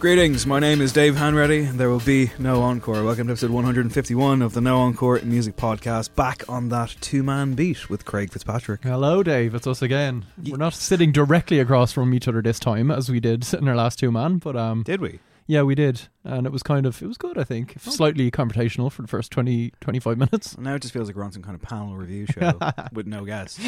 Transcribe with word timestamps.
Greetings, 0.00 0.46
my 0.46 0.58
name 0.58 0.80
is 0.80 0.94
Dave 0.94 1.14
Hanratty, 1.16 1.68
and 1.68 1.78
there 1.78 1.90
will 1.90 2.00
be 2.00 2.30
no 2.38 2.62
encore. 2.62 3.04
Welcome 3.04 3.26
to 3.26 3.32
episode 3.34 3.50
151 3.50 4.40
of 4.40 4.54
the 4.54 4.60
No 4.62 4.78
Encore 4.80 5.20
Music 5.22 5.56
Podcast, 5.56 6.14
back 6.14 6.42
on 6.48 6.70
that 6.70 6.96
two 7.02 7.22
man 7.22 7.52
beat 7.52 7.90
with 7.90 8.06
Craig 8.06 8.32
Fitzpatrick. 8.32 8.82
Hello, 8.82 9.22
Dave. 9.22 9.54
It's 9.54 9.66
us 9.66 9.82
again. 9.82 10.24
We're 10.42 10.56
not 10.56 10.72
sitting 10.72 11.12
directly 11.12 11.58
across 11.60 11.92
from 11.92 12.14
each 12.14 12.26
other 12.26 12.40
this 12.40 12.58
time 12.58 12.90
as 12.90 13.10
we 13.10 13.20
did 13.20 13.52
in 13.52 13.68
our 13.68 13.76
last 13.76 13.98
two 13.98 14.10
man, 14.10 14.38
but 14.38 14.56
um, 14.56 14.84
Did 14.84 15.02
we? 15.02 15.20
yeah, 15.46 15.62
we 15.64 15.74
did, 15.74 16.00
and 16.24 16.46
it 16.46 16.52
was 16.52 16.62
kind 16.62 16.86
of 16.86 17.02
it 17.02 17.06
was 17.06 17.18
good. 17.18 17.36
I 17.36 17.44
think 17.44 17.74
slightly 17.78 18.30
confrontational 18.30 18.90
for 18.90 19.02
the 19.02 19.08
first 19.08 19.30
20, 19.32 19.74
25 19.82 20.16
minutes. 20.16 20.56
Now 20.56 20.76
it 20.76 20.80
just 20.82 20.94
feels 20.94 21.08
like 21.08 21.16
we're 21.16 21.24
on 21.24 21.32
some 21.32 21.42
kind 21.42 21.54
of 21.54 21.60
panel 21.60 21.94
review 21.94 22.24
show 22.34 22.58
with 22.94 23.06
no 23.06 23.26
guests. 23.26 23.60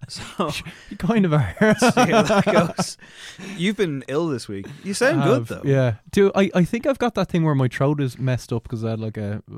So, 0.08 0.50
You 0.90 0.96
kind 0.96 1.24
of 1.24 1.32
are. 1.32 1.54
see 1.78 1.90
how 2.10 2.22
that 2.22 2.44
goes. 2.44 2.96
You've 3.56 3.76
been 3.76 4.04
ill 4.08 4.28
this 4.28 4.46
week. 4.48 4.66
You 4.84 4.94
sound 4.94 5.22
good, 5.24 5.46
though. 5.46 5.62
Yeah. 5.64 5.94
Do 6.12 6.30
I? 6.34 6.50
I 6.54 6.64
think 6.64 6.86
I've 6.86 6.98
got 6.98 7.14
that 7.14 7.28
thing 7.28 7.44
where 7.44 7.54
my 7.54 7.68
throat 7.68 8.00
is 8.00 8.18
messed 8.18 8.52
up 8.52 8.62
because 8.64 8.84
I 8.84 8.90
had 8.90 9.00
like 9.00 9.16
a 9.16 9.42
uh, 9.52 9.56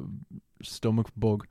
stomach 0.63 1.09
bug, 1.17 1.47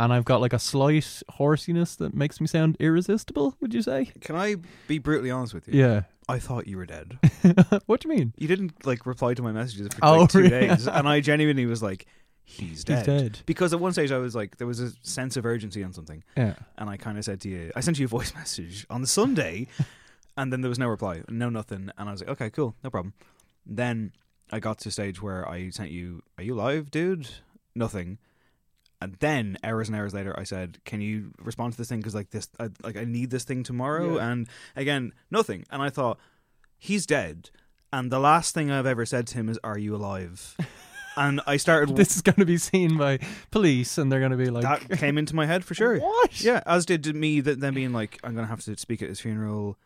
and 0.00 0.12
I've 0.12 0.24
got 0.24 0.40
like 0.40 0.52
a 0.52 0.58
slight 0.58 1.22
horsiness 1.38 1.96
that 1.98 2.14
makes 2.14 2.40
me 2.40 2.46
sound 2.46 2.76
irresistible. 2.80 3.56
Would 3.60 3.72
you 3.74 3.82
say? 3.82 4.10
Can 4.20 4.36
I 4.36 4.56
be 4.88 4.98
brutally 4.98 5.30
honest 5.30 5.54
with 5.54 5.68
you? 5.68 5.78
Yeah. 5.78 6.02
I 6.26 6.38
thought 6.38 6.66
you 6.66 6.78
were 6.78 6.86
dead. 6.86 7.18
what 7.86 8.00
do 8.00 8.08
you 8.08 8.16
mean? 8.16 8.32
You 8.38 8.48
didn't 8.48 8.86
like 8.86 9.04
reply 9.04 9.34
to 9.34 9.42
my 9.42 9.52
messages 9.52 9.88
for 9.94 9.98
Oh, 10.02 10.20
like 10.20 10.30
two 10.30 10.38
really? 10.38 10.68
days, 10.68 10.88
and 10.88 11.06
I 11.06 11.20
genuinely 11.20 11.66
was 11.66 11.82
like, 11.82 12.06
"He's 12.44 12.84
dead." 12.84 13.06
dead. 13.06 13.38
Because 13.46 13.72
at 13.72 13.80
one 13.80 13.92
stage 13.92 14.12
I 14.12 14.18
was 14.18 14.34
like, 14.34 14.58
there 14.58 14.66
was 14.66 14.80
a 14.80 14.92
sense 15.02 15.36
of 15.36 15.44
urgency 15.46 15.82
on 15.82 15.92
something, 15.92 16.22
Yeah. 16.36 16.54
and 16.78 16.88
I 16.90 16.96
kind 16.96 17.18
of 17.18 17.24
said 17.24 17.40
to 17.42 17.48
you, 17.48 17.72
I 17.74 17.80
sent 17.80 17.98
you 17.98 18.04
a 18.04 18.08
voice 18.08 18.34
message 18.40 18.86
on 18.90 19.04
Sunday, 19.06 19.66
and 20.36 20.52
then 20.52 20.60
there 20.60 20.68
was 20.68 20.78
no 20.78 20.88
reply, 20.88 21.22
no 21.28 21.48
nothing, 21.48 21.90
and 21.96 22.08
I 22.08 22.12
was 22.12 22.20
like, 22.20 22.30
okay, 22.30 22.50
cool, 22.50 22.74
no 22.84 22.90
problem. 22.90 23.14
Then 23.66 24.12
I 24.52 24.60
got 24.60 24.78
to 24.80 24.88
a 24.90 24.92
stage 24.92 25.22
where 25.22 25.48
I 25.48 25.70
sent 25.70 25.90
you, 25.90 26.22
"Are 26.38 26.44
you 26.44 26.54
live, 26.54 26.90
dude?" 26.90 27.28
Nothing. 27.74 28.18
And 29.00 29.14
then 29.20 29.58
hours 29.64 29.88
and 29.88 29.96
hours 29.96 30.12
later, 30.14 30.38
I 30.38 30.44
said, 30.44 30.78
"Can 30.84 31.00
you 31.00 31.32
respond 31.38 31.72
to 31.72 31.78
this 31.78 31.88
thing? 31.88 32.00
Because 32.00 32.14
like 32.14 32.30
this, 32.30 32.48
I, 32.60 32.68
like 32.82 32.96
I 32.96 33.04
need 33.04 33.30
this 33.30 33.44
thing 33.44 33.62
tomorrow." 33.62 34.16
Yeah. 34.16 34.28
And 34.30 34.48
again, 34.76 35.12
nothing. 35.30 35.64
And 35.70 35.82
I 35.82 35.88
thought, 35.88 36.18
he's 36.78 37.06
dead. 37.06 37.50
And 37.92 38.10
the 38.12 38.18
last 38.18 38.54
thing 38.54 38.70
I've 38.70 38.86
ever 38.86 39.06
said 39.06 39.26
to 39.28 39.34
him 39.34 39.48
is, 39.48 39.58
"Are 39.64 39.78
you 39.78 39.96
alive?" 39.96 40.56
and 41.16 41.40
I 41.46 41.56
started. 41.56 41.96
This 42.04 42.16
is 42.16 42.22
going 42.22 42.36
to 42.36 42.46
be 42.46 42.56
seen 42.58 42.96
by 42.98 43.18
police, 43.50 43.98
and 43.98 44.10
they're 44.10 44.20
going 44.20 44.32
to 44.32 44.36
be 44.36 44.50
like, 44.50 44.62
that 44.64 44.98
came 44.98 45.16
into 45.18 45.34
my 45.36 45.46
head 45.46 45.64
for 45.64 45.74
sure. 45.74 45.98
What? 46.00 46.40
Yeah, 46.40 46.62
as 46.66 46.84
did 46.86 47.06
me. 47.14 47.40
That 47.40 47.60
then 47.60 47.74
being 47.74 47.92
like, 47.92 48.18
I'm 48.24 48.34
gonna 48.34 48.46
have 48.46 48.62
to 48.64 48.76
speak 48.76 49.02
at 49.02 49.08
his 49.08 49.20
funeral. 49.20 49.76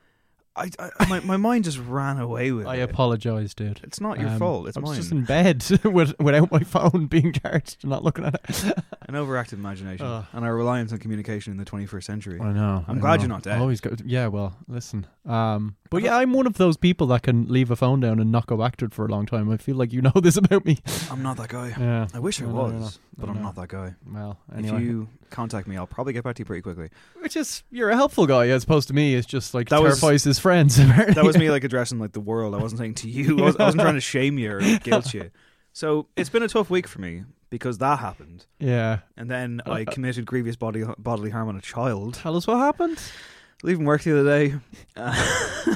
I, 0.56 0.70
I 0.98 1.06
my 1.08 1.20
my 1.20 1.36
mind 1.36 1.64
just 1.64 1.78
ran 1.78 2.18
away 2.18 2.50
with 2.50 2.66
it. 2.66 2.68
I 2.68 2.76
it. 2.76 2.82
apologize, 2.90 3.54
dude. 3.54 3.80
It's 3.84 4.00
not 4.00 4.18
your 4.18 4.30
Um, 4.30 4.38
fault. 4.38 4.66
It's 4.68 4.76
I 4.76 4.80
was 4.80 4.90
mine. 4.90 4.96
just 4.98 5.12
in 5.12 5.24
bed 5.24 5.64
with, 5.84 6.18
without 6.18 6.50
my 6.50 6.60
phone 6.60 7.06
being 7.06 7.32
charged 7.32 7.78
and 7.82 7.90
not 7.90 8.02
looking 8.02 8.24
at 8.24 8.34
it. 8.34 8.64
An 9.08 9.14
overactive 9.14 9.54
imagination 9.54 10.04
Ugh. 10.04 10.24
and 10.32 10.44
our 10.44 10.54
reliance 10.54 10.92
on 10.92 10.98
communication 10.98 11.52
in 11.52 11.56
the 11.58 11.64
21st 11.64 12.04
century. 12.04 12.40
I 12.40 12.52
know. 12.52 12.84
I'm 12.88 12.98
I 12.98 13.00
glad 13.00 13.16
know. 13.16 13.22
you're 13.22 13.28
not 13.28 13.42
dead. 13.42 13.58
Always 13.60 13.80
go. 13.80 13.94
Yeah. 14.04 14.26
Well, 14.26 14.56
listen. 14.66 15.06
Um. 15.24 15.76
But 15.90 16.02
yeah, 16.02 16.16
I'm 16.16 16.34
one 16.34 16.46
of 16.46 16.58
those 16.58 16.76
people 16.76 17.06
that 17.06 17.22
can 17.22 17.46
leave 17.48 17.70
a 17.70 17.76
phone 17.76 18.00
down 18.00 18.20
and 18.20 18.30
not 18.30 18.46
go 18.46 18.58
back 18.58 18.76
to 18.78 18.84
it 18.84 18.92
for 18.92 19.06
a 19.06 19.08
long 19.08 19.24
time. 19.24 19.50
I 19.50 19.56
feel 19.56 19.76
like 19.76 19.90
you 19.92 20.02
know 20.02 20.12
this 20.16 20.36
about 20.36 20.66
me. 20.66 20.78
I'm 21.10 21.22
not 21.22 21.36
that 21.38 21.48
guy. 21.48 21.68
Yeah. 21.78 22.08
I 22.12 22.18
wish 22.18 22.42
I 22.42 22.44
No, 22.44 22.50
no, 22.52 22.62
was, 22.64 22.72
no, 22.72 22.78
no. 22.80 22.90
but 23.16 23.26
No, 23.26 23.30
I'm 23.32 23.36
no. 23.38 23.42
not 23.44 23.54
that 23.54 23.68
guy. 23.68 23.94
Well, 24.12 24.38
anyway. 24.54 24.76
If 24.76 24.82
you 24.82 25.08
contact 25.30 25.66
me, 25.66 25.76
I'll 25.78 25.86
probably 25.86 26.12
get 26.12 26.24
back 26.24 26.34
to 26.36 26.40
you 26.40 26.44
pretty 26.44 26.60
quickly. 26.62 26.90
Which 27.20 27.36
is 27.36 27.62
you're 27.70 27.88
a 27.88 27.96
helpful 27.96 28.26
guy 28.26 28.48
as 28.48 28.64
opposed 28.64 28.88
to 28.88 28.94
me. 28.94 29.14
It's 29.14 29.26
just 29.26 29.54
like 29.54 29.70
That 29.70 29.80
was- 29.82 29.98
terrifies 29.98 30.24
his 30.24 30.37
friends. 30.40 30.76
That 30.86 31.24
was 31.24 31.36
me 31.38 31.50
like 31.50 31.64
addressing 31.64 31.98
like 31.98 32.12
the 32.12 32.20
world. 32.20 32.54
I 32.54 32.58
wasn't 32.58 32.78
saying 32.80 32.94
to 32.94 33.08
you. 33.08 33.38
I, 33.40 33.42
was, 33.42 33.56
I 33.56 33.64
wasn't 33.64 33.82
trying 33.82 33.94
to 33.94 34.00
shame 34.00 34.38
you 34.38 34.52
or 34.52 34.60
guilt 34.78 35.12
you. 35.14 35.30
So 35.72 36.06
it's 36.16 36.28
been 36.30 36.42
a 36.42 36.48
tough 36.48 36.70
week 36.70 36.86
for 36.88 37.00
me 37.00 37.24
because 37.50 37.78
that 37.78 37.98
happened, 38.00 38.46
yeah. 38.58 38.98
and 39.16 39.30
then 39.30 39.62
Uh, 39.66 39.72
I 39.72 39.84
committed 39.84 40.26
grievous 40.26 40.56
body 40.56 40.84
bodily 40.98 41.30
harm 41.30 41.48
on 41.48 41.56
a 41.56 41.60
child. 41.60 42.14
Tell 42.14 42.36
us 42.36 42.46
what 42.46 42.58
happened. 42.58 43.00
leaving 43.62 43.84
work 43.84 44.02
the 44.02 44.18
other 44.18 44.28
day. 44.28 44.54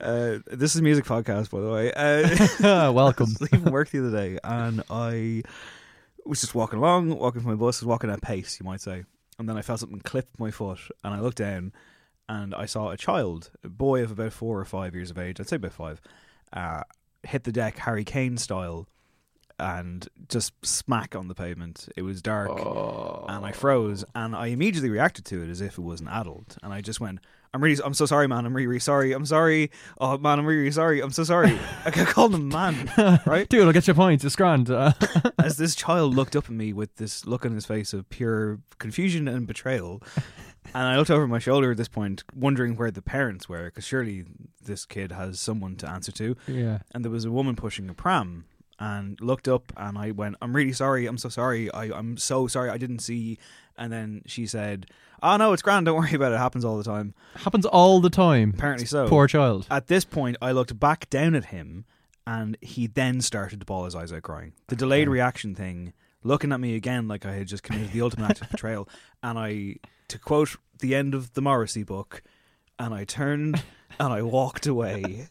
Uh, 0.00 0.38
this 0.46 0.74
is 0.74 0.80
a 0.80 0.82
music 0.82 1.04
podcast, 1.04 1.50
by 1.50 1.60
the 1.60 1.70
way. 1.70 1.92
Uh, 1.92 2.90
Welcome. 2.92 3.28
Leaving 3.52 3.70
work 3.70 3.90
the 3.90 3.98
other 3.98 4.10
day, 4.16 4.38
and 4.42 4.82
I 4.88 5.42
was 6.24 6.40
just 6.40 6.54
walking 6.54 6.78
along, 6.78 7.10
walking 7.18 7.42
from 7.42 7.50
my 7.50 7.56
bus, 7.56 7.80
was 7.80 7.86
walking 7.86 8.08
at 8.08 8.22
pace, 8.22 8.58
you 8.58 8.64
might 8.64 8.80
say, 8.80 9.04
and 9.38 9.46
then 9.46 9.58
I 9.58 9.62
felt 9.62 9.80
something 9.80 10.00
clip 10.00 10.28
my 10.38 10.50
foot, 10.50 10.78
and 11.04 11.12
I 11.12 11.20
looked 11.20 11.36
down, 11.36 11.74
and 12.30 12.54
I 12.54 12.64
saw 12.66 12.90
a 12.90 12.96
child, 12.96 13.50
a 13.64 13.68
boy 13.68 14.02
of 14.02 14.10
about 14.12 14.32
four 14.32 14.58
or 14.60 14.64
five 14.64 14.94
years 14.94 15.10
of 15.10 15.18
age, 15.18 15.40
I'd 15.40 15.48
say 15.48 15.56
about 15.56 15.72
five, 15.72 16.00
uh, 16.52 16.82
hit 17.24 17.44
the 17.44 17.52
deck 17.52 17.76
Harry 17.78 18.04
Kane 18.04 18.36
style, 18.38 18.86
and 19.58 20.08
just 20.28 20.52
smack 20.64 21.14
on 21.14 21.28
the 21.28 21.34
pavement. 21.34 21.88
It 21.96 22.02
was 22.02 22.22
dark, 22.22 22.48
Oh. 22.50 23.26
and 23.28 23.44
I 23.44 23.52
froze, 23.52 24.04
and 24.14 24.34
I 24.34 24.46
immediately 24.46 24.88
reacted 24.88 25.24
to 25.26 25.42
it 25.42 25.50
as 25.50 25.60
if 25.60 25.76
it 25.76 25.82
was 25.82 26.00
an 26.00 26.08
adult, 26.08 26.56
and 26.62 26.72
I 26.72 26.80
just 26.80 27.00
went. 27.00 27.18
I'm 27.52 27.60
really, 27.64 27.82
I'm 27.84 27.94
so 27.94 28.06
sorry, 28.06 28.28
man. 28.28 28.46
I'm 28.46 28.54
really, 28.54 28.68
really 28.68 28.78
sorry. 28.78 29.10
I'm 29.12 29.26
sorry. 29.26 29.72
Oh, 30.00 30.16
man, 30.16 30.38
I'm 30.38 30.46
really, 30.46 30.60
really 30.60 30.70
sorry. 30.70 31.00
I'm 31.00 31.10
so 31.10 31.24
sorry. 31.24 31.58
I 31.84 31.90
called 31.90 32.32
him 32.32 32.46
man, 32.48 32.88
right? 33.26 33.48
Dude, 33.50 33.66
I'll 33.66 33.72
get 33.72 33.88
your 33.88 33.96
points. 33.96 34.24
It's 34.24 34.36
grand. 34.36 34.70
Uh, 34.70 34.92
As 35.42 35.56
this 35.56 35.74
child 35.74 36.14
looked 36.14 36.36
up 36.36 36.44
at 36.44 36.52
me 36.52 36.72
with 36.72 36.94
this 36.94 37.26
look 37.26 37.44
on 37.44 37.50
his 37.56 37.66
face 37.66 37.92
of 37.92 38.08
pure 38.08 38.60
confusion 38.78 39.26
and 39.26 39.48
betrayal, 39.48 40.00
and 40.74 40.84
I 40.84 40.96
looked 40.96 41.10
over 41.10 41.26
my 41.26 41.38
shoulder 41.38 41.72
at 41.72 41.76
this 41.76 41.88
point, 41.88 42.24
wondering 42.34 42.76
where 42.76 42.90
the 42.90 43.02
parents 43.02 43.48
were, 43.48 43.66
because 43.66 43.84
surely 43.84 44.24
this 44.62 44.84
kid 44.84 45.12
has 45.12 45.40
someone 45.40 45.76
to 45.76 45.88
answer 45.88 46.12
to. 46.12 46.36
yeah. 46.46 46.78
and 46.94 47.04
there 47.04 47.12
was 47.12 47.24
a 47.24 47.30
woman 47.30 47.56
pushing 47.56 47.88
a 47.88 47.94
pram 47.94 48.44
and 48.78 49.20
looked 49.20 49.46
up 49.46 49.72
and 49.76 49.98
I 49.98 50.10
went, 50.10 50.36
I'm 50.40 50.56
really 50.56 50.72
sorry, 50.72 51.06
I'm 51.06 51.18
so 51.18 51.28
sorry, 51.28 51.70
I, 51.72 51.84
I'm 51.96 52.16
so 52.16 52.46
sorry, 52.46 52.70
I 52.70 52.78
didn't 52.78 53.00
see 53.00 53.38
and 53.76 53.92
then 53.92 54.22
she 54.26 54.46
said, 54.46 54.86
Oh 55.22 55.36
no, 55.36 55.52
it's 55.52 55.62
grand, 55.62 55.86
don't 55.86 55.96
worry 55.98 56.14
about 56.14 56.32
it, 56.32 56.36
it 56.36 56.38
happens 56.38 56.64
all 56.64 56.78
the 56.78 56.84
time. 56.84 57.14
Happens 57.36 57.66
all 57.66 58.00
the 58.00 58.10
time. 58.10 58.52
Apparently 58.56 58.86
so. 58.86 59.08
Poor 59.08 59.26
child. 59.26 59.66
At 59.70 59.88
this 59.88 60.04
point 60.04 60.36
I 60.40 60.52
looked 60.52 60.78
back 60.78 61.10
down 61.10 61.34
at 61.34 61.46
him 61.46 61.84
and 62.26 62.56
he 62.60 62.86
then 62.86 63.20
started 63.20 63.60
to 63.60 63.66
bawl 63.66 63.84
his 63.84 63.94
eyes 63.94 64.12
out 64.12 64.22
crying. 64.22 64.52
The 64.68 64.76
delayed 64.76 65.08
reaction 65.08 65.54
thing, 65.54 65.92
looking 66.22 66.52
at 66.52 66.60
me 66.60 66.74
again 66.74 67.08
like 67.08 67.26
I 67.26 67.32
had 67.32 67.48
just 67.48 67.62
committed 67.62 67.92
the 67.92 68.02
ultimate 68.02 68.30
act 68.30 68.42
of 68.42 68.50
betrayal, 68.50 68.88
and 69.22 69.38
I 69.38 69.76
to 70.10 70.18
quote 70.18 70.56
the 70.80 70.94
end 70.94 71.14
of 71.14 71.32
the 71.34 71.42
Morrissey 71.42 71.82
book, 71.82 72.22
and 72.78 72.94
I 72.94 73.04
turned 73.04 73.62
and 73.98 74.12
I 74.12 74.22
walked 74.22 74.66
away. 74.66 75.26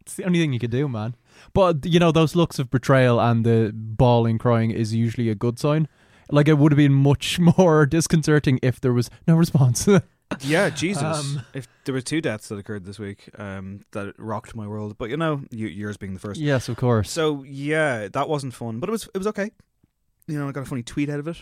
It's 0.00 0.14
the 0.14 0.24
only 0.24 0.40
thing 0.40 0.52
you 0.52 0.58
could 0.58 0.70
do, 0.70 0.88
man. 0.88 1.14
But 1.52 1.84
you 1.86 1.98
know, 2.00 2.12
those 2.12 2.34
looks 2.34 2.58
of 2.58 2.70
betrayal 2.70 3.20
and 3.20 3.44
the 3.44 3.72
bawling, 3.74 4.38
crying 4.38 4.70
is 4.70 4.94
usually 4.94 5.28
a 5.28 5.34
good 5.34 5.58
sign. 5.58 5.88
Like 6.30 6.48
it 6.48 6.58
would 6.58 6.72
have 6.72 6.76
been 6.76 6.92
much 6.94 7.38
more 7.58 7.86
disconcerting 7.86 8.58
if 8.62 8.80
there 8.80 8.92
was 8.92 9.10
no 9.26 9.36
response. 9.36 9.88
Yeah, 10.42 10.70
Jesus. 10.70 11.02
Um, 11.02 11.42
if 11.54 11.66
there 11.84 11.92
were 11.92 12.00
two 12.00 12.20
deaths 12.20 12.48
that 12.48 12.56
occurred 12.56 12.84
this 12.84 13.00
week, 13.00 13.28
um, 13.36 13.80
that 13.90 14.14
rocked 14.16 14.54
my 14.54 14.64
world. 14.68 14.96
But 14.96 15.10
you 15.10 15.16
know, 15.16 15.42
you, 15.50 15.66
yours 15.66 15.96
being 15.96 16.14
the 16.14 16.20
first. 16.20 16.40
yes, 16.40 16.68
of 16.68 16.76
course. 16.76 17.10
So 17.10 17.42
yeah, 17.42 18.06
that 18.06 18.28
wasn't 18.28 18.54
fun, 18.54 18.78
but 18.78 18.88
it 18.88 18.92
was 18.92 19.08
it 19.12 19.18
was 19.18 19.26
okay. 19.26 19.50
You 20.28 20.38
know, 20.38 20.48
I 20.48 20.52
got 20.52 20.62
a 20.62 20.66
funny 20.66 20.84
tweet 20.84 21.10
out 21.10 21.18
of 21.18 21.26
it. 21.26 21.36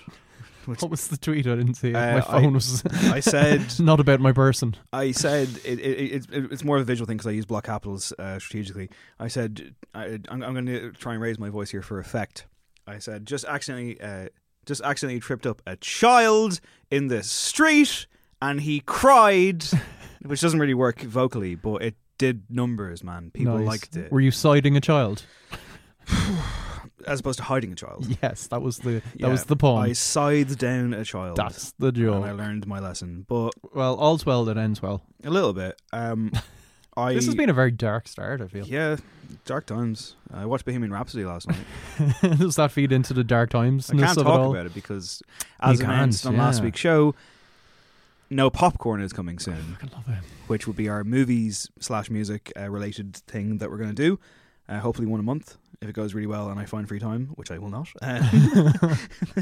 Which 0.69 0.83
What 0.83 0.91
was 0.91 1.09
the 1.09 1.17
tweet? 1.17 1.47
I 1.47 1.57
didn't 1.57 1.75
see 1.75 1.91
it. 1.91 1.95
Uh, 1.97 2.15
my 2.17 2.21
phone 2.21 2.53
was 2.53 2.85
I 3.05 3.21
said 3.21 3.65
not 3.81 4.01
about 4.01 4.21
my 4.21 4.33
person. 4.33 4.77
I 4.93 5.13
said 5.13 5.49
it, 5.65 5.81
it, 5.81 6.27
it, 6.31 6.53
it's 6.53 6.63
more 6.63 6.77
of 6.77 6.83
a 6.83 6.85
visual 6.85 7.07
thing 7.07 7.17
because 7.17 7.27
I 7.27 7.33
use 7.33 7.47
block 7.47 7.65
capitals 7.65 8.13
uh, 8.19 8.39
strategically. 8.39 8.91
I 9.19 9.29
said 9.29 9.75
I, 9.95 10.19
I'm, 10.29 10.43
I'm 10.43 10.53
going 10.53 10.67
to 10.67 10.93
try 10.93 11.15
and 11.15 11.23
raise 11.23 11.39
my 11.39 11.49
voice 11.49 11.71
here 11.71 11.81
for 11.81 11.99
effect. 11.99 12.47
I 12.87 12.99
said 12.99 13.25
just 13.25 13.47
accidentally, 13.47 13.99
uh, 13.99 14.29
just 14.67 14.83
accidentally 14.83 15.21
tripped 15.21 15.47
up 15.47 15.63
a 15.67 15.77
child 15.77 16.61
in 16.91 17.09
the 17.09 17.23
street, 17.23 18.07
and 18.43 18.61
he 18.61 18.81
cried, 18.81 19.65
which 20.21 20.43
doesn't 20.43 20.61
really 20.61 20.75
work 20.75 21.01
vocally, 21.01 21.55
but 21.55 21.83
it 21.83 21.95
did 22.19 22.43
numbers, 22.51 23.03
man. 23.03 23.31
People 23.33 23.57
Nice. 23.57 23.67
liked 23.67 23.97
it, 23.97 24.13
Were 24.13 24.21
you 24.21 24.31
siding 24.31 24.77
a 24.77 24.83
child? 24.83 25.25
as 27.09 27.21
opposed 27.21 27.39
to 27.39 27.45
hiding 27.45 27.73
a 27.73 27.75
child. 27.75 28.07
Yes, 28.23 28.47
that 28.49 28.63
was 28.63 28.79
the 28.79 28.95
that 28.95 29.03
Yeah, 29.17 29.29
was 29.29 29.45
the 29.45 29.57
poem. 29.57 29.79
I 29.83 29.93
scythed 29.93 30.59
down 30.59 30.95
a 30.95 31.05
child. 31.05 31.37
That's 31.37 31.73
the 31.79 31.89
and 31.89 32.25
I 32.25 32.33
learned 32.33 32.67
my 32.67 32.79
lesson, 32.81 33.25
but 33.29 33.53
Well, 33.75 33.95
all's 33.97 34.25
well 34.27 34.45
that 34.47 34.57
ends 34.57 34.81
well. 34.83 35.03
a 35.25 35.31
little 35.31 35.53
bit. 35.53 35.81
Um, 35.93 36.33
I 36.97 37.15
This 37.15 37.27
has 37.27 37.35
been 37.37 37.49
a 37.51 37.53
very 37.55 37.71
dark 37.71 38.09
start. 38.09 38.41
I 38.41 38.49
feel. 38.49 38.67
Yeah, 38.67 38.97
dark 39.45 39.67
times. 39.67 40.17
I 40.33 40.47
watched 40.47 40.65
Bohemian 40.65 40.93
Rhapsody 40.93 41.25
last 41.25 41.47
night. 41.49 42.15
Does 42.39 42.57
that 42.57 42.73
feed 42.73 42.91
into 42.91 43.15
the 43.15 43.23
dark 43.23 43.51
times? 43.51 43.89
I 43.91 43.95
can't 43.97 44.19
it 44.19 44.23
talk 44.25 44.51
about 44.51 44.67
it 44.67 44.75
because, 44.75 45.23
as 45.61 45.79
You 45.79 45.85
announced 45.85 46.27
on 46.27 46.37
last 46.37 46.61
week's 46.63 46.81
show, 46.81 47.15
no 48.31 48.51
popcorn 48.51 49.01
is 49.01 49.13
coming 49.13 49.39
soon, 49.39 49.79
I 49.81 49.87
love 49.95 50.09
it. 50.09 50.25
which 50.49 50.67
will 50.67 50.75
be 50.75 50.89
our 50.89 51.03
movies 51.05 51.71
slash 51.81 52.11
music 52.11 52.53
uh, 52.59 52.69
related 52.69 53.17
thing 53.17 53.59
that 53.59 53.71
we're 53.71 53.79
going 53.79 53.89
to 53.91 53.95
do. 53.95 54.19
Uh, 54.69 54.79
hopefully, 54.79 55.07
one 55.07 55.21
a 55.21 55.23
month 55.23 55.57
if 55.81 55.89
it 55.89 55.93
goes 55.93 56.15
really 56.15 56.27
well 56.27 56.49
and 56.51 56.59
I 56.59 56.65
find 56.65 56.89
free 56.89 56.99
time, 56.99 57.27
which 57.37 57.51
I 57.51 57.59
will 57.59 57.69
not. 57.69 57.89
Uh, 58.03 58.97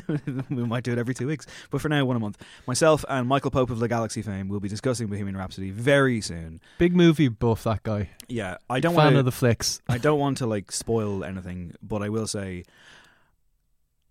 we 0.51 0.65
might 0.65 0.85
do 0.85 0.93
it 0.93 0.99
every 0.99 1.15
two 1.15 1.27
weeks, 1.27 1.47
but 1.71 1.81
for 1.81 1.89
now, 1.89 2.05
one 2.05 2.17
a 2.17 2.21
month. 2.21 2.43
Myself 2.67 3.05
and 3.09 3.27
Michael 3.27 3.51
Pope 3.51 3.71
of 3.71 3.79
the 3.79 3.89
Galaxy 3.89 4.23
fame 4.23 4.49
will 4.49 4.61
be 4.61 4.69
discussing 4.69 5.07
Bohemian 5.07 5.37
Rhapsody 5.37 5.71
very 5.71 6.21
soon. 6.21 6.61
Big 6.79 6.95
movie 6.95 7.29
buff. 7.29 7.65
That 7.65 7.83
guy. 7.83 8.11
Yeah, 8.29 8.57
I 8.69 8.81
don't 8.81 8.95
Fan 8.95 9.05
want 9.05 9.15
to. 9.15 9.19
of 9.21 9.25
the 9.25 9.33
flicks. 9.33 9.81
I 9.89 9.99
don't 9.99 10.19
want 10.19 10.39
to 10.39 10.47
like 10.47 10.73
spoil 10.73 11.25
anything, 11.25 11.75
but 11.83 12.03
I 12.03 12.09
will 12.11 12.27
say 12.27 12.65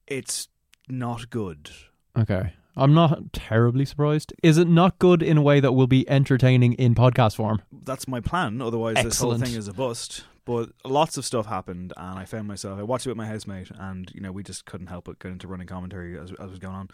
it's 0.07 0.47
not 0.89 1.29
good. 1.29 1.69
Okay. 2.17 2.53
I'm 2.77 2.93
not 2.93 3.31
terribly 3.31 3.85
surprised. 3.85 4.33
Is 4.43 4.57
it 4.57 4.67
not 4.67 4.99
good 4.99 5.23
in 5.23 5.37
a 5.37 5.41
way 5.41 5.61
that 5.61 5.71
will 5.71 5.87
be 5.87 6.09
entertaining 6.09 6.73
in 6.73 6.93
podcast 6.93 7.35
form? 7.37 7.61
That's 7.71 8.05
my 8.05 8.19
plan. 8.19 8.61
Otherwise, 8.61 8.95
this 9.01 9.19
whole 9.19 9.37
thing 9.37 9.53
is 9.53 9.69
a 9.69 9.73
bust. 9.73 10.25
But 10.45 10.69
lots 10.83 11.17
of 11.17 11.25
stuff 11.25 11.47
happened, 11.47 11.91
and 11.97 12.19
I 12.19 12.25
found 12.25 12.47
myself. 12.47 12.79
I 12.79 12.83
watched 12.83 13.07
it 13.07 13.09
with 13.09 13.17
my 13.17 13.25
housemate, 13.25 13.71
and 13.79 14.11
you 14.13 14.21
know 14.21 14.31
we 14.31 14.43
just 14.43 14.65
couldn't 14.65 14.87
help 14.87 15.05
but 15.05 15.17
get 15.17 15.31
into 15.31 15.47
running 15.47 15.65
commentary 15.65 16.19
as, 16.19 16.31
as 16.39 16.51
was 16.51 16.59
going 16.59 16.75
on. 16.75 16.89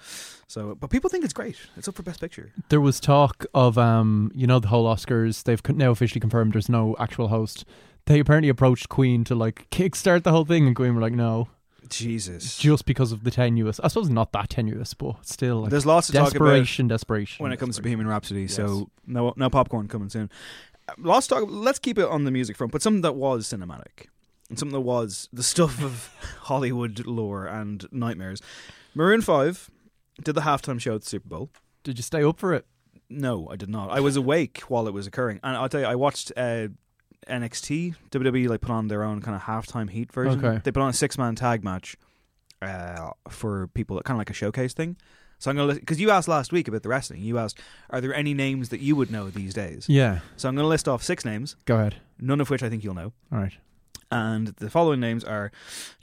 So, 0.47 0.73
but 0.75 0.89
people 0.89 1.09
think 1.09 1.25
it's 1.25 1.33
great. 1.33 1.57
It's 1.75 1.87
up 1.87 1.95
for 1.95 2.03
best 2.03 2.21
picture. 2.21 2.53
There 2.69 2.79
was 2.79 3.01
talk 3.01 3.45
of, 3.53 3.77
um, 3.77 4.31
you 4.33 4.47
know, 4.47 4.59
the 4.59 4.69
whole 4.69 4.85
Oscars. 4.85 5.43
They've 5.43 5.61
now 5.69 5.91
officially 5.91 6.21
confirmed 6.21 6.53
there's 6.53 6.69
no 6.69 6.95
actual 6.97 7.27
host. 7.27 7.65
They 8.05 8.19
apparently 8.19 8.49
approached 8.49 8.87
Queen 8.87 9.23
to 9.25 9.35
like 9.35 9.69
kickstart 9.69 10.23
the 10.23 10.31
whole 10.31 10.45
thing, 10.45 10.65
and 10.65 10.75
Queen 10.75 10.95
were 10.95 11.01
like, 11.01 11.13
"No," 11.13 11.49
Jesus, 11.89 12.57
just 12.57 12.85
because 12.85 13.11
of 13.11 13.23
the 13.23 13.31
tenuous. 13.31 13.79
I 13.81 13.89
suppose 13.89 14.09
not 14.09 14.31
that 14.31 14.49
tenuous, 14.49 14.93
but 14.93 15.25
still, 15.25 15.61
like, 15.61 15.71
there's 15.71 15.85
lots 15.85 16.09
about 16.09 16.31
desperation, 16.31 16.87
desperation. 16.87 17.43
when 17.43 17.51
it 17.51 17.57
comes 17.57 17.75
to. 17.75 17.81
Bohemian 17.81 18.07
Rhapsody. 18.07 18.43
Yes. 18.43 18.55
So 18.55 18.89
no, 19.05 19.33
no 19.35 19.49
popcorn 19.49 19.87
coming 19.87 20.09
soon. 20.09 20.31
To 20.97 21.27
talk. 21.27 21.45
Let's 21.47 21.79
keep 21.79 21.97
it 21.97 22.05
on 22.05 22.23
the 22.23 22.31
music 22.31 22.57
front, 22.57 22.71
but 22.71 22.81
something 22.81 23.01
that 23.01 23.15
was 23.15 23.47
cinematic 23.47 24.07
and 24.49 24.59
something 24.59 24.73
that 24.73 24.81
was 24.81 25.29
the 25.31 25.43
stuff 25.43 25.81
of 25.81 26.13
Hollywood 26.41 27.05
lore 27.05 27.45
and 27.45 27.85
nightmares. 27.91 28.41
Maroon 28.93 29.21
Five 29.21 29.69
did 30.23 30.35
the 30.35 30.41
halftime 30.41 30.79
show 30.79 30.95
at 30.95 31.01
the 31.01 31.09
Super 31.09 31.29
Bowl. 31.29 31.49
Did 31.83 31.97
you 31.97 32.03
stay 32.03 32.23
up 32.23 32.39
for 32.39 32.53
it? 32.53 32.65
No, 33.09 33.47
I 33.49 33.55
did 33.55 33.69
not. 33.69 33.89
I 33.89 33.99
was 33.99 34.15
awake 34.15 34.59
while 34.67 34.87
it 34.87 34.93
was 34.93 35.07
occurring, 35.07 35.39
and 35.43 35.55
I'll 35.55 35.69
tell 35.69 35.81
you, 35.81 35.87
I 35.87 35.95
watched 35.95 36.31
uh, 36.37 36.67
NXT 37.27 37.95
WWE 38.09 38.49
like 38.49 38.61
put 38.61 38.71
on 38.71 38.87
their 38.87 39.03
own 39.03 39.21
kind 39.21 39.35
of 39.35 39.43
halftime 39.43 39.89
heat 39.89 40.11
version. 40.11 40.43
Okay. 40.43 40.61
They 40.63 40.71
put 40.71 40.81
on 40.81 40.89
a 40.89 40.93
six 40.93 41.17
man 41.17 41.35
tag 41.35 41.63
match 41.63 41.95
uh, 42.61 43.11
for 43.29 43.67
people, 43.67 43.99
kind 44.01 44.15
of 44.15 44.19
like 44.19 44.29
a 44.29 44.33
showcase 44.33 44.73
thing. 44.73 44.97
So 45.41 45.49
I'm 45.49 45.57
gonna 45.57 45.73
because 45.73 45.99
you 45.99 46.11
asked 46.11 46.27
last 46.27 46.51
week 46.53 46.67
about 46.67 46.83
the 46.83 46.89
wrestling. 46.89 47.21
You 47.23 47.39
asked, 47.39 47.59
are 47.89 47.99
there 47.99 48.13
any 48.13 48.33
names 48.35 48.69
that 48.69 48.79
you 48.79 48.95
would 48.95 49.09
know 49.09 49.29
these 49.31 49.55
days? 49.55 49.89
Yeah. 49.89 50.19
So 50.37 50.47
I'm 50.47 50.55
gonna 50.55 50.67
list 50.67 50.87
off 50.87 51.01
six 51.01 51.25
names, 51.25 51.55
Go 51.65 51.75
ahead. 51.77 51.95
none 52.19 52.39
of 52.39 52.49
which 52.51 52.61
I 52.61 52.69
think 52.69 52.83
you'll 52.83 52.93
know. 52.93 53.11
All 53.31 53.39
right. 53.39 53.53
And 54.11 54.49
the 54.49 54.69
following 54.69 54.99
names 54.99 55.23
are 55.23 55.51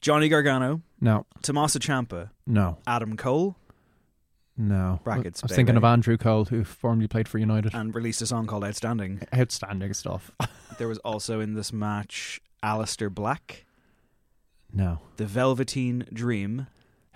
Johnny 0.00 0.28
Gargano, 0.28 0.82
No. 1.00 1.24
Tommaso 1.42 1.78
Ciampa, 1.78 2.30
No. 2.48 2.78
Adam 2.84 3.16
Cole, 3.16 3.54
No. 4.56 4.98
Brackets, 5.04 5.40
I 5.44 5.46
was 5.46 5.54
thinking 5.54 5.76
of 5.76 5.84
Andrew 5.84 6.16
Cole, 6.16 6.46
who 6.46 6.64
formerly 6.64 7.06
played 7.06 7.28
for 7.28 7.38
United. 7.38 7.74
and 7.74 7.94
released 7.94 8.20
a 8.20 8.26
song 8.26 8.46
called 8.48 8.64
Outstanding. 8.64 9.22
Outstanding 9.34 9.94
stuff. 9.94 10.32
There 10.78 10.86
was 10.88 10.98
also 10.98 11.38
in 11.40 11.54
this 11.54 11.72
match 11.72 12.40
Aleister 12.62 13.08
Black, 13.12 13.64
no. 14.72 15.00
The 15.16 15.26
Velveteen 15.26 16.06
Dream, 16.12 16.66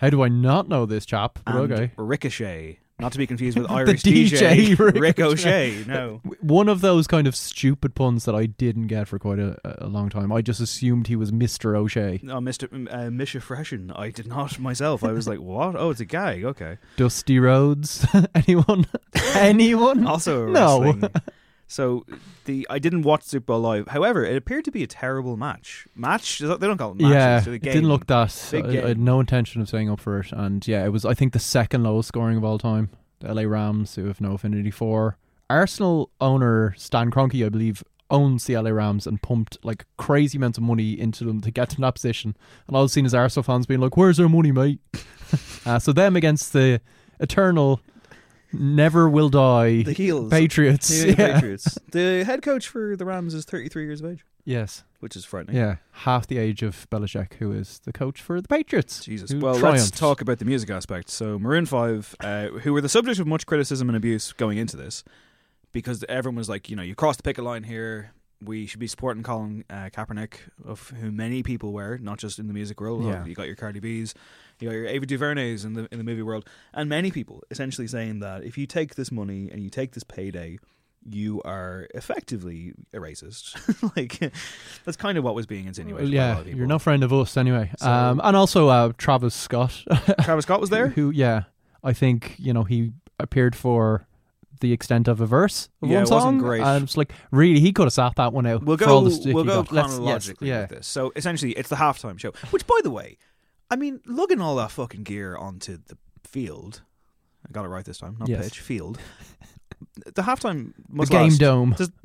How 0.02 0.10
do 0.10 0.22
I 0.24 0.28
not 0.28 0.68
know 0.68 0.84
this 0.84 1.06
chap? 1.06 1.38
But 1.46 1.54
and 1.54 1.72
okay. 1.72 1.92
Ricochet. 1.96 2.80
Not 2.98 3.12
to 3.12 3.18
be 3.18 3.26
confused 3.28 3.56
with 3.56 3.70
Irish 3.70 4.02
DJ 4.02 4.76
Ricochet. 4.76 4.98
Ricochet. 5.00 5.84
No. 5.86 6.20
One 6.40 6.68
of 6.68 6.80
those 6.80 7.06
kind 7.06 7.28
of 7.28 7.36
stupid 7.36 7.94
puns 7.94 8.24
that 8.24 8.34
I 8.34 8.46
didn't 8.46 8.88
get 8.88 9.06
for 9.06 9.20
quite 9.20 9.38
a, 9.38 9.56
a 9.64 9.86
long 9.86 10.08
time. 10.10 10.32
I 10.32 10.42
just 10.42 10.60
assumed 10.60 11.06
he 11.06 11.14
was 11.14 11.30
Mr. 11.30 11.76
O'Shea. 11.76 12.18
No, 12.20 12.40
Mr. 12.40 12.68
Uh, 12.92 13.10
Misha 13.12 13.40
Freshen. 13.40 13.92
I 13.92 14.10
did 14.10 14.26
not 14.26 14.58
myself. 14.60 15.04
I 15.04 15.12
was 15.12 15.28
like, 15.28 15.38
what? 15.38 15.76
Oh, 15.76 15.90
it's 15.90 16.00
a 16.00 16.04
gag. 16.04 16.44
Okay. 16.44 16.78
Dusty 16.96 17.38
Rhodes. 17.38 18.04
Anyone? 18.34 18.86
Anyone? 19.34 20.04
Also 20.04 20.46
No. 20.48 20.98
So 21.72 22.04
the 22.44 22.66
I 22.68 22.78
didn't 22.78 23.02
watch 23.02 23.24
Super 23.24 23.46
Bowl 23.46 23.60
live. 23.60 23.88
However, 23.88 24.24
it 24.24 24.36
appeared 24.36 24.66
to 24.66 24.70
be 24.70 24.82
a 24.82 24.86
terrible 24.86 25.36
match. 25.36 25.86
Match? 25.96 26.38
They 26.38 26.46
don't 26.46 26.76
call 26.76 26.92
it 26.92 27.00
matches. 27.00 27.14
yeah, 27.14 27.38
it's 27.38 27.46
it 27.46 27.62
didn't 27.62 27.88
look 27.88 28.06
that. 28.08 28.50
I, 28.52 28.58
I 28.58 28.88
had 28.88 28.98
no 28.98 29.20
intention 29.20 29.62
of 29.62 29.68
staying 29.68 29.90
up 29.90 29.98
for 29.98 30.20
it, 30.20 30.32
and 30.32 30.66
yeah, 30.68 30.84
it 30.84 30.90
was. 30.90 31.04
I 31.04 31.14
think 31.14 31.32
the 31.32 31.38
second 31.38 31.82
lowest 31.82 32.08
scoring 32.08 32.36
of 32.36 32.44
all 32.44 32.58
time. 32.58 32.90
The 33.20 33.32
LA 33.32 33.42
Rams, 33.42 33.94
who 33.94 34.06
have 34.06 34.20
no 34.20 34.32
affinity 34.32 34.70
for 34.72 35.16
Arsenal 35.48 36.10
owner 36.20 36.74
Stan 36.76 37.10
Kroenke, 37.10 37.46
I 37.46 37.48
believe, 37.48 37.84
owns 38.10 38.44
the 38.44 38.58
LA 38.58 38.70
Rams 38.70 39.06
and 39.06 39.22
pumped 39.22 39.58
like 39.62 39.86
crazy 39.96 40.36
amounts 40.36 40.58
of 40.58 40.64
money 40.64 40.98
into 40.98 41.24
them 41.24 41.40
to 41.40 41.50
get 41.50 41.70
to 41.70 41.80
that 41.80 41.94
position. 41.94 42.36
And 42.66 42.76
all 42.76 42.82
I've 42.82 42.90
seen 42.90 43.06
is 43.06 43.14
Arsenal 43.14 43.44
fans 43.44 43.66
being 43.66 43.80
like, 43.80 43.96
"Where's 43.96 44.20
our 44.20 44.28
money, 44.28 44.52
mate?" 44.52 44.80
uh, 45.66 45.78
so 45.78 45.92
them 45.92 46.16
against 46.16 46.52
the 46.52 46.80
eternal, 47.20 47.80
never 48.52 49.08
will 49.08 49.28
die 49.28 49.82
The 49.82 49.92
heels. 49.92 50.30
Patriots. 50.30 50.88
The 50.88 51.08
yeah. 51.08 51.34
Patriots. 51.34 51.78
The 51.92 52.24
head 52.24 52.42
coach 52.42 52.68
for 52.68 52.96
the 52.96 53.04
Rams 53.04 53.34
is 53.34 53.44
33 53.44 53.84
years 53.84 54.00
of 54.00 54.10
age. 54.12 54.24
Yes. 54.44 54.82
which 55.00 55.14
is 55.14 55.24
frightening. 55.24 55.56
Yeah. 55.56 55.76
Half 55.92 56.26
the 56.26 56.38
age 56.38 56.62
of 56.62 56.88
Belichick, 56.90 57.34
who 57.34 57.52
is 57.52 57.80
the 57.84 57.92
coach 57.92 58.20
for 58.20 58.40
the 58.40 58.48
Patriots. 58.48 59.04
Jesus. 59.04 59.32
Well, 59.32 59.54
let's 59.54 59.90
talk 59.90 60.20
about 60.20 60.38
the 60.40 60.44
music 60.44 60.68
aspect. 60.70 61.10
So, 61.10 61.38
Maroon 61.38 61.64
5, 61.66 62.16
uh, 62.20 62.46
who 62.48 62.72
were 62.72 62.80
the 62.80 62.88
subject 62.88 63.18
of 63.20 63.26
much 63.26 63.46
criticism 63.46 63.88
and 63.88 63.96
abuse 63.96 64.32
going 64.32 64.58
into 64.58 64.76
this, 64.76 65.04
because 65.72 66.04
everyone 66.08 66.36
was 66.38 66.48
like, 66.48 66.68
you 66.70 66.76
know, 66.76 66.82
you 66.82 66.94
crossed 66.94 67.18
the 67.18 67.22
picket 67.22 67.44
line 67.44 67.62
here. 67.64 68.12
We 68.44 68.66
should 68.66 68.80
be 68.80 68.88
supporting 68.88 69.22
Colin 69.22 69.64
uh, 69.70 69.90
Kaepernick, 69.92 70.34
of 70.66 70.90
who 71.00 71.12
many 71.12 71.44
people 71.44 71.72
were, 71.72 71.98
not 71.98 72.18
just 72.18 72.40
in 72.40 72.48
the 72.48 72.52
music 72.54 72.80
world. 72.80 73.04
Yeah. 73.04 73.24
You 73.24 73.34
got 73.36 73.46
your 73.46 73.54
Cardi 73.54 73.78
B's, 73.78 74.14
you 74.62 74.68
got 74.68 74.74
your 74.74 74.86
Ava 74.86 75.06
DuVernays 75.06 75.64
in 75.64 75.72
the 75.74 75.88
in 75.90 75.98
the 75.98 76.04
movie 76.04 76.22
world, 76.22 76.48
and 76.72 76.88
many 76.88 77.10
people 77.10 77.42
essentially 77.50 77.86
saying 77.88 78.20
that 78.20 78.44
if 78.44 78.56
you 78.56 78.66
take 78.66 78.94
this 78.94 79.10
money 79.10 79.50
and 79.50 79.62
you 79.62 79.68
take 79.70 79.92
this 79.92 80.04
payday, 80.04 80.58
you 81.04 81.42
are 81.44 81.88
effectively 81.94 82.72
a 82.92 82.98
racist. 82.98 83.56
like 83.96 84.32
that's 84.84 84.96
kind 84.96 85.18
of 85.18 85.24
what 85.24 85.34
was 85.34 85.46
being 85.46 85.66
insinuated. 85.66 86.10
by 86.12 86.16
a 86.16 86.34
lot 86.34 86.46
yeah, 86.46 86.54
you're 86.54 86.66
no 86.66 86.78
friend 86.78 87.02
of 87.02 87.12
us 87.12 87.36
anyway. 87.36 87.70
So- 87.78 87.90
um, 87.90 88.20
and 88.22 88.36
also 88.36 88.68
uh, 88.68 88.92
Travis 88.98 89.34
Scott. 89.34 89.82
Travis 90.22 90.44
Scott 90.44 90.60
was 90.60 90.70
there. 90.70 90.88
Who, 90.88 91.10
yeah, 91.10 91.44
I 91.82 91.92
think 91.92 92.36
you 92.38 92.52
know 92.52 92.62
he 92.64 92.92
appeared 93.18 93.56
for 93.56 94.06
the 94.60 94.72
extent 94.72 95.08
of 95.08 95.20
a 95.20 95.26
verse 95.26 95.68
of 95.82 95.90
Yeah, 95.90 95.98
one 95.98 96.06
song. 96.06 96.38
great. 96.38 96.62
And 96.62 96.84
it's 96.84 96.96
like 96.96 97.12
really, 97.32 97.58
he 97.58 97.72
could 97.72 97.84
have 97.86 97.92
sat 97.92 98.14
that 98.16 98.32
one 98.32 98.46
out. 98.46 98.62
We'll 98.62 98.76
go. 98.76 98.86
all 98.86 99.00
the 99.02 99.32
We'll 99.32 99.42
go 99.44 99.64
got. 99.64 99.72
Let's- 99.72 99.88
yes, 99.88 99.96
chronologically 99.96 100.48
yeah. 100.48 100.60
with 100.62 100.70
this. 100.70 100.86
So 100.86 101.12
essentially, 101.16 101.50
it's 101.52 101.68
the 101.68 101.76
halftime 101.76 102.16
show. 102.18 102.30
Which, 102.50 102.64
by 102.66 102.78
the 102.84 102.90
way, 102.92 103.18
I 103.72 103.76
mean, 103.76 104.00
lugging 104.06 104.40
all 104.40 104.56
that 104.56 104.70
fucking 104.70 105.02
gear 105.04 105.36
onto 105.36 105.78
the 105.86 105.96
field. 106.24 106.82
I 107.48 107.52
got 107.52 107.64
it 107.64 107.68
right 107.68 107.84
this 107.84 107.98
time, 107.98 108.16
not 108.18 108.28
Yes. 108.28 108.44
pitch, 108.44 108.60
field. 108.60 108.98
The 110.14 110.22
halftime 110.22 110.74
The 110.88 110.94
must 110.96 111.10
game 111.10 111.22
last, 111.30 111.38
dome. 111.40 111.74
Does, 111.76 111.88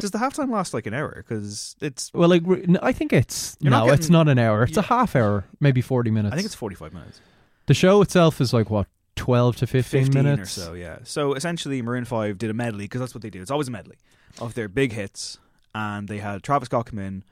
does 0.00 0.10
the 0.12 0.18
halftime 0.18 0.50
last 0.52 0.72
like 0.72 0.86
an 0.86 0.94
hour? 0.94 1.14
Because 1.16 1.74
it's. 1.80 2.10
Well, 2.14 2.28
like 2.28 2.42
re- 2.44 2.64
no, 2.68 2.78
I 2.82 2.92
think 2.92 3.12
it's 3.12 3.56
You're 3.60 3.70
no, 3.72 3.86
not 3.86 3.88
it's 3.94 4.00
getting- 4.06 4.12
not 4.12 4.28
an 4.28 4.38
hour. 4.38 4.62
It's 4.64 4.76
a 4.76 4.82
half 4.82 5.16
hour, 5.16 5.44
maybe 5.60 5.80
forty 5.80 6.10
minutes. 6.12 6.32
I 6.32 6.36
think 6.36 6.46
it's 6.46 6.54
forty-five 6.54 6.92
minutes. 6.92 7.20
the 7.66 7.74
show 7.74 8.02
itself 8.02 8.40
is 8.40 8.52
like 8.52 8.70
what 8.70 8.86
twelve 9.16 9.56
to 9.56 9.66
fifteen, 9.66 10.04
15 10.04 10.22
minutes 10.24 10.56
or 10.58 10.60
so, 10.60 10.72
yeah. 10.74 10.98
So 11.04 11.34
essentially, 11.34 11.82
Maroon 11.82 12.04
5 12.04 12.38
did 12.38 12.50
a 12.50 12.54
medley, 12.54 12.84
because 12.84 13.00
that's 13.00 13.14
what 13.14 13.22
they 13.22 13.30
do. 13.30 13.42
It's 13.42 13.50
always 13.50 13.68
a 13.68 13.72
medley 13.72 13.96
of 14.40 14.54
their 14.54 14.68
big 14.68 14.92
hits. 14.92 15.38
And 15.74 16.06
they 16.08 16.18
had 16.18 16.42
Travis 16.42 16.66
Scott 16.66 16.86
come 16.86 16.98
in 16.98 17.24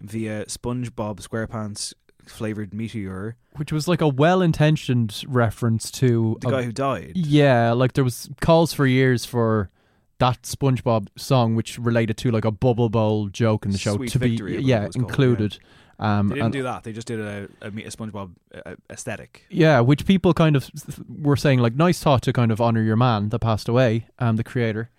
via 0.00 0.46
SpongeBob 0.46 1.20
SquarePants 1.20 1.92
flavored 2.30 2.72
Meteor, 2.74 3.36
which 3.56 3.72
was 3.72 3.88
like 3.88 4.00
a 4.00 4.08
well-intentioned 4.08 5.24
reference 5.26 5.90
to 5.92 6.36
the 6.40 6.48
a- 6.48 6.50
guy 6.50 6.62
who 6.62 6.72
died. 6.72 7.12
Yeah, 7.14 7.72
like 7.72 7.92
there 7.94 8.04
was 8.04 8.28
calls 8.40 8.72
for 8.72 8.86
years 8.86 9.24
for 9.24 9.70
that 10.18 10.42
SpongeBob 10.42 11.08
song, 11.16 11.54
which 11.54 11.78
related 11.78 12.16
to 12.18 12.30
like 12.30 12.44
a 12.44 12.50
bubble 12.50 12.88
bowl 12.88 13.28
joke 13.28 13.64
in 13.64 13.70
the 13.70 13.78
show 13.78 13.96
Sweet 13.96 14.10
to 14.12 14.18
Victory, 14.18 14.56
be 14.56 14.62
yeah 14.64 14.80
called, 14.80 14.96
included. 14.96 15.58
Um, 16.00 16.28
They 16.28 16.34
didn't 16.36 16.44
and- 16.46 16.52
do 16.52 16.62
that. 16.62 16.84
They 16.84 16.92
just 16.92 17.06
did 17.08 17.18
a, 17.20 17.48
a, 17.60 17.68
a 17.68 17.70
SpongeBob 17.90 18.30
uh, 18.64 18.74
aesthetic. 18.90 19.44
Yeah, 19.50 19.80
which 19.80 20.06
people 20.06 20.32
kind 20.34 20.54
of 20.56 20.70
were 21.08 21.36
saying 21.36 21.58
like 21.60 21.74
nice 21.74 22.00
thought 22.00 22.22
to 22.22 22.32
kind 22.32 22.50
of 22.52 22.60
honor 22.60 22.82
your 22.82 22.96
man 22.96 23.28
that 23.30 23.40
passed 23.40 23.68
away, 23.68 24.06
um, 24.18 24.36
the 24.36 24.44
creator, 24.44 24.90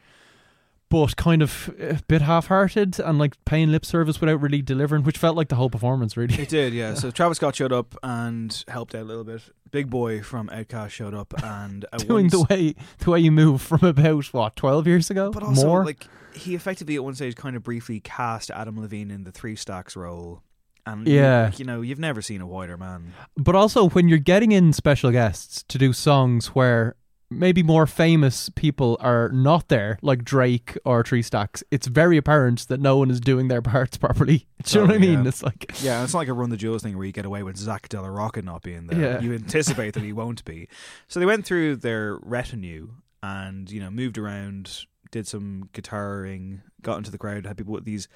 but 0.89 1.15
kind 1.15 1.41
of 1.41 1.73
a 1.79 1.99
bit 2.07 2.21
half-hearted 2.21 2.99
and 2.99 3.19
like 3.19 3.33
paying 3.45 3.71
lip 3.71 3.85
service 3.85 4.19
without 4.19 4.41
really 4.41 4.61
delivering, 4.61 5.03
which 5.03 5.17
felt 5.17 5.35
like 5.37 5.49
the 5.49 5.55
whole 5.55 5.69
performance 5.69 6.17
really. 6.17 6.35
It 6.35 6.49
did, 6.49 6.73
yeah. 6.73 6.93
So 6.95 7.11
Travis 7.11 7.37
Scott 7.37 7.55
showed 7.55 7.71
up 7.73 7.95
and 8.03 8.63
helped 8.67 8.95
out 8.95 9.01
a 9.01 9.05
little 9.05 9.23
bit. 9.23 9.41
Big 9.71 9.89
Boi 9.89 10.21
from 10.23 10.47
OutKast 10.49 10.89
showed 10.89 11.13
up 11.13 11.31
and 11.43 11.85
Doing 11.99 12.09
one 12.09 12.27
the 12.29 12.45
way 12.49 12.75
the 12.97 13.11
way 13.11 13.19
you 13.19 13.31
move 13.31 13.61
from 13.61 13.83
about 13.87 14.25
what 14.33 14.55
twelve 14.55 14.87
years 14.87 15.09
ago, 15.11 15.29
but 15.31 15.43
also 15.43 15.65
more. 15.67 15.85
like 15.85 16.07
he 16.33 16.55
effectively 16.55 16.95
at 16.95 17.03
one 17.03 17.13
stage 17.15 17.35
kind 17.35 17.55
of 17.55 17.63
briefly 17.63 17.99
cast 17.99 18.49
Adam 18.51 18.79
Levine 18.81 19.11
in 19.11 19.23
the 19.25 19.31
Three 19.31 19.55
Stacks 19.55 19.95
role. 19.95 20.41
And 20.85 21.07
Yeah. 21.07 21.45
like, 21.51 21.59
you 21.59 21.65
know, 21.65 21.81
you've 21.81 21.99
never 21.99 22.21
seen 22.21 22.41
a 22.41 22.47
whiter 22.47 22.77
man. 22.77 23.13
But 23.37 23.53
also, 23.53 23.89
when 23.89 24.07
you're 24.07 24.17
getting 24.17 24.51
in 24.51 24.73
special 24.73 25.11
guests 25.11 25.63
to 25.67 25.77
do 25.77 25.93
songs 25.93 26.47
where 26.55 26.95
maybe 27.29 27.63
more 27.63 27.85
famous 27.85 28.49
people 28.49 28.97
are 28.99 29.29
not 29.29 29.67
there, 29.67 29.99
like 30.01 30.23
Drake 30.23 30.77
or 30.85 31.03
Three 31.03 31.21
Stacks, 31.21 31.63
it's 31.71 31.87
very 31.87 32.17
apparent 32.17 32.67
that 32.67 32.79
no 32.79 32.97
one 32.97 33.11
is 33.11 33.19
doing 33.19 33.47
their 33.47 33.61
parts 33.63 33.97
properly. 33.97 34.47
Do 34.63 34.79
you 34.79 34.79
know 34.79 34.83
oh, 34.83 34.87
what 34.87 34.95
I 34.95 34.99
mean? 34.99 35.27
It's 35.27 35.43
like, 35.43 35.81
Yeah, 35.81 36.03
it's 36.03 36.13
not 36.13 36.19
like 36.19 36.27
a 36.27 36.33
Run 36.33 36.49
the 36.49 36.57
Jewels 36.57 36.83
thing 36.83 36.97
where 36.97 37.05
you 37.05 37.11
get 37.11 37.25
away 37.25 37.43
with 37.43 37.57
Zack 37.57 37.89
de 37.89 38.01
la 38.01 38.07
Rocha 38.07 38.41
not 38.41 38.61
being 38.61 38.87
there. 38.87 38.99
Yeah. 38.99 39.21
You 39.21 39.33
anticipate 39.33 39.93
that 39.93 40.03
he 40.03 40.13
won't 40.13 40.43
be. 40.45 40.67
So 41.07 41.19
they 41.19 41.25
went 41.25 41.45
through 41.45 41.77
their 41.77 42.17
retinue 42.21 42.89
and, 43.21 43.69
you 43.69 43.79
know, 43.79 43.89
moved 43.89 44.17
around, 44.17 44.85
did 45.11 45.27
some 45.27 45.69
guitaring, 45.73 46.61
got 46.81 46.97
into 46.97 47.11
the 47.11 47.17
crowd, 47.17 47.45
had 47.45 47.57
people 47.57 47.73
with 47.73 47.85
these 47.85 48.07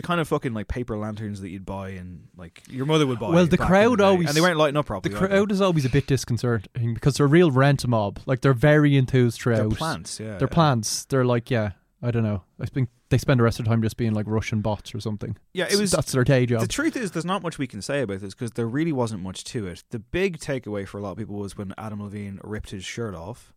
the 0.00 0.06
kind 0.06 0.20
of 0.20 0.28
fucking 0.28 0.54
like 0.54 0.66
paper 0.68 0.96
lanterns 0.96 1.40
that 1.42 1.50
you'd 1.50 1.66
buy 1.66 1.90
and 1.90 2.28
like 2.36 2.62
your 2.68 2.86
mother 2.86 3.06
would 3.06 3.18
buy. 3.18 3.28
Well, 3.30 3.46
the 3.46 3.58
crowd 3.58 3.98
day. 3.98 4.04
always- 4.04 4.28
and 4.28 4.36
they 4.36 4.40
weren't 4.40 4.56
lighting 4.56 4.76
up 4.76 4.86
the 4.86 4.88
properly. 4.88 5.14
either. 5.14 5.28
crowd 5.28 5.52
is 5.52 5.60
always 5.60 5.84
a 5.84 5.90
bit 5.90 6.06
disconcerting 6.06 6.94
because 6.94 7.16
they're 7.16 7.26
a 7.26 7.28
real 7.28 7.50
rent 7.50 7.86
mob. 7.86 8.20
Like, 8.24 8.40
they're 8.40 8.54
very 8.54 8.96
enthused 8.96 9.44
They're 9.44 9.68
plants, 9.68 10.18
yeah. 10.18 10.38
They're 10.38 10.48
plants. 10.48 11.04
They're 11.04 11.24
like, 11.24 11.50
yeah, 11.50 11.72
I 12.02 12.10
don't 12.10 12.22
know. 12.22 12.44
I 12.58 12.66
think 12.66 12.88
they 13.10 13.18
spend 13.18 13.40
the 13.40 13.44
rest 13.44 13.58
of 13.58 13.64
the 13.66 13.70
time 13.70 13.82
just 13.82 13.96
being 13.96 14.14
like 14.14 14.26
Russian 14.26 14.62
bots 14.62 14.94
or 14.94 15.00
something. 15.00 15.36
Yeah, 15.52 15.64
it 15.66 15.72
So 15.72 15.80
was. 15.80 15.90
That's 15.90 16.12
their 16.12 16.24
day 16.24 16.46
job. 16.46 16.62
The 16.62 16.68
truth 16.68 16.96
is, 16.96 17.10
there's 17.10 17.24
not 17.24 17.42
much 17.42 17.58
we 17.58 17.66
can 17.66 17.82
say 17.82 18.02
about 18.02 18.20
this 18.20 18.34
because 18.34 18.52
there 18.52 18.68
really 18.68 18.92
wasn't 18.92 19.22
much 19.22 19.44
to 19.44 19.66
it. 19.66 19.84
The 19.90 19.98
big 19.98 20.38
takeaway 20.38 20.86
for 20.88 20.98
a 20.98 21.02
lot 21.02 21.12
of 21.12 21.18
people 21.18 21.36
was 21.36 21.58
when 21.58 21.74
Adam 21.76 22.02
Levine 22.02 22.40
ripped 22.42 22.70
his 22.70 22.84
shirt 22.84 23.14
off, 23.14 23.52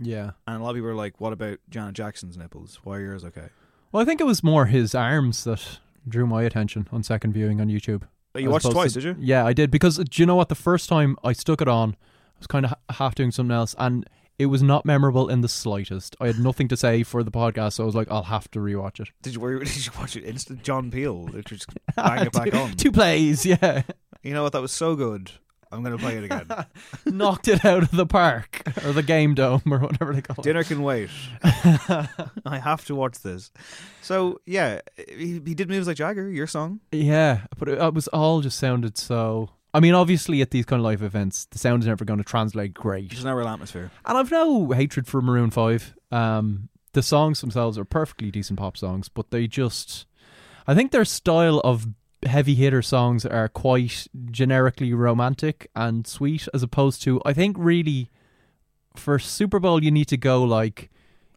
yeah. 0.00 0.30
and 0.46 0.60
a 0.60 0.64
lot 0.64 0.70
of 0.70 0.76
people 0.76 0.88
were 0.88 0.94
like, 0.94 1.20
"What 1.20 1.32
about 1.32 1.58
Janet 1.68 1.94
Jackson's 1.94 2.36
nipples? 2.38 2.80
Why 2.84 2.98
are 2.98 3.02
yours 3.02 3.24
okay?" 3.24 3.48
Well, 3.94 4.02
I 4.02 4.06
think 4.06 4.20
it 4.20 4.24
was 4.24 4.42
more 4.42 4.66
his 4.66 4.92
arms 4.92 5.44
that 5.44 5.78
drew 6.08 6.26
my 6.26 6.42
attention 6.42 6.88
on 6.90 7.04
second 7.04 7.32
viewing 7.32 7.60
on 7.60 7.68
YouTube. 7.68 8.02
You 8.34 8.50
watched 8.50 8.68
twice, 8.68 8.94
to- 8.94 9.00
did 9.00 9.06
you? 9.06 9.16
Yeah, 9.24 9.46
I 9.46 9.52
did 9.52 9.70
because 9.70 9.98
do 9.98 10.20
you 10.20 10.26
know 10.26 10.34
what? 10.34 10.48
The 10.48 10.56
first 10.56 10.88
time 10.88 11.16
I 11.22 11.32
stuck 11.32 11.60
it 11.60 11.68
on, 11.68 11.90
I 11.90 12.38
was 12.40 12.48
kind 12.48 12.66
of 12.66 12.74
half 12.96 13.14
doing 13.14 13.30
something 13.30 13.54
else, 13.54 13.72
and 13.78 14.04
it 14.36 14.46
was 14.46 14.64
not 14.64 14.84
memorable 14.84 15.28
in 15.28 15.42
the 15.42 15.48
slightest. 15.48 16.16
I 16.20 16.26
had 16.26 16.40
nothing 16.40 16.66
to 16.68 16.76
say 16.76 17.04
for 17.04 17.22
the 17.22 17.30
podcast, 17.30 17.74
so 17.74 17.84
I 17.84 17.86
was 17.86 17.94
like, 17.94 18.10
I'll 18.10 18.24
have 18.24 18.50
to 18.50 18.58
rewatch 18.58 18.98
it. 18.98 19.10
Did 19.22 19.36
you? 19.36 19.58
Did 19.64 19.86
you 19.86 19.92
watch 19.96 20.16
it 20.16 20.24
instant? 20.24 20.64
John 20.64 20.90
Peel, 20.90 21.28
just 21.46 21.68
bang 21.96 22.26
it 22.26 22.32
back 22.32 22.50
two, 22.50 22.58
on. 22.58 22.72
two 22.72 22.90
plays, 22.90 23.46
yeah, 23.46 23.82
You 24.24 24.34
know 24.34 24.42
what? 24.42 24.54
That 24.54 24.60
was 24.62 24.72
so 24.72 24.96
good. 24.96 25.30
I'm 25.74 25.82
going 25.82 25.96
to 25.96 26.02
play 26.02 26.16
it 26.16 26.24
again. 26.24 26.46
knocked 27.06 27.48
it 27.48 27.64
out 27.64 27.82
of 27.82 27.90
the 27.90 28.06
park 28.06 28.62
or 28.84 28.92
the 28.92 29.02
game 29.02 29.34
dome 29.34 29.62
or 29.66 29.78
whatever 29.78 30.14
they 30.14 30.22
call 30.22 30.36
it. 30.38 30.44
Dinner 30.44 30.64
can 30.64 30.82
wait. 30.82 31.10
I 31.42 32.60
have 32.62 32.84
to 32.86 32.94
watch 32.94 33.20
this. 33.20 33.50
So 34.02 34.40
yeah, 34.46 34.80
he, 35.08 35.40
he 35.44 35.54
did 35.54 35.68
moves 35.68 35.86
like 35.86 35.96
Jagger. 35.96 36.28
Your 36.30 36.46
song. 36.46 36.80
Yeah, 36.92 37.42
but 37.58 37.68
it, 37.68 37.78
it 37.78 37.94
was 37.94 38.08
all 38.08 38.40
just 38.40 38.58
sounded 38.58 38.96
so. 38.96 39.50
I 39.72 39.80
mean, 39.80 39.94
obviously, 39.94 40.40
at 40.40 40.52
these 40.52 40.64
kind 40.64 40.78
of 40.78 40.84
live 40.84 41.02
events, 41.02 41.46
the 41.46 41.58
sound 41.58 41.82
is 41.82 41.88
never 41.88 42.04
going 42.04 42.18
to 42.18 42.24
translate 42.24 42.74
great. 42.74 43.10
There's 43.10 43.24
no 43.24 43.34
real 43.34 43.48
atmosphere. 43.48 43.90
And 44.06 44.16
I've 44.16 44.30
no 44.30 44.70
hatred 44.70 45.08
for 45.08 45.20
Maroon 45.20 45.50
Five. 45.50 45.96
Um, 46.12 46.68
the 46.92 47.02
songs 47.02 47.40
themselves 47.40 47.76
are 47.76 47.84
perfectly 47.84 48.30
decent 48.30 48.58
pop 48.58 48.76
songs, 48.76 49.08
but 49.08 49.32
they 49.32 49.48
just, 49.48 50.06
I 50.66 50.74
think 50.74 50.92
their 50.92 51.04
style 51.04 51.58
of 51.60 51.88
heavy 52.26 52.54
hitter 52.54 52.82
songs 52.82 53.24
are 53.24 53.48
quite 53.48 54.06
generically 54.30 54.92
romantic 54.92 55.70
and 55.74 56.06
sweet, 56.06 56.48
as 56.54 56.62
opposed 56.62 57.02
to 57.02 57.20
I 57.24 57.32
think 57.32 57.56
really 57.58 58.10
for 58.96 59.18
Super 59.18 59.58
Bowl 59.58 59.82
you 59.82 59.90
need 59.90 60.08
to 60.08 60.16
go 60.16 60.42
like. 60.42 60.90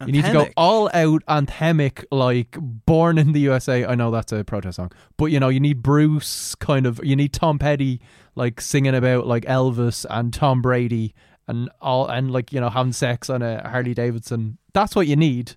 You 0.06 0.12
need 0.12 0.25
to 0.25 0.32
go 0.32 0.48
all 0.56 0.91
out 0.94 1.25
anthemic, 1.25 2.06
like 2.12 2.56
"Born 2.62 3.17
in 3.17 3.32
the 3.32 3.39
USA." 3.39 3.84
I 3.84 3.96
know 3.96 4.12
that's 4.12 4.32
a 4.32 4.44
protest 4.44 4.75
song, 4.75 4.91
but 5.17 5.25
you 5.25 5.39
know 5.39 5.50
you 5.50 5.60
need 5.60 5.82
Bruce 5.82 6.53
kind 6.53 6.86
of. 6.86 7.01
You 7.03 7.15
need 7.15 7.34
Tom 7.34 7.58
Petty 7.58 8.00
like 8.36 8.62
singing 8.62 8.94
about 8.94 9.25
like 9.25 9.44
Elvis 9.46 10.06
and 10.08 10.32
Tom 10.32 10.62
Brady 10.62 11.15
and 11.48 11.70
all 11.82 12.08
and 12.08 12.32
like 12.32 12.53
you 12.53 12.62
know 12.62 12.70
having 12.70 12.94
sex 12.94 13.27
on 13.29 13.41
a 13.41 13.67
Harley 13.67 13.96
Davidson. 13.96 14.60
That's 14.74 14.96
what 14.96 15.08
you 15.08 15.15
need. 15.15 15.53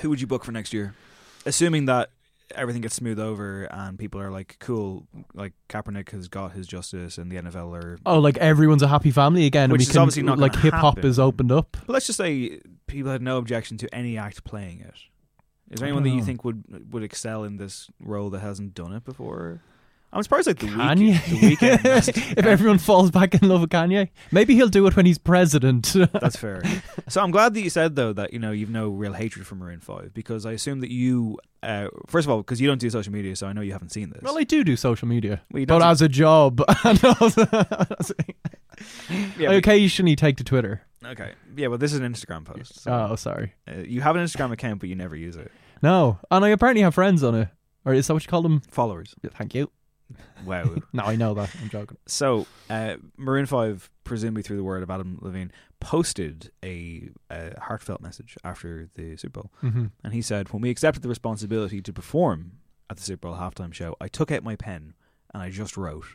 Who 0.00 0.10
would 0.10 0.20
you 0.20 0.26
book 0.26 0.44
for 0.44 0.52
next 0.52 0.72
year? 0.74 0.94
Assuming 1.46 1.86
that 1.86 2.10
everything 2.54 2.82
gets 2.82 2.94
smooth 2.94 3.18
over 3.18 3.64
and 3.64 3.98
people 3.98 4.20
are 4.20 4.30
like, 4.30 4.56
cool, 4.60 5.06
like 5.34 5.52
Kaepernick 5.68 6.10
has 6.10 6.28
got 6.28 6.52
his 6.52 6.66
justice 6.66 7.18
and 7.18 7.30
the 7.30 7.36
NFL 7.36 7.76
are. 7.76 7.98
Oh, 8.06 8.18
like 8.18 8.38
everyone's 8.38 8.82
a 8.82 8.88
happy 8.88 9.10
family 9.10 9.46
again, 9.46 9.70
Which 9.70 9.80
and 9.80 9.86
we 9.86 9.90
is 9.90 9.92
can 9.92 10.00
obviously 10.00 10.22
not 10.22 10.38
like 10.38 10.56
hip 10.56 10.74
hop 10.74 11.04
is 11.04 11.18
opened 11.18 11.52
up. 11.52 11.76
But 11.86 11.92
let's 11.92 12.06
just 12.06 12.16
say 12.16 12.60
people 12.86 13.10
had 13.10 13.22
no 13.22 13.38
objection 13.38 13.76
to 13.78 13.94
any 13.94 14.16
act 14.16 14.44
playing 14.44 14.80
it. 14.80 14.94
Is 15.70 15.80
there 15.80 15.86
anyone 15.86 16.02
that 16.04 16.10
you 16.10 16.22
think 16.22 16.44
would 16.44 16.92
would 16.92 17.02
excel 17.02 17.44
in 17.44 17.58
this 17.58 17.90
role 18.00 18.30
that 18.30 18.40
hasn't 18.40 18.74
done 18.74 18.92
it 18.94 19.04
before? 19.04 19.60
I'm 20.12 20.22
surprised, 20.22 20.46
like 20.46 20.58
the 20.58 20.66
Kanye. 20.68 21.14
Weeknd. 21.14 21.28
The 21.28 21.56
Weeknd 21.56 22.32
if 22.38 22.46
everyone 22.46 22.78
falls 22.78 23.10
back 23.10 23.34
in 23.34 23.46
love 23.46 23.60
with 23.60 23.70
Kanye, 23.70 24.08
maybe 24.32 24.54
he'll 24.54 24.68
do 24.68 24.86
it 24.86 24.96
when 24.96 25.04
he's 25.04 25.18
president. 25.18 25.94
That's 26.12 26.36
fair. 26.36 26.62
So 27.08 27.20
I'm 27.22 27.30
glad 27.30 27.52
that 27.54 27.60
you 27.60 27.68
said 27.68 27.94
though 27.94 28.12
that 28.14 28.32
you 28.32 28.38
know 28.38 28.50
you've 28.50 28.70
no 28.70 28.88
real 28.88 29.12
hatred 29.12 29.46
for 29.46 29.54
Maroon 29.54 29.80
Five 29.80 30.14
because 30.14 30.46
I 30.46 30.52
assume 30.52 30.80
that 30.80 30.90
you, 30.90 31.38
uh, 31.62 31.88
first 32.06 32.26
of 32.26 32.30
all, 32.30 32.38
because 32.38 32.58
you 32.60 32.66
don't 32.66 32.80
do 32.80 32.88
social 32.88 33.12
media, 33.12 33.36
so 33.36 33.46
I 33.48 33.52
know 33.52 33.60
you 33.60 33.72
haven't 33.72 33.90
seen 33.92 34.08
this. 34.10 34.22
well, 34.22 34.38
I 34.38 34.44
do 34.44 34.64
do 34.64 34.76
social 34.76 35.06
media, 35.08 35.42
Well, 35.52 35.64
but 35.66 35.80
don't- 35.80 35.90
as 35.90 36.00
a 36.00 36.08
job, 36.08 36.62
and 36.84 36.98
Yeah, 39.38 39.50
I 39.50 39.54
occasionally 39.54 40.16
take 40.16 40.36
to 40.38 40.44
Twitter. 40.44 40.82
okay, 41.04 41.32
yeah, 41.56 41.68
but 41.68 41.80
this 41.80 41.92
is 41.92 42.00
an 42.00 42.10
Instagram 42.12 42.44
post. 42.44 42.80
So, 42.80 42.90
Oh, 43.10 43.16
sorry. 43.16 43.54
uh, 43.68 43.80
you 43.80 44.00
have 44.00 44.16
an 44.16 44.24
Instagram 44.24 44.52
account, 44.52 44.80
but 44.80 44.88
you 44.88 44.94
never 44.94 45.16
use 45.16 45.36
it. 45.36 45.50
No, 45.82 46.18
and 46.30 46.44
I 46.44 46.48
apparently 46.48 46.82
have 46.82 46.94
friends 46.94 47.22
on 47.22 47.34
it, 47.34 47.48
or 47.84 47.92
is 47.94 48.06
that 48.06 48.14
what 48.14 48.22
you 48.24 48.28
call 48.28 48.42
them? 48.42 48.62
Followers. 48.70 49.14
Thank 49.34 49.54
you. 49.54 49.70
Wow. 50.44 50.76
No, 50.92 51.04
I 51.04 51.16
know 51.16 51.34
that. 51.34 51.50
I'm 51.62 51.68
joking. 51.68 51.96
So, 52.06 52.46
uh, 52.70 52.96
Maroon 53.16 53.46
Five, 53.46 53.90
presumably 54.04 54.42
through 54.42 54.56
the 54.56 54.64
word 54.64 54.82
of 54.82 54.90
Adam 54.90 55.18
Levine, 55.20 55.52
posted 55.80 56.50
a, 56.64 57.10
a 57.30 57.58
heartfelt 57.60 58.00
message 58.00 58.36
after 58.44 58.88
the 58.94 59.16
Super 59.16 59.40
Bowl, 59.42 59.52
Mm-hmm. 59.62 59.86
and 60.04 60.12
he 60.14 60.22
said, 60.22 60.50
"When 60.52 60.62
we 60.62 60.70
accepted 60.70 61.02
the 61.02 61.08
responsibility 61.08 61.80
to 61.82 61.92
perform 61.92 62.52
at 62.90 62.96
the 62.96 63.02
Super 63.02 63.28
Bowl 63.28 63.36
halftime 63.36 63.72
show, 63.74 63.96
I 64.00 64.08
took 64.08 64.30
out 64.30 64.42
my 64.42 64.56
pen 64.56 64.94
and 65.34 65.42
I 65.42 65.50
just 65.50 65.76
wrote." 65.76 66.06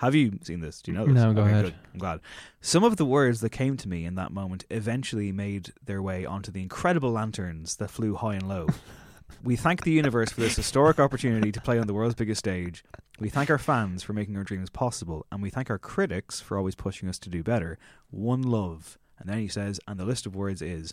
Have 0.00 0.14
you 0.14 0.38
seen 0.42 0.60
this? 0.60 0.82
Do 0.82 0.92
you 0.92 0.98
know 0.98 1.06
this? 1.06 1.14
No, 1.14 1.32
go 1.32 1.40
Okay, 1.40 1.50
ahead. 1.52 1.64
good. 1.64 1.74
I'm 1.94 1.98
glad. 1.98 2.20
Some 2.60 2.84
of 2.84 2.98
the 2.98 3.06
words 3.06 3.40
that 3.40 3.48
came 3.48 3.78
to 3.78 3.88
me 3.88 4.04
in 4.04 4.14
that 4.16 4.30
moment 4.30 4.66
eventually 4.70 5.32
made 5.32 5.72
their 5.82 6.02
way 6.02 6.26
onto 6.26 6.52
the 6.52 6.60
incredible 6.60 7.12
lanterns 7.12 7.76
that 7.76 7.88
flew 7.88 8.14
high 8.14 8.34
and 8.34 8.46
low. 8.46 8.66
we 9.42 9.56
thank 9.56 9.84
the 9.84 9.92
universe 9.92 10.30
for 10.32 10.42
this 10.42 10.54
historic 10.54 10.98
opportunity 11.00 11.50
to 11.50 11.62
play 11.62 11.78
on 11.78 11.86
the 11.86 11.94
world's 11.94 12.14
biggest 12.14 12.40
stage. 12.40 12.84
We 13.18 13.30
thank 13.30 13.48
our 13.48 13.58
fans 13.58 14.02
for 14.02 14.12
making 14.12 14.36
our 14.36 14.44
dreams 14.44 14.68
possible, 14.68 15.26
and 15.32 15.42
we 15.42 15.48
thank 15.48 15.70
our 15.70 15.78
critics 15.78 16.40
for 16.40 16.58
always 16.58 16.74
pushing 16.74 17.08
us 17.08 17.18
to 17.20 17.30
do 17.30 17.42
better. 17.42 17.78
One 18.10 18.42
love. 18.42 18.98
And 19.18 19.28
then 19.28 19.38
he 19.38 19.48
says, 19.48 19.80
and 19.88 19.98
the 19.98 20.04
list 20.04 20.26
of 20.26 20.36
words 20.36 20.60
is, 20.60 20.92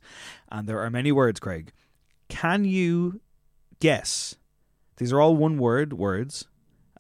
and 0.50 0.68
there 0.68 0.80
are 0.80 0.90
many 0.90 1.12
words, 1.12 1.42
Craig. 1.42 1.74
Can 2.30 2.64
you 2.64 3.20
guess? 3.82 4.36
These 4.98 5.12
are 5.12 5.20
all 5.20 5.36
one 5.36 5.58
word 5.58 5.94
words, 5.94 6.48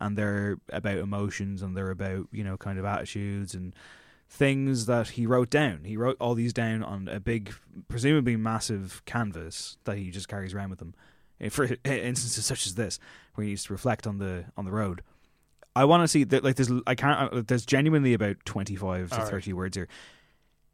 and 0.01 0.17
they're 0.17 0.57
about 0.69 0.97
emotions 0.97 1.61
and 1.61 1.77
they're 1.77 1.91
about, 1.91 2.27
you 2.33 2.43
know, 2.43 2.57
kind 2.57 2.77
of 2.77 2.83
attitudes 2.83 3.53
and 3.53 3.73
things 4.27 4.87
that 4.87 5.09
he 5.09 5.25
wrote 5.25 5.49
down. 5.49 5.85
He 5.85 5.95
wrote 5.95 6.17
all 6.19 6.35
these 6.35 6.51
down 6.51 6.83
on 6.83 7.07
a 7.07 7.21
big, 7.21 7.53
presumably 7.87 8.35
massive 8.35 9.01
canvas 9.05 9.77
that 9.85 9.97
he 9.97 10.11
just 10.11 10.27
carries 10.27 10.53
around 10.53 10.71
with 10.71 10.81
him. 10.81 10.93
For 11.49 11.63
instances 11.85 12.45
such 12.45 12.65
as 12.65 12.75
this, 12.75 12.99
where 13.35 13.43
he 13.43 13.51
needs 13.51 13.63
to 13.65 13.73
reflect 13.73 14.05
on 14.05 14.17
the 14.17 14.45
on 14.57 14.65
the 14.65 14.71
road. 14.71 15.03
I 15.75 15.85
want 15.85 16.03
to 16.03 16.07
see 16.07 16.23
that 16.25 16.43
like 16.43 16.55
there's 16.55 16.71
I 16.85 16.95
can't 16.95 17.33
uh, 17.33 17.41
there's 17.45 17.65
genuinely 17.65 18.13
about 18.13 18.37
25 18.45 19.09
to 19.09 19.15
All 19.15 19.23
right. 19.23 19.31
30 19.31 19.53
words 19.53 19.77
here. 19.77 19.87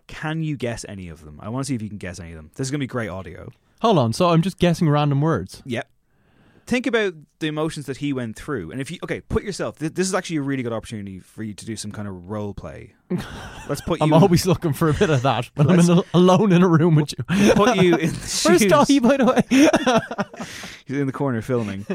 Can 0.08 0.42
you 0.44 0.58
guess 0.58 0.86
any 0.90 1.08
of 1.10 1.24
them? 1.24 1.40
I 1.42 1.50
want 1.50 1.66
to 1.66 1.68
see 1.68 1.76
if 1.76 1.82
you 1.82 1.90
can 1.90 2.00
guess 2.00 2.20
any 2.20 2.32
of 2.32 2.36
them. 2.36 2.52
This 2.56 2.68
is 2.68 2.72
going 2.72 2.80
to 2.80 2.84
be 2.84 2.88
great 2.88 3.10
audio. 3.10 3.52
Hold 3.82 3.98
on. 3.98 4.14
So 4.14 4.30
I'm 4.30 4.42
just 4.42 4.58
guessing 4.58 4.90
random 4.90 5.22
words. 5.22 5.62
Yep. 5.66 5.88
Think 6.70 6.86
about 6.86 7.16
the 7.40 7.48
emotions 7.48 7.88
that 7.88 7.98
he 7.98 8.14
went 8.14 8.36
through, 8.36 8.70
and 8.70 8.80
if 8.80 8.92
you 8.92 9.00
okay, 9.04 9.22
put 9.22 9.42
yourself. 9.44 9.80
Th- 9.80 9.92
this 9.92 10.06
is 10.08 10.14
actually 10.14 10.36
a 10.36 10.44
really 10.44 10.62
good 10.62 10.72
opportunity 10.72 11.18
for 11.20 11.42
you 11.42 11.56
to 11.56 11.66
do 11.66 11.76
some 11.76 11.92
kind 11.92 12.08
of 12.08 12.30
role 12.30 12.54
play. 12.54 12.94
Let's 13.68 13.82
put 13.82 14.00
you. 14.00 14.06
I'm 14.06 14.14
always 14.14 14.46
looking 14.46 14.74
for 14.74 14.88
a 14.90 14.94
bit 14.94 15.10
of 15.10 15.24
that 15.24 15.50
when 15.56 15.68
I'm 15.68 15.80
in 15.80 15.90
a, 15.90 16.04
alone 16.14 16.52
in 16.52 16.62
a 16.62 16.68
room 16.68 16.94
with 16.94 17.12
you. 17.18 17.24
put 17.56 17.78
you 17.78 17.96
in 17.96 18.10
the 18.12 18.44
Where's 18.46 18.62
shoes. 18.88 19.00
By 19.02 19.18
the 19.18 19.26
way? 19.26 20.46
He's 20.86 20.98
in 20.98 21.08
the 21.08 21.12
corner 21.12 21.42
filming. 21.42 21.88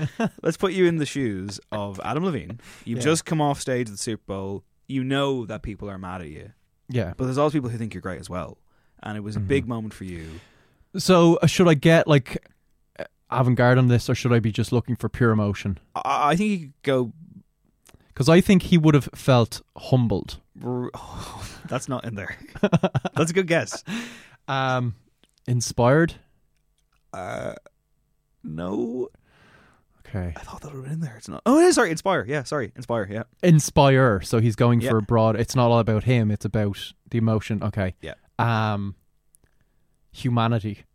Let's 0.43 0.57
put 0.57 0.73
you 0.73 0.87
in 0.87 0.97
the 0.97 1.07
shoes 1.07 1.61
of 1.71 2.01
Adam 2.05 2.25
Levine. 2.25 2.59
You've 2.85 2.99
Yeah. 2.99 3.05
just 3.05 3.25
come 3.25 3.41
off 3.41 3.61
stage 3.61 3.87
at 3.89 3.93
the 3.93 3.99
Super 3.99 4.25
Bowl. 4.27 4.65
You 4.89 5.05
know 5.05 5.47
that 5.47 5.63
people 5.63 5.89
are 5.89 5.99
mad 5.99 6.21
at 6.21 6.29
you, 6.31 6.51
yeah. 6.89 7.15
but 7.17 7.27
there's 7.27 7.39
also 7.39 7.53
people 7.59 7.71
who 7.71 7.79
think 7.79 7.95
you're 7.95 8.01
great 8.01 8.19
as 8.19 8.29
well. 8.29 8.59
And 9.05 9.17
it 9.17 9.21
was 9.21 9.37
a 9.37 9.39
Mm-hmm. 9.39 9.49
big 9.49 9.69
moment 9.69 9.95
for 9.95 10.03
you. 10.05 10.29
So 10.97 11.37
uh, 11.43 11.47
should 11.47 11.69
I 11.69 11.75
get 11.75 12.09
like 12.09 12.45
uh, 13.37 13.41
avant-garde 13.41 13.79
on 13.79 13.89
this, 13.89 14.09
or 14.09 14.15
should 14.15 14.33
I 14.33 14.39
be 14.41 14.53
just 14.53 14.73
looking 14.73 14.97
for 14.97 15.09
pure 15.09 15.31
emotion? 15.31 15.79
I, 15.95 16.31
I 16.31 16.37
think 16.37 16.51
you 16.51 16.59
could 16.59 16.73
go. 16.83 17.13
Because 18.09 18.29
I 18.29 18.41
think 18.41 18.63
he 18.65 18.79
would 18.79 18.95
have 18.95 19.09
felt 19.15 19.61
humbled. 19.77 20.39
br- 20.55 20.89
that's 21.69 21.89
not 21.89 22.05
in 22.05 22.15
there. 22.15 22.37
that's 23.15 23.31
a 23.31 23.35
good 23.35 23.47
guess. 23.49 23.83
Um, 24.47 24.95
inspired. 25.49 26.15
Uh, 27.13 27.55
no, 28.43 29.09
Okay. 30.07 30.33
I 30.37 30.41
thought 30.41 30.61
that 30.61 30.69
would 30.73 30.77
have 30.77 30.85
been 30.85 30.93
in 30.93 31.01
there. 31.01 31.17
It's 31.17 31.29
not. 31.29 31.43
Oh, 31.45 31.59
it 31.59 31.65
is. 31.65 31.75
Sorry, 31.75 31.91
inspire. 31.91 32.25
Yeah, 32.29 32.45
sorry, 32.45 32.71
inspire. 32.77 33.09
Yeah, 33.11 33.23
Inspire. 33.43 34.21
So 34.21 34.39
he's 34.39 34.55
going 34.55 34.81
Yeah. 34.81 34.91
for 34.91 35.01
broad. 35.01 35.35
It's 35.35 35.57
not 35.57 35.73
all 35.73 35.79
about 35.81 36.05
him. 36.05 36.31
It's 36.31 36.45
about 36.45 36.93
the 37.11 37.19
emotion. 37.19 37.63
Okay. 37.65 37.95
Yeah. 38.01 38.15
Um, 38.39 38.95
humanity. 40.13 40.85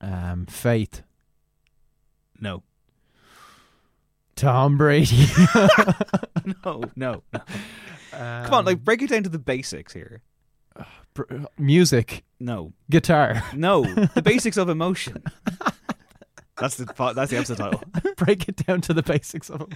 Um, 0.00 0.46
faith. 0.46 1.02
no, 2.40 2.62
Tom 4.34 4.76
Brady. 4.76 5.26
no, 6.64 6.82
no, 6.96 7.22
no. 7.32 7.40
Um, 8.12 8.44
Come 8.44 8.54
on, 8.54 8.64
like 8.64 8.84
break 8.84 9.02
it 9.02 9.10
down 9.10 9.22
to 9.24 9.28
the 9.30 9.38
basics 9.38 9.92
here. 9.92 10.22
br- 11.14 11.24
music, 11.58 12.24
No, 12.38 12.72
guitar. 12.90 13.42
no, 13.54 13.82
the 13.84 14.20
basics 14.24 14.56
of 14.56 14.68
emotion. 14.68 15.22
That's 16.58 16.76
the 16.76 16.84
that's 17.14 17.30
the 17.30 17.36
episode 17.38 17.58
title. 17.58 17.82
Break 18.16 18.48
it 18.48 18.56
down 18.66 18.80
to 18.82 18.94
the 18.94 19.02
basics 19.02 19.50
of 19.50 19.62
it. 19.62 19.72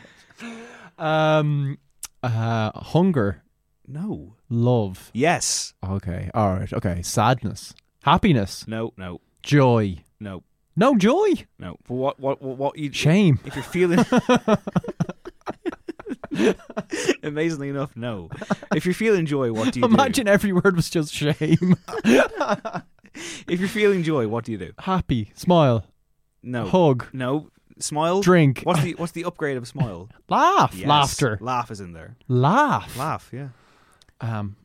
Um, 0.98 1.78
uh, 2.22 2.70
hunger, 2.78 3.42
No. 3.86 4.36
love. 4.50 5.10
Yes. 5.14 5.74
Okay. 5.86 6.30
All 6.34 6.54
right. 6.54 6.72
Okay. 6.72 7.02
Sadness, 7.02 7.74
happiness, 8.02 8.66
No. 8.68 8.92
No. 8.96 9.20
joy. 9.42 9.98
No. 10.20 10.42
No 10.76 10.96
joy. 10.96 11.32
No. 11.58 11.76
But 11.88 11.94
what? 11.94 12.20
What? 12.20 12.40
What? 12.42 12.56
what 12.58 12.78
you? 12.78 12.92
Shame. 12.92 13.40
If 13.44 13.54
you're 13.56 13.64
feeling. 13.64 14.04
Amazingly 17.22 17.68
enough, 17.68 17.96
no. 17.96 18.30
If 18.74 18.84
you're 18.86 18.94
feeling 18.94 19.26
joy, 19.26 19.52
what 19.52 19.72
do 19.72 19.80
you 19.80 19.86
Imagine 19.86 20.28
every 20.28 20.52
word 20.52 20.76
was 20.76 20.88
just 20.90 21.12
shame. 21.12 21.76
If 23.48 23.58
you're 23.58 23.68
feeling 23.68 24.04
joy, 24.04 24.28
what 24.28 24.44
do 24.44 24.52
you 24.52 24.58
do? 24.58 24.70
Happy, 24.78 25.32
smile, 25.34 25.84
No. 26.44 26.66
hug, 26.68 27.06
No. 27.12 27.50
Smile. 27.80 28.20
drink, 28.22 28.60
What's 28.62 28.82
the 28.82 28.94
What's 28.94 29.12
the 29.12 29.24
upgrade 29.24 29.56
of 29.56 29.66
smile? 29.66 30.08
laugh, 30.28 30.72
Yes. 30.76 30.86
laughter, 30.86 31.36
Laugh 31.40 31.70
is 31.72 31.80
in 31.80 31.92
there. 31.92 32.16
laugh, 32.28 32.96
Laugh. 32.96 33.28
Yeah. 33.32 33.48
um, 34.20 34.56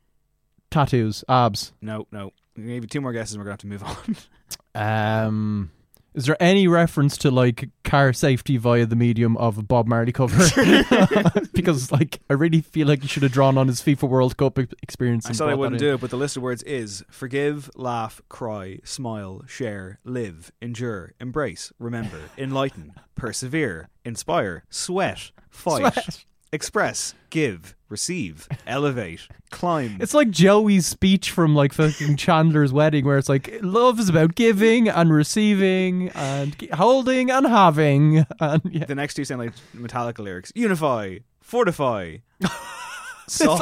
tattoos, 0.70 1.24
abs. 1.28 1.74
No. 1.82 2.06
No. 2.12 2.32
Maybe 2.56 2.88
two 2.88 3.02
more 3.02 3.14
guesses. 3.14 3.36
and 3.36 3.42
We're 3.42 3.46
gonna 3.46 3.54
have 3.54 3.60
to 3.60 3.68
move 3.68 3.84
on. 4.76 5.26
Um, 5.28 5.72
is 6.16 6.26
there 6.26 6.38
any 6.42 6.68
reference 6.68 7.18
to 7.20 7.32
like 7.32 7.70
car 7.84 8.14
safety 8.14 8.56
via 8.56 8.86
the 8.86 8.96
medium 8.96 9.36
of 9.36 9.58
a 9.58 9.64
Bob 9.64 9.86
Marley 9.86 10.14
cover? 10.14 10.38
because 11.54 11.92
like 11.92 12.22
I 12.30 12.34
really 12.34 12.62
feel 12.62 12.88
like 12.88 13.04
you 13.04 13.10
should 13.10 13.24
have 13.24 13.34
drawn 13.34 13.58
on 13.58 13.68
his 13.68 13.82
FIFA 13.82 14.08
World 14.08 14.38
Cup 14.38 14.58
experience. 14.58 15.26
I 15.26 15.34
said 15.34 15.50
I 15.50 15.56
wouldn't 15.56 15.80
do 15.80 15.96
it, 15.96 16.02
but 16.02 16.10
the 16.10 16.18
list 16.18 16.38
of 16.38 16.44
words 16.44 16.64
is 16.64 17.04
forgive, 17.10 17.70
laugh, 17.76 18.22
cry, 18.30 18.80
smile, 18.86 19.44
share, 19.46 20.00
live, 20.06 20.54
endure, 20.62 21.14
embrace, 21.20 21.74
remember, 21.80 22.22
enlighten, 22.38 22.94
persevere, 23.16 23.90
inspire, 24.06 24.64
sweat, 24.70 25.32
fight, 25.50 25.94
Sweat. 25.94 26.26
Express, 26.56 27.14
give, 27.30 27.76
receive, 27.90 28.48
elevate, 28.66 29.28
climb. 29.52 29.98
It's 30.00 30.14
like 30.14 30.30
Joey's 30.32 30.86
speech 30.88 31.30
from 31.30 31.54
like 31.54 31.74
fucking 31.74 32.18
Chandler's 32.18 32.74
wedding, 32.74 33.06
where 33.06 33.18
it's 33.18 33.30
like 33.30 33.60
love 33.62 34.00
is 34.00 34.10
about 34.10 34.34
giving 34.36 34.88
and 34.90 35.14
receiving 35.14 36.10
and 36.16 36.56
holding 36.74 37.30
and 37.30 37.46
having. 37.46 38.26
And 38.40 38.62
yeah, 38.72 38.86
the 38.86 38.96
next 38.96 39.14
two 39.16 39.26
sound 39.26 39.40
like 39.42 39.54
Metallica 39.76 40.20
lyrics. 40.20 40.52
Unify, 40.56 41.18
fortify, 41.42 42.18
so- 43.28 43.60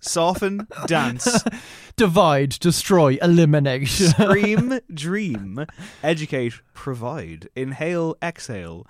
soften, 0.00 0.66
dance, 0.86 1.44
divide, 1.96 2.50
destroy, 2.60 3.16
eliminate. 3.22 3.88
scream, 3.88 4.80
dream, 4.92 5.64
educate, 6.02 6.54
provide, 6.74 7.48
inhale, 7.54 8.16
exhale. 8.22 8.86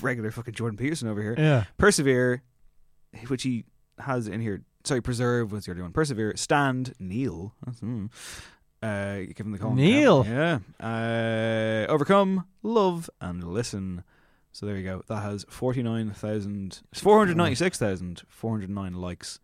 Regular 0.00 0.30
fucking 0.30 0.54
Jordan 0.54 0.76
Peterson 0.78 1.08
over 1.08 1.20
here. 1.22 1.34
yeah. 1.38 1.64
Persevere, 1.76 2.42
which 3.28 3.42
he 3.42 3.64
has 3.98 4.28
in 4.28 4.40
here. 4.40 4.62
Sorry, 4.84 5.00
preserve 5.00 5.52
was 5.52 5.64
the 5.64 5.72
other 5.72 5.82
one. 5.82 5.92
Persevere, 5.92 6.36
stand, 6.36 6.94
kneel. 6.98 7.54
That's, 7.64 7.80
mm. 7.80 8.10
Uh, 8.82 9.20
give 9.34 9.46
him 9.46 9.52
the 9.52 9.58
call. 9.58 9.74
Kneel. 9.74 10.26
Yeah. 10.26 10.58
Uh, 10.78 11.86
overcome, 11.90 12.44
love, 12.62 13.08
and 13.20 13.42
listen. 13.42 14.04
So 14.52 14.66
there 14.66 14.76
you 14.76 14.84
go. 14.84 15.02
That 15.08 15.22
has 15.22 15.46
49,000, 15.48 16.82
496,409 16.92 18.94
likes. 18.94 19.40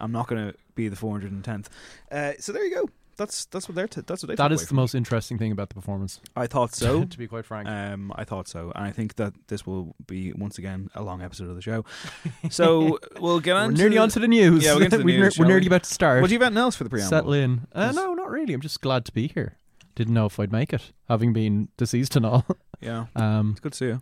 I'm 0.00 0.12
not 0.12 0.28
going 0.28 0.48
to 0.48 0.54
be 0.74 0.88
the 0.88 0.96
410th. 0.96 1.66
Uh, 2.10 2.32
so 2.38 2.52
there 2.52 2.64
you 2.64 2.74
go. 2.74 2.88
That's 3.18 3.46
that's 3.46 3.68
what 3.68 3.74
they're 3.74 3.88
t- 3.88 4.00
that's 4.06 4.22
what 4.22 4.28
they 4.28 4.36
That 4.36 4.48
took 4.48 4.60
the 4.60 4.66
from 4.66 4.76
most 4.76 4.94
interesting 4.94 5.38
thing 5.38 5.50
about 5.50 5.68
the 5.70 5.74
performance. 5.74 6.20
I 6.36 6.46
thought 6.46 6.72
so. 6.72 7.04
to 7.10 7.18
be 7.18 7.26
quite 7.26 7.44
frank. 7.44 7.68
Um, 7.68 8.12
I 8.14 8.22
thought 8.22 8.46
so, 8.46 8.72
and 8.76 8.84
I 8.86 8.92
think 8.92 9.16
that 9.16 9.34
this 9.48 9.66
will 9.66 9.96
be 10.06 10.32
once 10.32 10.56
again 10.56 10.88
a 10.94 11.02
long 11.02 11.20
episode 11.20 11.50
of 11.50 11.56
the 11.56 11.60
show. 11.62 11.84
So 12.50 12.98
we'll 13.20 13.40
get 13.40 13.56
on. 13.56 13.70
we're 13.70 13.76
nearly 13.76 13.98
on 13.98 14.08
to 14.10 14.20
the 14.20 14.28
news. 14.28 14.64
Yeah, 14.64 14.76
we'll 14.76 14.88
the 14.88 14.98
we're, 14.98 15.20
news, 15.24 15.38
we're 15.38 15.46
nearly 15.46 15.66
about 15.66 15.82
to 15.82 15.92
start. 15.92 16.22
What 16.22 16.28
do 16.28 16.34
you 16.34 16.40
have 16.40 16.56
else 16.56 16.76
for 16.76 16.84
the 16.84 16.90
preamble? 16.90 17.10
Settle 17.10 17.32
in. 17.32 17.66
Uh, 17.72 17.92
no, 17.92 18.14
not 18.14 18.30
really. 18.30 18.54
I'm 18.54 18.60
just 18.60 18.80
glad 18.80 19.04
to 19.06 19.12
be 19.12 19.26
here. 19.28 19.56
Didn't 19.96 20.14
know 20.14 20.26
if 20.26 20.38
I'd 20.38 20.52
make 20.52 20.72
it, 20.72 20.92
having 21.08 21.32
been 21.32 21.68
deceased 21.76 22.14
and 22.16 22.24
all. 22.24 22.46
Yeah, 22.80 23.06
Um, 23.16 23.50
it's 23.50 23.60
good 23.60 23.72
to 23.72 23.76
see 23.76 23.86
you. 23.86 24.00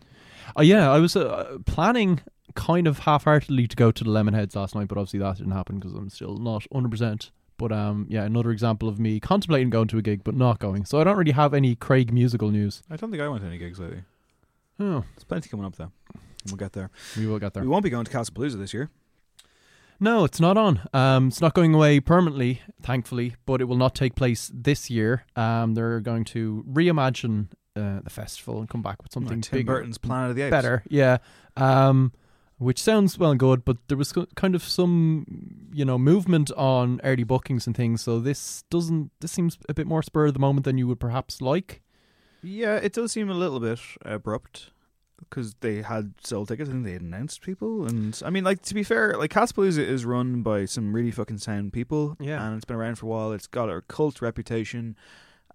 oh 0.54 0.60
yeah, 0.62 0.90
I 0.92 0.98
was 0.98 1.16
uh, 1.16 1.56
planning 1.64 2.20
kind 2.54 2.86
of 2.86 3.00
half-heartedly 3.00 3.66
to 3.68 3.76
go 3.76 3.90
to 3.90 4.04
the 4.04 4.10
Lemonheads 4.10 4.54
last 4.54 4.74
night, 4.74 4.88
but 4.88 4.98
obviously 4.98 5.20
that 5.20 5.38
didn't 5.38 5.52
happen 5.52 5.78
because 5.78 5.94
I'm 5.94 6.10
still 6.10 6.36
not 6.36 6.64
100. 6.70 6.90
percent 6.90 7.30
But 7.58 7.72
um, 7.72 8.06
yeah, 8.08 8.24
another 8.24 8.50
example 8.50 8.88
of 8.88 8.98
me 8.98 9.18
contemplating 9.20 9.70
going 9.70 9.88
to 9.88 9.98
a 9.98 10.02
gig 10.02 10.22
but 10.24 10.34
not 10.34 10.58
going. 10.58 10.84
So 10.84 11.00
I 11.00 11.04
don't 11.04 11.16
really 11.16 11.32
have 11.32 11.54
any 11.54 11.74
Craig 11.74 12.12
musical 12.12 12.50
news. 12.50 12.82
I 12.90 12.96
don't 12.96 13.10
think 13.10 13.22
I 13.22 13.28
went 13.28 13.42
to 13.42 13.48
any 13.48 13.58
gigs 13.58 13.78
lately. 13.78 14.02
Oh, 14.78 15.04
There's 15.14 15.24
plenty 15.24 15.48
coming 15.48 15.64
up 15.64 15.76
though. 15.76 15.90
We'll 16.46 16.56
get 16.56 16.74
there. 16.74 16.90
we 17.16 17.26
will 17.26 17.38
get 17.38 17.54
there. 17.54 17.62
We 17.62 17.68
won't 17.68 17.82
be 17.82 17.90
going 17.90 18.04
to 18.04 18.10
Casablanca 18.10 18.56
this 18.56 18.72
year. 18.74 18.90
No, 19.98 20.24
it's 20.24 20.38
not 20.40 20.58
on. 20.58 20.80
Um, 20.92 21.28
it's 21.28 21.40
not 21.40 21.54
going 21.54 21.72
away 21.74 22.00
permanently, 22.00 22.60
thankfully, 22.82 23.34
but 23.46 23.62
it 23.62 23.64
will 23.64 23.78
not 23.78 23.94
take 23.94 24.14
place 24.14 24.50
this 24.52 24.90
year. 24.90 25.24
Um, 25.34 25.72
they're 25.74 26.00
going 26.00 26.24
to 26.26 26.64
reimagine 26.70 27.48
uh, 27.74 28.00
the 28.04 28.10
festival 28.10 28.60
and 28.60 28.68
come 28.68 28.82
back 28.82 29.02
with 29.02 29.10
something 29.12 29.38
Like 29.38 29.44
Tim 29.44 29.58
bigger, 29.60 29.72
Burton's 29.72 29.96
Planet 29.96 30.30
of 30.30 30.36
the 30.36 30.42
Apes. 30.42 30.50
better. 30.50 30.82
Yeah. 30.90 31.18
Um, 31.56 32.12
which 32.58 32.82
sounds 32.82 33.18
well 33.18 33.30
and 33.30 33.40
good, 33.40 33.64
but 33.64 33.76
there 33.88 33.98
was 33.98 34.12
kind 34.34 34.54
of 34.54 34.62
some, 34.62 35.68
you 35.72 35.84
know, 35.84 35.98
movement 35.98 36.50
on 36.52 37.00
early 37.04 37.24
bookings 37.24 37.66
and 37.66 37.76
things. 37.76 38.02
So 38.02 38.18
this 38.18 38.64
doesn't. 38.70 39.10
This 39.20 39.32
seems 39.32 39.58
a 39.68 39.74
bit 39.74 39.86
more 39.86 40.02
spur 40.02 40.26
of 40.26 40.34
the 40.34 40.40
moment 40.40 40.64
than 40.64 40.78
you 40.78 40.86
would 40.88 41.00
perhaps 41.00 41.40
like. 41.42 41.82
Yeah, 42.42 42.76
it 42.76 42.92
does 42.92 43.12
seem 43.12 43.28
a 43.28 43.34
little 43.34 43.60
bit 43.60 43.80
abrupt 44.02 44.70
because 45.18 45.54
they 45.60 45.82
had 45.82 46.14
sold 46.22 46.48
tickets 46.48 46.68
and 46.70 46.84
they 46.84 46.92
had 46.92 47.02
announced 47.02 47.42
people. 47.42 47.86
And 47.86 48.20
I 48.24 48.30
mean, 48.30 48.44
like 48.44 48.62
to 48.62 48.74
be 48.74 48.82
fair, 48.82 49.16
like 49.16 49.32
Castlepalooza 49.32 49.78
is 49.78 50.04
run 50.04 50.42
by 50.42 50.64
some 50.64 50.94
really 50.94 51.10
fucking 51.10 51.38
sound 51.38 51.72
people. 51.72 52.16
Yeah. 52.20 52.46
and 52.46 52.56
it's 52.56 52.64
been 52.64 52.76
around 52.76 52.96
for 52.96 53.06
a 53.06 53.08
while. 53.08 53.32
It's 53.32 53.46
got 53.46 53.68
a 53.68 53.82
cult 53.82 54.22
reputation. 54.22 54.96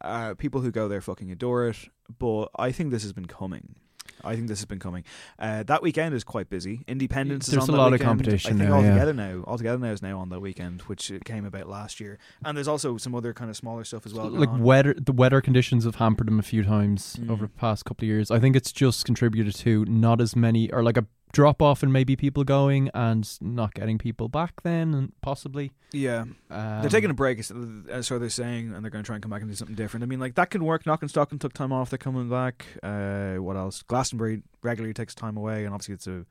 Uh, 0.01 0.33
people 0.33 0.61
who 0.61 0.71
go 0.71 0.87
there 0.87 1.01
fucking 1.01 1.31
adore 1.31 1.67
it. 1.67 1.77
But 2.17 2.47
I 2.57 2.71
think 2.71 2.91
this 2.91 3.03
has 3.03 3.13
been 3.13 3.27
coming. 3.27 3.75
I 4.23 4.35
think 4.35 4.47
this 4.47 4.59
has 4.59 4.65
been 4.65 4.79
coming. 4.79 5.03
Uh, 5.39 5.63
that 5.63 5.81
weekend 5.81 6.13
is 6.15 6.23
quite 6.23 6.49
busy. 6.49 6.83
Indiependence 6.87 7.47
is 7.47 7.53
There's 7.53 7.69
on 7.69 7.75
a 7.75 7.77
lot 7.77 7.93
of 7.93 7.99
competition 8.01 8.53
I 8.53 8.57
think 8.57 8.69
now, 8.69 8.79
yeah. 8.79 8.87
altogether 8.89 9.13
now, 9.13 9.43
altogether 9.47 9.77
now 9.79 9.91
is 9.91 10.01
now 10.01 10.19
on 10.19 10.29
that 10.29 10.39
weekend, 10.39 10.81
which 10.83 11.11
came 11.25 11.45
about 11.45 11.67
last 11.67 11.99
year. 11.99 12.17
And 12.45 12.55
there's 12.57 12.67
also 12.67 12.97
some 12.97 13.15
other 13.15 13.33
kind 13.33 13.49
of 13.49 13.57
smaller 13.57 13.83
stuff 13.83 14.05
as 14.05 14.13
well. 14.13 14.29
like 14.29 14.49
on. 14.49 14.61
weather, 14.63 14.93
the 14.93 15.11
weather 15.11 15.41
conditions 15.41 15.85
have 15.85 15.95
hampered 15.95 16.27
them 16.27 16.39
a 16.39 16.43
few 16.43 16.63
times 16.63 17.17
Mm. 17.21 17.29
over 17.29 17.45
the 17.45 17.51
past 17.51 17.85
couple 17.85 18.03
of 18.05 18.07
years. 18.07 18.31
I 18.31 18.39
think 18.39 18.55
it's 18.55 18.71
just 18.71 19.05
contributed 19.05 19.55
to 19.55 19.85
not 19.85 20.21
as 20.21 20.35
many, 20.35 20.71
or 20.71 20.83
like 20.83 20.97
a 20.97 21.05
drop 21.31 21.61
off 21.61 21.83
and 21.83 21.91
maybe 21.91 22.15
people 22.15 22.43
going 22.43 22.89
and 22.93 23.37
not 23.41 23.73
getting 23.73 23.97
people 23.97 24.27
back. 24.27 24.61
Then 24.63 24.93
and 24.93 25.13
possibly 25.21 25.71
Yeah, 25.91 26.21
um, 26.49 26.81
they're 26.81 26.89
taking 26.89 27.09
a 27.09 27.13
break, 27.13 27.39
uh, 27.39 28.01
so 28.01 28.19
they're 28.19 28.29
saying, 28.29 28.73
and 28.73 28.83
they're 28.83 28.91
going 28.91 29.03
to 29.03 29.07
try 29.07 29.15
and 29.15 29.23
come 29.23 29.31
back 29.31 29.41
and 29.41 29.49
do 29.49 29.55
something 29.55 29.75
different. 29.75 30.03
I 30.03 30.07
mean, 30.07 30.19
like 30.19 30.35
that 30.35 30.49
can 30.49 30.63
work. 30.63 30.83
Knockanstockan 30.83 31.39
took 31.39 31.53
time 31.53 31.71
off; 31.71 31.89
they're 31.89 31.97
coming 31.97 32.29
back. 32.29 32.65
Uh, 32.83 33.35
what 33.35 33.55
else? 33.55 33.81
Glastonbury 33.83 34.43
regularly 34.61 34.93
takes 34.93 35.15
time 35.15 35.37
away, 35.37 35.65
and 35.65 35.73
obviously 35.73 35.93
it's 35.93 36.07
a 36.07 36.25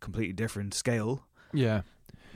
completely 0.00 0.32
different 0.32 0.74
scale. 0.74 1.26
Yeah, 1.52 1.82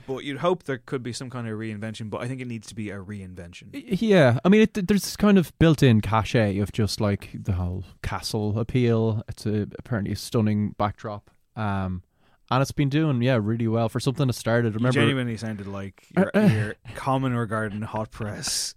But 0.07 0.23
you'd 0.23 0.39
hope 0.39 0.63
there 0.63 0.77
could 0.77 1.01
be 1.01 1.13
some 1.13 1.29
kind 1.29 1.47
of 1.47 1.57
reinvention. 1.57 2.09
But 2.09 2.21
I 2.21 2.27
think 2.27 2.41
it 2.41 2.47
needs 2.47 2.67
to 2.67 2.75
be 2.75 2.89
a 2.89 2.97
reinvention. 2.99 3.69
Yeah. 3.73 4.39
I 4.43 4.49
mean, 4.49 4.61
it, 4.61 4.87
there's 4.87 5.03
this 5.03 5.15
kind 5.15 5.37
of 5.37 5.57
built-in 5.57 6.01
cachet 6.01 6.59
of 6.59 6.71
just 6.71 6.99
like 6.99 7.29
the 7.33 7.53
whole 7.53 7.85
castle 8.03 8.59
appeal. 8.59 9.23
It's 9.29 9.45
a 9.45 9.67
apparently 9.79 10.11
a 10.11 10.15
stunning 10.17 10.75
backdrop. 10.77 11.31
Um, 11.55 12.03
and 12.51 12.61
it's 12.61 12.71
been 12.71 12.89
doing 12.89 13.21
yeah 13.21 13.39
really 13.41 13.67
well 13.67 13.89
for 13.89 13.99
something 13.99 14.27
that 14.27 14.33
started. 14.33 14.73
You 14.73 14.77
Remember, 14.77 14.99
genuinely 14.99 15.37
sounded 15.37 15.67
like 15.67 16.05
your, 16.15 16.31
your 16.49 16.75
Commoner 16.95 17.45
Garden 17.45 17.81
hot 17.81 18.11
press 18.11 18.73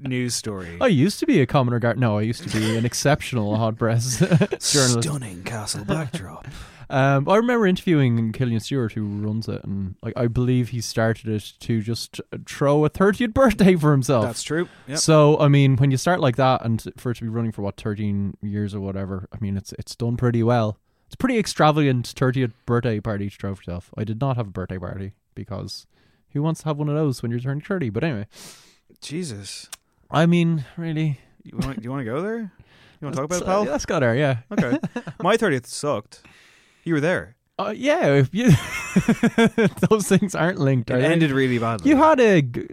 news 0.00 0.34
story. 0.34 0.78
I 0.80 0.88
used 0.88 1.20
to 1.20 1.26
be 1.26 1.40
a 1.40 1.46
commoner 1.46 1.78
guard. 1.78 1.98
No, 1.98 2.18
I 2.18 2.22
used 2.22 2.48
to 2.48 2.58
be 2.58 2.76
an 2.76 2.84
exceptional 2.84 3.56
hot 3.56 3.78
press 3.78 4.18
journalist. 4.18 5.02
Stunning 5.02 5.42
castle 5.44 5.84
backdrop. 5.84 6.46
Um, 6.88 7.28
I 7.28 7.36
remember 7.36 7.66
interviewing 7.66 8.30
Killian 8.32 8.60
Stewart, 8.60 8.92
who 8.92 9.04
runs 9.04 9.48
it, 9.48 9.64
and 9.64 9.96
like 10.02 10.14
I 10.16 10.28
believe 10.28 10.68
he 10.68 10.80
started 10.80 11.26
it 11.28 11.52
to 11.60 11.82
just 11.82 12.20
throw 12.46 12.84
a 12.84 12.90
30th 12.90 13.34
birthday 13.34 13.74
for 13.74 13.90
himself. 13.90 14.24
That's 14.24 14.42
true. 14.42 14.68
Yep. 14.86 14.98
So 14.98 15.38
I 15.40 15.48
mean, 15.48 15.76
when 15.76 15.90
you 15.90 15.96
start 15.96 16.20
like 16.20 16.36
that, 16.36 16.64
and 16.64 16.84
for 16.96 17.10
it 17.10 17.16
to 17.16 17.22
be 17.22 17.28
running 17.28 17.50
for 17.52 17.62
what 17.62 17.76
13 17.80 18.36
years 18.42 18.74
or 18.74 18.80
whatever, 18.80 19.28
I 19.32 19.38
mean, 19.40 19.56
it's 19.56 19.72
it's 19.78 19.96
done 19.96 20.16
pretty 20.16 20.42
well. 20.42 20.78
It's 21.06 21.14
a 21.14 21.18
pretty 21.18 21.38
extravagant 21.38 22.12
30th 22.16 22.52
birthday 22.66 23.00
party 23.00 23.30
to 23.30 23.36
throw 23.36 23.54
for 23.54 23.62
yourself. 23.62 23.90
I 23.96 24.04
did 24.04 24.20
not 24.20 24.36
have 24.36 24.48
a 24.48 24.50
birthday 24.50 24.78
party 24.78 25.12
because 25.34 25.86
who 26.32 26.42
wants 26.42 26.60
to 26.62 26.66
have 26.68 26.76
one 26.78 26.88
of 26.88 26.94
those 26.96 27.22
when 27.22 27.30
you're 27.30 27.40
turning 27.40 27.60
30? 27.62 27.90
But 27.90 28.04
anyway, 28.04 28.26
Jesus. 29.00 29.68
I 30.10 30.26
mean, 30.26 30.64
really, 30.76 31.20
You 31.44 31.58
want, 31.58 31.76
do 31.78 31.84
you 31.84 31.90
want 31.90 32.00
to 32.00 32.04
go 32.04 32.20
there? 32.22 32.38
You 33.00 33.02
want 33.02 33.14
to 33.14 33.20
talk 33.22 33.24
about 33.26 33.36
it, 33.36 33.38
let's, 33.38 33.44
pal? 33.46 33.60
uh, 33.62 33.64
let's 33.72 33.86
go 33.86 34.00
there. 34.00 34.14
Yeah. 34.16 34.38
Okay. 34.50 34.78
My 35.22 35.36
30th 35.36 35.66
sucked. 35.66 36.22
You 36.84 36.94
were 36.94 37.00
there. 37.00 37.36
Uh, 37.58 37.72
yeah, 37.74 38.08
if 38.08 38.28
you 38.34 38.50
those 39.90 40.06
things 40.06 40.34
aren't 40.34 40.58
linked. 40.58 40.90
It 40.90 40.94
they? 41.00 41.06
ended 41.06 41.30
really 41.30 41.58
badly. 41.58 41.88
You 41.88 41.96
had 41.96 42.20
a, 42.20 42.42
g- 42.42 42.66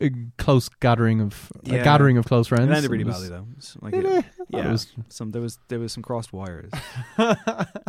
a 0.00 0.10
close 0.38 0.68
gathering 0.80 1.20
of 1.20 1.52
Yeah. 1.64 1.74
a 1.74 1.84
gathering 1.84 2.16
of 2.16 2.24
close 2.24 2.48
friends. 2.48 2.70
It 2.70 2.74
ended 2.74 2.90
really 2.90 3.04
was- 3.04 3.16
badly 3.16 3.28
though. 3.28 3.46
It's 3.58 3.76
like 3.82 3.92
it- 3.94 4.04
it? 4.06 4.16
I 4.16 4.22
thought 4.22 4.46
yeah, 4.48 4.68
it 4.68 4.72
was- 4.72 4.92
some 5.10 5.30
there 5.32 5.42
was 5.42 5.58
there 5.68 5.78
was 5.78 5.92
some 5.92 6.02
crossed 6.02 6.32
wires. 6.32 6.70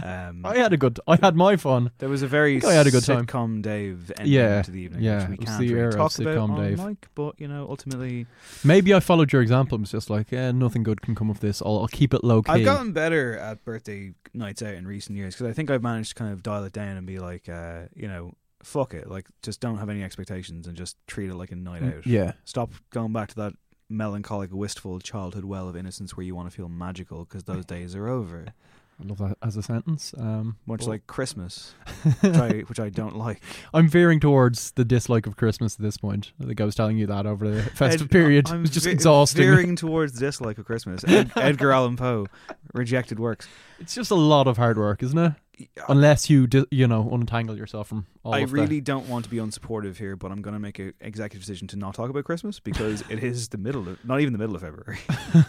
Um, 0.03 0.45
I 0.45 0.57
had 0.57 0.73
a 0.73 0.77
good. 0.77 0.99
I 1.07 1.17
had 1.21 1.35
my 1.35 1.55
fun. 1.57 1.91
there 1.99 2.09
was 2.09 2.21
a 2.23 2.27
very 2.27 2.59
think 2.59 2.71
I 2.71 2.75
had 2.75 2.87
a 2.87 2.91
good 2.91 3.03
time. 3.03 3.25
sitcom 3.27 3.61
Dave 3.61 4.11
ending 4.17 4.33
Yeah, 4.33 4.61
to 4.63 4.71
the 4.71 4.79
evening, 4.81 5.03
yeah, 5.03 5.19
which 5.19 5.27
we 5.29 5.33
it 5.35 5.39
was 5.41 5.45
can't 5.49 5.59
the 5.61 5.67
really 5.69 5.79
era 5.79 5.89
of 5.89 5.95
talk 5.95 6.19
about 6.19 6.37
sitcom 6.37 6.49
on 6.51 6.61
Dave. 6.63 6.79
mic, 6.85 7.07
but 7.15 7.35
you 7.39 7.47
know, 7.47 7.67
ultimately, 7.69 8.25
Maybe 8.63 8.93
I 8.93 8.99
followed 8.99 9.31
your 9.31 9.41
example. 9.41 9.75
and 9.75 9.83
was 9.83 9.91
just 9.91 10.09
like, 10.09 10.33
eh, 10.33 10.51
nothing 10.51 10.83
good 10.83 11.01
can 11.01 11.13
come 11.15 11.29
of 11.29 11.39
this. 11.39 11.61
I'll, 11.61 11.79
I'll 11.79 11.87
keep 11.87 12.13
it 12.13 12.23
low 12.23 12.41
key. 12.41 12.51
I've 12.51 12.65
gotten 12.65 12.91
better 12.93 13.37
at 13.37 13.63
birthday 13.63 14.13
nights 14.33 14.61
out 14.63 14.73
in 14.73 14.87
recent 14.87 15.17
years 15.17 15.35
because 15.35 15.47
I 15.47 15.53
think 15.53 15.69
I've 15.69 15.83
managed 15.83 16.09
to 16.09 16.15
kind 16.15 16.33
of 16.33 16.40
dial 16.41 16.63
it 16.63 16.73
down 16.73 16.97
and 16.97 17.05
be 17.07 17.19
like, 17.19 17.47
uh, 17.49 17.83
you 17.95 18.07
know, 18.07 18.33
fuck 18.63 18.93
it, 18.93 19.09
like 19.09 19.27
just 19.41 19.59
don't 19.59 19.77
have 19.77 19.89
any 19.89 20.03
expectations 20.03 20.67
and 20.67 20.75
just 20.77 20.95
treat 21.07 21.29
it 21.29 21.35
like 21.35 21.51
a 21.51 21.55
night 21.55 21.83
out. 21.83 21.93
Mm, 22.03 22.05
yeah, 22.05 22.31
Stop 22.45 22.71
going 22.91 23.13
back 23.13 23.29
to 23.29 23.35
that 23.35 23.53
melancholic, 23.89 24.51
wistful 24.53 24.99
childhood 24.99 25.45
well 25.45 25.67
of 25.67 25.75
innocence 25.75 26.15
where 26.15 26.25
you 26.25 26.35
want 26.35 26.49
to 26.49 26.55
feel 26.55 26.69
magical 26.69 27.25
because 27.25 27.43
those 27.43 27.65
days 27.75 27.95
are 27.95 28.07
over. 28.07 28.45
I 29.01 29.07
love 29.07 29.17
that 29.17 29.37
as 29.41 29.57
a 29.57 29.63
sentence. 29.63 30.13
Um, 30.15 30.57
Much 30.67 30.85
like 30.85 31.07
Christmas, 31.07 31.73
which 32.21 32.35
I 32.35 32.49
which 32.67 32.79
I 32.79 32.89
don't 32.89 33.15
like. 33.15 33.41
I'm 33.73 33.87
veering 33.87 34.19
towards 34.19 34.71
the 34.73 34.85
dislike 34.85 35.25
of 35.25 35.35
Christmas 35.37 35.73
at 35.73 35.81
this 35.81 35.97
point. 35.97 36.33
I 36.39 36.45
think 36.45 36.61
I 36.61 36.65
was 36.65 36.75
telling 36.75 36.99
you 36.99 37.07
that 37.07 37.25
over 37.25 37.49
the 37.49 37.63
festive 37.63 38.03
Ed- 38.03 38.11
period. 38.11 38.49
I'm 38.51 38.57
it 38.59 38.61
was 38.61 38.69
just 38.69 38.85
ve- 38.85 38.91
exhausting. 38.91 39.41
Veering 39.41 39.75
towards 39.75 40.13
the 40.13 40.19
dislike 40.19 40.59
of 40.59 40.65
Christmas. 40.65 41.03
Ed- 41.03 41.31
Edgar 41.35 41.71
Allan 41.71 41.97
Poe, 41.97 42.27
rejected 42.75 43.19
works. 43.19 43.47
It's 43.79 43.95
just 43.95 44.11
a 44.11 44.15
lot 44.15 44.45
of 44.47 44.57
hard 44.57 44.77
work, 44.77 45.01
isn't 45.01 45.17
it? 45.17 45.33
Unless 45.87 46.29
you, 46.29 46.47
di- 46.47 46.65
you 46.71 46.87
know, 46.87 47.09
untangle 47.11 47.57
yourself 47.57 47.87
from 47.87 48.05
all 48.23 48.33
I 48.33 48.41
really 48.41 48.81
don't 48.81 49.07
want 49.09 49.25
to 49.25 49.31
be 49.31 49.37
unsupportive 49.37 49.97
here, 49.97 50.15
but 50.15 50.31
I'm 50.31 50.41
going 50.41 50.53
to 50.53 50.59
make 50.59 50.79
an 50.79 50.93
executive 51.01 51.41
decision 51.45 51.67
to 51.69 51.75
not 51.77 51.95
talk 51.95 52.09
about 52.09 52.23
Christmas 52.23 52.59
because 52.59 53.03
it 53.09 53.23
is 53.23 53.49
the 53.49 53.57
middle, 53.57 53.87
of, 53.89 54.03
not 54.05 54.19
even 54.21 54.33
the 54.33 54.39
middle 54.39 54.55
of 54.55 54.61
February. 54.61 54.99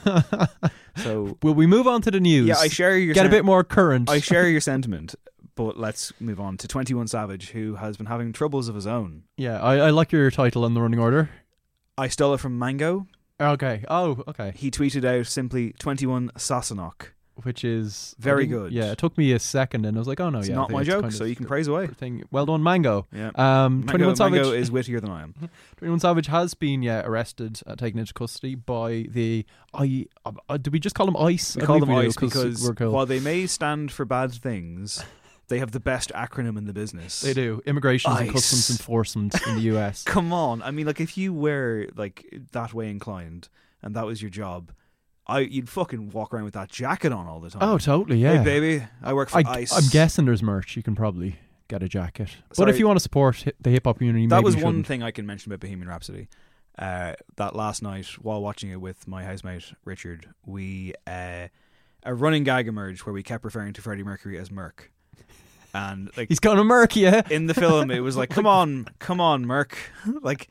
So 0.97 1.39
Will 1.43 1.55
we 1.55 1.67
move 1.67 1.87
on 1.89 2.03
to 2.03 2.11
the 2.11 2.21
news? 2.21 2.47
yeah, 2.49 2.59
I 2.59 2.69
share 2.69 2.97
your 2.99 3.15
get 3.15 3.25
a 3.25 3.31
bit 3.31 3.45
more 3.47 3.65
current. 3.65 4.11
I 4.11 4.21
share 4.21 4.47
your 4.51 4.61
sentiment, 4.61 5.15
but 5.55 5.79
let's 5.79 6.13
move 6.21 6.39
on 6.39 6.59
to 6.59 6.69
Twenty 6.69 6.93
One 6.93 7.07
Savage, 7.07 7.51
who 7.51 7.77
has 7.77 7.97
been 7.97 8.07
having 8.07 8.33
troubles 8.33 8.69
of 8.69 8.75
his 8.75 8.87
own. 8.87 9.23
yeah, 9.39 9.59
I, 9.61 9.77
I 9.77 9.91
like 9.91 10.13
your 10.13 10.31
title 10.31 10.65
on 10.65 10.75
the 10.75 10.83
running 10.83 10.99
order. 11.01 11.31
I 11.97 12.09
stole 12.09 12.35
it 12.35 12.39
from 12.41 12.59
Mango. 12.59 13.07
Okay. 13.41 13.85
Oh, 13.89 14.23
okay. 14.29 14.53
He 14.55 14.71
tweeted 14.71 15.05
out 15.05 15.27
simply 15.27 15.73
Twenty 15.79 16.05
One 16.07 16.31
Sassenach. 16.37 17.09
Which 17.43 17.65
is 17.65 18.15
Very 18.19 18.47
good. 18.47 18.73
Yeah, 18.73 18.93
it 18.93 18.99
took 18.99 19.17
me 19.19 19.33
a 19.33 19.39
second, 19.39 19.85
and 19.87 19.97
I 19.97 19.99
was 19.99 20.09
like, 20.09 20.21
oh 20.21 20.31
no, 20.31 20.39
It's 20.41 20.49
yeah, 20.49 20.55
not 20.55 20.71
my 20.71 20.83
joke, 20.85 21.03
kind 21.03 21.15
so 21.15 21.25
you 21.25 21.37
can 21.37 21.47
praise 21.47 21.69
away. 21.69 21.87
Thing. 21.89 22.25
Well 22.31 22.47
done, 22.47 22.63
Mango. 22.63 23.07
Yeah. 23.13 23.31
Um, 23.35 23.85
Mango, 23.85 24.07
One 24.07 24.17
Savage. 24.17 24.33
Mango 24.35 24.53
is 24.53 24.71
wittier 24.71 25.01
than 25.01 25.11
I 25.11 25.23
am. 25.23 25.35
21 25.79 26.01
Savage 26.01 26.27
has 26.29 26.55
been 26.55 26.83
yeah 26.83 27.03
arrested, 27.05 27.61
uh, 27.67 27.75
taken 27.77 27.99
into 27.99 28.13
custody 28.15 28.55
by 28.55 29.07
the 29.09 29.45
I. 29.75 30.07
Uh, 30.25 30.33
uh, 30.49 30.57
do 30.57 30.71
we 30.71 30.79
just 30.79 30.95
call 30.95 31.07
them 31.07 31.17
ICE? 31.17 31.57
We 31.57 31.63
I 31.63 31.67
call 31.67 31.81
them 31.81 31.91
ICE 31.91 32.15
'cause 32.17 32.31
because 32.33 32.65
we're 32.69 32.75
cool. 32.75 32.93
while 32.93 33.07
they 33.07 33.21
may 33.21 33.47
stand 33.47 33.91
for 33.93 34.05
bad 34.05 34.33
things, 34.33 35.05
they 35.49 35.59
have 35.59 35.73
the 35.73 35.81
best 35.81 36.11
acronym 36.15 36.57
in 36.57 36.65
the 36.67 36.73
business. 36.73 37.21
they 37.21 37.35
do 37.35 37.61
immigration 37.67 38.13
and 38.13 38.31
customs 38.33 38.71
enforcement 38.71 39.35
in 39.47 39.57
the 39.57 39.63
US. 39.77 40.03
Come 40.07 40.33
on, 40.33 40.63
I 40.63 40.71
mean, 40.71 40.87
like 40.87 41.01
if 41.01 41.17
you 41.19 41.33
were 41.35 41.89
like 41.97 42.25
that 42.53 42.73
way 42.73 42.89
inclined 42.91 43.49
and 43.83 43.95
that 43.97 44.07
was 44.07 44.23
your 44.23 44.31
job, 44.31 44.71
I 45.33 45.41
you'd 45.41 45.69
fucking 45.69 46.11
walk 46.11 46.33
around 46.35 46.45
with 46.45 46.55
that 46.55 46.69
jacket 46.69 47.13
on 47.13 47.27
all 47.27 47.41
the 47.41 47.51
time. 47.51 47.63
oh, 47.63 47.79
totally. 47.79 48.19
Yeah, 48.19 48.39
hey 48.39 48.45
baby, 48.45 48.85
I 49.03 49.13
work 49.15 49.31
for 49.31 49.39
I, 49.39 49.45
ICE. 49.47 49.73
I'm 49.73 49.89
guessing 49.91 50.25
there's 50.27 50.43
merch. 50.43 50.77
You 50.77 50.83
can 50.83 50.95
probably 50.95 51.39
get 51.69 51.83
a 51.83 51.89
jacket. 51.89 52.29
But 52.57 52.69
if 52.69 52.79
you 52.79 52.87
want 52.87 52.99
to 52.99 53.03
support 53.03 53.45
the 53.61 53.71
hip 53.71 53.85
hop 53.87 53.99
community, 53.99 54.27
that 54.27 54.43
was 54.43 54.57
one 54.57 54.85
thing 54.85 55.03
I 55.03 55.11
can 55.11 55.27
mention 55.27 55.51
about 55.51 55.61
Bohemian 55.61 55.89
Rhapsody. 55.89 56.29
Uh, 56.79 57.15
that 57.37 57.55
last 57.55 57.83
night, 57.83 58.07
while 58.21 58.41
watching 58.41 58.71
it 58.71 58.81
with 58.81 59.07
my 59.07 59.25
housemate 59.25 59.73
Richard, 59.85 60.29
we 60.47 60.95
uh, 61.07 61.49
a 62.05 62.15
running 62.15 62.45
gag 62.45 62.69
emerged 62.69 63.05
where 63.05 63.13
we 63.13 63.23
kept 63.23 63.45
referring 63.45 63.73
to 63.75 63.83
Freddie 63.83 64.03
Mercury 64.03 64.39
as 64.39 64.51
Merc, 64.51 64.91
and 65.75 66.11
like 66.17 66.29
He's 66.29 66.41
gonna 66.41 66.65
murk 66.65 66.97
you. 66.97 67.23
in 67.31 67.47
the 67.47 67.55
film, 67.55 67.91
it 67.91 68.01
was 68.01 68.17
like, 68.17 68.31
"Come 68.31 68.47
on, 68.59 68.89
come 68.99 69.21
on, 69.21 69.47
Merc! 69.47 69.77
like, 70.23 70.49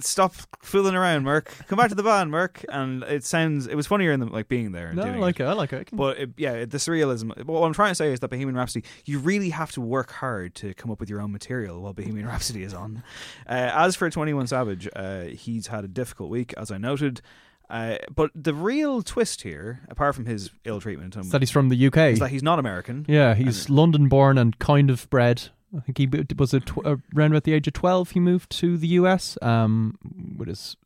stop 0.00 0.34
fooling 0.62 0.94
around, 0.94 1.24
Merc! 1.24 1.52
Come 1.68 1.76
back 1.78 1.88
to 1.88 1.94
the 1.94 2.02
band, 2.02 2.30
Merc!" 2.30 2.64
And 2.68 3.02
it 3.04 3.24
sounds, 3.24 3.66
it 3.66 3.74
was 3.74 3.86
funnier 3.86 4.12
in 4.12 4.20
the 4.20 4.26
like 4.26 4.48
being 4.48 4.72
there. 4.72 4.88
And 4.88 4.96
No, 4.96 5.02
I 5.02 5.06
doing 5.08 5.20
like 5.20 5.40
it. 5.40 5.44
it. 5.44 5.46
I 5.46 5.52
like 5.52 5.72
it. 5.72 5.80
I 5.80 5.84
can- 5.84 5.98
But 5.98 6.18
it, 6.18 6.30
yeah, 6.36 6.64
the 6.64 6.78
surrealism. 6.78 7.44
What 7.44 7.62
I'm 7.66 7.72
trying 7.72 7.90
to 7.90 7.94
say 7.94 8.12
is 8.12 8.20
that 8.20 8.28
Bohemian 8.28 8.56
Rhapsody, 8.56 8.86
you 9.04 9.18
really 9.18 9.50
have 9.50 9.72
to 9.72 9.80
work 9.80 10.12
hard 10.12 10.54
to 10.56 10.74
come 10.74 10.90
up 10.90 11.00
with 11.00 11.10
your 11.10 11.20
own 11.20 11.32
material 11.32 11.80
while 11.82 11.92
Bohemian 11.92 12.26
Rhapsody 12.32 12.62
is 12.62 12.72
on. 12.74 13.02
Uh, 13.48 13.70
as 13.74 13.96
for 13.96 14.08
Twenty 14.10 14.32
One 14.34 14.46
Savage, 14.46 14.88
uh, 14.94 15.24
he's 15.24 15.66
had 15.68 15.84
a 15.84 15.88
difficult 15.88 16.30
week, 16.30 16.54
as 16.56 16.70
I 16.70 16.78
noted. 16.78 17.20
Uh, 17.68 17.98
but 18.12 18.32
the 18.34 18.52
real 18.52 19.00
twist 19.00 19.42
here, 19.42 19.78
apart 19.88 20.16
from 20.16 20.26
his 20.26 20.50
ill 20.64 20.80
treatment, 20.80 21.16
um, 21.16 21.28
that 21.30 21.40
he's 21.40 21.52
from 21.52 21.68
the 21.68 21.86
UK. 21.86 21.96
is 22.14 22.18
that 22.18 22.30
he's 22.30 22.42
not 22.42 22.58
American. 22.58 23.06
yeah, 23.08 23.32
he's 23.34 23.70
London 23.70 24.08
born 24.08 24.38
and 24.38 24.58
kind 24.58 24.90
of 24.90 25.08
bred. 25.08 25.50
I 25.76 25.80
think 25.80 25.98
he 25.98 26.08
was 26.36 26.52
a 26.54 26.60
tw- 26.60 26.78
around 27.14 27.30
about 27.32 27.44
the 27.44 27.52
age 27.52 27.66
of 27.68 27.74
twelve. 27.74 28.10
He 28.10 28.20
moved 28.20 28.50
to 28.58 28.76
the 28.76 28.88
US 28.88 29.38
um, 29.42 29.96
with 30.36 30.48
his 30.48 30.76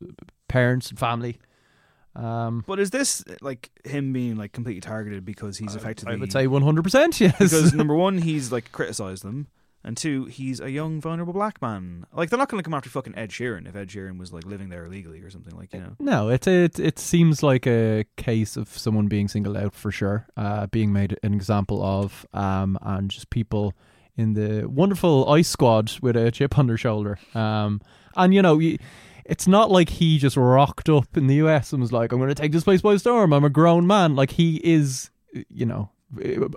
parents 0.47 0.89
and 0.89 0.99
family. 0.99 1.39
Um, 2.15 2.63
But 2.65 2.79
is 2.79 2.91
this 2.91 3.23
like 3.41 3.71
him 3.83 4.13
being 4.13 4.35
like 4.37 4.53
completely 4.53 4.81
targeted 4.81 5.25
because 5.25 5.57
he's 5.57 5.75
effectively? 5.75 6.13
I 6.13 6.17
would 6.17 6.31
say 6.31 6.47
one 6.47 6.61
hundred 6.61 6.83
percent. 6.83 7.19
Yes, 7.19 7.37
because 7.37 7.73
number 7.73 7.95
one, 7.95 8.19
he's 8.19 8.51
like 8.51 8.71
criticized 8.71 9.23
them, 9.23 9.47
and 9.83 9.97
two, 9.97 10.25
he's 10.25 10.61
a 10.61 10.71
young 10.71 11.01
vulnerable 11.01 11.33
black 11.33 11.61
man. 11.61 12.05
Like 12.13 12.29
they're 12.29 12.39
not 12.39 12.47
going 12.47 12.59
to 12.59 12.63
come 12.63 12.73
after 12.73 12.89
fucking 12.89 13.17
Ed 13.17 13.31
Sheeran 13.31 13.67
if 13.67 13.75
Ed 13.75 13.89
Sheeran 13.89 14.17
was 14.17 14.31
like 14.31 14.45
living 14.45 14.69
there 14.69 14.85
illegally 14.85 15.21
or 15.21 15.29
something. 15.29 15.57
Like 15.57 15.73
you 15.73 15.79
know, 15.81 15.95
No, 15.99 16.29
it 16.29 16.47
it 16.47 16.79
it 16.79 16.99
seems 16.99 17.43
like 17.43 17.67
a 17.67 18.05
case 18.15 18.55
of 18.55 18.69
someone 18.69 19.07
being 19.07 19.27
singled 19.27 19.57
out 19.57 19.73
for 19.73 19.91
sure, 19.91 20.25
uh, 20.37 20.67
being 20.67 20.93
made 20.93 21.17
an 21.21 21.33
example 21.33 21.83
of, 21.83 22.25
um, 22.33 22.77
and 22.81 23.11
just 23.11 23.29
people 23.29 23.73
in 24.17 24.33
the 24.33 24.67
wonderful 24.67 25.29
ice 25.29 25.49
squad 25.49 25.91
with 26.01 26.15
a 26.15 26.31
chip 26.31 26.57
on 26.57 26.67
their 26.67 26.77
shoulder. 26.77 27.19
Um, 27.33 27.81
and 28.15 28.33
you 28.33 28.41
know, 28.41 28.59
it's 29.25 29.47
not 29.47 29.71
like 29.71 29.89
he 29.89 30.17
just 30.17 30.37
rocked 30.37 30.89
up 30.89 31.17
in 31.17 31.27
the 31.27 31.35
US 31.35 31.73
and 31.73 31.81
was 31.81 31.91
like, 31.91 32.11
"I'm 32.11 32.19
going 32.19 32.29
to 32.29 32.35
take 32.35 32.51
this 32.51 32.63
place 32.63 32.81
by 32.81 32.97
storm. 32.97 33.33
I'm 33.33 33.43
a 33.43 33.49
grown 33.49 33.87
man." 33.87 34.15
Like 34.15 34.31
he 34.31 34.61
is, 34.63 35.09
you 35.49 35.65
know. 35.65 35.89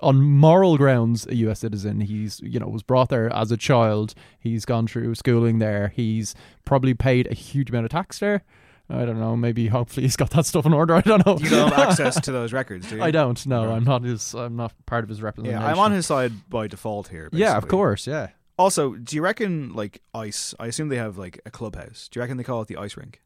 On 0.03 0.23
moral 0.23 0.77
grounds, 0.77 1.27
a 1.27 1.35
U.S. 1.37 1.61
citizen. 1.61 2.01
He's, 2.03 2.39
you 2.45 2.61
know, 2.61 2.69
was 2.69 2.83
brought 2.85 3.09
there 3.09 3.33
as 3.35 3.51
a 3.51 3.57
child. 3.57 4.15
He's 4.39 4.65
gone 4.65 4.87
through 4.87 5.17
schooling 5.17 5.59
there. 5.59 5.89
He's 5.89 6.35
probably 6.65 6.95
paid 6.95 7.27
a 7.27 7.35
huge 7.35 7.71
amount 7.71 7.87
of 7.87 7.91
tax 7.91 8.21
there. 8.21 8.45
I 8.91 9.05
don't 9.05 9.21
know. 9.21 9.37
Maybe, 9.37 9.67
hopefully, 9.67 10.05
he's 10.05 10.17
got 10.17 10.31
that 10.31 10.47
stuff 10.47 10.65
in 10.65 10.73
order. 10.73 10.95
I 10.97 11.01
don't 11.03 11.25
know. 11.27 11.39
you 11.39 11.51
don't 11.51 11.73
have 11.73 11.91
access 11.91 12.21
to 12.23 12.33
those 12.39 12.53
records, 12.53 12.89
do 12.89 12.97
you? 12.97 13.03
I 13.03 13.11
don't. 13.11 13.45
No. 13.47 13.71
I'm 13.71 13.85
not 13.85 14.03
his. 14.03 14.35
I'm 14.35 14.57
not 14.57 14.73
part 14.87 15.05
of 15.05 15.09
his 15.11 15.21
representation. 15.21 15.61
Yeah, 15.61 15.67
I'm 15.67 15.79
on 15.79 15.93
his 15.93 16.07
side 16.07 16.33
by 16.49 16.67
default 16.67 17.09
here. 17.09 17.29
Yeah, 17.33 17.57
of 17.57 17.69
course. 17.69 18.07
Yeah. 18.07 18.29
Also, 18.59 18.95
do 18.95 19.15
you 19.15 19.23
reckon 19.23 19.75
like 19.75 20.03
ice? 20.15 20.55
I 20.59 20.67
assume 20.67 20.89
they 20.89 20.97
have 20.97 21.19
like 21.19 21.41
a 21.47 21.51
clubhouse. 21.51 22.09
Do 22.11 22.19
you 22.19 22.23
reckon 22.23 22.39
they 22.39 22.45
call 22.45 22.63
it 22.63 22.69
the 22.69 22.77
ice 22.77 22.97
rink? 22.97 23.21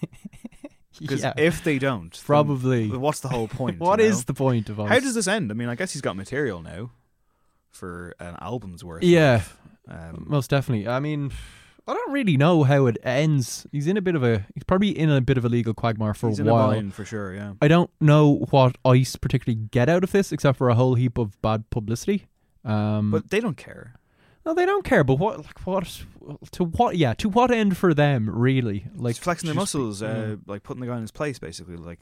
Because 1.00 1.22
yeah. 1.22 1.32
if 1.36 1.64
they 1.64 1.78
don't, 1.78 2.12
then 2.12 2.22
Probably. 2.24 2.88
what's 2.88 3.20
the 3.20 3.28
whole 3.28 3.48
point? 3.48 3.80
What 3.80 3.98
you 3.98 4.06
is 4.06 4.26
the 4.26 4.34
point 4.34 4.68
of 4.68 4.78
us? 4.78 4.88
How 4.88 5.00
does 5.00 5.14
this 5.14 5.26
end? 5.26 5.50
I 5.50 5.54
mean, 5.54 5.68
I 5.68 5.74
guess 5.74 5.92
he's 5.92 6.02
got 6.02 6.16
material 6.16 6.62
now 6.62 6.92
for 7.70 8.14
an 8.20 8.36
album's 8.40 8.84
worth. 8.84 9.02
Yeah. 9.02 9.36
of, 9.36 9.58
um, 9.88 10.26
Most 10.28 10.50
definitely. 10.50 10.86
I 10.86 11.00
mean, 11.00 11.32
I 11.86 11.92
don't 11.94 12.12
really 12.12 12.36
know 12.38 12.62
how 12.64 12.86
it 12.86 12.96
ends. 13.02 13.66
He's 13.70 13.86
in 13.86 13.96
a 13.96 14.00
bit 14.02 14.14
of 14.14 14.22
a. 14.22 14.46
He's 14.54 14.64
probably 14.64 14.96
in 14.98 15.10
a 15.10 15.20
bit 15.20 15.36
of 15.36 15.44
a 15.44 15.48
legal 15.48 15.74
quagmire 15.74 16.14
for 16.14 16.30
he's 16.30 16.38
a 16.38 16.42
in 16.42 16.48
a 16.48 16.52
while. 16.52 16.70
bind 16.70 16.94
for 16.94 17.04
sure. 17.04 17.34
Yeah. 17.34 17.52
I 17.60 17.68
don't 17.68 17.90
know 18.00 18.46
what 18.50 18.76
ICE 18.86 19.16
particularly 19.16 19.66
get 19.70 19.88
out 19.90 20.02
of 20.02 20.10
this, 20.12 20.32
except 20.32 20.56
for 20.56 20.68
a 20.70 20.74
whole 20.74 20.94
heap 20.94 21.18
of 21.18 21.40
bad 21.42 21.68
publicity. 21.70 22.26
Um, 22.64 23.10
But 23.10 23.28
they 23.30 23.40
don't 23.40 23.58
care. 23.58 23.94
no, 24.46 24.54
they 24.54 24.64
don't 24.64 24.84
care. 24.84 25.04
But 25.04 25.16
what, 25.18 25.38
like, 25.44 25.66
what, 25.66 26.02
to 26.52 26.64
what? 26.64 26.96
Yeah, 26.96 27.12
to 27.14 27.28
what 27.28 27.50
end 27.50 27.76
for 27.76 27.92
them, 27.92 28.30
really? 28.30 28.86
Like 28.94 29.02
Like 29.04 29.16
flexing 29.16 29.46
their 29.48 29.54
just 29.54 29.74
be- 29.74 29.78
muscles, 29.78 30.02
uh, 30.02 30.36
like 30.46 30.62
putting 30.62 30.80
the 30.80 30.86
guy 30.86 30.94
in 30.96 31.02
his 31.02 31.10
place, 31.12 31.38
basically, 31.38 31.76
like 31.76 32.00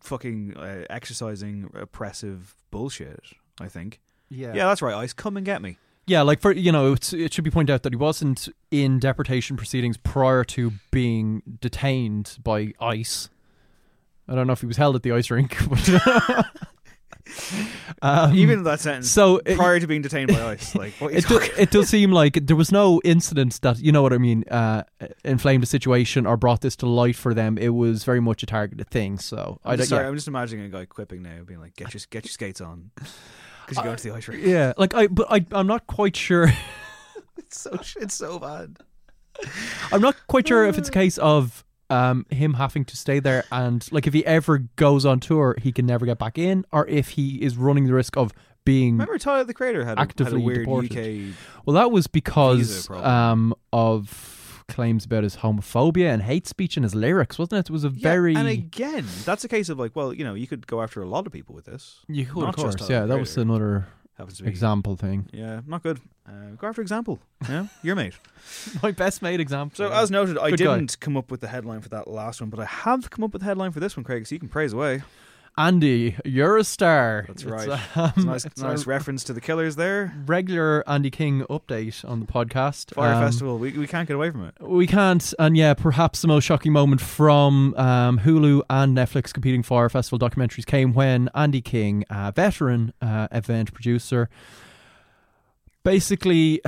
fucking 0.00 0.56
uh, 0.56 0.84
exercising 0.90 1.70
oppressive 1.74 2.54
bullshit. 2.70 3.20
I 3.60 3.68
think. 3.68 4.00
yeah, 4.28 4.48
Yeah, 4.52 4.66
that's 4.66 4.82
right. 4.82 4.94
Ice, 4.96 5.12
come 5.12 5.36
and 5.36 5.46
get 5.46 5.62
me. 5.62 5.78
Yeah, 6.06 6.22
like 6.22 6.40
for 6.40 6.52
you 6.52 6.70
know, 6.70 6.92
it's, 6.92 7.12
it 7.12 7.32
should 7.32 7.44
be 7.44 7.50
pointed 7.50 7.72
out 7.72 7.82
that 7.84 7.92
he 7.92 7.96
wasn't 7.96 8.48
in 8.70 8.98
deportation 8.98 9.56
proceedings 9.56 9.96
prior 9.96 10.44
to 10.44 10.72
being 10.90 11.42
detained 11.60 12.36
by 12.42 12.72
ICE. 12.80 13.30
I 14.28 14.34
don't 14.34 14.46
know 14.46 14.52
if 14.52 14.60
he 14.60 14.66
was 14.66 14.76
held 14.76 14.96
at 14.96 15.02
the 15.02 15.12
ice 15.12 15.30
rink, 15.30 15.56
but 15.68 16.46
um, 18.02 18.34
Even 18.34 18.64
that 18.64 18.80
sentence. 18.80 19.10
so 19.10 19.40
it- 19.46 19.56
prior 19.56 19.80
to 19.80 19.86
being 19.86 20.02
detained 20.02 20.28
by 20.28 20.42
ICE, 20.52 20.74
like 20.74 20.92
what 20.94 21.12
it, 21.14 21.26
do, 21.26 21.40
it 21.58 21.70
does 21.70 21.88
seem 21.88 22.10
like 22.12 22.34
there 22.46 22.56
was 22.56 22.70
no 22.70 23.00
incident 23.04 23.60
that 23.62 23.78
you 23.78 23.90
know 23.92 24.02
what 24.02 24.12
I 24.12 24.18
mean, 24.18 24.44
uh, 24.50 24.82
inflamed 25.24 25.62
the 25.62 25.66
situation 25.66 26.26
or 26.26 26.36
brought 26.36 26.60
this 26.60 26.76
to 26.76 26.86
light 26.86 27.16
for 27.16 27.32
them. 27.34 27.56
It 27.58 27.70
was 27.70 28.04
very 28.04 28.20
much 28.20 28.42
a 28.42 28.46
targeted 28.46 28.88
thing. 28.90 29.18
So 29.18 29.58
I 29.64 29.72
I'm 29.72 29.78
just, 29.78 29.88
sorry, 29.88 30.04
yeah. 30.04 30.08
I'm 30.08 30.14
just 30.14 30.28
imagining 30.28 30.66
a 30.66 30.68
guy 30.68 30.84
quipping 30.84 31.22
now, 31.22 31.42
being 31.46 31.60
like, 31.60 31.76
"Get 31.76 31.94
your 31.94 32.00
get 32.10 32.24
your 32.24 32.30
skates 32.30 32.60
on," 32.60 32.90
because 33.66 33.76
you're 33.76 33.84
going 33.84 33.96
to 33.96 34.08
the 34.08 34.14
ice 34.14 34.28
rink. 34.28 34.44
yeah, 34.44 34.72
like 34.76 34.94
I, 34.94 35.06
but 35.06 35.26
I, 35.30 35.44
I'm 35.52 35.66
not 35.66 35.86
quite 35.86 36.16
sure. 36.16 36.50
It's 37.36 37.60
so 37.60 37.78
it's 38.00 38.14
so 38.14 38.38
bad. 38.38 38.76
I'm 39.92 40.00
not 40.00 40.16
quite 40.28 40.46
sure 40.46 40.64
if 40.64 40.78
it's 40.78 40.88
a 40.88 40.92
case 40.92 41.18
of 41.18 41.64
um, 41.90 42.26
him 42.30 42.54
having 42.54 42.84
to 42.86 42.96
stay 42.96 43.18
there 43.18 43.44
and 43.50 43.86
like 43.92 44.06
if 44.06 44.14
he 44.14 44.24
ever 44.24 44.58
goes 44.76 45.04
on 45.04 45.20
tour, 45.20 45.56
he 45.60 45.72
can 45.72 45.84
never 45.84 46.06
get 46.06 46.18
back 46.18 46.38
in, 46.38 46.64
or 46.72 46.86
if 46.86 47.10
he 47.10 47.42
is 47.42 47.56
running 47.56 47.86
the 47.86 47.92
risk 47.92 48.16
of 48.16 48.32
being. 48.64 48.94
Remember, 48.94 49.18
Tyler 49.18 49.44
the 49.44 49.54
Creator 49.54 49.84
had 49.84 49.98
a, 49.98 50.00
had 50.00 50.06
a 50.06 50.10
Actively 50.10 50.42
weird 50.42 50.58
deported. 50.60 50.92
UK. 51.30 51.36
Well, 51.66 51.74
that 51.74 51.90
was 51.90 52.06
because 52.06 52.88
um, 52.90 53.54
of 53.72 54.33
claims 54.68 55.04
about 55.04 55.22
his 55.22 55.36
homophobia 55.36 56.12
and 56.12 56.22
hate 56.22 56.46
speech 56.46 56.76
in 56.76 56.82
his 56.82 56.94
lyrics, 56.94 57.38
wasn't 57.38 57.58
it? 57.60 57.70
It 57.70 57.72
was 57.72 57.84
a 57.84 57.88
Yeah, 57.88 58.08
very. 58.10 58.34
and 58.34 58.48
again, 58.48 59.06
that's 59.24 59.44
a 59.44 59.48
case 59.48 59.68
of 59.68 59.78
like, 59.78 59.94
well, 59.94 60.12
you 60.12 60.24
know, 60.24 60.34
you 60.34 60.46
could 60.46 60.66
go 60.66 60.82
after 60.82 61.02
a 61.02 61.06
lot 61.06 61.26
of 61.26 61.32
people 61.32 61.54
with 61.54 61.64
this. 61.64 62.00
you 62.08 62.26
could, 62.26 62.44
of 62.48 62.56
course, 62.56 62.88
yeah. 62.88 63.06
That 63.06 63.18
was 63.18 63.36
another 63.36 63.86
Happens 64.16 64.36
to 64.38 64.44
be 64.44 64.48
example 64.48 64.94
thing. 64.94 65.28
Yeah, 65.32 65.62
not 65.66 65.82
good. 65.82 66.00
Uh, 66.26 66.54
go 66.56 66.68
after 66.68 66.80
example. 66.80 67.18
Yeah, 67.48 67.66
your 67.82 67.96
mate. 67.96 68.14
My 68.82 68.92
best 68.92 69.22
mate 69.22 69.40
example. 69.40 69.76
So 69.76 69.92
as 69.92 70.10
noted, 70.10 70.38
I 70.38 70.50
Good 70.50 70.58
didn't 70.58 71.00
come 71.00 71.16
up 71.16 71.32
with 71.32 71.40
the 71.40 71.48
headline 71.48 71.80
for 71.80 71.88
that 71.88 72.06
last 72.06 72.40
one, 72.40 72.48
but 72.48 72.60
I 72.60 72.64
have 72.64 73.10
come 73.10 73.24
up 73.24 73.32
with 73.32 73.42
the 73.42 73.46
headline 73.46 73.72
for 73.72 73.80
this 73.80 73.96
one, 73.96 74.04
Craig. 74.04 74.26
So 74.26 74.34
you 74.36 74.38
can 74.38 74.48
praise 74.48 74.72
away. 74.72 75.02
Andy, 75.56 76.16
you're 76.24 76.56
a 76.56 76.64
star. 76.64 77.26
That's 77.28 77.44
It's, 77.44 77.50
right. 77.50 77.96
um, 77.96 78.12
It's 78.16 78.24
nice, 78.24 78.44
it's 78.44 78.60
nice 78.60 78.86
reference 78.86 79.22
to 79.24 79.32
the 79.32 79.40
Killers 79.40 79.76
there. 79.76 80.12
regular 80.26 80.82
Andy 80.88 81.10
King 81.10 81.42
update 81.48 82.04
on 82.08 82.18
the 82.18 82.26
podcast. 82.26 82.92
Fire 82.94 83.14
Um, 83.14 83.22
Festival. 83.22 83.58
We 83.58 83.70
we 83.72 83.86
can't 83.86 84.08
get 84.08 84.14
away 84.14 84.30
from 84.30 84.46
it. 84.46 84.54
We 84.60 84.88
can't, 84.88 85.32
and 85.38 85.56
yeah, 85.56 85.74
perhaps 85.74 86.22
the 86.22 86.28
most 86.28 86.42
shocking 86.42 86.72
moment 86.72 87.00
from 87.00 87.72
um, 87.76 88.18
Hulu 88.18 88.62
and 88.68 88.96
Netflix 88.96 89.32
competing 89.32 89.62
Fire 89.62 89.88
Festival 89.88 90.18
documentaries 90.18 90.66
came 90.66 90.92
when 90.92 91.30
Andy 91.36 91.60
King, 91.60 92.04
a 92.10 92.32
veteran 92.32 92.92
uh, 93.00 93.28
event 93.30 93.72
producer, 93.72 94.28
basically 95.84 96.60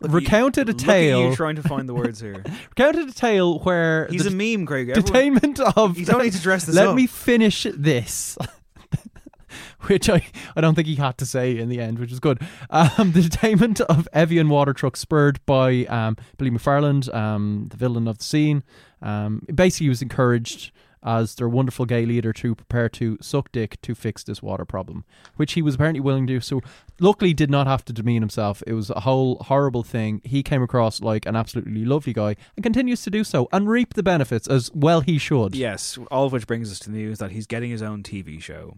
recounted 0.00 0.68
a 0.68 0.74
tale. 0.74 1.30
you 1.30 1.36
trying 1.36 1.56
to 1.56 1.62
find 1.62 1.88
the 1.88 1.94
words 1.94 2.20
here. 2.20 2.44
recounted 2.76 3.08
a 3.08 3.12
tale 3.12 3.58
where 3.60 4.06
He's 4.08 4.26
a 4.26 4.30
meme, 4.30 4.66
Craig. 4.66 4.90
Everyone- 4.90 5.40
detainment 5.40 5.60
of. 5.76 5.98
You 5.98 6.04
don't 6.04 6.22
need 6.22 6.34
to 6.34 6.42
dress 6.42 6.64
this 6.66 6.76
Let 6.76 6.88
up. 6.88 6.94
me 6.94 7.06
finish 7.06 7.66
this. 7.74 8.38
which 9.82 10.08
I, 10.08 10.22
I 10.56 10.60
don't 10.60 10.74
think 10.74 10.88
he 10.88 10.94
had 10.96 11.18
to 11.18 11.26
say 11.26 11.58
in 11.58 11.68
the 11.68 11.80
end, 11.80 11.98
which 11.98 12.10
was 12.10 12.20
good. 12.20 12.40
Um, 12.70 13.12
the 13.12 13.20
detainment 13.20 13.80
of 13.82 14.08
Evian 14.12 14.48
water 14.48 14.72
truck 14.72 14.96
spurred 14.96 15.44
by 15.46 15.84
um, 15.86 16.16
Billy 16.38 16.50
McFarland, 16.50 17.12
um, 17.14 17.66
the 17.70 17.76
villain 17.76 18.08
of 18.08 18.18
the 18.18 18.24
scene. 18.24 18.62
Um, 19.02 19.42
basically, 19.54 19.86
he 19.86 19.88
was 19.90 20.02
encouraged 20.02 20.72
as 21.04 21.34
their 21.34 21.48
wonderful 21.48 21.84
gay 21.84 22.06
leader 22.06 22.32
to 22.32 22.54
prepare 22.54 22.88
to 22.88 23.18
suck 23.20 23.52
dick 23.52 23.80
to 23.82 23.94
fix 23.94 24.24
this 24.24 24.42
water 24.42 24.64
problem, 24.64 25.04
which 25.36 25.52
he 25.52 25.62
was 25.62 25.74
apparently 25.74 26.00
willing 26.00 26.26
to 26.26 26.34
do. 26.34 26.40
So, 26.40 26.60
luckily, 27.00 27.34
did 27.34 27.50
not 27.50 27.66
have 27.66 27.84
to 27.86 27.92
demean 27.92 28.22
himself. 28.22 28.62
It 28.66 28.72
was 28.72 28.90
a 28.90 29.00
whole 29.00 29.36
horrible 29.44 29.82
thing. 29.82 30.20
He 30.24 30.42
came 30.42 30.62
across 30.62 31.00
like 31.00 31.26
an 31.26 31.36
absolutely 31.36 31.84
lovely 31.84 32.12
guy 32.12 32.36
and 32.56 32.62
continues 32.62 33.02
to 33.02 33.10
do 33.10 33.24
so 33.24 33.48
and 33.52 33.68
reap 33.68 33.94
the 33.94 34.02
benefits 34.02 34.48
as 34.48 34.70
well 34.74 35.00
he 35.00 35.18
should. 35.18 35.54
Yes, 35.54 35.98
all 36.10 36.26
of 36.26 36.32
which 36.32 36.46
brings 36.46 36.70
us 36.72 36.78
to 36.80 36.90
the 36.90 36.96
news 36.96 37.18
that 37.18 37.32
he's 37.32 37.46
getting 37.46 37.70
his 37.70 37.82
own 37.82 38.02
TV 38.02 38.40
show. 38.40 38.76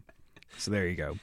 So 0.59 0.71
there 0.71 0.87
you 0.87 0.97
go. 0.97 1.19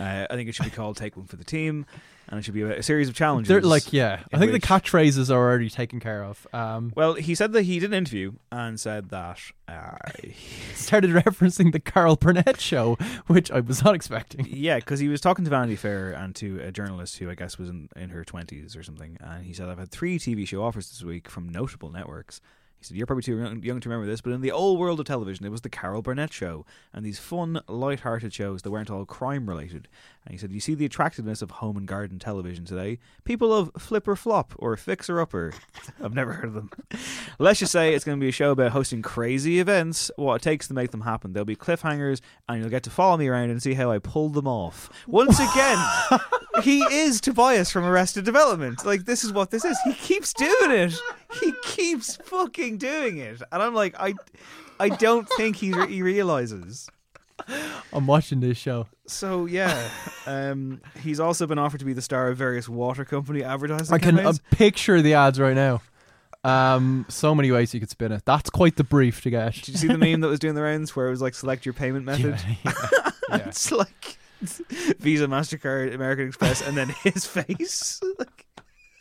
Uh, 0.00 0.26
I 0.30 0.34
think 0.34 0.48
it 0.48 0.54
should 0.54 0.64
be 0.64 0.70
called 0.70 0.96
"Take 0.96 1.16
One 1.16 1.26
for 1.26 1.36
the 1.36 1.44
Team," 1.44 1.84
and 2.28 2.38
it 2.38 2.42
should 2.44 2.54
be 2.54 2.62
a, 2.62 2.82
series 2.82 3.08
of 3.08 3.14
challenges. 3.14 3.48
They're 3.48 3.60
like, 3.60 3.92
yeah, 3.92 4.20
I 4.32 4.38
think 4.38 4.52
which- 4.52 4.62
the 4.62 4.66
catchphrases 4.68 5.30
are 5.30 5.38
already 5.38 5.68
taken 5.70 6.00
care 6.00 6.24
of. 6.24 6.46
Um, 6.52 6.92
Well, 6.96 7.14
he 7.14 7.34
said 7.34 7.52
that 7.52 7.62
he 7.62 7.78
did 7.78 7.90
an 7.90 7.94
interview 7.98 8.32
and 8.50 8.78
said 8.78 9.10
that 9.10 9.40
uh, 9.68 9.96
started 10.74 11.10
referencing 11.10 11.72
the 11.72 11.80
Carol 11.80 12.16
Burnett 12.16 12.60
show, 12.60 12.96
which 13.26 13.50
I 13.50 13.60
was 13.60 13.84
not 13.84 13.94
expecting. 13.94 14.46
Yeah, 14.48 14.76
because 14.76 15.00
he 15.00 15.08
was 15.08 15.20
talking 15.20 15.44
to 15.44 15.50
Vanity 15.50 15.76
Fair 15.76 16.12
and 16.12 16.34
to 16.36 16.60
a 16.60 16.72
journalist 16.72 17.18
who 17.18 17.30
I 17.30 17.34
guess 17.34 17.58
was 17.58 17.68
in, 17.68 17.88
in 17.96 18.10
her 18.10 18.24
20s 18.24 18.76
or 18.76 18.82
something. 18.82 19.16
And 19.20 19.44
he 19.44 19.52
said, 19.52 19.68
I've 19.68 19.78
had 19.78 19.90
three 19.90 20.18
TV 20.18 20.46
show 20.46 20.62
offers 20.62 20.88
this 20.90 21.02
week 21.02 21.28
from 21.28 21.48
notable 21.48 21.90
networks. 21.90 22.40
He 22.78 22.86
said, 22.86 22.96
You're 22.96 23.06
probably 23.06 23.22
too 23.22 23.38
young, 23.38 23.62
young 23.62 23.78
to 23.80 23.88
remember 23.88 24.10
this, 24.10 24.20
but 24.20 24.32
in 24.32 24.40
the 24.40 24.50
old 24.50 24.80
world 24.80 24.98
of 24.98 25.06
television, 25.06 25.46
it 25.46 25.50
was 25.50 25.60
the 25.60 25.68
Carol 25.70 26.02
Burnett 26.02 26.32
show 26.32 26.66
and 26.92 27.06
these 27.06 27.20
fun, 27.20 27.60
light-hearted 27.68 28.34
shows 28.34 28.62
that 28.62 28.72
weren't 28.72 28.90
all 28.90 29.04
crime 29.04 29.48
related. 29.48 29.86
And 30.24 30.32
he 30.32 30.38
said, 30.38 30.52
You 30.52 30.60
see 30.60 30.74
the 30.74 30.84
attractiveness 30.84 31.42
of 31.42 31.50
home 31.50 31.76
and 31.76 31.86
garden 31.86 32.18
television 32.18 32.64
today? 32.64 32.98
People 33.24 33.52
of 33.52 33.70
Flip 33.78 34.06
or 34.06 34.14
Flop 34.14 34.52
or 34.56 34.76
Fixer 34.76 35.20
Upper. 35.20 35.52
I've 36.02 36.14
never 36.14 36.34
heard 36.34 36.46
of 36.46 36.54
them. 36.54 36.70
Let's 37.38 37.58
just 37.58 37.72
say 37.72 37.94
it's 37.94 38.04
going 38.04 38.18
to 38.18 38.22
be 38.24 38.28
a 38.28 38.32
show 38.32 38.52
about 38.52 38.72
hosting 38.72 39.02
crazy 39.02 39.58
events, 39.58 40.10
what 40.16 40.36
it 40.36 40.42
takes 40.42 40.68
to 40.68 40.74
make 40.74 40.92
them 40.92 41.00
happen. 41.00 41.32
There'll 41.32 41.44
be 41.44 41.56
cliffhangers, 41.56 42.20
and 42.48 42.60
you'll 42.60 42.70
get 42.70 42.84
to 42.84 42.90
follow 42.90 43.16
me 43.16 43.28
around 43.28 43.50
and 43.50 43.62
see 43.62 43.74
how 43.74 43.90
I 43.90 43.98
pull 43.98 44.28
them 44.28 44.46
off. 44.46 44.90
Once 45.06 45.40
again, 45.40 45.78
he 46.62 46.82
is 46.82 47.20
Tobias 47.20 47.70
from 47.70 47.84
Arrested 47.84 48.24
Development. 48.24 48.84
Like, 48.86 49.04
this 49.04 49.24
is 49.24 49.32
what 49.32 49.50
this 49.50 49.64
is. 49.64 49.76
He 49.84 49.94
keeps 49.94 50.32
doing 50.32 50.70
it. 50.70 50.94
He 51.40 51.52
keeps 51.64 52.16
fucking 52.16 52.78
doing 52.78 53.18
it. 53.18 53.42
And 53.50 53.62
I'm 53.62 53.74
like, 53.74 53.94
I. 53.98 54.14
I 54.80 54.88
don't 54.88 55.28
think 55.36 55.54
he 55.56 55.72
re- 55.72 55.86
he 55.86 56.02
realizes. 56.02 56.88
I'm 57.92 58.06
watching 58.06 58.40
this 58.40 58.58
show. 58.58 58.86
So 59.06 59.46
yeah, 59.46 59.88
um, 60.26 60.80
he's 61.02 61.20
also 61.20 61.46
been 61.46 61.58
offered 61.58 61.80
to 61.80 61.84
be 61.84 61.92
the 61.92 62.02
star 62.02 62.28
of 62.28 62.38
various 62.38 62.68
water 62.68 63.04
company 63.04 63.42
advertising 63.42 63.94
I 63.94 63.98
can 63.98 64.18
uh, 64.18 64.32
picture 64.50 65.02
the 65.02 65.14
ads 65.14 65.38
right 65.38 65.54
now. 65.54 65.82
Um, 66.44 67.06
so 67.08 67.34
many 67.34 67.52
ways 67.52 67.72
you 67.72 67.80
could 67.80 67.90
spin 67.90 68.10
it. 68.12 68.24
That's 68.24 68.50
quite 68.50 68.76
the 68.76 68.84
brief 68.84 69.20
to 69.22 69.30
get. 69.30 69.54
Did 69.54 69.68
you 69.68 69.76
see 69.76 69.88
the 69.88 69.98
meme 69.98 70.20
that 70.20 70.28
was 70.28 70.40
doing 70.40 70.54
the 70.54 70.62
rounds 70.62 70.96
where 70.96 71.06
it 71.06 71.10
was 71.10 71.22
like 71.22 71.34
select 71.34 71.64
your 71.66 71.74
payment 71.74 72.04
method? 72.04 72.38
Yeah, 72.64 72.72
yeah, 73.30 73.38
yeah. 73.38 73.48
it's 73.48 73.70
like 73.70 74.18
Visa, 74.98 75.26
Mastercard, 75.26 75.94
American 75.94 76.26
Express, 76.26 76.66
and 76.66 76.76
then 76.76 76.88
his 77.04 77.24
face. 77.24 78.00
Like, 78.18 78.46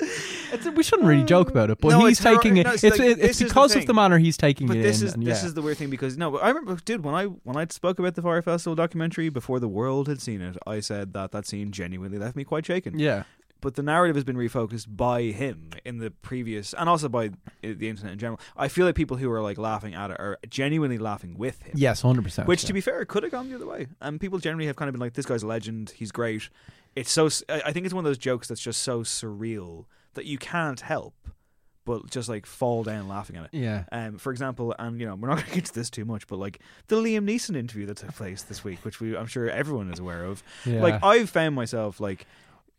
It's, 0.02 0.66
we 0.70 0.84
shouldn't 0.84 1.08
really 1.08 1.24
joke 1.24 1.50
about 1.50 1.70
it, 1.70 1.80
but 1.80 1.90
No, 1.90 2.00
he's 2.06 2.18
it's 2.20 2.24
horror- 2.24 2.36
taking 2.38 2.58
it. 2.58 2.66
no, 2.66 2.74
it's 2.74 2.84
it's 2.84 3.00
like, 3.00 3.10
it's 3.10 3.22
this 3.22 3.32
is 3.32 3.38
the 3.40 3.46
because 3.46 3.72
of 3.72 3.78
thing. 3.80 3.88
the 3.88 3.94
manner 3.94 4.18
he's 4.18 4.36
taking 4.38 4.68
but 4.68 4.78
it 4.78 4.82
this 4.84 5.02
in. 5.02 5.08
is 5.08 5.14
and 5.14 5.26
this 5.26 5.42
yeah. 5.42 5.48
is 5.48 5.54
the 5.54 5.62
weird 5.62 5.78
thing 5.78 5.90
because 5.90 6.18
no, 6.18 6.38
I 6.40 6.50
remember, 6.50 6.76
dude, 6.84 7.04
when 7.04 7.16
I 7.16 7.26
when 7.26 7.56
I 7.56 7.66
spoke 7.70 8.00
about 8.00 8.16
the 8.16 8.22
Fyre 8.22 8.42
Festival 8.42 8.76
documentary 8.76 9.30
before 9.30 9.60
the 9.60 9.68
world 9.70 10.08
had 10.08 10.22
seen 10.22 10.42
it, 10.42 10.58
I 10.68 10.80
said 10.82 11.14
that 11.14 11.32
that 11.32 11.46
scene 11.48 11.72
genuinely 11.72 12.18
left 12.18 12.36
me 12.36 12.44
quite 12.44 12.66
shaken. 12.66 13.00
yeah. 13.00 13.24
but 13.62 13.76
the 13.76 13.84
narrative 13.84 14.16
has 14.16 14.24
been 14.26 14.36
refocused 14.36 14.88
by 14.90 15.22
him 15.26 15.70
in 15.86 16.00
the 16.00 16.10
previous 16.10 16.74
and 16.74 16.90
also 16.90 17.08
by 17.08 17.28
uh, 17.28 17.30
the 17.62 17.88
internet 17.88 18.14
in 18.14 18.18
general. 18.20 18.40
I 18.58 18.68
feel 18.70 18.88
like 18.88 18.96
people 18.96 19.18
who 19.18 19.32
are 19.32 19.42
like 19.42 19.58
laughing 19.60 19.94
at 19.94 20.10
it 20.12 20.20
are 20.20 20.38
genuinely 20.50 20.98
laughing 20.98 21.38
with 21.38 21.62
him. 21.62 21.74
Yes, 21.76 22.02
hundred 22.02 22.24
percent. 22.24 22.48
Which, 22.48 22.66
to 22.66 22.74
be 22.74 22.82
fair, 22.82 23.06
could 23.06 23.22
have 23.24 23.32
gone 23.32 23.50
the 23.50 23.56
other 23.56 23.68
way. 23.68 23.88
And 24.02 24.20
people 24.20 24.40
generally 24.40 24.66
have 24.66 24.76
kind 24.76 24.90
of 24.90 24.94
been 24.94 25.00
like, 25.00 25.14
"This 25.14 25.28
guy's 25.28 25.44
a 25.44 25.48
legend. 25.48 25.92
He's 25.96 26.12
great." 26.12 26.50
It's 26.96 27.12
so. 27.12 27.30
I 27.50 27.72
think 27.72 27.86
it's 27.86 27.94
one 27.94 28.04
of 28.06 28.10
those 28.10 28.18
jokes 28.18 28.48
that's 28.48 28.62
just 28.62 28.82
so 28.84 29.02
surreal 29.02 29.86
that 30.14 30.26
you 30.26 30.38
can't 30.38 30.82
help 30.82 31.14
but 31.86 32.10
just 32.10 32.30
like 32.30 32.46
fall 32.46 32.84
down 32.84 33.08
laughing 33.08 33.38
at 33.38 33.46
it. 33.46 33.50
Yeah. 33.54 33.86
Um, 33.92 34.18
for 34.18 34.32
example, 34.32 34.76
and 34.78 35.00
you 35.00 35.08
know, 35.08 35.16
we're 35.16 35.30
not 35.30 35.36
going 35.38 35.50
to 35.50 35.56
get 35.56 35.66
to 35.66 35.74
this 35.74 35.90
too 35.90 36.06
much, 36.06 36.28
but 36.28 36.38
like 36.38 36.60
the 36.88 36.98
Liam 36.98 37.28
Neeson 37.28 37.56
interview 37.56 37.86
that 37.88 37.98
took 37.98 38.14
place 38.14 38.44
this 38.44 38.64
week, 38.64 38.84
which 38.86 39.00
we, 39.00 39.18
I'm 39.18 39.28
sure 39.28 39.50
everyone 39.50 39.92
is 39.92 40.00
aware 40.00 40.24
of. 40.26 40.44
Yeah. 40.66 40.82
Like 40.82 41.04
I've 41.04 41.30
found 41.30 41.56
myself 41.56 42.00
like. 42.00 42.26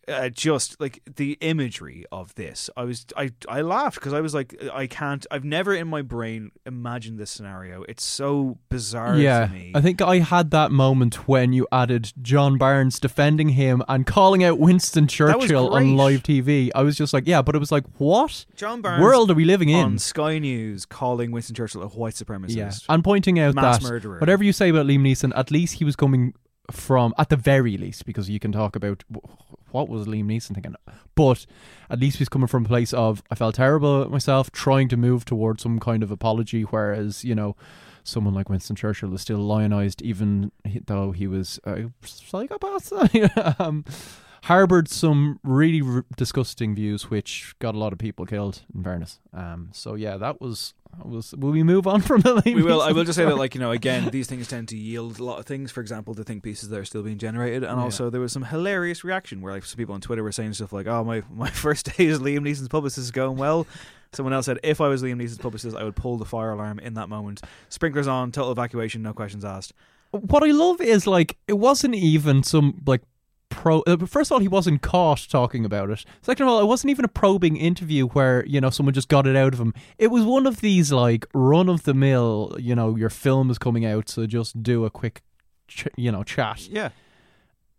Uh, 0.09 0.29
just 0.29 0.81
like 0.81 1.01
the 1.15 1.39
imagery 1.41 2.05
of 2.11 2.35
this, 2.35 2.69
I 2.77 2.83
was 2.83 3.07
I 3.17 3.31
I 3.49 3.61
laughed 3.61 3.95
because 3.97 4.13
I 4.13 4.21
was 4.21 4.35
like 4.35 4.61
I 4.73 4.89
can't 4.89 5.25
I've 5.31 5.45
never 5.45 5.73
in 5.75 5.87
my 5.87 6.03
brain 6.03 6.51
imagined 6.67 7.21
this 7.21 7.31
scenario. 7.31 7.85
It's 7.89 8.03
so 8.03 8.59
bizarre 8.69 9.17
Yeah, 9.17 9.47
to 9.47 9.53
me. 9.53 9.71
I 9.77 9.81
think 9.81 10.03
I 10.03 10.19
had 10.19 10.51
that 10.51 10.73
moment 10.73 11.29
when 11.29 11.53
you 11.53 11.69
added 11.71 12.13
John 12.21 12.59
Barnes 12.59 12.99
defending 12.99 13.51
him 13.51 13.81
and 13.87 14.05
calling 14.05 14.43
out 14.43 14.59
Winston 14.59 15.07
Churchill 15.07 15.73
on 15.73 15.97
live 15.97 16.25
TV. 16.25 16.71
I 16.75 16.83
was 16.83 16.97
just 16.97 17.13
like, 17.13 17.29
yeah, 17.29 17.41
but 17.41 17.55
it 17.55 17.59
was 17.61 17.71
like, 17.71 17.85
what 17.99 18.45
John 18.57 18.81
Barnes 18.81 19.01
world 19.03 19.31
are 19.31 19.35
we 19.35 19.45
living 19.45 19.69
in? 19.69 19.85
on 19.85 19.99
Sky 20.01 20.41
News 20.41 20.85
calling 20.85 21.31
Winston 21.31 21.55
Churchill 21.55 21.81
a 21.81 21.87
white 21.87 22.15
supremacist. 22.15 22.57
Yeah, 22.57 22.73
and 22.89 23.05
pointing 23.05 23.39
out 23.39 23.55
Mass 23.55 23.79
that 23.79 23.89
murderer. 23.89 24.19
whatever 24.19 24.43
you 24.43 24.53
say 24.53 24.69
about 24.69 24.87
Liam 24.87 25.03
Neeson, 25.03 25.33
at 25.37 25.53
least 25.53 25.75
he 25.75 25.85
was 25.85 25.95
coming 25.95 26.35
from, 26.73 27.15
at 27.19 27.29
the 27.29 27.37
very 27.37 27.77
least, 27.77 28.05
because 28.07 28.29
you 28.31 28.41
can 28.41 28.51
talk 28.51 28.75
about 28.77 29.05
what 29.73 29.89
was 29.89 30.07
Liam 30.07 30.27
Neeson 30.27 30.55
thinking, 30.55 30.77
but 31.15 31.47
at 31.91 31.99
least 32.01 32.19
he's 32.19 32.29
coming 32.29 32.49
from 32.49 32.65
a 32.65 32.69
place 32.69 32.93
of 32.93 33.23
I 33.31 33.35
felt 33.35 33.57
terrible 33.57 34.03
about 34.03 34.13
myself, 34.13 34.51
trying 34.51 34.89
to 34.89 34.97
move 34.97 35.25
towards 35.25 35.63
some 35.63 35.79
kind 35.79 36.03
of 36.03 36.11
apology, 36.11 36.63
whereas 36.63 37.25
you 37.25 37.35
know. 37.35 37.57
Someone 38.05 38.35
like 38.35 38.49
Winston 38.49 38.75
Churchill 38.75 39.15
is 39.15 39.21
still 39.21 39.39
lionized, 39.39 40.03
even 40.03 40.51
though 40.87 41.13
he 41.13 41.29
was 41.29 41.61
a 41.63 41.85
psychopath. 42.03 42.93
um, 43.61 43.85
harbored 44.43 44.89
some 44.89 45.39
really 45.43 45.81
r- 45.83 46.05
disgusting 46.17 46.75
views, 46.75 47.11
which 47.11 47.55
got 47.59 47.75
a 47.75 47.79
lot 47.79 47.93
of 47.93 47.99
people 47.99 48.27
killed. 48.27 48.63
In 48.75 48.83
fairness, 48.83 49.21
um, 49.33 49.71
so 49.73 49.95
yeah, 49.95 50.17
that 50.17 50.41
was 50.41 50.75
was. 51.05 51.35
Will 51.37 51.53
we 51.53 51.63
move 51.63 51.87
on 51.87 52.01
from 52.09 52.21
the? 52.23 52.43
We 52.45 52.63
will. 52.63 52.81
I 52.83 52.93
will 52.93 53.05
just 53.05 53.17
say 53.17 53.25
that, 53.25 53.37
like 53.45 53.55
you 53.55 53.61
know, 53.61 53.71
again, 53.71 54.11
these 54.11 54.27
things 54.27 54.49
tend 54.49 54.69
to 54.69 54.77
yield 54.77 55.19
a 55.19 55.25
lot 55.25 55.39
of 55.39 55.47
things. 55.47 55.71
For 55.71 55.81
example, 55.81 56.15
the 56.15 56.25
think 56.25 56.43
pieces 56.43 56.69
that 56.69 56.79
are 56.79 56.85
still 56.85 57.03
being 57.03 57.19
generated, 57.19 57.63
and 57.65 57.79
Yeah. 57.79 57.83
also 57.85 58.11
there 58.11 58.21
was 58.21 58.33
some 58.33 58.45
hilarious 58.45 59.05
reaction 59.05 59.41
where 59.41 59.53
like 59.53 59.65
some 59.65 59.77
people 59.79 59.95
on 59.95 60.01
Twitter 60.01 60.23
were 60.23 60.33
saying 60.33 60.55
stuff 60.55 60.73
like, 60.73 60.87
"Oh, 60.87 61.05
my 61.05 61.23
my 61.31 61.51
first 61.65 61.97
day 61.97 62.07
as 62.09 62.19
Liam 62.19 62.41
Neeson's 62.41 62.69
publicist 62.69 63.05
is 63.05 63.11
going 63.11 63.37
well." 63.37 63.67
Someone 64.15 64.35
else 64.35 64.45
said, 64.47 64.59
"If 64.63 64.81
I 64.83 64.89
was 64.89 65.03
Liam 65.03 65.17
Neeson's 65.23 65.39
publicist, 65.39 65.75
I 65.77 65.85
would 65.85 65.97
pull 65.97 66.19
the 66.19 66.27
fire 66.27 66.51
alarm 66.51 66.79
in 66.81 66.95
that 66.95 67.09
moment. 67.09 67.41
Sprinklers 67.71 68.07
on, 68.09 68.31
total 68.33 68.53
evacuation, 68.53 69.03
no 69.03 69.13
questions 69.13 69.45
asked." 69.45 69.73
what 70.11 70.43
I 70.43 70.51
love 70.51 70.79
is 70.83 71.07
like 71.07 71.39
it 71.49 71.55
wasn't 71.55 71.95
even 71.95 72.43
some 72.43 72.83
like 72.87 73.01
pro. 73.53 73.81
Uh, 73.83 74.07
first 74.07 74.29
of 74.31 74.33
all, 74.33 74.39
he 74.41 74.49
wasn't 74.49 74.83
caught 74.83 75.27
talking 75.31 75.65
about 75.65 75.91
it. 75.91 76.05
Second 76.23 76.47
of 76.47 76.53
all, 76.53 76.61
it 76.61 76.67
wasn't 76.67 76.91
even 76.91 77.05
a 77.05 77.09
probing 77.09 77.57
interview 77.57 78.07
where 78.09 78.45
you 78.47 78.61
know 78.61 78.71
someone 78.71 78.93
just 78.95 79.09
got 79.09 79.27
it 79.27 79.37
out 79.37 79.53
of 79.55 79.61
him. 79.61 79.73
It 79.99 80.09
was 80.09 80.25
one 80.25 80.47
of 80.47 80.61
these 80.61 80.91
like 80.93 81.27
run 81.35 81.69
of 81.69 81.85
the 81.85 81.95
mill. 81.95 82.57
You 82.59 82.75
know, 82.75 82.97
your 82.97 83.11
film 83.11 83.51
is 83.51 83.59
coming 83.59 83.85
out, 83.85 84.09
so 84.09 84.27
just 84.27 84.63
do 84.63 84.85
a 84.85 84.91
quick, 84.91 85.23
ch- 85.69 85.89
you 85.97 86.11
know, 86.11 86.23
chat. 86.25 86.69
Yeah, 86.69 86.91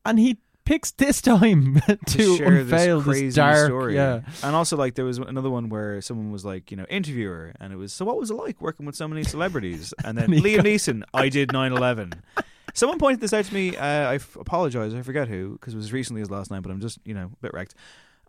And 0.05 0.17
he 0.19 0.37
picks 0.65 0.91
this 0.91 1.21
time 1.21 1.81
to, 1.87 1.97
to 2.05 2.37
share 2.37 2.47
unveil 2.59 3.01
this 3.01 3.19
crazy 3.19 3.35
dark. 3.35 3.65
story. 3.65 3.95
Yeah, 3.95 4.21
And 4.41 4.55
also, 4.55 4.77
like, 4.77 4.95
there 4.95 5.03
was 5.03 5.17
another 5.17 5.49
one 5.49 5.67
where 5.67 5.99
someone 6.01 6.31
was 6.31 6.45
like, 6.45 6.71
you 6.71 6.77
know, 6.77 6.85
interviewer, 6.89 7.51
and 7.59 7.73
it 7.73 7.75
was, 7.75 7.91
so 7.91 8.05
what 8.05 8.17
was 8.17 8.31
it 8.31 8.35
like 8.35 8.61
working 8.61 8.85
with 8.85 8.95
so 8.95 9.05
many 9.05 9.23
celebrities? 9.25 9.93
And 10.05 10.17
then 10.17 10.25
And 10.33 10.41
Liam 10.41 10.55
got- 10.57 10.65
Neeson, 10.65 11.03
I 11.13 11.27
did 11.27 11.51
9 11.51 11.73
11. 11.73 12.13
Someone 12.73 12.97
pointed 12.99 13.21
this 13.21 13.33
out 13.33 13.45
to 13.45 13.53
me. 13.53 13.75
Uh, 13.77 13.85
I 13.85 14.15
f- 14.15 14.35
apologize. 14.35 14.93
I 14.93 15.01
forget 15.03 15.27
who, 15.27 15.53
because 15.53 15.73
it 15.73 15.77
was 15.77 15.93
recently 15.93 16.21
as 16.21 16.29
last 16.31 16.49
night, 16.51 16.61
but 16.63 16.71
I'm 16.71 16.81
just, 16.81 16.99
you 17.05 17.13
know, 17.13 17.25
a 17.33 17.41
bit 17.41 17.53
wrecked. 17.53 17.75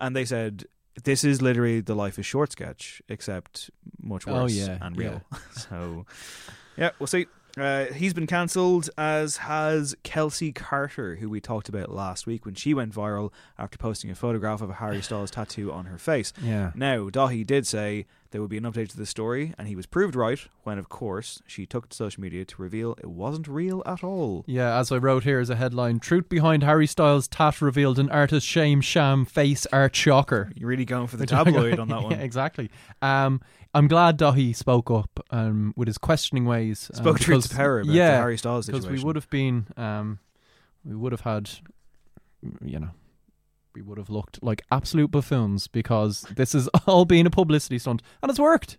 And 0.00 0.14
they 0.14 0.24
said, 0.24 0.64
this 1.04 1.24
is 1.24 1.40
literally 1.42 1.80
the 1.80 1.94
Life 1.94 2.18
is 2.18 2.26
Short 2.26 2.52
sketch, 2.52 3.00
except 3.08 3.70
much 4.02 4.28
Oh, 4.28 4.42
worse 4.42 4.52
yeah, 4.52 4.78
and 4.80 4.96
real. 4.96 5.22
so, 5.52 6.04
yeah, 6.76 6.90
we'll 6.98 7.06
see. 7.06 7.26
Uh, 7.56 7.84
he's 7.86 8.12
been 8.12 8.26
cancelled, 8.26 8.90
as 8.98 9.36
has 9.36 9.94
Kelsy 10.02 10.52
Karter, 10.52 11.18
who 11.18 11.30
we 11.30 11.40
talked 11.40 11.68
about 11.68 11.88
last 11.92 12.26
week 12.26 12.44
when 12.44 12.56
she 12.56 12.74
went 12.74 12.92
viral 12.92 13.32
after 13.56 13.78
posting 13.78 14.10
a 14.10 14.14
photograph 14.16 14.60
of 14.60 14.70
a 14.70 14.74
Harry 14.74 15.00
Styles 15.00 15.30
tattoo 15.30 15.70
on 15.72 15.84
her 15.86 15.96
face. 15.96 16.32
yeah. 16.42 16.72
Now, 16.74 17.08
Dahi 17.10 17.46
did 17.46 17.64
say 17.64 18.06
there 18.34 18.40
would 18.40 18.50
be 18.50 18.56
an 18.56 18.64
update 18.64 18.88
to 18.88 18.96
the 18.96 19.06
story, 19.06 19.54
and 19.56 19.68
he 19.68 19.76
was 19.76 19.86
proved 19.86 20.16
right 20.16 20.40
when, 20.64 20.76
of 20.76 20.88
course, 20.88 21.40
she 21.46 21.66
took 21.66 21.88
to 21.88 21.96
social 21.96 22.20
media 22.20 22.44
to 22.44 22.60
reveal 22.60 22.96
it 22.98 23.06
wasn't 23.06 23.46
real 23.46 23.80
at 23.86 24.02
all. 24.02 24.42
Yeah, 24.48 24.76
as 24.76 24.90
I 24.90 24.96
wrote 24.96 25.22
here 25.22 25.38
as 25.38 25.50
a 25.50 25.54
headline, 25.54 26.00
truth 26.00 26.28
behind 26.28 26.64
Harry 26.64 26.88
Styles' 26.88 27.28
tat 27.28 27.62
revealed 27.62 27.96
an 27.96 28.10
artist 28.10 28.44
shame 28.44 28.80
sham 28.80 29.24
face 29.24 29.68
art 29.72 29.94
shocker. 29.94 30.50
You're 30.56 30.68
really 30.68 30.84
going 30.84 31.06
for 31.06 31.16
the 31.16 31.26
tabloid 31.28 31.78
on 31.78 31.86
that 31.90 32.02
one. 32.02 32.10
Yeah, 32.10 32.22
exactly. 32.22 32.70
Um, 33.00 33.40
I'm 33.72 33.86
glad 33.86 34.18
Dahi 34.18 34.56
spoke 34.56 34.90
up 34.90 35.24
um, 35.30 35.72
with 35.76 35.86
his 35.86 35.98
questioning 35.98 36.44
ways. 36.44 36.90
um, 36.92 37.04
Spoke 37.04 37.20
truth 37.20 37.50
to 37.50 37.54
power 37.54 37.82
about 37.82 37.94
yeah, 37.94 38.16
Harry 38.16 38.36
Styles 38.36 38.66
because 38.66 38.88
we 38.88 38.98
would 38.98 39.14
have 39.14 39.30
been, 39.30 39.68
um, 39.76 40.18
we 40.84 40.96
would 40.96 41.12
have 41.12 41.20
had, 41.20 41.50
you 42.64 42.80
know, 42.80 42.90
we 43.74 43.82
would 43.82 43.98
have 43.98 44.10
looked 44.10 44.42
like 44.42 44.62
absolute 44.70 45.10
buffoons 45.10 45.66
because 45.66 46.22
this 46.36 46.52
has 46.52 46.68
all 46.86 47.04
been 47.04 47.26
a 47.26 47.30
publicity 47.30 47.78
stunt 47.78 48.02
and 48.22 48.30
it's 48.30 48.38
worked. 48.38 48.78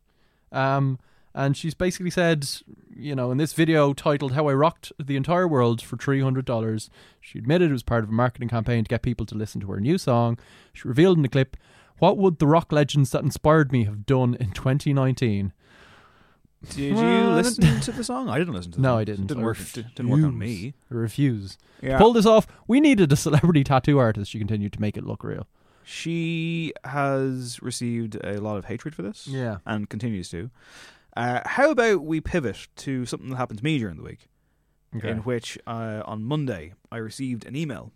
Um, 0.52 1.00
and 1.34 1.58
she's 1.58 1.74
basically 1.74 2.12
said, 2.12 2.48
you 2.96 3.14
know, 3.14 3.30
in 3.30 3.38
this 3.38 3.52
video 3.52 3.94
titled 3.94 4.32
"How 4.32 4.48
I 4.48 4.54
Rocked 4.54 4.94
the 4.98 5.18
Entire 5.18 5.48
World 5.48 5.82
for 5.82 5.98
Three 5.98 6.22
Hundred 6.22 6.46
Dollars," 6.46 6.90
she 7.20 7.38
admitted 7.38 7.70
it 7.70 7.74
was 7.74 7.84
part 7.84 8.06
of 8.06 8.10
a 8.10 8.14
marketing 8.14 8.48
campaign 8.48 8.86
to 8.86 8.90
get 8.90 9.02
people 9.02 9.26
to 9.26 9.36
listen 9.36 9.60
to 9.62 9.72
her 9.72 9.82
new 9.82 9.98
song. 9.98 10.40
She 10.72 10.88
revealed 10.88 11.18
in 11.18 11.24
the 11.24 11.30
clip, 11.30 11.58
"What 11.98 12.18
would 12.18 12.40
the 12.40 12.48
rock 12.48 12.72
legends 12.72 13.12
that 13.12 13.24
inspired 13.24 13.74
me 13.74 13.84
have 13.84 14.06
done 14.06 14.36
in 14.36 14.52
2019?" 14.52 15.52
Did 16.70 16.78
you 16.78 16.96
Well, 16.96 17.36
listen 17.36 17.80
to 17.82 17.92
the 17.92 18.04
song? 18.04 18.30
I 18.30 18.38
didn't 18.40 18.54
listen 18.54 18.72
to 18.74 18.78
the 18.78 18.82
No, 18.82 18.90
song. 18.94 19.00
I 19.00 19.04
didn't. 19.04 19.28
Didn't 19.28 19.44
I 19.44 19.46
work. 19.46 19.58
Didn't 19.74 20.10
work 20.10 20.24
on 20.24 20.38
me. 20.38 20.74
I 20.92 20.94
refuse. 20.96 21.58
Yeah. 21.82 21.98
Pull 21.98 22.14
this 22.14 22.26
off, 22.26 22.48
we 22.68 22.80
needed 22.80 23.12
a 23.12 23.16
celebrity 23.16 23.64
tattoo 23.64 23.98
artist. 24.00 24.32
She 24.32 24.38
continued 24.40 24.74
to 24.74 24.82
make 24.82 24.98
it 24.98 25.04
look 25.06 25.24
real. 25.24 25.48
She 25.84 26.74
has 26.84 27.62
received 27.62 28.16
a 28.24 28.40
lot 28.42 28.58
of 28.58 28.66
hatred 28.66 28.96
for 28.96 29.02
this. 29.04 29.28
Yeah. 29.28 29.58
And 29.66 29.88
continues 29.90 30.30
to. 30.30 30.50
Uh, 31.16 31.42
how 31.46 31.72
about 31.72 32.02
we 32.04 32.20
pivot 32.20 32.68
to 32.78 33.06
something 33.06 33.30
that 33.30 33.36
happened 33.38 33.60
to 33.60 33.64
me 33.64 33.78
during 33.78 33.96
the 33.98 34.04
week, 34.04 34.28
Okay. 34.96 35.10
in 35.12 35.20
which 35.20 35.58
uh, 35.68 36.02
on 36.06 36.24
Monday 36.24 36.74
I 36.92 36.98
received 36.98 37.46
an 37.46 37.56
email, 37.56 37.92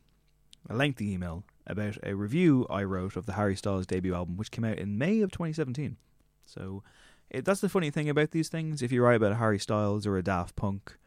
a 0.70 0.76
lengthy 0.76 1.12
email, 1.12 1.44
about 1.68 1.98
a 2.04 2.14
review 2.16 2.66
I 2.70 2.84
wrote 2.84 3.16
of 3.16 3.26
the 3.26 3.34
Harry 3.34 3.56
Styles 3.56 3.86
debut 3.88 4.14
album, 4.16 4.38
which 4.38 4.52
came 4.52 4.64
out 4.66 4.78
in 4.80 4.98
May 4.98 5.20
of 5.22 5.32
2017. 5.32 5.98
So 6.46 6.84
it, 7.30 7.46
that's 7.46 7.62
the 7.62 7.70
funny 7.70 7.90
thing 7.92 8.10
about 8.10 8.32
these 8.32 8.50
things. 8.50 8.82
If 8.82 8.92
you 8.92 9.04
write 9.04 9.16
about 9.16 9.38
Harry 9.38 9.60
Styles 9.60 10.06
or 10.06 10.18
a 10.18 10.24
Daft 10.24 10.56
Punk 10.56 10.98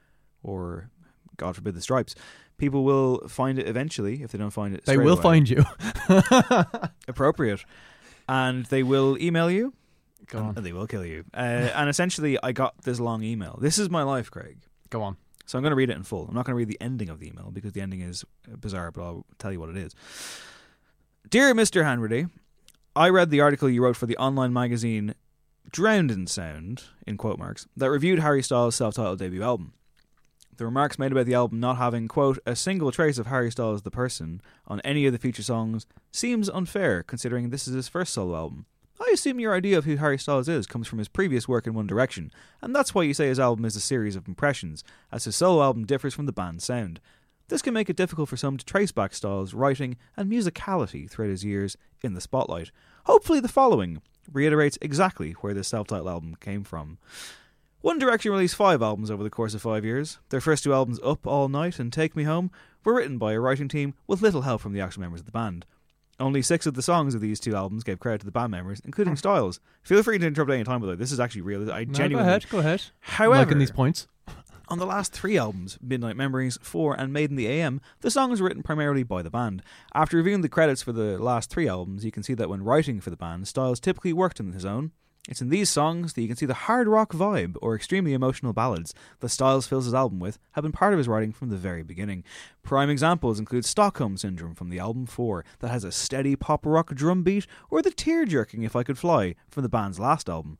or, 0.42 0.90
God 1.36 1.56
forbid, 1.56 1.74
the 1.74 1.80
Stripes, 1.80 2.14
people 2.58 2.84
will 2.84 3.26
find 3.28 3.58
it 3.58 3.66
eventually 3.66 4.22
if 4.22 4.32
they 4.32 4.38
don't 4.38 4.50
find 4.50 4.74
it 4.74 4.84
They 4.84 4.96
will 4.96 5.14
away 5.14 5.22
find 5.22 5.48
you. 5.48 5.64
appropriate, 7.08 7.64
and 8.28 8.66
they 8.66 8.82
will 8.82 9.16
email 9.20 9.50
you. 9.50 9.72
Go 10.28 10.38
and 10.38 10.58
on. 10.58 10.64
they 10.64 10.72
will 10.72 10.86
kill 10.86 11.04
you. 11.04 11.24
Uh, 11.34 11.70
and 11.74 11.90
essentially, 11.90 12.38
I 12.42 12.52
got 12.52 12.82
this 12.82 13.00
long 13.00 13.22
email. 13.22 13.58
This 13.60 13.78
is 13.78 13.90
my 13.90 14.02
life, 14.02 14.30
Craig. 14.30 14.58
Go 14.90 15.02
on. 15.02 15.16
So 15.46 15.58
I'm 15.58 15.62
going 15.62 15.72
to 15.72 15.76
read 15.76 15.90
it 15.90 15.96
in 15.96 16.04
full. 16.04 16.26
I'm 16.28 16.34
not 16.34 16.44
going 16.46 16.52
to 16.54 16.56
read 16.56 16.68
the 16.68 16.80
ending 16.80 17.08
of 17.08 17.18
the 17.18 17.26
email 17.26 17.50
because 17.52 17.72
the 17.72 17.80
ending 17.80 18.00
is 18.00 18.24
bizarre, 18.46 18.92
but 18.92 19.02
I'll 19.02 19.26
tell 19.38 19.52
you 19.52 19.58
what 19.58 19.68
it 19.70 19.76
is. 19.76 19.94
Dear 21.28 21.52
Mr. 21.54 21.82
Hanratty, 21.82 22.30
I 22.94 23.08
read 23.08 23.30
the 23.30 23.40
article 23.40 23.68
you 23.68 23.82
wrote 23.82 23.96
for 23.96 24.06
the 24.06 24.16
online 24.18 24.52
magazine 24.52 25.14
drowned 25.70 26.10
in 26.10 26.26
sound, 26.26 26.84
in 27.06 27.16
quote 27.16 27.38
marks, 27.38 27.66
that 27.76 27.90
reviewed 27.90 28.18
Harry 28.18 28.42
Styles' 28.42 28.76
self 28.76 28.94
titled 28.94 29.18
debut 29.18 29.42
album. 29.42 29.74
The 30.56 30.66
remarks 30.66 30.98
made 30.98 31.12
about 31.12 31.26
the 31.26 31.34
album 31.34 31.60
not 31.60 31.78
having, 31.78 32.08
quote, 32.08 32.38
a 32.44 32.54
single 32.54 32.92
trace 32.92 33.18
of 33.18 33.26
Harry 33.26 33.50
Styles 33.50 33.82
the 33.82 33.90
person 33.90 34.42
on 34.66 34.80
any 34.80 35.06
of 35.06 35.12
the 35.12 35.18
feature 35.18 35.42
songs 35.42 35.86
seems 36.12 36.50
unfair 36.50 37.02
considering 37.02 37.50
this 37.50 37.66
is 37.66 37.74
his 37.74 37.88
first 37.88 38.12
solo 38.12 38.36
album. 38.36 38.66
I 39.00 39.10
assume 39.12 39.40
your 39.40 39.54
idea 39.54 39.78
of 39.78 39.84
who 39.86 39.96
Harry 39.96 40.18
Styles 40.18 40.48
is 40.48 40.66
comes 40.66 40.86
from 40.86 40.98
his 40.98 41.08
previous 41.08 41.48
work 41.48 41.66
in 41.66 41.74
One 41.74 41.86
Direction, 41.86 42.30
and 42.60 42.76
that's 42.76 42.94
why 42.94 43.02
you 43.02 43.14
say 43.14 43.28
his 43.28 43.40
album 43.40 43.64
is 43.64 43.74
a 43.74 43.80
series 43.80 44.14
of 44.14 44.28
impressions, 44.28 44.84
as 45.10 45.24
his 45.24 45.34
solo 45.34 45.62
album 45.62 45.86
differs 45.86 46.14
from 46.14 46.26
the 46.26 46.32
band's 46.32 46.64
sound. 46.64 47.00
This 47.48 47.62
can 47.62 47.74
make 47.74 47.90
it 47.90 47.96
difficult 47.96 48.28
for 48.28 48.36
some 48.36 48.56
to 48.56 48.64
trace 48.64 48.92
back 48.92 49.14
Styles' 49.14 49.54
writing 49.54 49.96
and 50.16 50.30
musicality 50.30 51.10
throughout 51.10 51.30
his 51.30 51.44
years 51.44 51.76
in 52.02 52.14
the 52.14 52.20
spotlight. 52.20 52.70
Hopefully, 53.06 53.40
the 53.40 53.48
following 53.48 54.00
reiterates 54.30 54.78
exactly 54.80 55.32
where 55.32 55.54
this 55.54 55.68
self 55.68 55.86
titled 55.86 56.08
album 56.08 56.36
came 56.40 56.64
from. 56.64 56.98
One 57.80 57.98
Direction 57.98 58.30
released 58.30 58.54
five 58.54 58.80
albums 58.80 59.10
over 59.10 59.24
the 59.24 59.30
course 59.30 59.54
of 59.54 59.62
five 59.62 59.84
years. 59.84 60.18
Their 60.28 60.40
first 60.40 60.62
two 60.62 60.72
albums, 60.72 61.00
Up 61.02 61.26
All 61.26 61.48
Night 61.48 61.80
and 61.80 61.92
Take 61.92 62.14
Me 62.14 62.22
Home, 62.22 62.52
were 62.84 62.94
written 62.94 63.18
by 63.18 63.32
a 63.32 63.40
writing 63.40 63.66
team 63.66 63.94
with 64.06 64.22
little 64.22 64.42
help 64.42 64.60
from 64.60 64.72
the 64.72 64.80
actual 64.80 65.00
members 65.00 65.20
of 65.20 65.26
the 65.26 65.32
band. 65.32 65.66
Only 66.20 66.42
six 66.42 66.66
of 66.66 66.74
the 66.74 66.82
songs 66.82 67.16
of 67.16 67.20
these 67.20 67.40
two 67.40 67.56
albums 67.56 67.82
gave 67.82 67.98
credit 67.98 68.18
to 68.20 68.26
the 68.26 68.30
band 68.30 68.52
members, 68.52 68.80
including 68.84 69.14
hmm. 69.14 69.18
Styles. 69.18 69.58
Feel 69.82 70.04
free 70.04 70.18
to 70.18 70.26
interrupt 70.26 70.52
any 70.52 70.62
time, 70.62 70.80
the. 70.80 70.94
This 70.94 71.10
is 71.10 71.18
actually 71.18 71.40
real. 71.40 71.72
I 71.72 71.84
No, 71.84 71.92
genuinely. 71.92 72.24
go 72.24 72.28
ahead, 72.28 72.48
go 72.50 72.58
ahead. 72.60 72.82
However, 73.00 73.44
Liking 73.44 73.58
these 73.58 73.72
points. 73.72 74.06
On 74.72 74.78
the 74.78 74.86
last 74.86 75.12
three 75.12 75.36
albums, 75.36 75.78
Midnight 75.82 76.16
Memories, 76.16 76.58
4, 76.62 76.98
and 76.98 77.12
Made 77.12 77.28
in 77.28 77.36
the 77.36 77.46
AM, 77.46 77.82
the 78.00 78.10
songs 78.10 78.40
were 78.40 78.48
written 78.48 78.62
primarily 78.62 79.02
by 79.02 79.20
the 79.20 79.28
band. 79.28 79.62
After 79.92 80.16
reviewing 80.16 80.40
the 80.40 80.48
credits 80.48 80.80
for 80.80 80.92
the 80.92 81.18
last 81.18 81.50
three 81.50 81.68
albums, 81.68 82.06
you 82.06 82.10
can 82.10 82.22
see 82.22 82.32
that 82.32 82.48
when 82.48 82.64
writing 82.64 82.98
for 82.98 83.10
the 83.10 83.16
band, 83.18 83.46
Styles 83.46 83.78
typically 83.78 84.14
worked 84.14 84.40
on 84.40 84.52
his 84.52 84.64
own. 84.64 84.92
It's 85.28 85.42
in 85.42 85.50
these 85.50 85.68
songs 85.68 86.14
that 86.14 86.22
you 86.22 86.26
can 86.26 86.38
see 86.38 86.46
the 86.46 86.54
hard 86.54 86.88
rock 86.88 87.12
vibe 87.12 87.56
or 87.60 87.74
extremely 87.74 88.14
emotional 88.14 88.54
ballads 88.54 88.94
that 89.20 89.28
Styles 89.28 89.66
fills 89.66 89.84
his 89.84 89.92
album 89.92 90.20
with 90.20 90.38
have 90.52 90.62
been 90.62 90.72
part 90.72 90.94
of 90.94 90.98
his 90.98 91.06
writing 91.06 91.32
from 91.32 91.50
the 91.50 91.56
very 91.58 91.82
beginning. 91.82 92.24
Prime 92.62 92.88
examples 92.88 93.38
include 93.38 93.66
Stockholm 93.66 94.16
Syndrome 94.16 94.54
from 94.54 94.70
the 94.70 94.78
album 94.78 95.04
4 95.04 95.44
that 95.58 95.68
has 95.68 95.84
a 95.84 95.92
steady 95.92 96.34
pop 96.34 96.64
rock 96.64 96.94
drum 96.94 97.22
beat 97.22 97.46
or 97.68 97.82
the 97.82 97.90
tear 97.90 98.24
jerking 98.24 98.62
If 98.62 98.74
I 98.74 98.84
Could 98.84 98.98
Fly 98.98 99.34
from 99.50 99.64
the 99.64 99.68
band's 99.68 100.00
last 100.00 100.30
album. 100.30 100.56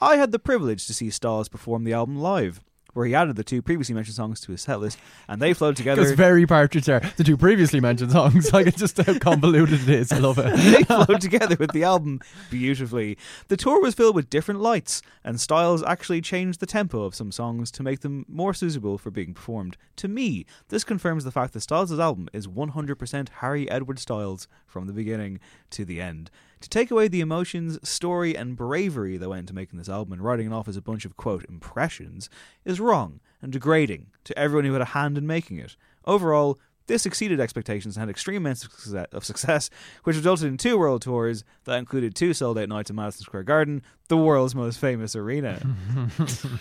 I 0.00 0.16
had 0.16 0.32
the 0.32 0.38
privilege 0.38 0.86
to 0.86 0.94
see 0.94 1.10
Styles 1.10 1.50
perform 1.50 1.84
the 1.84 1.92
album 1.92 2.16
live, 2.16 2.62
where 2.92 3.06
he 3.06 3.14
added 3.14 3.36
the 3.36 3.44
two 3.44 3.62
previously 3.62 3.94
mentioned 3.94 4.16
songs 4.16 4.40
to 4.42 4.52
his 4.52 4.64
setlist, 4.64 4.96
and 5.28 5.40
they 5.40 5.52
flowed 5.52 5.76
together. 5.80 6.02
It's 6.02 6.12
very 6.12 6.46
partridge 6.46 6.86
there. 6.86 7.00
The 7.16 7.24
two 7.24 7.36
previously 7.36 7.80
mentioned 7.80 8.12
songs. 8.12 8.52
Like 8.52 8.66
it's 8.66 8.78
just 8.78 8.96
how 8.98 9.18
convoluted 9.18 9.82
it 9.82 9.88
is. 9.88 10.12
I 10.12 10.18
love 10.18 10.38
it. 10.38 10.56
they 10.56 10.82
flowed 10.82 11.20
together 11.20 11.56
with 11.58 11.72
the 11.72 11.84
album 11.84 12.20
beautifully. 12.50 13.16
The 13.48 13.56
tour 13.56 13.80
was 13.80 13.94
filled 13.94 14.14
with 14.16 14.30
different 14.30 14.60
lights, 14.60 15.02
and 15.24 15.40
Styles 15.40 15.82
actually 15.84 16.20
changed 16.20 16.60
the 16.60 16.66
tempo 16.66 17.02
of 17.04 17.14
some 17.14 17.32
songs 17.32 17.70
to 17.72 17.82
make 17.82 18.00
them 18.00 18.26
more 18.28 18.54
suitable 18.54 18.98
for 18.98 19.10
being 19.10 19.34
performed. 19.34 19.76
To 19.96 20.08
me, 20.08 20.46
this 20.68 20.84
confirms 20.84 21.24
the 21.24 21.30
fact 21.30 21.52
that 21.52 21.60
Styles' 21.60 21.98
album 21.98 22.28
is 22.32 22.46
100% 22.46 23.28
Harry 23.40 23.70
Edward 23.70 23.98
Styles 23.98 24.48
from 24.66 24.86
the 24.86 24.92
beginning 24.92 25.40
to 25.70 25.84
the 25.84 26.00
end. 26.00 26.30
To 26.60 26.68
take 26.68 26.90
away 26.90 27.08
the 27.08 27.20
emotions, 27.22 27.78
story, 27.88 28.36
and 28.36 28.54
bravery 28.54 29.16
that 29.16 29.28
went 29.28 29.40
into 29.40 29.54
making 29.54 29.78
this 29.78 29.88
album 29.88 30.12
and 30.12 30.22
writing 30.22 30.48
it 30.48 30.52
off 30.52 30.68
as 30.68 30.76
a 30.76 30.82
bunch 30.82 31.04
of, 31.06 31.16
quote, 31.16 31.44
impressions 31.48 32.28
is 32.66 32.80
wrong 32.80 33.20
and 33.40 33.50
degrading 33.50 34.08
to 34.24 34.38
everyone 34.38 34.66
who 34.66 34.74
had 34.74 34.82
a 34.82 34.86
hand 34.86 35.16
in 35.16 35.26
making 35.26 35.58
it. 35.58 35.76
Overall, 36.04 36.58
this 36.86 37.06
exceeded 37.06 37.40
expectations 37.40 37.96
and 37.96 38.00
had 38.02 38.10
extreme 38.10 38.38
amounts 38.44 38.66
of 39.12 39.24
success- 39.24 39.70
which 40.02 40.16
resulted 40.16 40.48
in 40.48 40.56
two 40.58 40.76
world 40.76 41.00
tours 41.02 41.44
that 41.64 41.78
included 41.78 42.14
two 42.14 42.34
sold 42.34 42.58
out 42.58 42.68
nights 42.68 42.90
at 42.90 42.96
Madison 42.96 43.22
Square 43.24 43.44
Garden, 43.44 43.80
the 44.08 44.16
world's 44.16 44.54
most 44.56 44.78
famous 44.78 45.14
arena. 45.16 45.60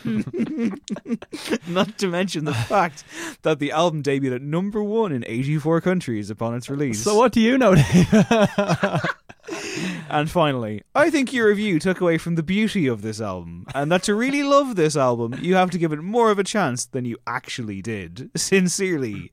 Not 1.67 1.97
to 1.97 2.07
mention 2.07 2.45
the 2.45 2.53
fact 2.53 3.03
that 3.41 3.59
the 3.59 3.71
album 3.71 4.03
debuted 4.03 4.35
at 4.35 4.41
number 4.43 4.83
one 4.83 5.11
in 5.11 5.25
84 5.27 5.81
countries 5.81 6.29
upon 6.29 6.55
its 6.55 6.69
release. 6.69 7.01
So 7.03 7.15
what 7.17 7.31
do 7.31 7.41
you 7.41 7.57
know, 7.57 7.75
Dave? 7.75 8.07
And 10.09 10.29
finally, 10.29 10.81
I 10.95 11.09
think 11.11 11.31
your 11.33 11.47
review 11.47 11.79
took 11.79 12.01
away 12.01 12.17
from 12.17 12.33
the 12.35 12.41
beauty 12.43 12.87
of 12.87 13.01
this 13.03 13.21
album, 13.21 13.65
and 13.75 13.91
that 13.91 14.03
to 14.03 14.15
really 14.15 14.41
love 14.43 14.75
this 14.75 14.97
album, 14.97 15.35
you 15.41 15.53
have 15.55 15.69
to 15.71 15.77
give 15.77 15.93
it 15.93 16.01
more 16.01 16.31
of 16.31 16.39
a 16.39 16.43
chance 16.43 16.85
than 16.85 17.05
you 17.05 17.17
actually 17.27 17.81
did. 17.81 18.31
Sincerely, 18.35 19.31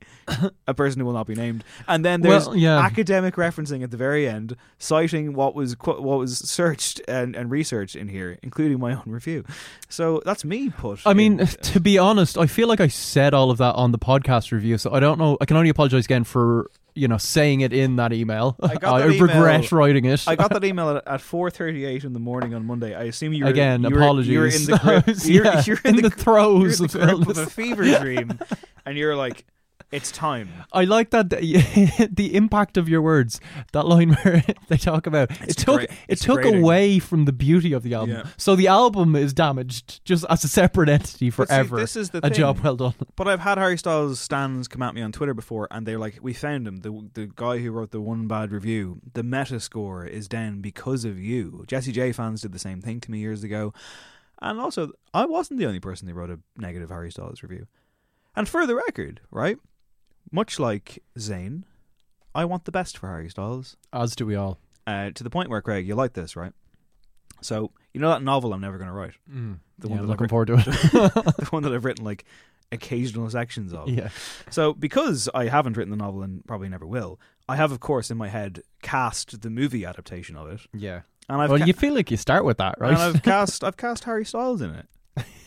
a 0.66 0.74
person 0.74 1.00
who 1.00 1.06
will 1.06 1.14
not 1.14 1.26
be 1.26 1.34
named. 1.34 1.64
And 1.88 2.04
then 2.04 2.20
there's 2.20 2.46
Well, 2.46 2.56
yeah. 2.56 2.78
academic 2.78 3.36
referencing 3.36 3.82
at 3.82 3.90
the 3.90 3.96
very 3.96 4.28
end, 4.28 4.54
citing 4.78 5.32
what 5.32 5.54
was 5.54 5.74
qu- 5.74 6.00
what 6.00 6.18
was 6.18 6.38
searched 6.38 7.00
and, 7.08 7.34
and 7.34 7.50
researched 7.50 7.96
in 7.96 8.08
here, 8.08 8.38
including 8.42 8.78
my 8.78 8.92
own 8.92 9.02
review. 9.06 9.44
So 9.88 10.20
that's 10.26 10.44
me 10.44 10.68
put. 10.70 11.00
I 11.06 11.14
mean, 11.14 11.40
in- 11.40 11.46
to 11.46 11.80
be 11.80 11.96
honest, 11.98 12.36
I 12.36 12.46
feel 12.46 12.68
like 12.68 12.80
I 12.80 12.88
said 12.88 13.32
all 13.32 13.50
of 13.50 13.56
that 13.58 13.74
on 13.76 13.92
the 13.92 13.98
podcast 13.98 14.52
review, 14.52 14.76
so 14.78 14.92
I 14.92 15.00
don't 15.00 15.18
know. 15.18 15.38
I 15.40 15.46
can 15.46 15.56
only 15.56 15.70
apologize 15.70 16.04
again 16.04 16.24
for 16.24 16.70
you 16.96 17.08
know 17.08 17.18
saying 17.18 17.60
it 17.60 17.72
in 17.72 17.96
that 17.96 18.12
email. 18.12 18.56
I 18.60 18.74
got 18.76 18.98
that 19.00 19.08
regret 19.08 19.64
email- 19.64 19.68
writing 19.72 20.04
it. 20.06 20.24
I 20.26 20.34
got 20.34 20.50
that 20.50 20.64
email 20.64 20.90
at, 20.90 21.06
at 21.06 21.20
4:38 21.20 22.04
in 22.04 22.12
the 22.12 22.18
morning 22.18 22.54
on 22.54 22.64
Monday. 22.64 22.94
I 22.94 23.04
assume 23.04 23.32
you 23.32 23.44
were 23.44 23.50
Again, 23.50 23.82
you 23.82 23.90
were, 23.90 24.00
apologies. 24.00 24.32
You 24.32 24.38
were 24.40 24.46
in 24.46 24.64
the 24.64 24.78
grip, 24.78 25.16
you're, 25.24 25.44
yeah, 25.44 25.62
you're 25.66 25.80
in 25.84 25.96
the, 25.96 26.02
the 26.02 26.10
throes 26.10 26.80
you're 26.80 27.02
of 27.02 27.10
in 27.10 27.20
the 27.20 27.30
of 27.30 27.38
a 27.38 27.46
fever 27.46 27.84
dream, 27.98 28.38
and 28.86 28.96
you're 28.96 29.16
like, 29.16 29.44
"It's 29.92 30.10
time." 30.10 30.48
I 30.72 30.84
like 30.84 31.10
that 31.10 31.30
the, 31.30 32.08
the 32.12 32.34
impact 32.34 32.76
of 32.76 32.88
your 32.88 33.00
words. 33.02 33.40
That 33.72 33.86
line 33.86 34.10
where 34.22 34.42
they 34.68 34.76
talk 34.76 35.06
about 35.06 35.30
it 35.48 35.56
took 35.56 35.76
great- 35.76 35.90
it 35.90 35.96
it's 36.08 36.22
took 36.22 36.42
grating. 36.42 36.62
away 36.62 36.98
from 36.98 37.24
the 37.24 37.32
beauty 37.32 37.72
of 37.72 37.82
the 37.82 37.94
album. 37.94 38.16
Yeah. 38.16 38.24
So 38.36 38.56
the 38.56 38.66
album 38.68 39.14
is 39.16 39.32
damaged 39.32 40.04
just 40.04 40.24
as 40.28 40.44
a 40.44 40.48
separate 40.48 40.88
entity 40.88 41.30
But 41.30 41.48
see, 41.48 41.54
forever. 41.54 41.76
this 41.76 41.96
is 41.96 42.10
the 42.10 42.18
a 42.18 42.22
thing. 42.22 42.32
job 42.34 42.60
well 42.60 42.76
done. 42.76 42.94
But 43.16 43.28
I've 43.28 43.40
had 43.40 43.58
Harry 43.58 43.78
Styles 43.78 44.20
stands 44.20 44.68
come 44.68 44.82
at 44.82 44.94
me 44.94 45.02
on 45.02 45.12
Twitter 45.12 45.34
before, 45.34 45.68
and 45.70 45.86
they're 45.86 45.98
like, 45.98 46.18
"We 46.20 46.32
found 46.32 46.66
him. 46.66 46.78
The 46.78 47.08
the 47.14 47.30
guy 47.34 47.58
who 47.58 47.70
wrote 47.70 47.90
the 47.92 48.00
one 48.00 48.26
bad 48.26 48.52
review. 48.52 49.00
The 49.14 49.22
meta 49.22 49.60
score 49.60 50.04
is 50.04 50.28
down 50.28 50.60
because 50.60 51.04
of 51.04 51.18
you." 51.18 51.64
Jessie 51.66 51.92
J 51.92 52.12
fans 52.12 52.42
did 52.42 52.52
the 52.52 52.58
same 52.58 52.80
thing 52.80 53.00
to 53.00 53.10
me 53.10 53.18
years 53.20 53.42
ago, 53.44 53.72
and 54.42 54.58
also 54.60 54.90
I 55.14 55.24
wasn't 55.26 55.58
the 55.60 55.66
only 55.66 55.80
person 55.80 56.08
who 56.08 56.14
wrote 56.14 56.30
a 56.30 56.40
negative 56.56 56.90
Harry 56.90 57.10
Styles 57.10 57.42
review. 57.42 57.66
And 58.34 58.46
for 58.48 58.66
the 58.66 58.74
record, 58.74 59.20
right, 59.30 59.56
much 60.32 60.58
like 60.58 61.02
Zayn, 61.18 61.62
I 62.34 62.44
want 62.44 62.64
the 62.64 62.72
best 62.72 62.98
for 62.98 63.08
Harry 63.08 63.28
Styles. 63.30 63.76
As 63.92 64.14
do 64.16 64.26
we 64.26 64.34
all. 64.36 64.58
Uh, 64.86 65.10
to 65.10 65.24
the 65.24 65.30
point 65.30 65.50
where 65.50 65.60
Craig, 65.62 65.86
you 65.86 65.94
like 65.94 66.12
this, 66.12 66.36
right? 66.36 66.52
So 67.42 67.70
you 67.92 68.00
know 68.00 68.08
that 68.10 68.22
novel 68.22 68.52
I'm 68.52 68.60
never 68.60 68.78
going 68.78 68.88
to 68.88 68.94
write, 68.94 69.12
the 69.26 69.32
yeah, 69.32 69.40
one 69.40 69.96
that 69.96 70.02
I've 70.02 70.08
looking 70.08 70.10
written- 70.24 70.28
forward 70.28 70.46
to 70.48 70.54
it. 70.54 70.64
the 71.38 71.46
one 71.50 71.62
that 71.64 71.72
I've 71.72 71.84
written 71.84 72.04
like 72.04 72.24
occasional 72.72 73.28
sections 73.30 73.72
of. 73.72 73.88
yeah. 73.88 74.08
So, 74.50 74.72
because 74.72 75.28
I 75.34 75.46
haven't 75.48 75.76
written 75.76 75.90
the 75.90 75.96
novel 75.96 76.22
and 76.22 76.44
probably 76.46 76.68
never 76.68 76.86
will, 76.86 77.20
I 77.48 77.56
have, 77.56 77.72
of 77.72 77.80
course, 77.80 78.10
in 78.10 78.16
my 78.16 78.28
head 78.28 78.62
cast 78.82 79.42
the 79.42 79.50
movie 79.50 79.84
adaptation 79.84 80.34
of 80.36 80.48
it, 80.48 80.60
Yeah. 80.74 81.02
and 81.28 81.40
I've 81.42 81.50
well, 81.50 81.58
ca- 81.60 81.64
you 81.66 81.72
feel 81.72 81.94
like 81.94 82.10
you 82.10 82.16
start 82.16 82.44
with 82.44 82.58
that, 82.58 82.76
right? 82.80 82.92
and 82.92 82.98
I've 83.00 83.22
cast 83.22 83.62
I've 83.62 83.76
cast 83.76 84.04
Harry 84.04 84.24
Styles 84.24 84.60
in 84.62 84.70
it 84.70 84.86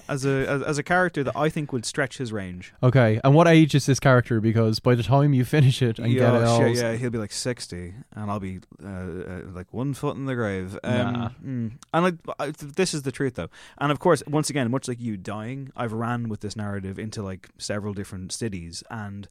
as 0.10 0.26
a 0.26 0.46
as, 0.50 0.62
as 0.64 0.78
a 0.78 0.84
character 0.84 1.24
that 1.24 1.36
I 1.38 1.48
think 1.50 1.72
would 1.72 1.86
stretch 1.86 2.18
his 2.18 2.34
range. 2.34 2.74
okay. 2.84 3.22
And 3.24 3.34
what 3.34 3.48
age 3.48 3.76
is 3.76 3.86
this 3.86 4.00
character? 4.00 4.42
Because 4.42 4.80
by 4.80 4.96
the 4.96 5.04
time 5.04 5.34
you 5.34 5.46
finish 5.46 5.82
it 5.82 6.00
and 6.00 6.12
yeah, 6.12 6.20
get 6.20 6.36
it 6.36 6.44
all, 6.44 6.60
shit, 6.60 6.78
yeah, 6.78 6.96
he'll 6.96 7.10
be 7.10 7.18
like 7.18 7.32
sixty, 7.32 7.94
and 8.16 8.30
I'll 8.30 8.40
be 8.40 8.60
uh, 8.84 8.88
uh, 8.88 9.42
like 9.54 9.74
one 9.74 9.94
foot 9.94 10.16
in 10.18 10.26
the 10.26 10.36
grave. 10.36 10.78
Um, 10.84 11.14
Nah. 11.14 11.30
mm. 11.44 11.72
And 11.94 12.04
like, 12.04 12.16
I, 12.40 12.52
this 12.52 12.94
is 12.94 13.04
the 13.04 13.12
truth, 13.12 13.36
though. 13.36 13.50
And 13.78 13.92
of 13.92 14.00
course, 14.00 14.22
once 14.28 14.50
again, 14.50 14.70
much 14.72 14.88
like 14.88 15.00
you 15.00 15.16
dying, 15.16 15.72
I've 15.76 15.94
ran 15.94 16.28
with 16.30 16.42
this 16.42 16.56
narrative 16.56 17.00
into 17.00 17.22
like 17.24 17.50
several 17.58 17.94
different 17.94 18.32
cities, 18.32 18.84
and 18.90 19.28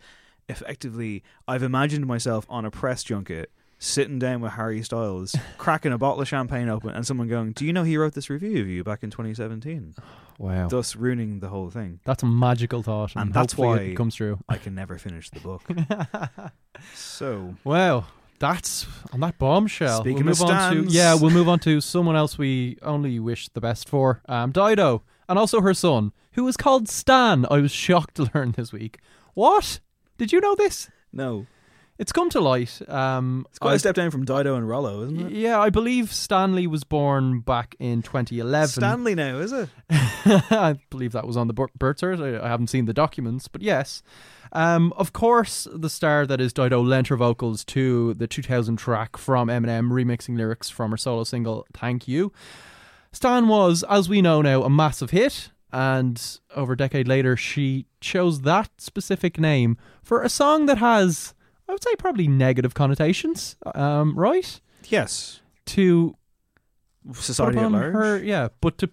effectively, 0.49 1.23
I've 1.47 1.63
imagined 1.63 2.07
myself 2.07 2.47
on 2.49 2.65
a 2.65 2.71
press 2.71 3.05
junket. 3.05 3.51
Sitting 3.81 4.19
down 4.19 4.41
with 4.41 4.53
Harry 4.53 4.83
Styles, 4.83 5.37
cracking 5.59 5.93
a 5.93 5.99
bottle 5.99 6.21
of 6.21 6.27
champagne 6.29 6.69
open, 6.69 6.91
and 6.91 7.07
someone 7.07 7.29
going, 7.29 7.53
"Do 7.53 7.65
you 7.65 7.73
know 7.73 7.85
he 7.85 7.97
wrote 7.97 8.15
this 8.15 8.29
review 8.29 8.61
of 8.61 8.67
you 8.67 8.83
back 8.83 9.05
in 9.05 9.11
2017?" 9.11 9.95
wow, 10.39 10.67
Thus 10.69 10.97
ruining 10.97 11.39
the 11.39 11.49
whole 11.49 11.71
thing. 11.71 12.01
that's 12.05 12.23
a 12.25 12.27
magical 12.27 12.83
thought, 12.83 13.15
and, 13.15 13.27
And 13.27 13.35
that's 13.35 13.57
why- 13.57 13.79
it 13.79 13.95
comes 13.95 14.17
true. 14.17 14.41
I 14.49 14.57
can 14.57 14.75
never 14.75 14.99
finish 14.99 15.31
the 15.31 15.39
book. 15.41 15.63
so 16.95 17.55
Well, 17.65 18.09
that's 18.39 18.87
on 19.13 19.21
that 19.21 19.39
bombshell. 19.39 20.01
Speaking 20.01 20.25
we'll 20.25 20.33
of 20.33 20.41
move 20.41 20.51
on 20.51 20.75
to 20.75 20.83
yeah, 20.91 21.15
we'll 21.15 21.31
move 21.31 21.49
on 21.49 21.59
to 21.61 21.81
someone 21.81 22.17
else 22.17 22.37
we 22.39 22.79
only 22.83 23.19
wish 23.21 23.49
the 23.49 23.61
best 23.61 23.89
for. 23.89 24.23
Um, 24.29 24.53
Dido, 24.53 25.03
and 25.29 25.39
also 25.39 25.61
her 25.61 25.75
son, 25.75 26.13
who 26.33 26.47
is 26.49 26.57
called 26.57 26.89
Stan. 26.89 27.47
I 27.51 27.59
was 27.59 27.71
shocked 27.71 28.17
to 28.17 28.31
learn 28.35 28.53
this 28.53 28.73
week. 28.73 28.99
What? 29.35 29.81
Did 30.17 30.33
you 30.33 30.41
know 30.41 30.55
this? 30.57 30.91
no, 31.13 31.47
It's 31.99 32.13
come 32.13 32.31
to 32.31 32.41
light. 32.41 32.81
Um, 32.89 33.45
It's 33.51 33.59
quite 33.59 33.73
I- 33.73 33.75
a 33.75 33.79
step 33.81 33.97
down 33.97 34.11
from 34.13 34.25
Dido 34.25 34.55
and 34.55 34.69
Rollo, 34.69 35.03
isn't 35.03 35.21
it? 35.21 35.33
Yeah, 35.33 35.59
I 35.59 35.69
believe 35.71 36.13
Stanley 36.13 36.67
was 36.69 36.85
born 36.85 37.41
back 37.41 37.75
in 37.81 38.03
2011. 38.03 38.69
Stanley 38.69 39.15
now, 39.17 39.39
is 39.39 39.53
it? 39.53 39.69
I 39.91 40.79
believe 40.91 41.11
that 41.13 41.27
was 41.27 41.37
on 41.37 41.49
the 41.49 41.55
bir- 41.55 41.67
birth 41.77 41.97
cert. 41.99 42.23
I, 42.23 42.45
I 42.45 42.49
haven't 42.49 42.69
seen 42.69 42.85
the 42.85 42.93
documents, 42.95 43.49
but 43.49 43.63
yes. 43.63 44.03
Um, 44.53 44.93
of 44.97 45.13
course, 45.13 45.67
the 45.75 45.91
star 45.91 46.25
that 46.25 46.41
is 46.41 46.53
Dido 46.53 46.81
lent 46.83 47.09
her 47.09 47.17
vocals 47.17 47.65
to 47.67 48.15
the 48.15 48.27
2000 48.29 48.77
track 48.77 49.17
from 49.17 49.49
Eminem, 49.49 49.91
remixing 49.91 50.37
lyrics 50.37 50.71
from 50.71 50.93
her 50.93 50.97
solo 50.97 51.25
single 51.25 51.67
"Thank 51.75 52.07
You." 52.07 52.33
Stan 53.13 53.49
was, 53.49 53.83
as 53.91 54.09
we 54.09 54.23
know 54.23 54.41
now, 54.41 54.63
a 54.63 54.71
massive 54.71 55.11
hit, 55.11 55.51
and 55.73 56.39
over 56.55 56.75
a 56.75 56.77
decade 56.77 57.09
later, 57.09 57.37
she 57.37 57.87
chose 58.01 58.43
that 58.43 58.71
specific 58.79 59.39
name 59.41 59.77
for 60.03 60.23
a 60.23 60.29
song 60.29 60.67
that 60.67 60.79
has, 60.79 61.35
I 61.69 61.73
would 61.73 61.83
say, 61.83 61.95
probably 61.97 62.29
negative 62.29 62.75
connotations, 62.75 63.57
um, 63.75 64.19
right? 64.19 64.61
Yes. 64.89 65.41
To 65.67 66.17
Society 67.15 67.59
at 67.59 67.71
large. 67.73 67.95
her, 67.95 68.19
yeah, 68.19 68.49
but 68.61 68.79
to 68.79 68.91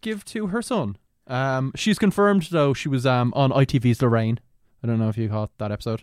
give 0.00 0.24
to 0.26 0.48
her 0.48 0.62
son. 0.62 0.96
Um, 1.26 1.72
she's 1.74 1.98
confirmed 1.98 2.48
though 2.50 2.72
she 2.72 2.88
was 2.88 3.04
um 3.06 3.32
on 3.34 3.50
ITV's 3.50 4.00
Lorraine. 4.00 4.38
I 4.82 4.86
don't 4.86 4.98
know 4.98 5.08
if 5.08 5.18
you 5.18 5.28
caught 5.28 5.50
that 5.58 5.72
episode. 5.72 6.02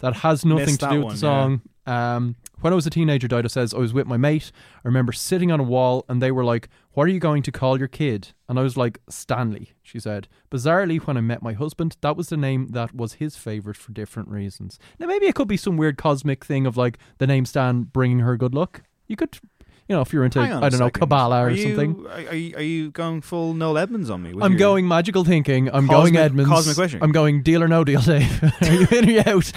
That 0.00 0.16
has 0.16 0.44
nothing 0.44 0.66
Missed 0.66 0.80
to 0.80 0.88
do 0.88 0.94
with 0.96 1.04
one, 1.04 1.14
the 1.14 1.18
song. 1.18 1.62
Um, 1.86 2.36
when 2.60 2.72
I 2.72 2.76
was 2.76 2.86
a 2.86 2.90
teenager, 2.90 3.28
Dido 3.28 3.48
says 3.48 3.74
I 3.74 3.78
was 3.78 3.92
with 3.92 4.06
my 4.06 4.16
mate. 4.16 4.52
I 4.76 4.88
remember 4.88 5.12
sitting 5.12 5.50
on 5.50 5.60
a 5.60 5.64
wall, 5.64 6.04
and 6.08 6.20
they 6.20 6.30
were 6.30 6.44
like, 6.44 6.68
"What 6.92 7.04
are 7.04 7.10
you 7.10 7.20
going 7.20 7.42
to 7.44 7.52
call 7.52 7.78
your 7.78 7.88
kid?" 7.88 8.28
And 8.48 8.58
I 8.58 8.62
was 8.62 8.76
like, 8.76 9.00
"Stanley." 9.08 9.72
She 9.82 9.98
said. 9.98 10.28
Bizarrely, 10.50 10.98
when 11.00 11.16
I 11.16 11.20
met 11.20 11.42
my 11.42 11.52
husband, 11.52 11.96
that 12.00 12.16
was 12.16 12.28
the 12.28 12.36
name 12.36 12.68
that 12.68 12.94
was 12.94 13.14
his 13.14 13.36
favorite 13.36 13.76
for 13.76 13.92
different 13.92 14.28
reasons. 14.28 14.78
Now, 14.98 15.06
maybe 15.06 15.26
it 15.26 15.34
could 15.34 15.48
be 15.48 15.56
some 15.56 15.76
weird 15.76 15.96
cosmic 15.96 16.44
thing 16.44 16.66
of 16.66 16.76
like 16.76 16.98
the 17.18 17.26
name 17.26 17.44
Stan 17.44 17.82
bringing 17.84 18.20
her 18.20 18.36
good 18.36 18.54
luck. 18.54 18.82
You 19.06 19.16
could, 19.16 19.38
you 19.90 19.96
know, 19.96 20.02
if 20.02 20.12
you're 20.12 20.24
into 20.24 20.38
I 20.38 20.68
don't 20.68 20.78
know. 20.78 20.88
Kabbalah 20.88 21.40
or 21.42 21.46
Are 21.46 21.50
you- 21.50 21.74
something. 21.74 22.06
Are, 22.06 22.34
you, 22.34 22.54
are 22.56 22.62
you 22.62 22.90
going 22.92 23.22
full 23.22 23.54
Noel 23.54 23.76
Edmonds 23.76 24.08
on 24.08 24.22
me? 24.22 24.30
I'm 24.40 24.52
your- 24.52 24.58
going 24.58 24.86
magical 24.86 25.24
thinking. 25.24 25.66
I'm 25.68 25.88
Cosmic- 25.88 26.14
going 26.14 26.16
Edmonds. 26.16 26.48
cosmic 26.48 26.76
wishing. 26.76 27.02
I'm 27.02 27.10
going 27.10 27.42
deal 27.42 27.60
or 27.60 27.66
no 27.66 27.82
deal, 27.82 28.00
Dave. 28.00 28.40
are 28.62 28.72
you 28.72 28.86
in 28.92 29.08
or 29.08 29.10
you 29.10 29.22
out? 29.26 29.52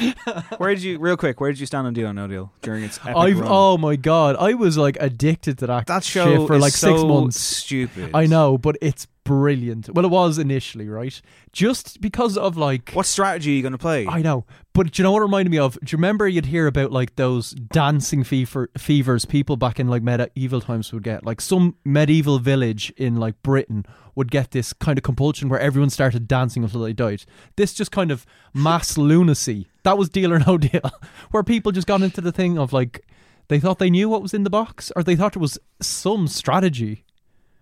Where 0.59 0.73
did 0.73 0.83
you, 0.83 0.97
real 0.97 1.17
quick, 1.17 1.39
where 1.39 1.51
did 1.51 1.59
you 1.59 1.67
stand 1.67 1.85
on 1.85 1.93
Deal 1.93 2.07
or 2.07 2.13
No 2.13 2.27
Deal 2.27 2.51
during 2.63 2.83
its 2.83 2.97
epic 3.03 3.15
I've 3.15 3.39
run? 3.39 3.47
oh 3.51 3.77
my 3.77 3.95
god, 3.95 4.35
I 4.39 4.55
was 4.55 4.75
like 4.75 4.97
addicted 4.99 5.59
to 5.59 5.67
that, 5.67 5.85
that 5.85 6.03
show 6.03 6.47
for 6.47 6.57
like 6.57 6.73
six 6.73 6.99
months. 7.03 7.39
stupid. 7.39 8.09
I 8.15 8.25
know, 8.25 8.57
but 8.57 8.75
it's 8.81 9.05
brilliant. 9.23 9.89
Well, 9.93 10.05
it 10.05 10.11
was 10.11 10.37
initially, 10.37 10.87
right? 10.89 11.21
Just 11.51 12.01
because 12.01 12.37
of 12.37 12.57
like 12.57 12.91
What 12.91 13.05
strategy 13.05 13.51
are 13.51 13.55
you 13.55 13.61
going 13.61 13.71
to 13.73 13.77
play? 13.77 14.05
I 14.07 14.21
know, 14.21 14.45
but 14.73 14.91
do 14.91 15.01
you 15.01 15.03
know 15.03 15.11
what 15.11 15.19
it 15.19 15.23
reminded 15.25 15.51
me 15.51 15.57
of? 15.59 15.73
Do 15.83 15.91
you 15.93 15.97
remember 15.97 16.27
you'd 16.27 16.47
hear 16.47 16.67
about 16.67 16.91
like 16.91 17.15
those 17.15 17.51
dancing 17.51 18.23
fever 18.23 18.69
fevers 18.77 19.25
people 19.25 19.55
back 19.57 19.79
in 19.79 19.87
like 19.87 20.03
medieval 20.03 20.61
times 20.61 20.91
would 20.91 21.03
get? 21.03 21.25
Like 21.25 21.41
some 21.41 21.75
medieval 21.85 22.39
village 22.39 22.91
in 22.97 23.15
like 23.15 23.41
Britain 23.43 23.85
would 24.15 24.29
get 24.31 24.51
this 24.51 24.73
kind 24.73 24.97
of 24.97 25.03
compulsion 25.03 25.49
where 25.49 25.59
everyone 25.59 25.89
started 25.89 26.27
dancing 26.27 26.63
until 26.63 26.81
they 26.81 26.93
died. 26.93 27.23
This 27.55 27.73
just 27.73 27.91
kind 27.91 28.11
of 28.11 28.25
mass 28.53 28.97
lunacy. 28.97 29.67
That 29.83 29.97
was 29.97 30.09
deal 30.09 30.31
or 30.31 30.39
no 30.39 30.57
deal, 30.57 30.81
where 31.31 31.43
people 31.43 31.71
just 31.71 31.87
got 31.87 32.01
into 32.01 32.21
the 32.21 32.31
thing 32.31 32.57
of 32.57 32.73
like 32.73 33.05
they 33.49 33.59
thought 33.59 33.79
they 33.79 33.89
knew 33.89 34.07
what 34.09 34.21
was 34.21 34.33
in 34.33 34.43
the 34.43 34.49
box, 34.49 34.91
or 34.95 35.03
they 35.03 35.15
thought 35.15 35.35
it 35.35 35.39
was 35.39 35.59
some 35.81 36.27
strategy. 36.27 37.03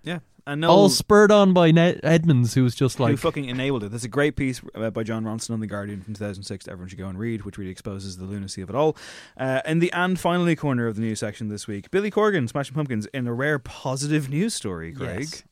yeah. 0.03 0.19
And 0.47 0.61
no, 0.61 0.69
All 0.69 0.89
spurred 0.89 1.31
on 1.31 1.53
by 1.53 1.71
Ned 1.71 1.99
Edmonds, 2.03 2.53
who 2.55 2.63
was 2.63 2.73
just 2.75 2.99
like. 2.99 3.11
who 3.11 3.17
fucking 3.17 3.45
enabled 3.45 3.83
it. 3.83 3.89
There's 3.89 4.03
a 4.03 4.07
great 4.09 4.35
piece 4.35 4.59
uh, 4.75 4.89
by 4.89 5.03
Jon 5.03 5.23
Ronson 5.23 5.51
on 5.51 5.59
The 5.59 5.67
Guardian 5.67 6.01
from 6.01 6.13
2006 6.15 6.65
that 6.65 6.71
everyone 6.71 6.89
should 6.89 6.97
go 6.99 7.07
and 7.07 7.19
read, 7.19 7.43
which 7.43 7.57
really 7.57 7.71
exposes 7.71 8.17
the 8.17 8.25
lunacy 8.25 8.61
of 8.61 8.69
it 8.69 8.75
all. 8.75 8.97
Uh, 9.37 9.61
in 9.65 9.79
the 9.79 9.91
and 9.91 10.19
finally 10.19 10.55
corner 10.55 10.87
of 10.87 10.95
the 10.95 11.01
news 11.01 11.19
section 11.19 11.49
this 11.49 11.67
week, 11.67 11.91
Billy 11.91 12.09
Corgan, 12.09 12.49
Smashing 12.49 12.73
Pumpkins, 12.73 13.05
in 13.07 13.27
a 13.27 13.33
rare 13.33 13.59
positive 13.59 14.29
news 14.29 14.53
story, 14.53 14.91
Craig. 14.91 15.19
Yes. 15.31 15.43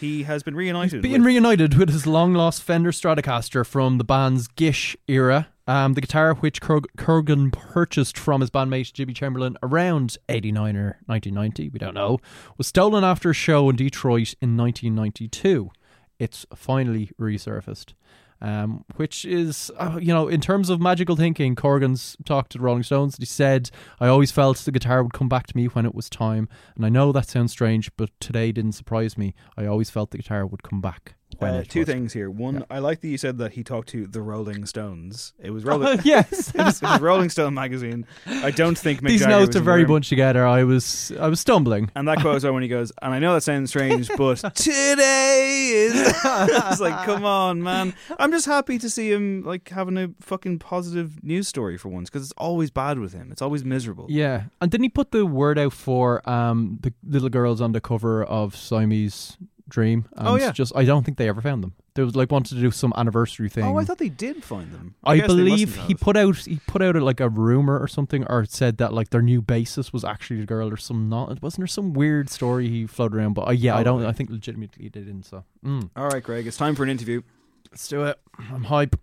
He 0.00 0.24
has 0.24 0.42
been 0.42 0.54
reunited. 0.56 1.00
being 1.02 1.14
with- 1.22 1.26
reunited 1.26 1.74
with 1.74 1.90
his 1.90 2.06
long 2.06 2.34
lost 2.34 2.62
Fender 2.62 2.90
Stratocaster 2.92 3.64
from 3.64 3.98
the 3.98 4.04
band's 4.04 4.46
Gish 4.48 4.96
era. 5.08 5.48
Um, 5.68 5.94
the 5.94 6.00
guitar 6.00 6.34
which 6.34 6.60
Kurg- 6.60 6.86
Corgan 6.96 7.52
purchased 7.52 8.16
from 8.16 8.40
his 8.40 8.50
bandmate 8.50 8.92
Jimmy 8.92 9.14
Chamberlin 9.14 9.56
around 9.62 10.16
89 10.28 10.76
or 10.76 10.98
1990, 11.06 11.70
we 11.70 11.78
don't 11.78 11.94
know, 11.94 12.18
was 12.56 12.68
stolen 12.68 13.02
after 13.02 13.30
a 13.30 13.34
show 13.34 13.68
in 13.68 13.76
Detroit 13.76 14.34
in 14.40 14.56
1992. 14.56 15.70
It's 16.18 16.46
finally 16.54 17.10
resurfaced. 17.20 17.94
Um, 18.38 18.84
which 18.96 19.24
is, 19.24 19.70
uh, 19.78 19.98
you 20.00 20.12
know, 20.12 20.28
in 20.28 20.42
terms 20.42 20.68
of 20.68 20.78
magical 20.78 21.16
thinking, 21.16 21.56
Corgan's 21.56 22.18
talked 22.26 22.52
to 22.52 22.58
the 22.58 22.64
Rolling 22.64 22.82
Stones. 22.82 23.16
He 23.16 23.24
said, 23.24 23.70
I 23.98 24.08
always 24.08 24.30
felt 24.30 24.58
the 24.58 24.72
guitar 24.72 25.02
would 25.02 25.14
come 25.14 25.28
back 25.28 25.46
to 25.46 25.56
me 25.56 25.66
when 25.68 25.86
it 25.86 25.94
was 25.94 26.10
time. 26.10 26.46
And 26.76 26.84
I 26.84 26.90
know 26.90 27.12
that 27.12 27.30
sounds 27.30 27.52
strange, 27.52 27.90
but 27.96 28.10
today 28.20 28.52
didn't 28.52 28.72
surprise 28.72 29.16
me. 29.16 29.34
I 29.56 29.64
always 29.64 29.88
felt 29.88 30.10
the 30.10 30.18
guitar 30.18 30.46
would 30.46 30.62
come 30.62 30.82
back. 30.82 31.15
Uh, 31.40 31.64
two 31.66 31.80
was. 31.80 31.88
things 31.88 32.12
here. 32.12 32.30
One, 32.30 32.64
I 32.70 32.78
like 32.78 33.00
that 33.00 33.08
you 33.08 33.18
said 33.18 33.38
that 33.38 33.52
he 33.52 33.62
talked 33.62 33.88
to 33.90 34.06
the 34.06 34.20
Rolling 34.20 34.66
Stones. 34.66 35.32
It 35.38 35.50
was 35.50 35.64
Rolling. 35.66 36.00
yes. 36.04 36.50
it, 36.54 36.58
was, 36.58 36.82
it 36.82 36.86
was 36.86 37.00
Rolling 37.00 37.30
Stone 37.30 37.54
magazine. 37.54 38.06
I 38.26 38.50
don't 38.50 38.78
think 38.78 39.02
Mick 39.02 39.08
These 39.08 39.20
Jagger 39.20 39.30
notes 39.30 39.56
are 39.56 39.60
very 39.60 39.84
bunched 39.84 40.08
together. 40.08 40.46
I 40.46 40.64
was 40.64 41.12
I 41.18 41.28
was 41.28 41.40
stumbling. 41.40 41.90
And 41.94 42.08
that 42.08 42.20
quote 42.20 42.36
is 42.36 42.44
when 42.44 42.62
he 42.62 42.68
goes, 42.68 42.92
and 43.02 43.14
I 43.14 43.18
know 43.18 43.34
that 43.34 43.42
sounds 43.42 43.70
strange, 43.70 44.08
but 44.16 44.54
today 44.54 45.68
is. 45.72 45.94
it's 46.24 46.80
like, 46.80 47.04
come 47.04 47.24
on, 47.24 47.62
man. 47.62 47.94
I'm 48.18 48.32
just 48.32 48.46
happy 48.46 48.78
to 48.78 48.90
see 48.90 49.12
him 49.12 49.42
like 49.44 49.68
having 49.68 49.96
a 49.96 50.10
fucking 50.20 50.58
positive 50.58 51.22
news 51.22 51.48
story 51.48 51.76
for 51.76 51.88
once 51.88 52.08
because 52.08 52.22
it's 52.22 52.34
always 52.36 52.70
bad 52.70 52.98
with 52.98 53.12
him. 53.12 53.30
It's 53.32 53.42
always 53.42 53.64
miserable. 53.64 54.06
Yeah, 54.08 54.44
and 54.60 54.70
didn't 54.70 54.84
he 54.84 54.88
put 54.90 55.10
the 55.10 55.26
word 55.26 55.58
out 55.58 55.72
for 55.72 56.28
um 56.28 56.78
the 56.80 56.92
little 57.04 57.28
girls 57.28 57.60
on 57.60 57.72
the 57.72 57.80
cover 57.80 58.24
of 58.24 58.56
Siamese 58.56 59.36
Dream? 59.68 60.08
And 60.16 60.28
Oh, 60.28 60.36
yeah. 60.36 60.52
just 60.52 60.72
I 60.76 60.84
don't 60.84 61.04
think 61.04 61.18
they 61.18 61.28
ever 61.28 61.40
found 61.40 61.62
them. 61.62 61.74
There 61.94 62.04
was 62.04 62.14
like 62.14 62.30
wanted 62.30 62.54
to 62.56 62.60
do 62.60 62.70
some 62.70 62.92
anniversary 62.96 63.48
thing. 63.48 63.64
Oh, 63.64 63.78
I 63.78 63.84
thought 63.84 63.98
they 63.98 64.10
did 64.10 64.44
find 64.44 64.70
them. 64.72 64.94
I, 65.02 65.18
they 65.18 65.26
believe 65.26 65.76
he 65.86 65.94
put 65.94 66.16
out 66.16 66.36
he 66.36 66.60
put 66.66 66.82
out 66.82 66.94
like 66.96 67.20
a 67.20 67.28
rumor 67.28 67.78
or 67.78 67.88
something, 67.88 68.24
or 68.28 68.44
said 68.44 68.76
that 68.78 68.92
like 68.92 69.10
their 69.10 69.22
new 69.22 69.40
bassist 69.40 69.92
was 69.92 70.04
actually 70.04 70.40
the 70.40 70.46
girl 70.46 70.68
or 70.70 70.76
some 70.76 71.08
not. 71.08 71.40
Wasn't 71.42 71.58
there 71.60 71.66
some 71.66 71.94
weird 71.94 72.28
story 72.28 72.68
he 72.68 72.86
floated 72.86 73.16
around? 73.16 73.32
But 73.32 73.48
uh, 73.48 73.52
yeah, 73.52 73.74
I 73.76 73.82
don't. 73.82 73.98
Probably. 73.98 74.06
I 74.08 74.12
think 74.12 74.30
legitimately 74.30 74.88
they 74.88 75.00
didn't. 75.00 75.24
So 75.24 75.44
mm. 75.64 75.88
All 75.96 76.08
right, 76.08 76.22
Greg, 76.22 76.46
it's 76.46 76.56
time 76.58 76.74
for 76.74 76.82
an 76.82 76.90
interview. 76.90 77.22
let's 77.70 77.88
do 77.88 78.04
it. 78.04 78.18
I'm 78.52 78.64
hype. 78.64 78.94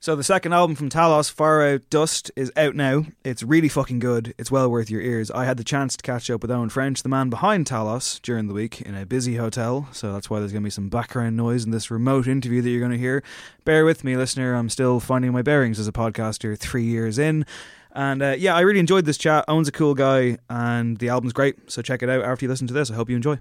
So 0.00 0.14
the 0.14 0.22
second 0.22 0.52
album 0.52 0.76
from 0.76 0.90
Talos, 0.90 1.28
Far 1.28 1.60
Out 1.66 1.90
Dust, 1.90 2.30
is 2.36 2.52
out 2.56 2.76
now. 2.76 3.06
It's 3.24 3.42
really 3.42 3.68
fucking 3.68 3.98
good. 3.98 4.32
It's 4.38 4.48
well 4.48 4.70
worth 4.70 4.90
your 4.90 5.00
ears. 5.00 5.28
I 5.28 5.44
had 5.44 5.56
the 5.56 5.64
chance 5.64 5.96
to 5.96 6.04
catch 6.04 6.30
up 6.30 6.40
with 6.40 6.52
Eoin 6.52 6.70
French, 6.70 7.02
the 7.02 7.08
man 7.08 7.30
behind 7.30 7.66
Talos, 7.66 8.22
during 8.22 8.46
the 8.46 8.54
week 8.54 8.80
in 8.80 8.94
a 8.94 9.04
busy 9.04 9.34
hotel. 9.34 9.88
So 9.90 10.12
that's 10.12 10.30
why 10.30 10.38
there's 10.38 10.52
going 10.52 10.62
to 10.62 10.66
be 10.66 10.70
some 10.70 10.88
background 10.88 11.36
noise 11.36 11.64
in 11.64 11.72
this 11.72 11.90
remote 11.90 12.28
interview 12.28 12.62
that 12.62 12.70
you're 12.70 12.78
going 12.78 12.92
to 12.92 12.96
hear. 12.98 13.24
Bear 13.64 13.84
with 13.84 14.04
me, 14.04 14.16
listener. 14.16 14.54
I'm 14.54 14.68
still 14.68 15.00
finding 15.00 15.32
my 15.32 15.42
bearings 15.42 15.80
as 15.80 15.88
a 15.88 15.92
podcaster 15.92 16.56
three 16.56 16.84
years 16.84 17.18
in. 17.18 17.44
And 17.90 18.22
uh, 18.22 18.36
yeah, 18.38 18.54
I 18.54 18.60
really 18.60 18.78
enjoyed 18.78 19.04
this 19.04 19.18
chat. 19.18 19.48
Eoin's 19.48 19.66
a 19.66 19.72
cool 19.72 19.94
guy, 19.94 20.38
and 20.48 20.96
the 20.98 21.08
album's 21.08 21.32
great. 21.32 21.72
So 21.72 21.82
check 21.82 22.04
it 22.04 22.08
out 22.08 22.22
after 22.22 22.44
you 22.44 22.48
listen 22.48 22.68
to 22.68 22.74
this. 22.74 22.92
I 22.92 22.94
hope 22.94 23.10
you 23.10 23.16
enjoy. 23.16 23.40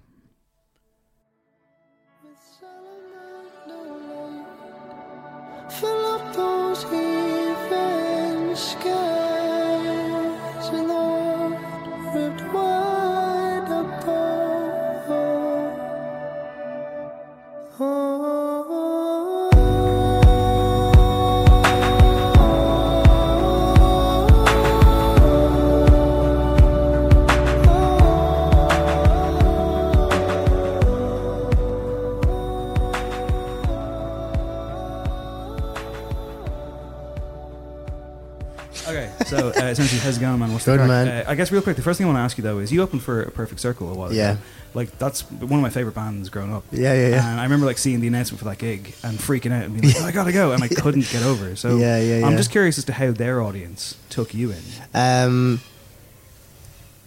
So 39.28 39.48
uh, 39.50 39.66
essentially, 39.66 40.00
how's 40.00 40.18
it 40.18 40.22
going, 40.22 40.40
man? 40.40 40.52
What's 40.54 40.66
Good, 40.66 40.80
the 40.80 40.88
man. 40.88 41.08
Uh, 41.08 41.30
I 41.30 41.36
guess 41.36 41.52
real 41.52 41.62
quick, 41.62 41.76
the 41.76 41.82
first 41.82 41.98
thing 41.98 42.06
I 42.06 42.10
want 42.10 42.18
to 42.18 42.22
ask 42.22 42.38
you 42.38 42.44
though 42.44 42.60
is 42.60 42.72
you 42.72 42.82
opened 42.82 43.04
for 43.04 43.24
a 43.24 43.32
Perfect 43.32 43.60
Circle 43.62 43.92
a 43.92 43.96
while 43.96 44.14
Yeah. 44.14 44.32
ago. 44.34 44.42
Like 44.74 44.98
that's 45.00 45.22
one 45.32 45.54
of 45.60 45.62
my 45.62 45.70
favorite 45.70 45.96
bands 45.96 46.30
growing 46.30 46.54
up. 46.54 46.64
Yeah, 46.72 46.94
yeah, 46.94 47.08
yeah. 47.10 47.32
And 47.32 47.40
I 47.40 47.44
remember 47.44 47.66
like 47.66 47.78
seeing 47.78 48.00
the 48.00 48.08
announcement 48.08 48.40
for 48.40 48.46
that 48.46 48.58
gig 48.60 48.94
and 49.04 49.18
freaking 49.18 49.52
out 49.52 49.64
and 49.66 49.80
being 49.82 49.94
like, 49.94 50.04
oh, 50.04 50.08
I 50.08 50.12
gotta 50.12 50.32
go, 50.32 50.52
and 50.52 50.62
I 50.64 50.68
couldn't 50.84 51.10
get 51.10 51.24
over. 51.24 51.56
So 51.56 51.78
Yeah, 51.78 51.98
yeah, 52.00 52.20
yeah. 52.20 52.26
I'm 52.28 52.38
just 52.38 52.52
curious 52.52 52.78
as 52.78 52.86
to 52.86 52.94
how 52.94 53.12
their 53.12 53.42
audience 53.42 53.96
took 54.10 54.34
you 54.34 54.52
in. 54.52 54.62
Um, 54.94 55.62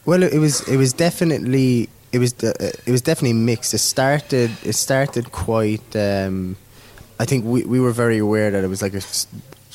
well, 0.05 0.23
it 0.23 0.39
was 0.39 0.67
it 0.69 0.77
was 0.79 0.93
definitely 0.93 1.89
it 2.13 2.19
was 2.19 2.33
uh, 2.43 2.53
it 2.87 2.91
was 2.91 3.03
definitely 3.03 3.35
mixed. 3.35 3.73
It 3.75 3.79
started 3.79 4.51
it 4.65 4.73
started 4.75 5.31
quite. 5.31 5.95
Um, 5.95 6.57
I 7.21 7.25
think 7.27 7.45
we 7.45 7.65
we 7.65 7.79
were 7.79 7.93
very 7.93 8.19
aware 8.19 8.51
that 8.51 8.65
it 8.65 8.69
was 8.69 8.83
like 8.83 8.95
a 8.95 9.03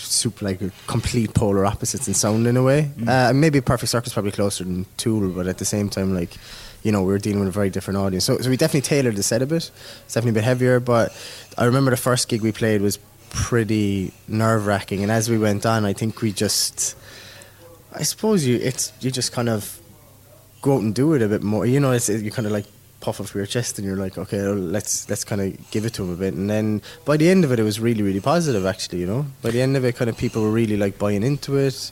super 0.05 0.45
like 0.45 0.59
complete 0.87 1.33
polar 1.33 1.65
opposites 1.65 2.07
in 2.07 2.13
sound 2.13 2.47
in 2.47 2.57
a 2.57 2.63
way. 2.63 2.91
Uh, 3.07 3.33
maybe 3.33 3.61
Perfect 3.61 3.91
Circle's 3.91 4.13
probably 4.13 4.31
closer 4.31 4.63
than 4.63 4.85
Tool, 4.97 5.29
but 5.29 5.47
at 5.47 5.57
the 5.57 5.65
same 5.65 5.89
time, 5.89 6.13
like 6.13 6.31
you 6.83 6.91
know, 6.91 7.01
we 7.01 7.07
were 7.07 7.17
dealing 7.17 7.39
with 7.39 7.47
a 7.47 7.51
very 7.51 7.69
different 7.69 7.97
audience. 7.97 8.25
So 8.25 8.37
so 8.37 8.49
we 8.49 8.57
definitely 8.57 8.81
tailored 8.81 9.15
the 9.15 9.23
set 9.23 9.41
a 9.41 9.45
bit. 9.45 9.71
It's 10.05 10.13
definitely 10.13 10.39
a 10.39 10.41
bit 10.41 10.43
heavier, 10.43 10.79
but 10.79 11.11
I 11.57 11.65
remember 11.65 11.91
the 11.91 11.97
first 11.97 12.27
gig 12.29 12.41
we 12.41 12.51
played 12.51 12.81
was 12.81 12.99
pretty 13.31 14.13
nerve 14.27 14.65
wracking, 14.65 15.01
and 15.03 15.11
as 15.11 15.29
we 15.29 15.37
went 15.37 15.65
on, 15.65 15.85
I 15.85 15.93
think 15.93 16.21
we 16.21 16.31
just. 16.31 16.95
I 17.93 18.03
suppose 18.03 18.45
you 18.45 18.57
it's 18.57 18.91
you 18.99 19.09
just 19.09 19.31
kind 19.31 19.49
of 19.49 19.79
go 20.61 20.75
out 20.75 20.81
and 20.81 20.93
do 20.93 21.13
it 21.13 21.21
a 21.21 21.27
bit 21.27 21.43
more. 21.43 21.65
You 21.65 21.79
know, 21.79 21.91
it's 21.91 22.09
you 22.09 22.31
kind 22.31 22.45
of 22.45 22.51
like 22.51 22.65
puff 23.05 23.21
up 23.21 23.31
your 23.33 23.45
chest 23.45 23.77
and 23.77 23.87
you're 23.87 23.95
like, 24.05 24.17
okay, 24.17 24.41
well, 24.41 24.55
let's 24.75 25.07
let's 25.09 25.23
kind 25.23 25.41
of 25.41 25.47
give 25.71 25.85
it 25.85 25.93
to 25.93 26.03
him 26.03 26.11
a 26.11 26.15
bit. 26.15 26.33
And 26.33 26.49
then 26.49 26.81
by 27.05 27.15
the 27.17 27.29
end 27.29 27.43
of 27.45 27.51
it, 27.51 27.59
it 27.59 27.63
was 27.71 27.79
really 27.79 28.01
really 28.03 28.19
positive 28.33 28.65
actually. 28.65 28.99
You 29.03 29.07
know, 29.13 29.25
by 29.43 29.51
the 29.51 29.61
end 29.61 29.77
of 29.77 29.85
it, 29.85 29.95
kind 29.95 30.09
of 30.09 30.17
people 30.17 30.41
were 30.41 30.51
really 30.61 30.77
like 30.85 30.97
buying 30.97 31.23
into 31.23 31.55
it, 31.57 31.91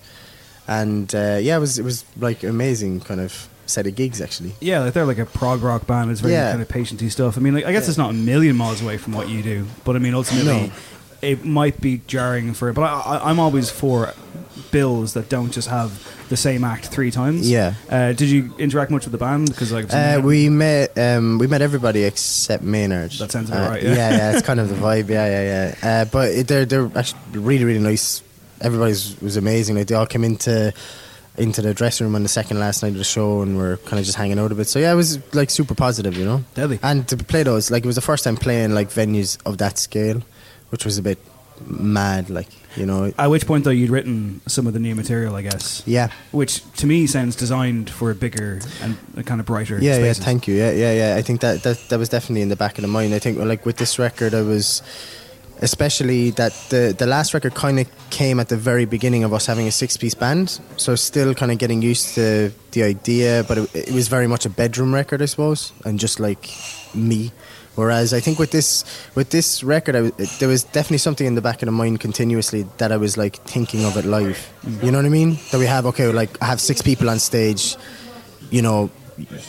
and 0.68 1.14
uh, 1.14 1.38
yeah, 1.42 1.58
it 1.58 1.60
was 1.60 1.78
it 1.80 1.84
was 1.86 2.04
like 2.18 2.44
amazing 2.44 3.00
kind 3.02 3.22
of 3.22 3.48
set 3.66 3.88
of 3.88 3.96
gigs 3.96 4.20
actually. 4.22 4.54
Yeah, 4.60 4.80
like 4.84 4.94
they're 4.94 5.06
like 5.06 5.20
a 5.20 5.26
prog 5.26 5.62
rock 5.62 5.86
band. 5.88 6.12
It's 6.12 6.22
very 6.22 6.34
Yeah. 6.34 6.50
kind 6.52 6.62
of 6.62 6.68
patienty 6.68 7.10
stuff. 7.12 7.38
I 7.38 7.42
mean, 7.42 7.54
like 7.54 7.66
I 7.66 7.72
guess 7.72 7.84
Yeah. 7.84 7.90
it's 7.90 7.98
not 7.98 8.10
a 8.10 8.14
million 8.32 8.56
miles 8.56 8.82
away 8.82 8.98
from 8.98 9.14
what 9.14 9.30
you 9.30 9.42
do, 9.44 9.66
but 9.86 9.96
I 9.96 10.00
mean, 10.00 10.14
ultimately, 10.16 10.68
No. 10.68 10.72
it 11.22 11.46
might 11.46 11.80
be 11.80 12.02
jarring 12.08 12.54
for. 12.54 12.70
It, 12.70 12.74
but 12.74 12.84
I, 12.84 12.94
I, 13.18 13.30
I'm 13.30 13.40
always 13.40 13.70
for 13.70 14.14
bills 14.74 15.14
that 15.14 15.30
don't 15.30 15.52
just 15.54 15.70
have 15.70 15.90
the 16.28 16.36
same 16.36 16.66
act 16.66 16.88
three 16.88 17.12
times. 17.12 17.50
Yeah. 17.50 17.76
Uh, 17.90 18.12
did 18.12 18.30
you 18.30 18.54
interact 18.58 18.92
much 18.92 19.06
with 19.06 19.14
the 19.14 19.18
band? 19.18 19.48
Because 19.48 19.72
like 19.72 19.86
Uh, 19.94 20.20
we 20.22 20.50
met 20.50 20.98
um, 20.98 21.38
we 21.40 21.48
met 21.48 21.62
everybody 21.62 22.04
except 22.04 22.64
Maynard. 22.64 23.12
That 23.14 23.32
sounds 23.32 23.50
about 23.50 23.68
Uh, 23.68 23.72
right, 23.72 23.84
yeah. 23.84 23.96
yeah, 23.96 24.18
yeah, 24.18 24.32
it's 24.34 24.46
kind 24.46 24.60
of 24.60 24.68
the 24.68 24.76
vibe. 24.76 25.08
Yeah, 25.08 25.28
yeah, 25.28 25.44
yeah. 25.82 26.02
Uh, 26.02 26.06
but 26.06 26.32
it, 26.32 26.48
they're 26.50 26.66
they're 26.66 26.92
actually 26.94 27.22
really 27.40 27.64
really 27.64 27.80
nice. 27.80 28.22
Everybody 28.60 28.92
was, 28.92 29.16
was 29.22 29.38
amazing. 29.38 29.78
Like 29.78 29.88
they 29.88 29.96
all 29.96 30.08
came 30.08 30.26
into 30.26 30.74
into 31.38 31.62
the 31.62 31.74
dressing 31.74 32.06
room 32.06 32.16
on 32.16 32.24
the 32.24 32.30
second 32.30 32.60
last 32.60 32.84
night 32.84 32.92
of 32.94 32.98
the 32.98 33.04
show, 33.04 33.42
and 33.42 33.58
we're 33.58 33.78
kind 33.78 34.00
of 34.00 34.06
just 34.06 34.18
hanging 34.18 34.40
out 34.40 34.52
a 34.52 34.56
bit. 34.56 34.68
So 34.68 34.80
yeah, 34.80 34.92
it 34.92 34.96
was 34.96 35.18
like 35.34 35.50
super 35.50 35.76
positive, 35.76 36.16
you 36.18 36.26
know. 36.26 36.44
Deadly. 36.56 36.80
And 36.84 37.08
to 37.08 37.18
play 37.18 37.44
those, 37.44 37.72
like 37.72 37.84
it 37.84 37.88
was 37.88 37.96
the 37.96 38.02
first 38.12 38.24
time 38.24 38.38
playing 38.38 38.74
like 38.74 38.90
venues 38.90 39.38
of 39.46 39.58
that 39.58 39.78
scale, 39.78 40.22
which 40.70 40.86
was 40.86 40.98
a 40.98 41.02
bit 41.02 41.18
mad. 41.68 42.30
Like 42.30 42.48
you 42.76 42.86
know, 42.86 43.12
At 43.20 43.28
which 43.28 43.46
point, 43.46 43.64
though, 43.66 43.70
you'd 43.70 43.92
written 43.92 44.42
some 44.48 44.66
of 44.66 44.74
the 44.74 44.80
new 44.80 44.96
material, 44.96 45.36
I 45.36 45.44
guess. 45.44 45.84
yeah. 45.86 46.10
Which 46.32 46.64
to 46.78 46.88
me 46.88 47.06
sounds 47.06 47.36
designed 47.36 47.90
for 47.90 48.10
a 48.10 48.16
bigger 48.16 48.60
and 48.82 48.98
a 49.16 49.22
kind 49.24 49.40
of 49.40 49.46
brighter 49.46 49.78
Yeah, 49.80 49.94
spaces. 49.96 50.18
yeah, 50.20 50.26
thank 50.26 50.48
you. 50.48 50.56
Yeah, 50.56 50.72
yeah, 50.72 50.92
yeah. 50.94 51.16
I 51.16 51.22
think 51.22 51.42
that, 51.42 51.62
that 51.64 51.78
that 51.90 52.00
was 52.00 52.10
definitely 52.10 52.42
in 52.42 52.50
the 52.50 52.56
back 52.56 52.78
of 52.78 52.82
the 52.82 52.88
mind. 52.88 53.14
I 53.14 53.20
think 53.20 53.38
like 53.38 53.66
with 53.66 53.78
this 53.78 54.00
record, 54.00 54.34
I 54.34 54.42
was 54.42 54.82
especially 55.62 56.32
that 56.32 56.52
the 56.70 56.96
the 56.98 57.06
last 57.06 57.34
record 57.34 57.54
kind 57.54 57.80
of 57.80 57.88
came 58.10 58.40
at 58.40 58.50
the 58.50 58.58
very 58.58 58.86
beginning 58.86 59.24
of 59.24 59.34
us 59.34 59.46
having 59.46 59.68
a 59.68 59.72
six 59.72 59.96
piece 59.98 60.16
band, 60.16 60.60
so 60.78 60.96
still 60.96 61.34
kind 61.34 61.52
of 61.52 61.58
getting 61.60 61.82
used 61.82 62.16
to 62.16 62.52
the 62.72 62.84
idea, 62.84 63.44
but 63.48 63.58
it, 63.58 63.76
it 63.76 63.92
was 63.94 64.08
very 64.08 64.28
much 64.28 64.46
a 64.46 64.50
bedroom 64.50 64.94
record, 64.94 65.22
I 65.22 65.26
suppose, 65.26 65.72
and 65.86 66.00
just 66.00 66.20
like 66.20 66.50
me. 66.96 67.32
Whereas 67.76 68.14
I 68.14 68.20
think 68.20 68.38
with 68.38 68.52
this 68.52 68.84
with 69.16 69.32
this 69.32 69.64
record, 69.64 69.96
it, 69.96 70.18
there 70.40 70.48
was 70.48 70.64
definitely 70.64 71.00
something 71.00 71.26
in 71.26 71.36
the 71.36 71.42
back 71.42 71.62
of 71.62 71.66
the 71.66 71.72
mind 71.72 72.00
continuously 72.00 72.68
that 72.78 72.92
I 72.92 72.98
was 72.98 73.18
like 73.18 73.38
thinking 73.38 73.84
of 73.86 73.98
it 73.98 74.06
live. 74.06 74.38
You 74.84 74.92
know 74.92 75.00
what 75.00 75.06
I 75.06 75.10
mean? 75.10 75.38
That 75.52 75.58
we 75.58 75.66
have 75.66 75.86
okay, 75.88 76.08
like 76.12 76.40
I 76.42 76.46
have 76.46 76.62
six 76.62 76.82
people 76.82 77.10
on 77.10 77.20
stage 77.20 77.76
you 78.52 78.62
know, 78.62 78.92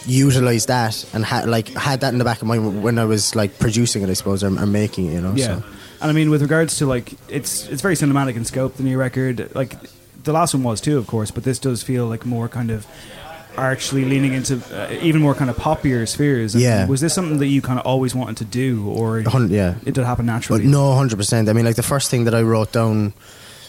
utilize 0.07 0.67
that 0.67 1.05
and 1.15 1.25
had 1.25 1.49
like 1.49 1.69
had 1.69 2.01
that 2.01 2.13
in 2.13 2.19
the 2.19 2.25
back 2.25 2.41
of 2.41 2.49
mind 2.49 2.83
when 2.83 2.99
I 2.99 3.05
was 3.05 3.35
like 3.35 3.59
producing 3.59 4.03
it, 4.03 4.09
I 4.09 4.15
suppose, 4.15 4.43
or, 4.43 4.47
or 4.47 4.67
making 4.67 5.07
it, 5.07 5.13
you 5.15 5.21
know. 5.21 5.35
Yeah, 5.35 5.61
So. 5.61 5.65
and 6.01 6.11
I 6.11 6.13
mean, 6.13 6.31
with 6.31 6.43
regards 6.43 6.79
to 6.79 6.87
like, 6.87 7.13
it's 7.29 7.69
it's 7.69 7.83
very 7.83 7.95
cinematic 7.95 8.37
in 8.37 8.45
scope. 8.45 8.77
The 8.77 8.83
new 8.83 8.97
record, 8.99 9.55
like 9.55 9.77
the 10.23 10.33
last 10.33 10.55
one 10.55 10.63
was 10.63 10.81
too, 10.81 10.97
of 10.97 11.07
course, 11.07 11.31
but 11.31 11.45
this 11.45 11.59
does 11.59 11.83
feel 11.83 12.07
like 12.07 12.25
more 12.25 12.49
kind 12.49 12.71
of 12.71 12.87
actually 13.57 14.05
leaning 14.05 14.33
into 14.33 14.61
uh, 14.73 14.93
even 15.03 15.21
more 15.21 15.35
kind 15.35 15.51
of 15.51 15.57
poppier 15.57 16.07
spheres. 16.09 16.55
And 16.55 16.63
Yeah. 16.63 16.87
was 16.87 17.01
this 17.01 17.15
something 17.15 17.39
that 17.39 17.47
you 17.47 17.63
kind 17.63 17.79
of 17.79 17.87
always 17.87 18.15
wanted 18.15 18.37
to 18.39 18.45
do, 18.45 18.89
or 18.89 19.21
yeah. 19.21 19.75
it 19.85 19.95
did 19.95 20.05
happen 20.05 20.27
naturally? 20.27 20.63
But 20.63 20.69
no, 20.71 20.95
hundred 20.95 21.17
percent. 21.17 21.49
I 21.49 21.53
mean, 21.53 21.65
like 21.65 21.77
the 21.77 21.83
first 21.83 22.11
thing 22.11 22.25
that 22.25 22.35
I 22.35 22.43
wrote 22.43 22.73
down. 22.73 23.13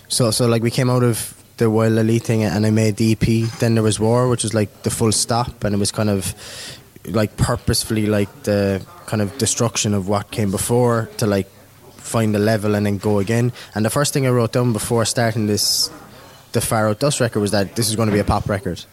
So, 0.07 0.31
so 0.31 0.47
like 0.47 0.61
we 0.61 0.69
came 0.71 0.89
out 0.89 1.03
of 1.03 1.33
the 1.57 1.69
Wild 1.69 1.97
Alee 1.97 2.19
thing, 2.19 2.43
and 2.43 2.65
I 2.65 2.69
made 2.69 2.97
the 2.97 3.13
EP. 3.13 3.49
Then 3.59 3.75
there 3.75 3.83
was 3.83 3.99
War, 3.99 4.27
which 4.29 4.43
was 4.43 4.53
like 4.53 4.83
the 4.83 4.89
full 4.89 5.11
stop, 5.11 5.63
and 5.63 5.73
it 5.73 5.77
was 5.79 5.91
kind 5.91 6.09
of 6.09 6.33
like 7.07 7.37
purposefully 7.37 8.05
like 8.07 8.43
the 8.43 8.81
kind 9.05 9.21
of 9.21 9.37
destruction 9.37 9.93
of 9.93 10.07
what 10.07 10.31
came 10.31 10.49
before 10.51 11.07
to 11.17 11.27
like 11.27 11.47
find 11.97 12.35
a 12.35 12.39
level 12.39 12.75
and 12.75 12.85
then 12.85 12.97
go 12.97 13.19
again. 13.19 13.51
And 13.73 13.85
the 13.85 13.89
first 13.89 14.13
thing 14.13 14.25
I 14.25 14.29
wrote 14.29 14.51
down 14.53 14.73
before 14.73 15.05
starting 15.05 15.47
this, 15.47 15.89
the 16.51 16.61
Far 16.61 16.89
Out 16.89 16.99
Dust 16.99 17.19
record, 17.19 17.39
was 17.41 17.51
that 17.51 17.75
this 17.75 17.89
is 17.89 17.95
going 17.95 18.07
to 18.09 18.13
be 18.13 18.19
a 18.19 18.23
pop 18.23 18.47
record. 18.49 18.83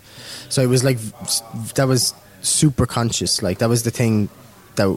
So 0.49 0.63
it 0.63 0.69
was 0.69 0.85
like 0.85 0.99
that 1.75 1.87
was 1.87 2.15
super 2.43 2.87
conscious. 2.87 3.43
Like 3.43 3.59
that 3.59 3.69
was 3.69 3.83
the 3.83 3.91
thing 3.91 4.29
that 4.77 4.97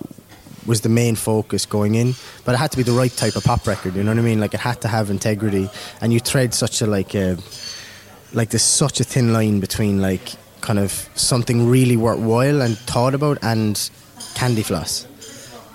was 0.65 0.81
the 0.81 0.89
main 0.89 1.15
focus 1.15 1.65
going 1.65 1.95
in. 1.95 2.13
But 2.43 2.55
it 2.55 2.57
had 2.57 2.71
to 2.71 2.77
be 2.77 2.83
the 2.83 2.91
right 2.91 3.11
type 3.11 3.35
of 3.35 3.43
pop 3.43 3.67
record. 3.67 3.95
You 3.95 4.03
know 4.03 4.11
what 4.11 4.19
I 4.19 4.23
mean? 4.23 4.39
Like 4.39 4.53
it 4.53 4.59
had 4.59 4.81
to 4.81 4.87
have 4.87 5.09
integrity, 5.09 5.69
and 6.01 6.11
you 6.11 6.19
tread 6.19 6.53
such 6.53 6.81
a 6.81 6.87
like 6.87 7.15
a 7.15 7.37
like 8.33 8.49
there's 8.49 8.63
such 8.63 8.99
a 8.99 9.03
thin 9.03 9.33
line 9.33 9.59
between 9.59 10.01
like 10.01 10.33
kind 10.61 10.79
of 10.79 10.91
something 11.15 11.69
really 11.69 11.95
worthwhile 11.95 12.61
and 12.61 12.77
thought 12.77 13.13
about 13.13 13.37
and 13.41 13.89
candy 14.33 14.63
floss, 14.63 15.07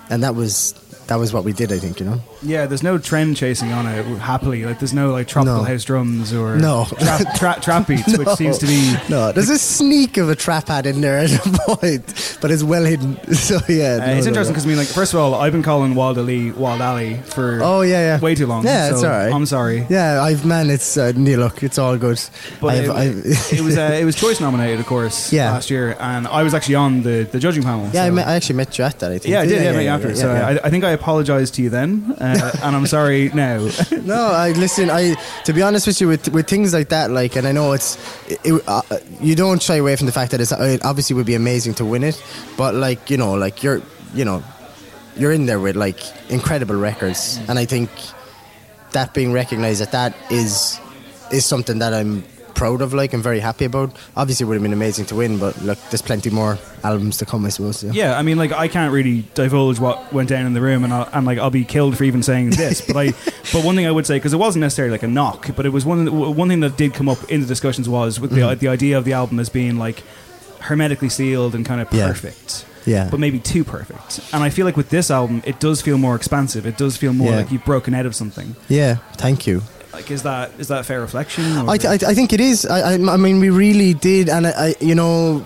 and 0.09 0.23
that 0.23 0.35
was 0.35 0.73
that 1.07 1.15
was 1.15 1.33
what 1.33 1.43
we 1.43 1.53
did. 1.53 1.71
I 1.71 1.79
think 1.79 1.99
you 1.99 2.05
know. 2.05 2.21
Yeah, 2.43 2.65
there's 2.65 2.81
no 2.83 2.97
trend 2.97 3.37
chasing 3.37 3.71
on 3.71 3.85
it 3.85 4.03
happily. 4.17 4.65
Like 4.65 4.79
there's 4.79 4.93
no 4.93 5.11
like 5.11 5.27
tropical 5.27 5.57
No. 5.59 5.63
house 5.63 5.83
drums 5.83 6.33
or 6.33 6.55
No. 6.57 6.87
trap, 6.99 7.35
tra- 7.35 7.59
trap 7.61 7.87
beats, 7.87 8.17
which 8.17 8.25
No. 8.27 8.35
seems 8.35 8.57
to 8.59 8.65
be 8.67 8.93
No, 9.09 9.31
there's 9.31 9.49
a 9.49 9.59
sneak 9.59 10.17
of 10.17 10.29
a 10.29 10.35
trap 10.35 10.67
hat 10.69 10.85
in 10.85 11.01
there 11.01 11.17
at 11.19 11.31
a 11.33 11.39
point, 11.67 12.37
but 12.41 12.49
it's 12.51 12.63
well 12.63 12.83
hidden. 12.85 13.19
So 13.35 13.59
yeah, 13.69 13.99
Uh, 14.01 14.05
no, 14.07 14.13
it's 14.13 14.25
no, 14.25 14.29
interesting 14.29 14.33
no. 14.33 14.43
because 14.49 14.65
I 14.65 14.67
mean, 14.67 14.77
like, 14.77 14.87
first 14.87 15.13
of 15.13 15.19
all, 15.19 15.35
I've 15.35 15.51
been 15.51 15.63
calling 15.63 15.93
Wild 15.95 16.17
Alee 16.17 16.51
Wild 16.51 16.81
Alley 16.81 17.17
for 17.25 17.59
Oh 17.61 17.81
yeah, 17.81 18.15
yeah. 18.15 18.19
way 18.19 18.33
too 18.35 18.47
long. 18.47 18.63
Yeah, 18.65 18.89
so 18.89 18.95
it's 18.95 19.03
alright. 19.03 19.33
I'm 19.33 19.45
sorry. 19.45 19.85
Yeah, 19.89 20.21
I've 20.23 20.45
man, 20.45 20.69
it's 20.69 20.97
uh, 20.97 21.11
Neil. 21.15 21.39
Look, 21.39 21.63
it's 21.63 21.77
all 21.77 21.97
good. 21.97 22.19
But 22.59 22.67
I've, 22.67 22.83
it, 22.85 22.89
I've, 22.91 23.53
it 23.53 23.61
was 23.61 23.77
uh, 23.77 23.97
it 24.01 24.05
was 24.05 24.15
choice 24.15 24.39
nominated, 24.39 24.79
of 24.79 24.85
course, 24.87 25.31
Yeah. 25.31 25.51
last 25.51 25.69
year, 25.69 25.95
and 25.99 26.27
I 26.27 26.43
was 26.43 26.53
actually 26.53 26.75
on 26.75 27.03
the, 27.03 27.27
the 27.31 27.39
judging 27.39 27.63
panel. 27.63 27.89
yeah, 27.93 28.03
I, 28.05 28.07
so- 28.07 28.13
met, 28.13 28.27
I 28.27 28.33
actually 28.35 28.55
met 28.57 28.77
you 28.77 28.83
at 28.85 28.99
that. 28.99 29.11
I 29.11 29.17
think. 29.19 29.31
yeah, 29.31 29.41
I 29.41 29.45
did. 29.45 29.63
Yeah, 29.63 29.71
met 29.73 29.83
you 29.83 29.89
after. 29.89 30.09
yeah, 30.09 30.13
so 30.15 30.33
yeah. 30.33 30.47
I, 30.47 30.67
I 30.67 30.69
think 30.69 30.83
I 30.83 30.91
apologized 30.91 31.53
to 31.55 31.61
you 31.61 31.69
then, 31.69 32.15
uh, 32.37 32.51
and 32.63 32.75
I'm 32.75 32.87
sorry 32.87 33.29
now. 33.33 33.57
no, 34.03 34.27
I 34.27 34.51
listen. 34.51 34.89
I 34.89 35.15
to 35.45 35.53
be 35.53 35.61
honest 35.61 35.87
with 35.87 35.99
you, 36.01 36.07
with 36.07 36.29
with 36.29 36.47
things 36.47 36.73
like 36.73 36.89
that, 36.89 37.11
like, 37.11 37.35
and 37.35 37.47
I 37.47 37.51
know 37.51 37.73
it's, 37.73 37.97
it, 38.29 38.63
uh, 38.67 38.81
you 39.19 39.35
don't 39.35 39.61
shy 39.61 39.75
away 39.75 39.95
from 39.95 40.05
the 40.05 40.11
fact 40.11 40.31
that 40.31 40.41
it's 40.41 40.51
it 40.51 40.83
obviously 40.85 41.15
would 41.15 41.25
be 41.25 41.35
amazing 41.35 41.73
to 41.75 41.85
win 41.85 42.03
it, 42.03 42.21
but 42.57 42.75
like 42.75 43.09
you 43.09 43.17
know, 43.17 43.33
like 43.33 43.63
you're, 43.63 43.81
you 44.13 44.25
know, 44.25 44.43
you're 45.15 45.31
in 45.31 45.45
there 45.45 45.59
with 45.59 45.75
like 45.75 45.99
incredible 46.29 46.75
records, 46.75 47.39
and 47.47 47.57
I 47.57 47.65
think 47.65 47.89
that 48.91 49.13
being 49.13 49.31
recognised 49.33 49.81
at 49.81 49.91
that 49.91 50.15
is 50.29 50.79
is 51.31 51.45
something 51.45 51.79
that 51.79 51.93
I'm 51.93 52.23
proud 52.61 52.81
of, 52.81 52.93
like, 52.93 53.11
and 53.13 53.23
very 53.23 53.39
happy 53.39 53.65
about. 53.65 53.91
Obviously, 54.15 54.43
it 54.43 54.47
would 54.47 54.53
have 54.55 54.61
been 54.61 54.71
amazing 54.73 55.05
to 55.07 55.15
win, 55.15 55.39
but 55.39 55.59
look, 55.63 55.79
there's 55.89 56.01
plenty 56.03 56.29
more 56.29 56.59
albums 56.83 57.17
to 57.17 57.25
come, 57.25 57.43
I 57.45 57.49
suppose. 57.49 57.83
Yeah. 57.83 57.91
yeah, 57.93 58.19
I 58.19 58.21
mean, 58.21 58.37
like 58.37 58.51
I 58.51 58.67
can't 58.67 58.93
really 58.93 59.25
divulge 59.33 59.79
what 59.79 60.13
went 60.13 60.29
down 60.29 60.45
in 60.45 60.53
the 60.53 60.61
room, 60.61 60.83
and 60.83 60.93
I'll, 60.93 61.09
and 61.11 61.25
like 61.25 61.39
I'll 61.39 61.49
be 61.49 61.65
killed 61.65 61.97
for 61.97 62.03
even 62.03 62.21
saying 62.21 62.51
this. 62.51 62.81
but 62.81 62.95
I, 62.97 63.05
but 63.53 63.63
one 63.65 63.75
thing 63.75 63.87
I 63.87 63.91
would 63.91 64.05
say 64.05 64.17
because 64.17 64.33
it 64.33 64.37
wasn't 64.37 64.61
necessarily 64.61 64.91
like 64.91 65.03
a 65.03 65.07
knock, 65.07 65.55
but 65.55 65.65
it 65.65 65.69
was 65.69 65.85
one 65.85 66.05
one 66.37 66.49
thing 66.49 66.59
that 66.59 66.77
did 66.77 66.93
come 66.93 67.09
up 67.09 67.17
in 67.31 67.41
the 67.41 67.47
discussions 67.47 67.89
was 67.89 68.19
with 68.19 68.29
the 68.31 68.41
Mhm. 68.41 68.59
the 68.59 68.67
idea 68.67 68.97
of 68.97 69.05
the 69.05 69.13
album 69.13 69.39
as 69.39 69.49
being 69.49 69.77
like 69.77 70.03
hermetically 70.59 71.09
sealed 71.09 71.55
and 71.55 71.65
kind 71.65 71.81
of 71.81 71.91
Yeah. 71.91 72.07
perfect. 72.07 72.65
Yeah. 72.85 73.09
but 73.11 73.19
maybe 73.19 73.37
too 73.39 73.63
perfect. 73.63 74.19
And 74.33 74.41
I 74.43 74.49
feel 74.49 74.65
like 74.65 74.75
with 74.75 74.89
this 74.89 75.11
album, 75.11 75.43
it 75.45 75.59
does 75.59 75.81
feel 75.83 75.97
more 75.99 76.15
expansive. 76.15 76.65
It 76.65 76.77
does 76.77 76.97
feel 76.97 77.13
more 77.13 77.29
Yeah. 77.31 77.37
like 77.37 77.51
you've 77.51 77.63
broken 77.65 77.93
out 77.93 78.07
of 78.07 78.15
something. 78.15 78.55
Yeah, 78.69 78.97
thank 79.17 79.45
you. 79.45 79.61
Like, 79.93 80.09
is 80.09 80.23
that 80.23 80.51
is 80.57 80.69
that 80.69 80.81
a 80.81 80.83
fair 80.83 81.01
reflection? 81.01 81.43
I, 81.69 81.77
th- 81.77 81.85
I, 81.89 81.97
th- 81.97 82.09
I 82.11 82.13
think 82.13 82.31
it 82.33 82.39
is. 82.39 82.65
I, 82.65 82.93
I, 82.93 83.13
I 83.13 83.17
mean, 83.17 83.39
we 83.39 83.49
really 83.49 83.93
did, 83.93 84.29
and 84.29 84.47
I, 84.47 84.51
I, 84.51 84.75
you 84.79 84.95
know, 84.95 85.45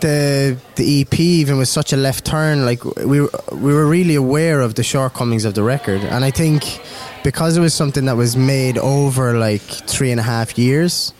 the 0.00 0.56
the 0.76 1.00
EP 1.00 1.18
even 1.18 1.58
was 1.58 1.68
such 1.68 1.92
a 1.92 1.96
left 1.96 2.24
turn. 2.24 2.64
Like 2.64 2.84
we 2.84 3.20
were, 3.20 3.30
we 3.52 3.72
were 3.74 3.86
really 3.86 4.14
aware 4.14 4.60
of 4.60 4.74
the 4.76 4.82
shortcomings 4.84 5.44
of 5.44 5.54
the 5.54 5.62
record, 5.64 6.02
and 6.02 6.24
I 6.24 6.30
think 6.30 6.80
because 7.24 7.56
it 7.56 7.60
was 7.60 7.74
something 7.74 8.04
that 8.04 8.16
was 8.16 8.36
made 8.36 8.78
over 8.78 9.36
like 9.38 9.62
three 9.62 10.10
and 10.12 10.20
a 10.20 10.24
half 10.24 10.56
years, 10.58 11.12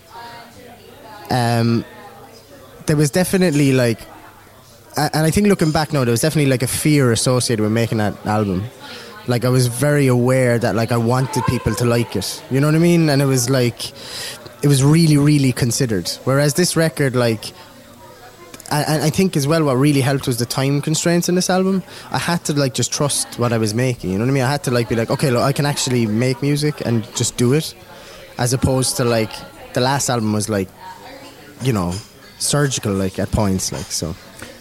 um, 1.31 1.85
there 2.87 2.97
was 2.97 3.11
definitely 3.11 3.73
like, 3.73 4.01
and 4.97 5.25
I 5.27 5.31
think 5.31 5.47
looking 5.49 5.73
back 5.73 5.93
now, 5.93 6.05
there 6.05 6.13
was 6.13 6.21
definitely 6.21 6.51
like 6.51 6.63
a 6.63 6.67
fear 6.69 7.13
associated 7.13 7.63
with 7.63 7.73
making 7.73 7.99
that 7.99 8.15
album. 8.27 8.65
Like 9.27 9.45
I 9.45 9.49
was 9.49 9.69
very 9.69 10.09
aware 10.09 10.59
that 10.59 10.75
like 10.75 10.93
I 10.93 10.97
wanted 10.97 11.45
people 11.47 11.75
to 11.77 11.85
like 11.85 12.17
it. 12.17 12.43
You 12.51 12.61
know 12.61 12.67
what 12.67 12.75
I 12.75 12.79
mean? 12.79 13.09
And 13.09 13.23
it 13.23 13.27
was 13.27 13.49
like, 13.49 13.91
it 14.63 14.69
was 14.69 14.83
really, 14.83 15.17
really 15.17 15.53
considered. 15.53 16.09
Whereas 16.25 16.55
this 16.55 16.77
record, 16.77 17.15
like, 17.15 17.53
and 18.71 19.03
I 19.03 19.11
think 19.11 19.37
as 19.37 19.47
well, 19.47 19.65
what 19.65 19.75
really 19.75 20.01
helped 20.01 20.27
was 20.27 20.39
the 20.39 20.47
time 20.47 20.81
constraints 20.81 21.29
in 21.29 21.35
this 21.35 21.51
album. 21.51 21.83
I 22.11 22.19
had 22.19 22.43
to 22.47 22.55
like 22.55 22.73
just 22.73 22.91
trust 22.91 23.39
what 23.39 23.53
I 23.53 23.59
was 23.59 23.75
making. 23.75 24.11
You 24.11 24.19
know 24.19 24.25
what 24.25 24.31
I 24.31 24.35
mean? 24.35 24.43
I 24.45 24.51
had 24.51 24.65
to 24.65 24.71
like 24.71 24.89
be 24.89 24.97
like, 24.97 25.11
okay, 25.11 25.31
look, 25.31 25.43
I 25.43 25.53
can 25.53 25.67
actually 25.67 26.07
make 26.07 26.41
music 26.41 26.81
and 26.87 27.05
just 27.15 27.37
do 27.37 27.53
it, 27.53 27.75
as 28.39 28.55
opposed 28.55 28.97
to 28.97 29.05
like 29.05 29.31
the 29.75 29.81
last 29.81 30.09
album 30.09 30.33
was 30.33 30.49
like, 30.49 30.69
you 31.61 31.73
know, 31.75 31.93
surgical 32.39 32.95
like 32.95 33.19
at 33.19 33.31
points, 33.31 33.73
like 33.73 33.85
so. 33.87 34.17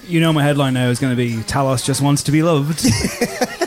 you 0.07 0.19
know, 0.19 0.33
my 0.33 0.43
headline 0.43 0.73
now 0.73 0.89
is 0.89 0.99
going 0.99 1.15
to 1.15 1.17
be 1.17 1.37
"Talos 1.43 1.85
just 1.85 2.01
wants 2.01 2.23
to 2.23 2.31
be 2.31 2.43
loved." 2.43 2.85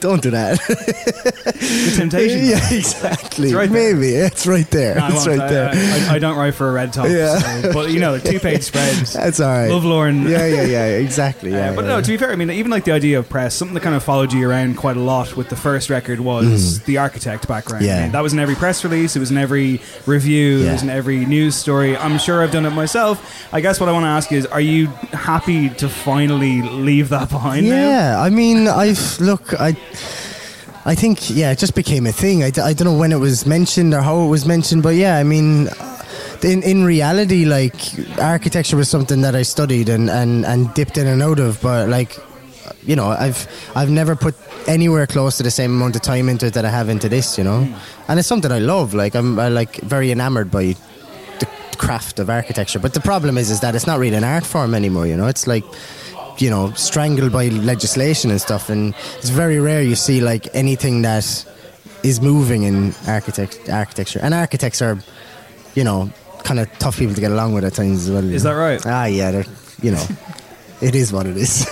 Don't 0.00 0.22
do 0.22 0.30
that. 0.30 0.58
The 0.68 1.94
temptation. 1.96 2.38
yeah, 2.44 2.70
exactly. 2.72 3.46
It's 3.48 3.54
right 3.54 3.68
there. 3.70 3.94
Maybe 3.94 4.14
it's 4.14 4.46
right 4.46 4.68
there. 4.70 4.94
No, 4.96 5.08
it's 5.08 5.26
right 5.26 5.40
I- 5.40 5.48
there. 5.50 5.70
I, 5.72 6.08
I, 6.12 6.14
I 6.14 6.18
don't 6.18 6.36
write 6.36 6.54
for 6.54 6.68
a 6.68 6.72
red 6.72 6.92
top. 6.92 7.08
Yeah. 7.08 7.38
so- 7.38 7.72
but 7.72 7.90
you 7.90 8.00
know, 8.00 8.18
two 8.18 8.38
page 8.40 8.62
spreads. 8.70 9.12
That's 9.12 9.40
all 9.40 9.48
right. 9.48 9.68
Love 9.70 9.84
Lauren. 9.84 10.22
Yeah, 10.28 10.46
yeah, 10.46 10.62
yeah. 10.62 10.86
Exactly. 10.86 11.48
Yeah. 11.58 11.70
Uh, 11.70 11.74
but 11.76 11.82
yeah, 11.82 11.88
no, 11.88 11.96
yeah. 11.96 12.02
to 12.02 12.08
be 12.08 12.16
fair, 12.18 12.30
I 12.30 12.36
mean, 12.36 12.50
even 12.50 12.70
like 12.70 12.84
the 12.84 12.92
idea 12.92 13.18
of 13.18 13.28
press, 13.28 13.54
something 13.54 13.74
that 13.74 13.82
kind 13.82 13.96
of 13.96 14.04
followed 14.04 14.32
you 14.32 14.48
around 14.48 14.76
quite 14.76 14.96
a 14.96 15.00
lot 15.00 15.34
with 15.36 15.48
the 15.48 15.56
first 15.56 15.88
record 15.88 16.20
was 16.20 16.80
the 16.84 16.98
architect 16.98 17.48
background. 17.48 17.82
Mm. 17.84 17.88
Yeah. 17.88 18.02
Mean, 18.02 18.12
that 18.12 18.20
was 18.20 18.32
in 18.32 18.38
every 18.38 18.54
press 18.54 18.84
release, 18.84 19.16
it 19.16 19.18
was 19.20 19.30
in 19.30 19.38
every 19.38 19.80
review, 20.06 20.60
it 20.66 20.72
was 20.72 20.82
in 20.82 20.90
every 20.90 21.24
news 21.26 21.54
story. 21.56 21.96
I'm 21.96 22.18
sure 22.18 22.42
I've 22.42 22.52
done 22.52 22.66
it 22.66 22.70
myself. 22.70 23.48
I 23.52 23.60
guess 23.60 23.80
what 23.80 23.88
I 23.88 23.92
want 23.92 24.04
to 24.04 24.08
ask 24.08 24.30
you 24.30 24.38
is, 24.38 24.46
are 24.46 24.60
you 24.60 24.86
happy 25.12 25.70
to 25.70 25.88
finally 25.88 26.60
leave 26.62 27.08
that 27.08 27.30
behind 27.30 27.66
now? 27.68 27.74
Yeah, 27.88 28.20
I 28.20 28.30
mean, 28.30 28.68
I've 28.68 29.18
look, 29.20 29.58
I, 29.58 29.76
I 30.84 30.94
think, 30.94 31.28
yeah, 31.28 31.50
it 31.50 31.58
just 31.58 31.74
became 31.74 32.06
a 32.06 32.12
thing. 32.12 32.42
I, 32.42 32.46
I 32.46 32.72
don't 32.72 32.84
know 32.84 32.96
when 32.96 33.12
it 33.12 33.18
was 33.18 33.44
mentioned 33.44 33.92
or 33.92 34.00
how 34.00 34.24
it 34.24 34.28
was 34.28 34.46
mentioned, 34.46 34.82
but 34.82 34.94
yeah, 34.94 35.18
I 35.18 35.22
mean, 35.22 35.68
uh, 35.68 36.02
in 36.42 36.62
in 36.62 36.84
reality, 36.84 37.44
like 37.44 37.74
architecture 38.18 38.76
was 38.76 38.88
something 38.88 39.22
that 39.22 39.34
I 39.34 39.42
studied 39.42 39.88
and 39.88 40.08
and 40.08 40.46
and 40.46 40.72
dipped 40.74 40.96
in 40.96 41.06
and 41.06 41.22
out 41.22 41.40
of, 41.40 41.60
but 41.60 41.88
like, 41.88 42.16
you 42.84 42.96
know, 42.96 43.08
I've 43.08 43.46
I've 43.74 43.90
never 43.90 44.16
put 44.16 44.34
anywhere 44.66 45.06
close 45.06 45.36
to 45.38 45.42
the 45.42 45.50
same 45.50 45.72
amount 45.72 45.96
of 45.96 46.02
time 46.02 46.28
into 46.28 46.46
it 46.46 46.54
that 46.54 46.64
I 46.64 46.70
have 46.70 46.88
into 46.88 47.08
this, 47.08 47.36
you 47.38 47.44
know, 47.44 47.68
and 48.08 48.18
it's 48.18 48.28
something 48.28 48.52
I 48.52 48.60
love. 48.60 48.94
Like 48.94 49.14
I'm 49.14 49.38
I 49.38 49.48
like 49.48 49.76
very 49.82 50.10
enamored 50.10 50.50
by 50.50 50.76
the 51.40 51.46
craft 51.76 52.18
of 52.18 52.30
architecture. 52.30 52.78
But 52.78 52.94
the 52.94 53.00
problem 53.00 53.36
is, 53.36 53.50
is 53.50 53.60
that 53.60 53.74
it's 53.74 53.86
not 53.86 53.98
really 53.98 54.16
an 54.16 54.24
art 54.24 54.46
form 54.46 54.74
anymore. 54.74 55.06
You 55.06 55.16
know, 55.16 55.26
it's 55.26 55.46
like 55.46 55.64
you 56.40 56.50
know 56.50 56.72
strangled 56.72 57.32
by 57.32 57.48
legislation 57.48 58.30
and 58.30 58.40
stuff, 58.40 58.70
and 58.70 58.94
it's 59.16 59.30
very 59.30 59.58
rare 59.58 59.82
you 59.82 59.94
see 59.94 60.20
like 60.20 60.48
anything 60.54 61.02
that 61.02 61.44
is 62.02 62.20
moving 62.20 62.62
in 62.62 62.94
architect 63.06 63.68
architecture. 63.70 64.20
And 64.22 64.34
architects 64.34 64.80
are, 64.82 64.98
you 65.74 65.84
know, 65.84 66.10
kind 66.44 66.60
of 66.60 66.70
tough 66.78 66.98
people 66.98 67.14
to 67.14 67.20
get 67.20 67.30
along 67.32 67.54
with 67.54 67.64
at 67.64 67.74
times 67.74 68.08
as 68.08 68.10
well. 68.10 68.24
Is 68.24 68.44
know. 68.44 68.54
that 68.54 68.60
right? 68.60 68.86
Ah, 68.86 69.06
yeah, 69.06 69.30
they're 69.30 69.44
you 69.82 69.92
know. 69.92 70.04
It 70.80 70.94
is 70.94 71.12
what 71.12 71.26
it 71.26 71.36
is. 71.36 71.66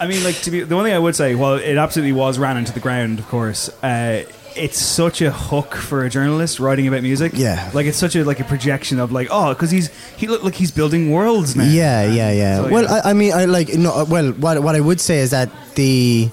I 0.00 0.08
mean, 0.08 0.24
like 0.24 0.34
to 0.42 0.50
be 0.50 0.62
the 0.62 0.74
one 0.74 0.84
thing 0.84 0.92
I 0.92 0.98
would 0.98 1.14
say, 1.14 1.36
well, 1.36 1.54
it 1.54 1.76
absolutely 1.76 2.10
was 2.10 2.40
ran 2.40 2.56
into 2.56 2.72
the 2.72 2.80
ground, 2.80 3.20
of 3.20 3.28
course. 3.28 3.68
Uh, 3.84 4.24
it's 4.58 4.78
such 4.78 5.20
a 5.22 5.30
hook 5.30 5.74
for 5.74 6.04
a 6.04 6.10
journalist 6.10 6.60
writing 6.60 6.88
about 6.88 7.02
music. 7.02 7.32
Yeah. 7.34 7.70
like 7.74 7.86
it's 7.86 7.98
such 7.98 8.16
a 8.16 8.24
like 8.24 8.40
a 8.40 8.44
projection 8.44 8.98
of 8.98 9.12
like, 9.12 9.28
oh, 9.30 9.54
because 9.54 9.70
he's 9.70 9.88
he 10.16 10.26
look 10.26 10.42
like 10.42 10.54
he's 10.54 10.70
building 10.70 11.10
worlds 11.10 11.56
now. 11.56 11.64
Yeah, 11.64 12.04
yeah, 12.04 12.32
yeah. 12.32 12.56
So, 12.56 12.70
well, 12.70 12.84
yeah. 12.84 13.00
I, 13.04 13.10
I 13.10 13.12
mean, 13.12 13.32
I 13.32 13.44
like 13.46 13.72
no. 13.74 14.04
Well, 14.04 14.32
what 14.32 14.62
what 14.62 14.74
I 14.74 14.80
would 14.80 15.00
say 15.00 15.18
is 15.18 15.30
that 15.30 15.50
the 15.74 16.28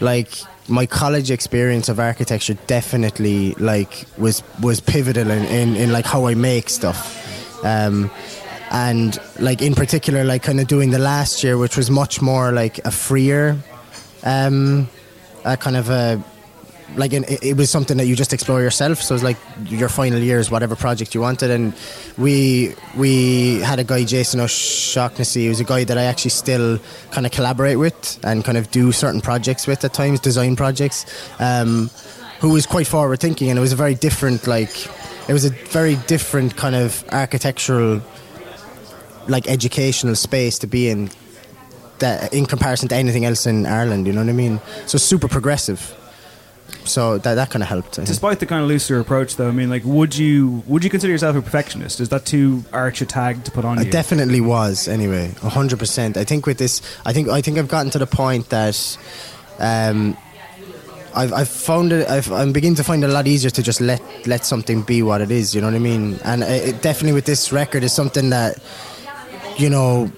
like 0.00 0.30
my 0.68 0.86
college 0.86 1.30
experience 1.30 1.88
of 1.88 2.00
architecture 2.00 2.54
definitely 2.66 3.52
like 3.54 4.04
was 4.18 4.42
was 4.60 4.80
pivotal 4.80 5.30
in 5.30 5.44
in, 5.44 5.76
in 5.76 5.92
like 5.92 6.06
how 6.06 6.26
I 6.26 6.34
make 6.34 6.68
stuff. 6.68 7.18
Um, 7.64 8.10
and 8.70 9.18
like 9.38 9.60
in 9.60 9.74
particular, 9.74 10.24
like 10.24 10.42
kind 10.42 10.58
of 10.58 10.66
doing 10.66 10.90
the 10.90 10.98
last 10.98 11.44
year, 11.44 11.58
which 11.58 11.76
was 11.76 11.90
much 11.90 12.22
more 12.22 12.52
like 12.52 12.78
a 12.86 12.90
freer, 12.90 13.58
um, 14.24 14.88
a 15.44 15.56
kind 15.58 15.76
of 15.76 15.90
a 15.90 16.22
like 16.96 17.12
an, 17.12 17.24
it 17.28 17.56
was 17.56 17.70
something 17.70 17.96
that 17.96 18.06
you 18.06 18.16
just 18.16 18.32
explore 18.32 18.60
yourself. 18.60 19.00
So 19.00 19.14
it's 19.14 19.24
like 19.24 19.36
your 19.66 19.88
final 19.88 20.18
years, 20.18 20.50
whatever 20.50 20.76
project 20.76 21.14
you 21.14 21.20
wanted. 21.20 21.50
And 21.50 21.74
we 22.18 22.74
we 22.96 23.60
had 23.60 23.78
a 23.78 23.84
guy, 23.84 24.04
Jason 24.04 24.40
O'Shaughnessy, 24.40 25.46
who's 25.46 25.60
a 25.60 25.64
guy 25.64 25.84
that 25.84 25.98
I 25.98 26.04
actually 26.04 26.30
still 26.30 26.78
kind 27.10 27.26
of 27.26 27.32
collaborate 27.32 27.78
with 27.78 28.18
and 28.24 28.44
kind 28.44 28.58
of 28.58 28.70
do 28.70 28.92
certain 28.92 29.20
projects 29.20 29.66
with 29.66 29.84
at 29.84 29.92
times, 29.92 30.20
design 30.20 30.56
projects. 30.56 31.06
Um, 31.38 31.90
who 32.40 32.50
was 32.50 32.66
quite 32.66 32.88
forward 32.88 33.20
thinking, 33.20 33.50
and 33.50 33.58
it 33.58 33.62
was 33.62 33.72
a 33.72 33.76
very 33.76 33.94
different 33.94 34.48
like 34.48 34.86
it 35.28 35.32
was 35.32 35.44
a 35.44 35.50
very 35.50 35.94
different 36.08 36.56
kind 36.56 36.74
of 36.74 37.04
architectural 37.12 38.02
like 39.28 39.46
educational 39.48 40.16
space 40.16 40.58
to 40.58 40.66
be 40.66 40.88
in 40.88 41.08
that 42.00 42.34
in 42.34 42.46
comparison 42.46 42.88
to 42.88 42.96
anything 42.96 43.24
else 43.24 43.46
in 43.46 43.64
Ireland 43.64 44.06
you 44.08 44.12
know 44.12 44.20
what 44.20 44.28
I 44.28 44.32
mean 44.32 44.60
so 44.86 44.98
super 44.98 45.28
progressive 45.28 45.96
so 46.84 47.18
that 47.18 47.34
that 47.34 47.50
kind 47.50 47.62
of 47.62 47.68
helped 47.68 47.94
I 47.94 47.96
think. 47.96 48.08
Despite 48.08 48.40
the 48.40 48.46
kind 48.46 48.62
of 48.62 48.68
looser 48.68 48.98
approach, 49.00 49.36
though, 49.36 49.48
I 49.48 49.52
mean, 49.52 49.70
like, 49.70 49.84
would 49.84 50.16
you 50.16 50.62
would 50.66 50.84
you 50.84 50.90
consider 50.90 51.12
yourself 51.12 51.36
a 51.36 51.42
perfectionist? 51.42 52.00
Is 52.00 52.08
that 52.10 52.24
too 52.24 52.64
arch 52.72 53.00
a 53.00 53.06
tag 53.06 53.44
to 53.44 53.50
put 53.50 53.64
on 53.64 53.78
I 53.78 53.82
you? 53.82 53.90
definitely 53.90 54.40
was 54.40 54.88
anyway, 54.88 55.32
hundred 55.40 55.78
percent. 55.78 56.16
I 56.16 56.24
think 56.24 56.46
with 56.46 56.58
this, 56.58 56.82
I 57.04 57.12
think 57.12 57.28
I 57.28 57.40
think 57.40 57.58
I've 57.58 57.68
gotten 57.68 57.90
to 57.92 57.98
the 57.98 58.06
point 58.06 58.48
that 58.50 58.98
um, 59.58 60.16
I've 61.14 61.32
I've 61.32 61.48
found 61.48 61.92
it. 61.92 62.08
I've, 62.08 62.30
I'm 62.32 62.52
beginning 62.52 62.76
to 62.76 62.84
find 62.84 63.04
it 63.04 63.10
a 63.10 63.12
lot 63.12 63.26
easier 63.26 63.50
to 63.50 63.62
just 63.62 63.80
let 63.80 64.00
let 64.26 64.44
something 64.44 64.82
be 64.82 65.02
what 65.02 65.20
it 65.20 65.30
is. 65.30 65.54
You 65.54 65.60
know 65.60 65.68
what 65.68 65.76
I 65.76 65.80
mean? 65.80 66.18
And 66.24 66.42
it, 66.42 66.68
it 66.68 66.82
definitely 66.82 67.12
with 67.12 67.26
this 67.26 67.52
record 67.52 67.84
is 67.84 67.92
something 67.92 68.30
that 68.30 68.58
you 69.56 69.68
know 69.70 70.10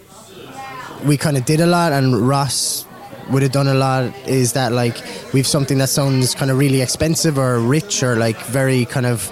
we 1.05 1.17
kind 1.17 1.37
of 1.37 1.45
did 1.45 1.61
a 1.61 1.67
lot, 1.67 1.93
and 1.93 2.17
Ross 2.29 2.87
would 3.31 3.43
have 3.43 3.53
done 3.53 3.69
a 3.69 3.75
lot. 3.75 4.15
Is 4.29 4.53
that 4.55 4.73
like 4.73 5.03
we've 5.33 5.47
something 5.47 5.79
that 5.79 5.89
sounds 5.89 6.35
kind 6.35 6.51
of 6.51 6.59
really 6.59 6.81
expensive 6.81 7.39
or 7.39 7.59
rich 7.59 8.03
or 8.03 8.17
like 8.17 8.39
very 8.47 8.85
kind 8.85 9.07
of 9.07 9.31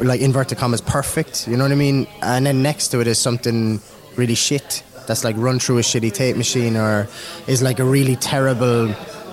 like 0.00 0.20
inverted 0.20 0.58
commas 0.58 0.80
perfect. 0.80 1.46
You 1.48 1.56
know 1.56 1.64
what 1.64 1.72
I 1.72 1.76
mean? 1.76 2.06
And 2.22 2.46
then 2.46 2.62
next 2.62 2.88
to 2.88 3.00
it 3.00 3.06
is 3.06 3.18
something 3.18 3.80
really 4.16 4.34
shit 4.34 4.82
that's 5.06 5.24
like 5.24 5.36
run 5.36 5.58
through 5.58 5.78
a 5.78 5.82
shitty 5.82 6.12
tape 6.12 6.36
machine 6.36 6.76
or 6.76 7.08
is 7.46 7.62
like 7.62 7.78
a 7.78 7.84
really 7.84 8.16
terrible 8.16 8.86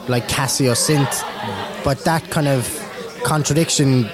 like 0.08 0.28
Casio 0.28 0.74
synth. 0.74 1.24
But 1.84 2.00
that 2.06 2.30
kind 2.30 2.48
of 2.48 2.68
contradiction 3.24 4.10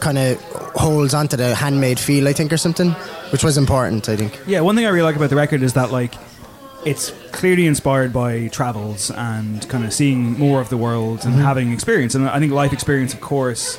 kind 0.00 0.18
of 0.18 0.40
holds 0.74 1.14
onto 1.14 1.36
the 1.36 1.54
handmade 1.54 1.98
feel, 1.98 2.26
I 2.28 2.32
think, 2.32 2.52
or 2.52 2.56
something, 2.56 2.90
which 3.30 3.44
was 3.44 3.56
important, 3.56 4.08
I 4.08 4.16
think. 4.16 4.40
Yeah, 4.46 4.60
one 4.60 4.74
thing 4.74 4.86
I 4.86 4.88
really 4.88 5.02
like 5.02 5.16
about 5.16 5.30
the 5.30 5.36
record 5.36 5.62
is 5.62 5.74
that 5.74 5.90
like 5.90 6.14
it's 6.84 7.12
clearly 7.32 7.66
inspired 7.66 8.12
by 8.12 8.48
travels 8.48 9.10
and 9.10 9.66
kind 9.68 9.84
of 9.84 9.92
seeing 9.92 10.38
more 10.38 10.60
of 10.60 10.68
the 10.68 10.76
world 10.76 11.24
and 11.24 11.34
Mhm. 11.36 11.42
having 11.42 11.72
experience. 11.72 12.14
And 12.14 12.28
I 12.28 12.38
think 12.38 12.52
life 12.52 12.72
experience, 12.72 13.14
of 13.14 13.20
course, 13.20 13.78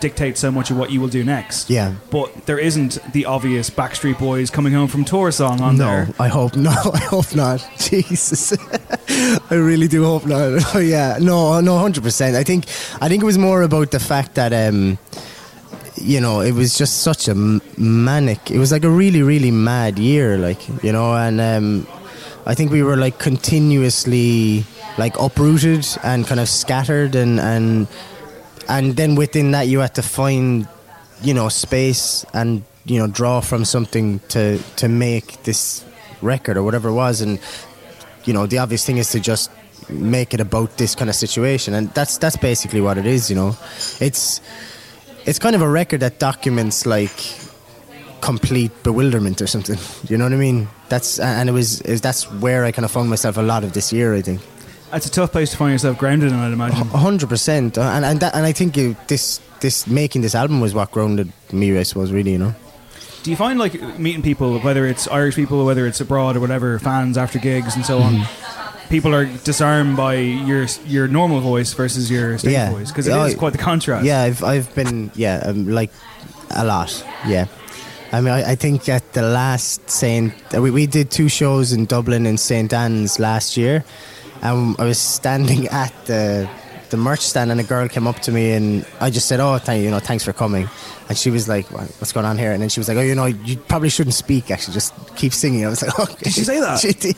dictates 0.00 0.40
so 0.40 0.50
much 0.50 0.70
of 0.70 0.76
what 0.78 0.90
you 0.90 1.00
will 1.02 1.08
do 1.08 1.22
next. 1.22 1.68
Yeah. 1.68 1.92
But 2.10 2.46
there 2.46 2.58
isn't 2.58 2.98
the 3.12 3.26
obvious 3.26 3.68
Backstreet 3.68 4.18
Boys 4.18 4.48
coming 4.50 4.72
home 4.72 4.88
from 4.88 5.04
tour 5.04 5.30
song 5.30 5.60
on 5.60 5.76
no, 5.76 5.84
there. 5.84 6.08
I 6.18 6.28
hope 6.28 6.56
no. 6.68 6.70
I 6.94 6.98
hope 6.98 7.34
not. 7.34 7.62
Jesus, 7.78 8.52
I 9.50 9.54
really 9.54 9.88
do 9.88 10.04
hope 10.04 10.24
not. 10.26 10.74
yeah, 10.82 11.18
no, 11.20 11.60
no, 11.60 11.78
hundred 11.78 12.02
percent. 12.04 12.36
I 12.36 12.42
think, 12.42 12.64
I 13.02 13.08
think 13.08 13.22
it 13.22 13.26
was 13.26 13.36
more 13.38 13.60
about 13.62 13.90
the 13.90 14.00
fact 14.00 14.34
that, 14.36 14.52
um, 14.54 14.96
you 16.00 16.20
know, 16.20 16.40
it 16.40 16.52
was 16.52 16.76
just 16.78 17.02
such 17.02 17.28
a 17.28 17.34
manic. 17.76 18.50
It 18.50 18.58
was 18.58 18.72
like 18.72 18.84
a 18.84 18.90
really, 18.90 19.22
really 19.22 19.50
mad 19.50 19.98
year, 19.98 20.38
like 20.38 20.60
you 20.82 20.90
know, 20.92 21.14
and 21.14 21.38
um, 21.38 21.86
I 22.44 22.54
think 22.54 22.72
we 22.72 22.82
were 22.82 22.96
like 22.96 23.18
continuously 23.18 24.64
like 24.98 25.18
uprooted 25.18 25.86
and 26.02 26.26
kind 26.26 26.40
of 26.40 26.48
scattered, 26.48 27.14
and 27.14 27.38
and 27.38 27.86
and 28.68 28.96
then 28.96 29.14
within 29.14 29.52
that 29.52 29.68
you 29.68 29.80
had 29.80 29.94
to 29.94 30.02
find 30.02 30.66
you 31.22 31.34
know 31.34 31.48
space 31.48 32.26
and 32.34 32.64
you 32.84 32.98
know 32.98 33.06
draw 33.06 33.40
from 33.40 33.64
something 33.64 34.18
to 34.28 34.58
to 34.76 34.88
make 34.88 35.42
this 35.44 35.84
record 36.20 36.56
or 36.56 36.62
whatever 36.62 36.88
it 36.88 36.94
was. 36.94 37.20
And 37.20 37.38
you 38.24 38.32
know 38.32 38.46
the 38.46 38.58
obvious 38.58 38.84
thing 38.84 38.98
is 38.98 39.10
to 39.12 39.20
just 39.20 39.50
make 39.88 40.34
it 40.34 40.40
about 40.40 40.78
this 40.78 40.94
kind 40.94 41.08
of 41.08 41.16
situation. 41.16 41.74
And 41.74 41.90
that's 41.90 42.18
that's 42.18 42.36
basically 42.36 42.80
what 42.80 42.98
it 42.98 43.06
is 43.06 43.30
you 43.30 43.36
know. 43.36 43.56
It's 44.00 44.40
it's 45.26 45.38
kind 45.38 45.54
of 45.54 45.62
a 45.62 45.68
record 45.68 46.00
that 46.00 46.18
documents 46.18 46.86
like 46.86 47.38
complete 48.22 48.70
bewilderment 48.84 49.42
or 49.42 49.46
something 49.46 49.76
you 50.08 50.16
know 50.16 50.24
what 50.24 50.32
i 50.32 50.36
mean 50.36 50.68
that's 50.88 51.18
and 51.18 51.48
it 51.50 51.52
was 51.52 51.80
is 51.82 52.00
that's 52.00 52.24
where 52.40 52.64
i 52.64 52.70
kind 52.72 52.84
of 52.86 52.90
found 52.90 53.10
myself 53.10 53.36
a 53.36 53.42
lot 53.42 53.64
of 53.64 53.72
this 53.74 53.92
year 53.92 54.14
i 54.14 54.22
think 54.22 54.40
It's 54.94 55.06
a 55.06 55.10
tough 55.10 55.32
place 55.32 55.50
to 55.52 55.56
find 55.56 55.72
yourself 55.72 55.96
grounded 55.98 56.32
in, 56.32 56.38
I'd 56.38 56.52
imagine. 56.52 56.86
hundred 56.92 57.28
percent, 57.28 57.78
Uh, 57.78 57.96
and 57.96 58.04
and 58.04 58.20
that, 58.20 58.34
and 58.36 58.44
I 58.44 58.52
think 58.52 58.76
you, 58.76 58.94
this 59.08 59.40
this 59.64 59.86
making 59.86 60.20
this 60.22 60.34
album 60.34 60.60
was 60.60 60.74
what 60.74 60.90
grounded 60.92 61.32
me. 61.50 61.72
I 61.80 61.84
suppose, 61.84 62.12
really, 62.12 62.32
you 62.32 62.38
know. 62.44 62.52
Do 63.24 63.30
you 63.32 63.36
find 63.40 63.56
like 63.58 63.72
meeting 63.98 64.20
people, 64.20 64.60
whether 64.60 64.84
it's 64.84 65.08
Irish 65.08 65.34
people, 65.34 65.64
whether 65.64 65.86
it's 65.88 66.00
abroad 66.04 66.36
or 66.36 66.40
whatever, 66.44 66.76
fans 66.78 67.16
after 67.16 67.38
gigs 67.40 67.72
and 67.74 67.86
so 67.88 68.04
on, 68.04 68.12
Mm-hmm. 68.20 68.88
people 68.92 69.14
are 69.16 69.24
disarmed 69.48 69.96
by 69.96 70.20
your 70.50 70.66
your 70.84 71.08
normal 71.08 71.40
voice 71.40 71.72
versus 71.72 72.10
your 72.12 72.36
stage 72.36 72.52
yeah, 72.52 72.68
voice 72.76 72.92
because 72.92 73.08
it 73.08 73.16
is 73.16 73.32
Oh, 73.34 73.38
quite 73.40 73.56
the 73.56 73.64
contrast. 73.64 74.04
Yeah, 74.04 74.20
I've 74.28 74.44
I've 74.44 74.68
been 74.76 75.08
yeah 75.16 75.40
um, 75.48 75.72
like 75.72 75.88
a 76.52 76.64
lot. 76.68 76.92
Yeah, 77.24 77.46
I 78.12 78.20
mean 78.20 78.32
I, 78.32 78.52
I 78.52 78.54
think 78.56 78.88
at 78.88 79.12
the 79.14 79.22
last 79.22 79.88
Saint 79.90 80.32
we 80.52 80.70
we 80.70 80.86
did 80.86 81.10
two 81.10 81.28
shows 81.28 81.72
in 81.72 81.86
Dublin 81.86 82.26
and 82.26 82.38
Saint 82.38 82.72
Anne's 82.72 83.18
last 83.18 83.56
year, 83.56 83.84
and 84.42 84.76
I 84.78 84.84
was 84.84 84.98
standing 84.98 85.66
at 85.84 85.92
the 86.06 86.48
the 86.90 86.96
merch 86.98 87.20
stand 87.20 87.50
and 87.50 87.58
a 87.58 87.64
girl 87.64 87.88
came 87.88 88.06
up 88.06 88.18
to 88.20 88.30
me 88.30 88.52
and 88.52 88.84
I 89.00 89.08
just 89.08 89.26
said, 89.26 89.40
"Oh, 89.40 89.56
thank 89.56 89.82
you, 89.82 89.90
know, 89.90 89.98
thanks 89.98 90.24
for 90.24 90.34
coming." 90.34 90.68
And 91.08 91.16
she 91.16 91.30
was 91.30 91.48
like, 91.48 91.70
"What- 91.70 91.88
"What's 91.98 92.12
going 92.12 92.26
on 92.26 92.36
here?" 92.36 92.52
And 92.52 92.60
then 92.60 92.68
she 92.68 92.80
was 92.80 92.88
like, 92.88 92.98
"Oh, 92.98 93.00
you 93.00 93.14
know, 93.14 93.24
you 93.24 93.56
probably 93.56 93.88
shouldn't 93.88 94.12
speak. 94.14 94.50
Actually, 94.50 94.74
just 94.74 94.92
keep 95.16 95.32
singing." 95.32 95.64
I 95.64 95.70
was 95.70 95.80
like, 95.82 95.98
"Okay." 96.04 96.24
Did 96.24 96.32
she 96.34 96.44
say 96.44 96.60
that? 96.60 96.80
She 96.84 96.92
did. 96.92 97.16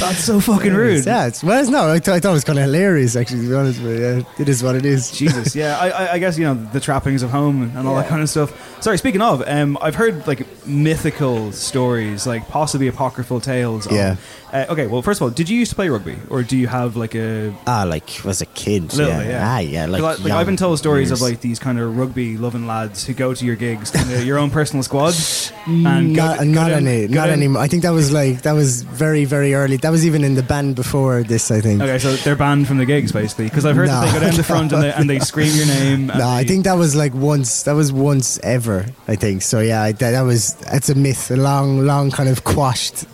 That's 0.00 0.24
so 0.24 0.40
fucking 0.40 0.72
rude. 0.74 1.04
Yeah, 1.06 1.26
it's, 1.26 1.42
well, 1.44 1.60
it's 1.60 1.70
not. 1.70 1.88
I, 1.88 1.98
th- 1.98 2.08
I 2.16 2.20
thought 2.20 2.30
it 2.30 2.34
was 2.34 2.44
kind 2.44 2.58
of 2.58 2.64
hilarious, 2.64 3.16
actually, 3.16 3.42
to 3.42 3.48
be 3.48 3.54
honest 3.54 3.82
with 3.82 3.98
you. 3.98 4.04
Yeah, 4.04 4.22
it 4.38 4.48
is 4.48 4.62
what 4.62 4.74
it 4.76 4.84
is. 4.84 5.10
Jesus, 5.10 5.54
yeah. 5.54 5.78
I, 5.78 5.88
I, 5.88 6.12
I 6.12 6.18
guess 6.18 6.36
you 6.38 6.44
know 6.44 6.54
the 6.54 6.80
trappings 6.80 7.22
of 7.22 7.30
home 7.30 7.62
and 7.76 7.86
all 7.86 7.94
that 7.96 8.08
kind 8.08 8.22
of 8.22 8.28
stuff. 8.28 8.82
Sorry, 8.82 8.98
speaking 8.98 9.22
of, 9.22 9.42
um, 9.46 9.78
I've 9.80 9.94
heard 9.94 10.26
like 10.26 10.46
mythical 10.66 11.52
stories, 11.52 12.26
like 12.26 12.48
possibly 12.48 12.88
apocryphal 12.88 13.40
tales. 13.40 13.90
Yeah. 13.90 14.16
uh, 14.52 14.66
okay. 14.70 14.86
Well, 14.86 15.02
first 15.02 15.20
of 15.20 15.24
all, 15.24 15.30
did 15.30 15.48
you 15.48 15.58
used 15.58 15.70
to 15.70 15.74
play 15.76 15.88
rugby, 15.88 16.16
or 16.30 16.42
do 16.42 16.56
you 16.56 16.66
have 16.66 16.96
like 16.96 17.14
a 17.14 17.54
Ah, 17.66 17.84
like, 17.84 18.08
was 18.24 18.40
a 18.40 18.46
kid. 18.46 18.92
Little 18.94 19.08
yeah. 19.12 19.18
bit, 19.18 19.28
yeah. 19.28 19.54
Ah, 19.54 19.58
yeah, 19.58 19.86
like, 19.86 20.02
I- 20.02 20.16
young 20.26 20.38
I've 20.38 20.46
been 20.46 20.56
told 20.56 20.78
stories 20.78 21.08
years. 21.10 21.20
of 21.22 21.28
like 21.28 21.40
these 21.40 21.58
kind 21.58 21.78
of 21.78 21.96
rugby 21.96 22.36
loving 22.36 22.66
lads 22.66 23.04
who 23.06 23.14
go 23.14 23.34
to 23.34 23.44
your 23.44 23.56
gigs, 23.56 23.92
your 24.24 24.38
own 24.38 24.50
personal 24.50 24.82
squad, 24.82 25.14
and 25.66 26.14
go- 26.14 26.24
not, 26.26 26.38
go 26.38 26.44
not, 26.44 26.68
down- 26.68 26.86
any, 26.86 27.06
go 27.08 27.14
not 27.14 27.24
down- 27.26 27.32
anymore. 27.38 27.62
I 27.62 27.68
think 27.68 27.82
that 27.82 27.90
was 27.90 28.12
like 28.12 28.42
that 28.42 28.52
was 28.52 28.82
very 28.82 29.24
very 29.24 29.54
early. 29.54 29.76
That 29.78 29.90
was 29.90 30.06
even 30.06 30.24
in 30.24 30.34
the 30.34 30.42
band 30.42 30.76
before 30.76 31.22
this. 31.22 31.50
I 31.50 31.60
think. 31.60 31.80
Okay, 31.82 31.98
so 31.98 32.14
they're 32.16 32.36
banned 32.36 32.66
from 32.68 32.78
the 32.78 32.86
gigs 32.86 33.12
basically 33.12 33.46
because 33.46 33.64
I've 33.64 33.76
heard 33.76 33.88
that 33.88 34.00
No. 34.00 34.06
they 34.06 34.12
go 34.20 34.26
down 34.26 34.36
the 34.36 34.42
front 34.54 34.72
and 34.72 34.82
they, 34.82 34.92
and 34.92 35.10
they 35.10 35.18
scream 35.18 35.54
your 35.54 35.66
name. 35.66 36.10
and 36.10 36.18
No, 36.18 36.28
I 36.28 36.42
they- 36.42 36.48
think 36.48 36.64
that 36.64 36.74
was 36.78 36.94
like 36.96 37.14
once. 37.14 37.64
That 37.64 37.72
was 37.74 37.92
once 37.92 38.38
ever. 38.42 38.86
I 39.08 39.16
think 39.16 39.42
so. 39.42 39.60
Yeah, 39.60 39.82
I, 39.82 39.92
that, 39.92 40.10
that 40.12 40.22
was. 40.22 40.53
It's 40.72 40.88
a 40.88 40.94
myth. 40.94 41.30
A 41.30 41.36
long, 41.36 41.84
long 41.86 42.10
kind 42.10 42.28
of 42.28 42.44
quashed, 42.44 43.04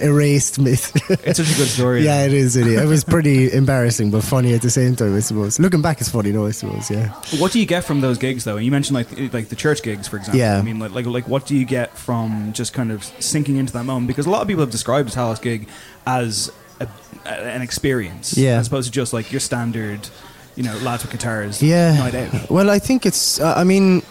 erased 0.00 0.58
myth. 0.60 0.92
it's 1.24 1.38
such 1.38 1.52
a 1.52 1.56
good 1.56 1.68
story. 1.68 2.04
yeah, 2.04 2.24
it 2.24 2.32
is. 2.32 2.56
It, 2.56 2.66
is. 2.66 2.80
it 2.80 2.86
was 2.86 3.04
pretty 3.14 3.52
embarrassing, 3.52 4.10
but 4.10 4.22
funny 4.22 4.54
at 4.54 4.62
the 4.62 4.70
same 4.70 4.96
time. 4.96 5.16
I 5.16 5.20
suppose. 5.20 5.58
Looking 5.58 5.82
back, 5.82 6.00
it's 6.00 6.10
funny, 6.10 6.30
though. 6.30 6.46
I 6.46 6.52
suppose. 6.52 6.90
Yeah. 6.90 7.08
What 7.38 7.52
do 7.52 7.60
you 7.60 7.66
get 7.66 7.84
from 7.84 8.00
those 8.00 8.18
gigs, 8.18 8.44
though? 8.44 8.56
And 8.56 8.64
you 8.64 8.70
mentioned 8.70 8.94
like 8.94 9.32
like 9.32 9.48
the 9.48 9.56
church 9.56 9.82
gigs, 9.82 10.08
for 10.08 10.16
example. 10.16 10.38
Yeah. 10.40 10.58
I 10.58 10.62
mean, 10.62 10.78
like 10.78 10.92
like 10.92 11.06
like 11.06 11.28
what 11.28 11.46
do 11.46 11.56
you 11.56 11.64
get 11.64 11.96
from 11.96 12.52
just 12.52 12.72
kind 12.72 12.90
of 12.92 13.04
sinking 13.04 13.56
into 13.56 13.72
that 13.74 13.84
moment? 13.84 14.08
Because 14.08 14.26
a 14.26 14.30
lot 14.30 14.42
of 14.42 14.48
people 14.48 14.62
have 14.62 14.70
described 14.70 15.08
a 15.10 15.12
Talos 15.12 15.40
gig 15.42 15.68
as 16.06 16.50
a, 16.80 16.88
an 17.26 17.60
experience, 17.62 18.36
Yeah. 18.38 18.58
as 18.58 18.66
opposed 18.68 18.86
to 18.88 18.92
just 18.92 19.12
like 19.12 19.30
your 19.32 19.40
standard, 19.40 20.08
you 20.56 20.62
know, 20.62 20.76
lads 20.78 21.02
with 21.02 21.12
guitars, 21.12 21.62
yeah. 21.62 21.92
night 21.98 22.14
out. 22.14 22.50
Well, 22.50 22.70
I 22.70 22.78
think 22.78 23.04
it's. 23.06 23.38
Uh, 23.40 23.52
I 23.56 23.64
mean, 23.64 24.02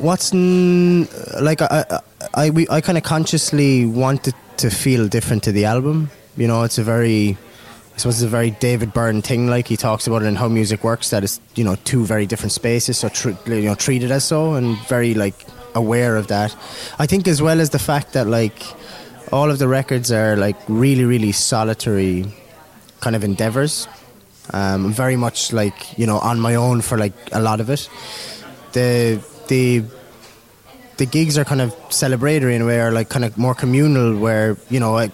what's 0.00 0.32
n- 0.32 1.08
like 1.40 1.62
I 1.62 1.84
I 2.34 2.46
I, 2.46 2.66
I 2.70 2.80
kind 2.80 2.98
of 2.98 3.04
consciously 3.04 3.86
wanted 3.86 4.34
to 4.58 4.70
feel 4.70 5.08
different 5.08 5.42
to 5.44 5.52
the 5.52 5.64
album. 5.64 6.10
You 6.36 6.48
know, 6.48 6.62
it's 6.62 6.78
a 6.78 6.82
very. 6.82 7.36
I 7.94 7.96
suppose 8.02 8.22
it's 8.22 8.26
a 8.26 8.28
very 8.28 8.50
David 8.52 8.94
Byrne 8.94 9.20
thing. 9.20 9.48
Like 9.48 9.68
he 9.68 9.76
talks 9.76 10.06
about 10.06 10.22
it 10.22 10.26
in 10.26 10.36
how 10.36 10.48
music 10.48 10.82
works. 10.84 11.10
That 11.10 11.24
it's 11.24 11.40
you 11.54 11.64
know 11.64 11.76
two 11.84 12.04
very 12.04 12.26
different 12.26 12.52
spaces, 12.52 12.98
so 12.98 13.08
tr- 13.08 13.30
you 13.46 13.62
know 13.62 13.74
treated 13.74 14.10
as 14.10 14.24
so, 14.24 14.54
and 14.54 14.78
very 14.88 15.14
like 15.14 15.34
aware 15.74 16.16
of 16.16 16.28
that. 16.28 16.56
I 16.98 17.06
think 17.06 17.28
as 17.28 17.42
well 17.42 17.60
as 17.60 17.70
the 17.70 17.78
fact 17.78 18.12
that 18.14 18.26
like 18.26 18.62
all 19.32 19.50
of 19.50 19.58
the 19.58 19.68
records 19.68 20.10
are 20.10 20.36
like 20.36 20.56
really 20.68 21.04
really 21.04 21.32
solitary 21.32 22.26
kind 23.00 23.16
of 23.16 23.24
endeavors. 23.24 23.86
Um, 24.52 24.92
very 24.92 25.16
much 25.16 25.52
like 25.52 25.98
you 25.98 26.06
know 26.06 26.18
on 26.18 26.40
my 26.40 26.54
own 26.54 26.80
for 26.80 26.96
like 26.96 27.12
a 27.32 27.40
lot 27.40 27.60
of 27.60 27.70
it. 27.70 27.88
The 28.72 29.22
the 29.50 29.84
the 30.96 31.06
gigs 31.06 31.36
are 31.36 31.44
kind 31.44 31.60
of 31.60 31.74
celebratory 31.90 32.54
in 32.54 32.62
a 32.62 32.66
way, 32.66 32.80
or 32.80 32.92
like 32.92 33.08
kind 33.08 33.24
of 33.24 33.36
more 33.36 33.54
communal, 33.54 34.16
where 34.16 34.56
you 34.70 34.80
know 34.80 34.92
like, 34.92 35.12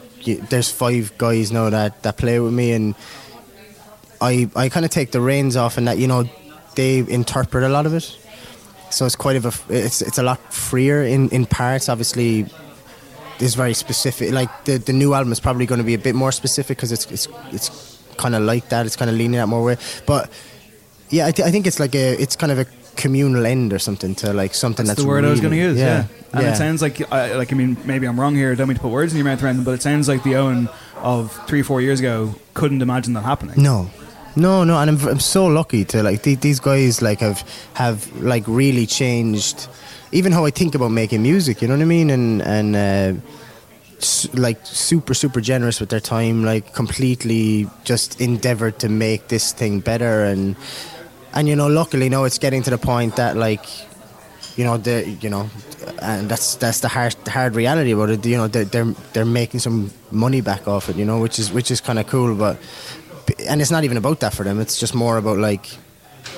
there's 0.51 0.71
five 0.71 1.17
guys 1.19 1.51
now 1.51 1.71
that 1.71 2.03
that 2.03 2.17
play 2.19 2.39
with 2.39 2.53
me, 2.53 2.73
and 2.73 2.95
I 4.21 4.49
I 4.55 4.69
kind 4.69 4.85
of 4.85 4.93
take 4.93 5.11
the 5.11 5.21
reins 5.21 5.57
off, 5.57 5.79
and 5.79 5.89
that 5.89 5.99
you 5.99 6.07
know 6.07 6.29
they 6.77 6.99
interpret 6.99 7.65
a 7.65 7.69
lot 7.69 7.87
of 7.87 7.95
it. 7.95 8.17
So 8.91 9.07
it's 9.07 9.17
quite 9.17 9.37
of 9.37 9.47
a 9.47 9.53
it's 9.73 10.03
it's 10.03 10.19
a 10.19 10.23
lot 10.23 10.39
freer 10.53 11.03
in 11.03 11.31
in 11.31 11.47
parts. 11.47 11.89
Obviously, 11.89 12.47
it's 13.41 13.55
very 13.55 13.75
specific. 13.75 14.33
Like 14.33 14.51
the 14.65 14.79
the 14.79 14.93
new 14.93 15.15
album 15.15 15.33
is 15.33 15.41
probably 15.41 15.67
going 15.67 15.81
to 15.81 15.87
be 15.87 15.95
a 15.95 15.99
bit 15.99 16.15
more 16.15 16.33
specific 16.33 16.77
because 16.77 16.93
it's 16.93 17.07
it's 17.11 17.29
it's 17.53 18.03
kind 18.19 18.35
of 18.35 18.43
like 18.43 18.69
that. 18.69 18.87
It's 18.87 18.97
kind 18.97 19.11
of 19.11 19.17
leaning 19.17 19.39
that 19.39 19.49
more 19.49 19.63
way. 19.63 19.77
But 20.05 20.31
yeah, 21.11 21.27
I, 21.27 21.31
th- 21.31 21.47
I 21.47 21.51
think 21.51 21.67
it's 21.67 21.79
like 21.79 21.95
a 21.95 22.21
it's 22.21 22.37
kind 22.37 22.53
of 22.53 22.59
a 22.59 22.67
communal 22.97 23.47
end 23.47 23.73
or 23.73 23.79
something 23.79 24.15
to 24.17 24.33
like 24.33 24.55
something 24.55 24.87
That's 24.87 24.97
that's, 24.97 25.05
the 25.05 25.09
word 25.09 25.25
I 25.25 25.31
was 25.31 25.41
going 25.41 25.53
to 25.53 25.59
use. 25.59 25.79
Yeah, 25.79 26.07
and 26.33 26.43
yeah. 26.43 26.53
it 26.53 26.57
sounds 26.57 26.83
like 26.83 27.01
I, 27.13 27.35
like 27.35 27.53
I 27.53 27.57
mean 27.57 27.77
maybe 27.85 28.07
I'm 28.07 28.19
wrong 28.19 28.35
here. 28.35 28.55
Don't 28.57 28.69
mean 28.69 28.77
to 28.77 28.83
put 28.83 28.91
words 28.91 29.13
in 29.13 29.19
your 29.19 29.25
mouth, 29.25 29.41
Brendan, 29.41 29.65
but 29.65 29.73
it 29.73 29.83
sounds 29.83 30.09
like 30.09 30.23
the 30.23 30.33
Eoin 30.33 30.69
of 30.97 31.33
three 31.47 31.63
four 31.63 31.81
years 31.81 32.01
ago 32.01 32.35
couldn't 32.55 32.83
imagine 32.83 33.13
that 33.15 33.23
happening. 33.23 33.63
No, 33.63 33.91
no, 34.35 34.65
no, 34.65 34.79
and 34.79 34.91
I'm, 34.91 35.09
I'm 35.09 35.21
so 35.21 35.47
lucky 35.47 35.85
to 35.87 36.03
like 36.03 36.23
th- 36.23 36.41
these 36.41 36.61
guys 36.61 37.01
like 37.01 37.21
have 37.21 37.45
have 37.75 38.11
like 38.21 38.45
really 38.47 38.87
changed, 38.87 39.69
even 40.13 40.33
how 40.33 40.45
I 40.45 40.51
think 40.51 40.75
about 40.75 40.91
making 40.91 41.23
music. 41.23 41.63
You 41.63 41.69
know 41.69 41.75
what 41.75 41.83
I 41.83 41.87
mean? 41.87 42.11
And 42.11 42.43
and 42.43 42.77
uh, 42.77 43.21
s- 43.99 44.29
like 44.35 44.59
super 44.65 45.15
super 45.15 45.41
generous 45.41 45.81
with 45.81 45.89
their 45.89 46.01
time. 46.01 46.45
Like 46.45 46.75
completely 46.75 47.69
just 47.85 48.21
endeavored 48.21 48.79
to 48.81 48.89
make 48.89 49.29
this 49.29 49.53
thing 49.53 49.81
better. 49.81 50.25
And 50.25 50.57
and 51.37 51.47
you 51.47 51.55
know, 51.55 51.69
luckily 51.69 52.09
now 52.09 52.25
it's 52.25 52.39
getting 52.39 52.63
to 52.63 52.71
the 52.71 52.79
point 52.79 53.17
that 53.17 53.37
like 53.37 53.65
you 54.57 54.65
know 54.65 54.79
the 54.79 55.09
you 55.21 55.29
know 55.29 55.49
and 56.01 56.29
that's 56.31 56.57
that's 56.57 56.81
the 56.81 56.89
hard 56.89 57.15
hard 57.29 57.55
reality 57.55 57.93
about 57.93 58.11
it. 58.11 58.25
You 58.25 58.39
know 58.39 58.49
they're 58.49 58.65
they're, 58.65 58.95
they're 59.13 59.25
making 59.27 59.61
some 59.61 59.91
money 60.11 60.41
back 60.41 60.67
off 60.67 60.89
it 60.89 60.97
you 60.97 61.05
know 61.05 61.21
which 61.21 61.39
is 61.39 61.53
which 61.53 61.71
is 61.71 61.81
kind 61.81 61.99
of 61.99 62.07
cool 62.07 62.35
but 62.35 62.59
and 63.47 63.61
it's 63.61 63.71
not 63.71 63.85
even 63.85 63.99
about 63.99 64.21
that 64.21 64.33
for 64.35 64.45
them. 64.45 64.59
It's 64.61 64.81
just 64.81 64.95
more 64.95 65.19
about 65.19 65.37
like 65.37 65.69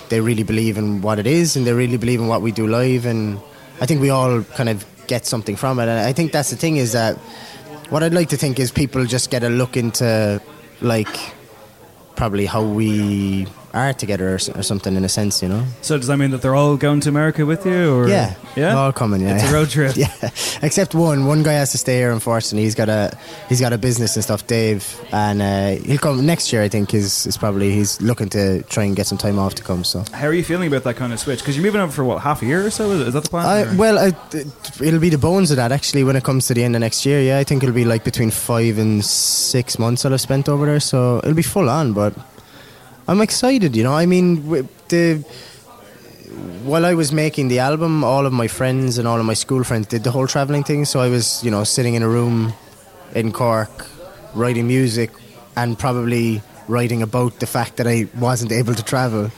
they 0.09 0.21
really 0.21 0.43
believe 0.43 0.79
in 0.79 1.01
what 1.01 1.19
it 1.19 1.27
is 1.27 1.57
and 1.57 1.67
they 1.67 1.73
really 1.73 1.97
believe 1.97 2.21
in 2.21 2.27
what 2.27 2.43
we 2.43 2.51
do 2.51 2.67
live 2.67 3.07
and 3.07 3.39
I 3.81 3.87
think 3.87 4.01
we 4.01 4.11
all 4.11 4.43
kind 4.43 4.69
of 4.69 4.85
get 5.07 5.27
something 5.27 5.55
from 5.55 5.79
it. 5.79 5.83
And 5.83 5.93
I 5.93 6.13
think 6.13 6.33
that's 6.33 6.51
the 6.51 6.57
thing 6.57 6.77
is 6.77 6.93
that 6.93 7.17
what 7.91 8.03
I'd 8.03 8.15
like 8.15 8.31
to 8.31 8.37
think 8.37 8.59
is 8.59 8.73
people 8.73 9.05
just 9.05 9.31
get 9.31 9.45
a 9.45 9.49
look 9.49 9.77
into 9.77 10.43
like 10.81 11.35
probably 12.17 12.47
how 12.47 12.65
we 12.65 13.47
are 13.75 13.93
together 13.93 14.31
or, 14.31 14.39
or 14.55 14.63
something 14.63 14.97
in 14.97 15.05
a 15.05 15.09
sense 15.09 15.43
you 15.43 15.49
know 15.49 15.65
So 15.83 15.97
does 15.97 16.07
that 16.07 16.17
mean 16.17 16.31
that 16.31 16.43
they're 16.43 16.55
all 16.55 16.77
going 16.77 17.01
to 17.01 17.09
America 17.09 17.45
with 17.47 17.67
you, 17.67 17.95
or 17.95 18.09
yeah, 18.09 18.35
yeah, 18.57 18.75
all 18.75 18.93
coming. 18.93 19.21
Yeah, 19.21 19.37
It's 19.37 19.51
a 19.51 19.53
road 19.53 19.71
trip. 19.71 19.97
yeah, 19.97 20.13
except 20.63 20.95
one. 20.95 21.27
One 21.27 21.43
guy 21.43 21.53
has 21.53 21.73
to 21.73 21.79
stay 21.79 21.97
here. 21.97 22.11
Unfortunately, 22.11 22.63
he's 22.65 22.75
got 22.75 22.89
a 22.89 23.17
he's 23.49 23.61
got 23.61 23.73
a 23.73 23.79
business 23.79 24.17
and 24.17 24.25
stuff. 24.25 24.47
Dave, 24.47 24.85
and 25.13 25.43
uh, 25.43 25.83
he'll 25.87 25.99
come 25.99 26.25
next 26.27 26.53
year. 26.53 26.63
I 26.63 26.69
think 26.69 26.95
is 26.95 27.27
is 27.27 27.37
probably 27.37 27.71
he's 27.73 28.01
looking 28.01 28.29
to 28.31 28.63
try 28.65 28.85
and 28.85 28.97
get 28.97 29.07
some 29.07 29.19
time 29.19 29.39
off 29.39 29.55
to 29.57 29.63
come. 29.63 29.85
So. 29.85 30.05
How 30.13 30.27
are 30.27 30.33
you 30.33 30.45
feeling 30.45 30.69
about 30.69 30.85
that 30.85 30.97
kind 30.97 31.13
of 31.13 31.21
switch? 31.21 31.41
Because 31.41 31.57
you're 31.57 31.65
moving 31.65 31.81
over 31.81 31.93
for 31.93 32.05
what 32.05 32.23
half 32.23 32.43
a 32.43 32.47
year 32.47 32.67
or 32.67 32.71
so? 32.71 32.91
Is 32.91 33.13
that 33.13 33.25
the 33.25 33.29
plan? 33.31 33.47
I, 33.47 33.77
well, 33.77 33.99
I, 33.99 34.13
it'll 34.83 35.01
be 35.01 35.11
the 35.11 35.19
bones 35.19 35.51
of 35.51 35.57
that 35.57 35.73
actually 35.73 36.05
when 36.05 36.17
it 36.17 36.25
comes 36.25 36.47
to 36.49 36.55
the 36.55 36.65
end 36.65 36.75
of 36.75 36.81
next 36.81 37.05
year. 37.07 37.21
Yeah, 37.21 37.39
I 37.39 37.45
think 37.45 37.63
it'll 37.63 37.75
be 37.75 37.85
like 37.85 38.05
between 38.05 38.31
five 38.31 38.79
and 38.79 39.05
six 39.05 39.79
months 39.79 40.03
that 40.03 40.13
I've 40.13 40.21
spent 40.21 40.49
over 40.49 40.67
there. 40.67 40.81
So 40.81 41.19
it'll 41.19 41.35
be 41.35 41.43
full 41.43 41.69
on, 41.69 41.93
but 41.93 42.15
I'm 43.09 43.23
excited. 43.23 43.75
You 43.75 43.85
know, 43.85 43.95
I 43.95 44.05
mean, 44.05 44.69
the 44.89 45.25
while 46.65 46.85
I 46.85 46.93
was 46.93 47.11
making 47.11 47.49
the 47.49 47.59
album, 47.59 48.05
all 48.05 48.27
of 48.27 48.33
my 48.35 48.49
friends 48.49 48.99
and 48.99 49.09
all 49.09 49.19
of 49.19 49.25
my 49.25 49.33
school 49.35 49.65
friends 49.65 49.87
did 49.87 50.05
the 50.05 50.11
whole 50.11 50.27
traveling 50.27 50.63
thing. 50.63 50.85
So 50.85 51.01
I 51.01 51.09
was, 51.09 51.43
you 51.43 51.51
know, 51.51 51.65
sitting 51.65 51.95
in 51.95 52.03
a 52.03 52.09
room 52.09 52.53
in 53.15 53.33
Cork, 53.33 53.87
writing 54.35 54.69
music, 54.69 55.11
and 55.57 55.79
probably 55.79 56.43
writing 56.69 57.03
about 57.03 57.41
the 57.41 57.47
fact 57.47 57.79
that 57.79 57.87
I 57.87 58.09
wasn't 58.19 58.53
able 58.53 58.75
to 58.75 58.83
travel 58.83 59.31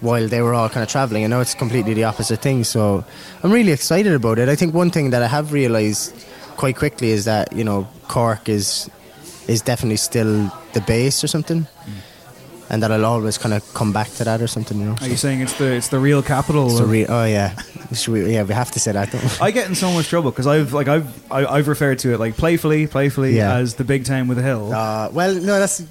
while 0.00 0.26
they 0.26 0.42
were 0.42 0.52
all 0.52 0.68
kind 0.68 0.82
of 0.82 0.88
traveling. 0.88 1.22
And 1.22 1.30
now 1.30 1.40
it's 1.40 1.54
completely 1.54 1.94
the 1.94 2.04
opposite 2.04 2.42
thing. 2.42 2.64
So 2.64 3.04
I'm 3.44 3.52
really 3.52 3.70
excited 3.70 4.12
about 4.12 4.40
it. 4.40 4.48
I 4.48 4.56
think 4.56 4.74
one 4.74 4.90
thing 4.90 5.10
that 5.10 5.22
I 5.22 5.28
have 5.28 5.52
realized 5.52 6.12
quite 6.56 6.76
quickly 6.76 7.10
is 7.10 7.24
that 7.24 7.52
you 7.52 7.62
know 7.62 7.86
Cork 8.08 8.48
is 8.48 8.90
is 9.46 9.62
definitely 9.62 9.96
still 9.96 10.52
the 10.72 10.80
base 10.80 11.22
or 11.22 11.28
something. 11.28 11.62
Mm. 11.62 12.09
And 12.72 12.82
that 12.84 12.92
I'll 12.92 13.04
always 13.04 13.36
kind 13.36 13.52
of 13.52 13.62
come 13.74 13.92
back 13.92 14.08
to 14.18 14.24
that 14.24 14.40
or 14.40 14.46
something, 14.46 14.78
you 14.78 14.84
know. 14.86 14.96
Are 15.00 15.08
you 15.08 15.16
saying 15.16 15.40
it's 15.40 15.54
the 15.58 15.72
it's 15.72 15.88
the 15.88 15.98
real 15.98 16.22
capital? 16.22 16.70
It's 16.70 16.80
re- 16.80 17.04
oh 17.06 17.24
yeah, 17.24 17.56
we, 18.06 18.32
yeah. 18.32 18.44
We 18.44 18.54
have 18.54 18.70
to 18.70 18.78
say 18.78 18.92
that. 18.92 19.12
I 19.42 19.50
get 19.50 19.68
in 19.68 19.74
so 19.74 19.90
much 19.92 20.06
trouble 20.08 20.30
because 20.30 20.46
I've 20.46 20.72
like 20.72 20.86
I've 20.86 21.32
I, 21.32 21.46
I've 21.46 21.66
referred 21.66 21.98
to 22.00 22.14
it 22.14 22.20
like 22.20 22.36
playfully, 22.36 22.86
playfully 22.86 23.36
Yeah. 23.36 23.56
as 23.56 23.74
the 23.74 23.82
big 23.84 24.04
town 24.04 24.28
with 24.28 24.38
a 24.38 24.42
hill. 24.42 24.72
Uh, 24.72 25.10
well, 25.12 25.34
no, 25.34 25.58
that's 25.58 25.82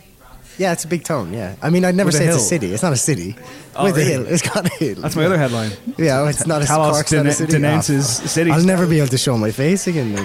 yeah, 0.60 0.74
it's 0.74 0.84
a 0.84 0.88
big 0.88 1.04
town. 1.04 1.34
Yeah, 1.34 1.56
I 1.62 1.70
mean, 1.72 1.84
I'd 1.86 1.96
never 1.96 2.10
With 2.10 2.16
a 2.16 2.18
say 2.20 2.26
it's 2.26 2.36
a 2.36 2.40
hill. 2.40 2.48
city. 2.48 2.74
It's 2.74 2.84
not 2.84 2.94
a 2.94 2.98
city. 2.98 3.36
Oh, 3.76 3.86
With 3.86 3.96
really? 3.98 4.10
a 4.10 4.18
hill, 4.18 4.26
it's 4.28 4.42
got 4.42 4.66
a 4.66 4.70
hill. 4.70 4.96
That's 5.02 5.16
my 5.16 5.26
other 5.26 5.38
headline. 5.38 5.72
Yeah, 5.98 6.28
it's 6.30 6.46
not 6.46 6.62
a 6.62 6.66
Talos 6.66 6.92
Cork's 6.92 7.12
not 7.14 7.26
a 7.26 7.32
city. 7.32 7.52
denounces 7.54 8.08
cities. 8.08 8.54
I'll 8.54 8.64
never 8.64 8.86
be 8.86 9.00
able 9.00 9.08
to 9.10 9.18
show 9.18 9.38
my 9.38 9.52
face 9.52 9.88
again. 9.88 10.14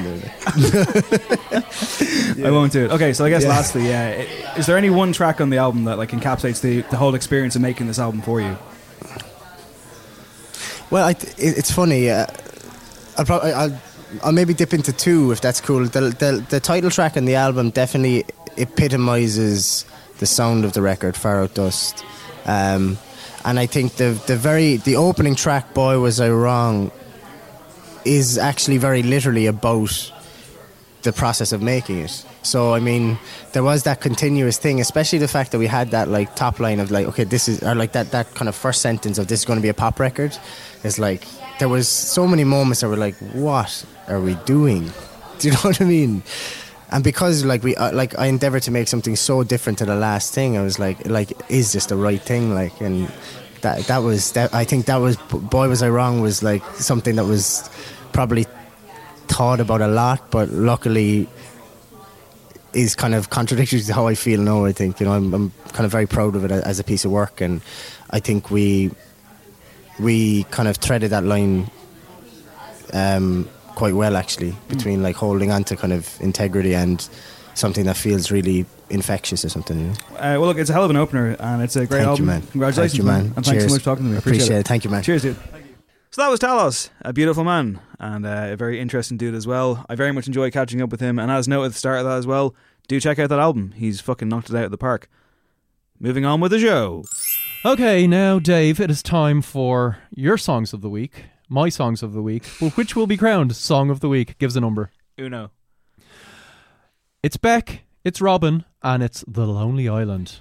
I 2.45 2.51
won't 2.51 2.73
do 2.73 2.85
it. 2.87 2.91
Okay, 2.91 3.13
so 3.13 3.25
I 3.25 3.31
guess 3.31 3.43
Yeah. 3.45 3.49
lastly, 3.51 3.89
yeah, 3.89 4.09
i- 4.19 4.59
is 4.59 4.67
there 4.67 4.77
any 4.77 4.91
one 4.91 5.13
track 5.13 5.41
on 5.41 5.51
the 5.51 5.59
album 5.59 5.85
that 5.85 5.97
like 5.99 6.11
encapsulates 6.11 6.61
the, 6.61 6.83
the 6.91 6.97
whole 6.97 7.15
experience 7.15 7.55
of 7.57 7.63
making 7.63 7.87
this 7.87 7.99
album 7.99 8.21
for 8.23 8.41
you? 8.41 8.57
Well, 10.91 11.07
I 11.07 11.13
th- 11.15 11.33
it, 11.39 11.59
it's 11.59 11.71
funny. 11.71 12.11
Uh, 12.11 12.27
I'll, 13.17 13.25
probably, 13.25 13.53
I'll 13.53 13.81
I'll 14.23 14.33
maybe 14.33 14.55
dip 14.55 14.75
into 14.75 14.93
two 14.93 15.33
if 15.33 15.41
that's 15.41 15.61
cool. 15.61 15.85
The, 15.87 16.01
the 16.11 16.45
the 16.51 16.61
title 16.61 16.91
track 16.91 17.17
on 17.17 17.25
the 17.25 17.35
album 17.37 17.71
definitely 17.71 18.25
epitomizes 18.57 19.85
the 20.19 20.27
sound 20.27 20.65
of 20.65 20.73
the 20.73 20.83
record, 20.83 21.17
Far 21.17 21.43
Out 21.43 21.55
Dust. 21.55 22.05
Um, 22.47 22.99
and 23.45 23.59
I 23.59 23.67
think 23.67 23.95
the 23.95 24.21
the 24.27 24.37
very 24.37 24.77
the 24.77 24.97
opening 24.97 25.35
track, 25.35 25.75
Boy 25.75 25.99
Was 25.99 26.21
I 26.21 26.31
Wrong, 26.31 26.91
is 28.05 28.39
actually 28.39 28.79
very 28.79 29.03
literally 29.03 29.47
about 29.47 30.13
the 31.03 31.13
process 31.13 31.53
of 31.53 31.63
making 31.63 31.99
it. 31.99 32.25
So 32.43 32.75
I 32.75 32.81
mean, 32.81 33.19
there 33.53 33.63
was 33.63 33.83
that 33.85 34.01
continuous 34.01 34.59
thing, 34.59 34.81
especially 34.81 35.19
the 35.19 35.29
fact 35.29 35.53
that 35.53 35.59
we 35.59 35.67
had 35.67 35.91
that 35.91 36.09
like 36.09 36.35
top 36.35 36.59
line 36.59 36.81
of 36.81 36.91
like, 36.91 37.07
okay, 37.09 37.25
this 37.25 37.49
is 37.49 37.63
or 37.63 37.75
like 37.75 37.93
that 37.93 38.11
that 38.13 38.35
kind 38.35 38.49
of 38.49 38.55
first 38.55 38.81
sentence 38.81 39.19
of 39.19 39.29
this 39.29 39.41
is 39.41 39.45
going 39.45 39.59
to 39.59 39.63
be 39.63 39.69
a 39.69 39.75
pop 39.75 40.01
record. 40.01 40.37
Is 40.83 40.99
like 40.99 41.27
there 41.59 41.69
was 41.69 41.89
so 41.89 42.27
many 42.27 42.45
moments 42.45 42.81
that 42.81 42.89
were 42.89 42.97
like, 42.97 43.15
what 43.33 43.85
are 44.09 44.21
we 44.21 44.35
doing? 44.47 44.91
Do 45.39 45.49
you 45.49 45.55
know 45.55 45.61
what 45.61 45.81
I 45.81 45.85
mean? 45.85 46.23
And 46.95 47.03
because 47.03 47.45
like 47.45 47.65
we 47.65 47.75
uh, 47.75 47.93
like 47.93 48.17
I 48.17 48.27
endeavored 48.27 48.63
to 48.63 48.71
make 48.71 48.87
something 48.87 49.17
so 49.17 49.43
different 49.43 49.79
to 49.81 49.85
the 49.85 49.97
last 49.97 50.33
thing, 50.33 50.57
I 50.57 50.63
was 50.63 50.79
like, 50.79 51.05
like 51.07 51.33
is 51.51 51.73
this 51.73 51.87
the 51.87 51.97
right 51.97 52.23
thing? 52.23 52.55
Like 52.55 52.81
and. 52.81 53.13
That, 53.63 53.87
that 53.87 54.03
was 54.03 54.33
that 54.33 54.53
I 54.55 54.65
think 54.65 54.85
that 54.85 54.97
was 54.97 55.17
boy 55.17 55.71
was 55.71 55.83
I 55.83 55.89
wrong 55.89 56.21
was 56.21 56.43
like 56.43 56.63
something 56.75 57.17
that 57.17 57.25
was 57.25 57.71
probably 58.13 58.45
thought 59.27 59.59
about 59.59 59.81
a 59.81 59.89
lot, 59.89 60.31
but 60.31 60.51
luckily 60.51 61.27
is 62.75 62.95
kind 62.95 63.15
of 63.15 63.31
contradictory 63.31 63.81
to 63.81 63.95
how 63.95 64.07
I 64.07 64.17
feel 64.17 64.39
now. 64.39 64.67
I 64.67 64.73
think 64.73 65.01
you 65.01 65.07
know 65.07 65.13
I'm, 65.13 65.33
I'm 65.33 65.51
kind 65.73 65.87
of 65.87 65.91
very 65.91 66.07
proud 66.07 66.37
of 66.37 66.45
it 66.45 66.51
as 66.51 66.79
a 66.79 66.85
piece 66.85 67.07
of 67.07 67.11
work, 67.11 67.41
and 67.41 67.63
I 68.11 68.21
think 68.21 68.51
we 68.51 68.91
we 69.99 70.45
kind 70.51 70.69
of 70.69 70.77
threaded 70.77 71.13
that 71.13 71.25
line 71.25 71.71
um, 72.93 73.49
quite 73.75 73.95
well 73.95 74.17
actually 74.17 74.55
between 74.69 75.03
like 75.03 75.17
holding 75.17 75.51
on 75.51 75.65
to 75.65 75.77
kind 75.77 75.93
of 75.93 76.17
integrity 76.21 76.75
and 76.75 77.09
something 77.55 77.85
that 77.87 77.97
feels 77.97 78.31
really 78.31 78.67
infectious 78.91 79.45
or 79.45 79.49
something. 79.49 79.79
You 79.79 79.87
know? 79.87 79.93
Uh, 80.17 80.37
well, 80.39 80.47
look, 80.47 80.59
it's 80.59 80.71
a 80.71 80.73
hell 80.73 80.85
of 80.85 80.91
an 80.91 80.97
opener, 80.97 81.37
and 81.39 81.63
it's 81.63 81.77
a 81.77 81.87
great 81.87 81.99
Thank 81.99 82.09
album. 82.09 82.25
you, 82.25 82.31
man. 82.31 82.43
Congratulations, 82.43 82.93
Thank 82.93 82.99
you, 82.99 83.05
man. 83.05 83.33
And 83.37 83.45
thanks 83.45 83.51
Cheers. 83.51 83.65
so 83.65 83.75
much 83.75 83.83
for 83.83 83.85
talking 83.85 84.05
to 84.07 84.11
me. 84.13 84.19
Appreciate 84.19 84.59
it. 84.59 84.69
Thank 84.69 84.85
you, 84.85 84.91
man. 84.91 85.03
Cheers, 85.03 85.23
dude. 85.23 85.37
So 86.11 86.23
that 86.23 86.29
was 86.29 86.39
Talos, 86.39 86.91
a 87.01 87.13
beautiful 87.13 87.43
man 87.43 87.81
and 87.99 88.25
uh, 88.25 88.51
a 88.51 88.57
very 88.57 88.79
interesting 88.79 89.17
dude 89.17 89.35
as 89.35 89.49
well. 89.49 89.85
I 89.89 89.97
very 89.97 90.13
much 90.13 90.29
enjoy 90.29 90.51
catching 90.53 90.81
up 90.81 90.91
with 90.91 91.01
him, 91.01 91.19
and 91.19 91.29
as 91.31 91.49
noted 91.49 91.67
at 91.67 91.73
the 91.73 91.79
start 91.79 91.99
of 91.99 92.05
that 92.05 92.19
as 92.19 92.27
well, 92.27 92.55
do 92.87 93.01
check 93.01 93.19
out 93.19 93.31
that 93.31 93.41
album. 93.41 93.73
He's 93.73 94.01
fucking 94.01 94.29
knocked 94.29 94.51
it 94.51 94.57
out 94.57 94.67
of 94.67 94.71
the 94.71 94.79
park. 94.79 95.09
Moving 95.99 96.25
on 96.25 96.41
with 96.41 96.53
the 96.53 96.61
show. 96.61 97.05
Okay, 97.65 98.07
now, 98.07 98.39
Dave, 98.39 98.79
it 98.79 98.91
is 98.91 99.03
time 99.03 99.41
for 99.43 99.99
your 100.15 100.37
songs 100.37 100.73
of 100.73 100.83
the 100.83 100.91
week, 100.91 101.25
my 101.55 101.69
songs 101.69 102.03
of 102.03 102.13
the 102.13 102.21
week, 102.21 102.43
but 102.61 102.77
which 102.77 102.97
will 102.97 103.07
be 103.07 103.17
crowned 103.17 103.55
Song 103.55 103.89
of 103.89 104.01
the 104.01 104.09
Week? 104.09 104.37
Gives 104.39 104.57
a 104.57 104.61
number. 104.61 104.91
Uno. 105.19 105.53
It's 107.23 107.37
Beck, 107.37 107.85
it's 108.03 108.21
Robyn, 108.21 108.65
and 108.83 109.03
it's 109.03 109.25
The 109.29 109.47
Lonely 109.47 109.89
Island. 109.89 110.39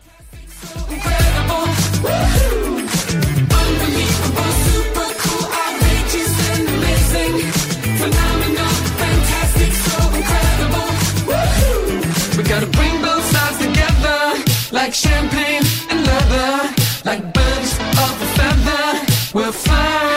We 12.36 12.43
gotta 12.43 12.66
bring 12.66 13.01
both 13.01 13.24
sides 13.26 13.57
together, 13.59 14.43
like 14.72 14.93
champagne 14.95 15.61
and 15.91 16.05
leather, 16.05 16.74
like 17.05 17.22
birds 17.32 17.74
of 18.03 18.22
a 18.22 18.30
feather. 18.36 19.05
We'll 19.36 19.51
fly, 19.51 20.12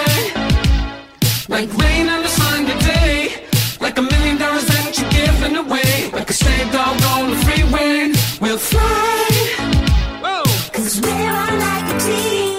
like 1.56 1.74
rain 1.78 2.06
on 2.06 2.22
a 2.22 2.28
Sunday 2.28 2.78
day, 2.80 3.46
like 3.80 3.96
a 3.96 4.02
million 4.02 4.36
dollars 4.36 4.66
that 4.66 4.92
you're 4.98 5.10
giving 5.10 5.56
away, 5.56 6.10
like 6.12 6.28
a 6.28 6.32
stray 6.34 6.70
dog 6.70 7.00
on 7.02 7.30
the 7.30 7.36
freeway. 7.46 8.12
We'll 8.42 8.58
fly, 8.58 9.26
whoa, 10.22 10.42
cause 10.74 11.00
we're 11.00 11.32
on 11.44 11.58
like 11.58 11.94
a 11.94 11.98
team. 11.98 12.56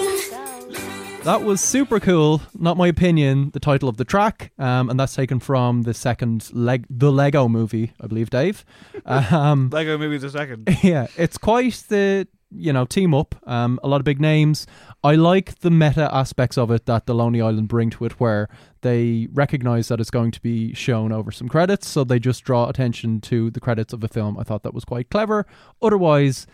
That 1.22 1.44
was 1.44 1.60
super 1.60 2.00
cool. 2.00 2.42
Not 2.58 2.76
my 2.76 2.88
opinion. 2.88 3.50
The 3.50 3.60
title 3.60 3.88
of 3.88 3.98
the 3.98 4.04
track, 4.04 4.50
um, 4.58 4.90
and 4.90 4.98
that's 4.98 5.14
taken 5.14 5.38
from 5.38 5.82
the 5.82 5.94
second 5.94 6.50
leg, 6.52 6.84
the 6.90 7.12
Lego 7.12 7.46
movie, 7.46 7.92
I 8.00 8.08
believe, 8.08 8.30
Dave. 8.30 8.64
Um, 9.06 9.70
Lego 9.70 9.96
movie 9.96 10.18
the 10.18 10.28
second. 10.28 10.68
yeah, 10.82 11.06
it's 11.16 11.38
quite 11.38 11.84
the 11.88 12.26
you 12.50 12.72
know 12.72 12.84
team 12.84 13.14
up. 13.14 13.34
Um, 13.46 13.78
a 13.82 13.88
lot 13.88 14.00
of 14.00 14.04
big 14.04 14.20
names. 14.20 14.66
I 15.04 15.14
like 15.14 15.60
the 15.60 15.70
meta 15.70 16.08
aspects 16.14 16.56
of 16.58 16.70
it 16.70 16.86
that 16.86 17.06
the 17.06 17.14
Lonely 17.14 17.40
Island 17.40 17.68
bring 17.68 17.90
to 17.90 18.04
it, 18.04 18.18
where 18.20 18.48
they 18.82 19.28
recognize 19.32 19.88
that 19.88 20.00
it's 20.00 20.10
going 20.10 20.30
to 20.32 20.40
be 20.40 20.72
shown 20.74 21.12
over 21.12 21.30
some 21.30 21.48
credits, 21.48 21.88
so 21.88 22.04
they 22.04 22.18
just 22.18 22.44
draw 22.44 22.68
attention 22.68 23.20
to 23.22 23.50
the 23.50 23.60
credits 23.60 23.92
of 23.92 24.00
the 24.00 24.08
film. 24.08 24.38
I 24.38 24.42
thought 24.44 24.62
that 24.62 24.74
was 24.74 24.84
quite 24.84 25.10
clever. 25.10 25.46
Otherwise. 25.82 26.46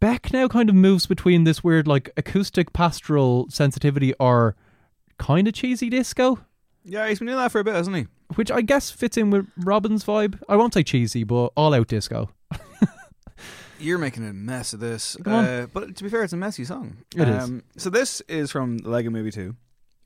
Beck 0.00 0.32
now 0.32 0.48
kind 0.48 0.70
of 0.70 0.74
moves 0.74 1.06
between 1.06 1.44
this 1.44 1.62
weird 1.62 1.86
like 1.86 2.08
acoustic 2.16 2.72
pastoral 2.72 3.46
sensitivity 3.50 4.14
or 4.18 4.56
kind 5.18 5.46
of 5.46 5.52
cheesy 5.52 5.90
disco, 5.90 6.38
Yeah, 6.86 7.06
he's 7.06 7.18
been 7.18 7.26
doing 7.26 7.36
that 7.36 7.52
for 7.52 7.60
a 7.60 7.64
bit, 7.64 7.74
hasn't 7.74 7.94
he? 7.96 8.06
which 8.36 8.50
I 8.50 8.62
guess 8.62 8.90
fits 8.90 9.18
in 9.18 9.28
with 9.28 9.46
Robyn's 9.58 10.02
vibe. 10.02 10.40
I 10.48 10.56
won't 10.56 10.72
say 10.72 10.82
cheesy, 10.84 11.22
but 11.24 11.48
all 11.54 11.74
out 11.74 11.88
disco. 11.88 12.30
You're 13.80 13.98
making 13.98 14.26
a 14.26 14.32
mess 14.32 14.72
of 14.72 14.80
this. 14.80 15.16
Uh, 15.24 15.66
but 15.72 15.96
to 15.96 16.04
be 16.04 16.10
fair, 16.10 16.22
it's 16.22 16.32
a 16.32 16.36
messy 16.36 16.64
song. 16.64 16.98
It 17.16 17.28
is. 17.28 17.44
um, 17.44 17.62
So 17.76 17.90
this 17.90 18.20
is 18.22 18.50
from 18.50 18.78
the 18.78 18.88
Lego 18.90 19.10
Movie 19.10 19.30
2. 19.30 19.54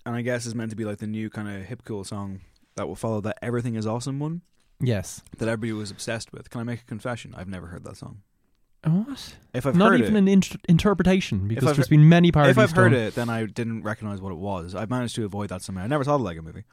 And 0.07 0.15
I 0.15 0.23
guess 0.23 0.47
is 0.47 0.55
meant 0.55 0.71
to 0.71 0.77
be 0.77 0.85
like 0.85 0.99
the 0.99 1.07
new 1.07 1.31
kind 1.31 1.49
of 1.49 1.65
hip 1.67 1.83
cool 1.85 2.05
song 2.05 2.41
that 2.77 2.87
will 2.87 2.95
follow 2.97 3.21
that 3.23 3.39
Everything 3.43 3.75
is 3.75 3.87
Awesome 3.87 4.19
one 4.19 4.43
Yes. 4.81 5.23
that 5.39 5.49
everybody 5.49 5.73
was 5.73 5.91
obsessed 5.91 6.33
with. 6.33 6.51
Can 6.51 6.61
I 6.61 6.65
make 6.65 6.81
a 6.81 6.85
confession? 6.85 7.35
I've 7.37 7.49
never 7.49 7.69
heard 7.69 7.85
that 7.85 7.97
song. 7.97 8.21
What? 8.87 9.37
If 9.55 9.65
I've 9.65 9.77
Not 9.77 9.93
heard 9.93 10.01
even 10.03 10.15
it, 10.15 10.19
an 10.19 10.29
int- 10.29 10.57
interpretation 10.69 11.49
because 11.49 11.67
I've 11.67 11.77
there's 11.77 11.89
he- 11.89 11.97
been 11.97 12.07
many 12.09 12.31
parodies. 12.31 12.59
If 12.59 12.63
I've 12.63 12.73
heard 12.77 12.93
done. 12.93 13.01
it, 13.01 13.15
then 13.15 13.31
I 13.31 13.47
didn't 13.47 13.83
recognize 13.83 14.21
what 14.21 14.31
it 14.31 14.37
was. 14.39 14.75
I've 14.75 14.91
managed 14.91 15.15
to 15.17 15.25
avoid 15.25 15.49
that 15.49 15.63
somehow. 15.63 15.85
I 15.85 15.87
never 15.87 16.05
saw 16.05 16.19
the 16.19 16.23
Lego 16.23 16.43
Movie. 16.43 16.65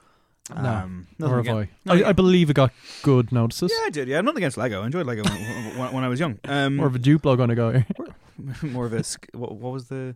No, 0.49 0.55
Um, 0.55 1.07
nor 1.19 1.37
have 1.37 1.47
I. 1.47 1.69
nothing 1.85 2.05
I. 2.05 2.09
I 2.09 2.11
believe 2.13 2.49
it 2.49 2.53
got 2.53 2.71
good 3.03 3.31
notices. 3.31 3.71
Yeah, 3.71 3.85
I 3.85 3.89
did. 3.89 4.07
Yeah, 4.07 4.17
I'm 4.17 4.25
not 4.25 4.37
against 4.37 4.57
Lego. 4.57 4.81
I 4.81 4.85
enjoyed 4.85 5.05
Lego 5.05 5.23
when, 5.23 5.77
when, 5.77 5.93
when 5.93 6.03
I 6.03 6.07
was 6.07 6.19
young. 6.19 6.39
Um, 6.45 6.77
More 6.77 6.87
of 6.87 6.95
a 6.95 6.99
Duplo 6.99 7.37
kind 7.37 7.51
of 7.51 7.57
guy. 7.57 7.85
more 8.63 8.85
of 8.85 8.93
a 8.93 9.03
what, 9.37 9.55
what 9.55 9.71
was 9.71 9.87
the? 9.87 10.15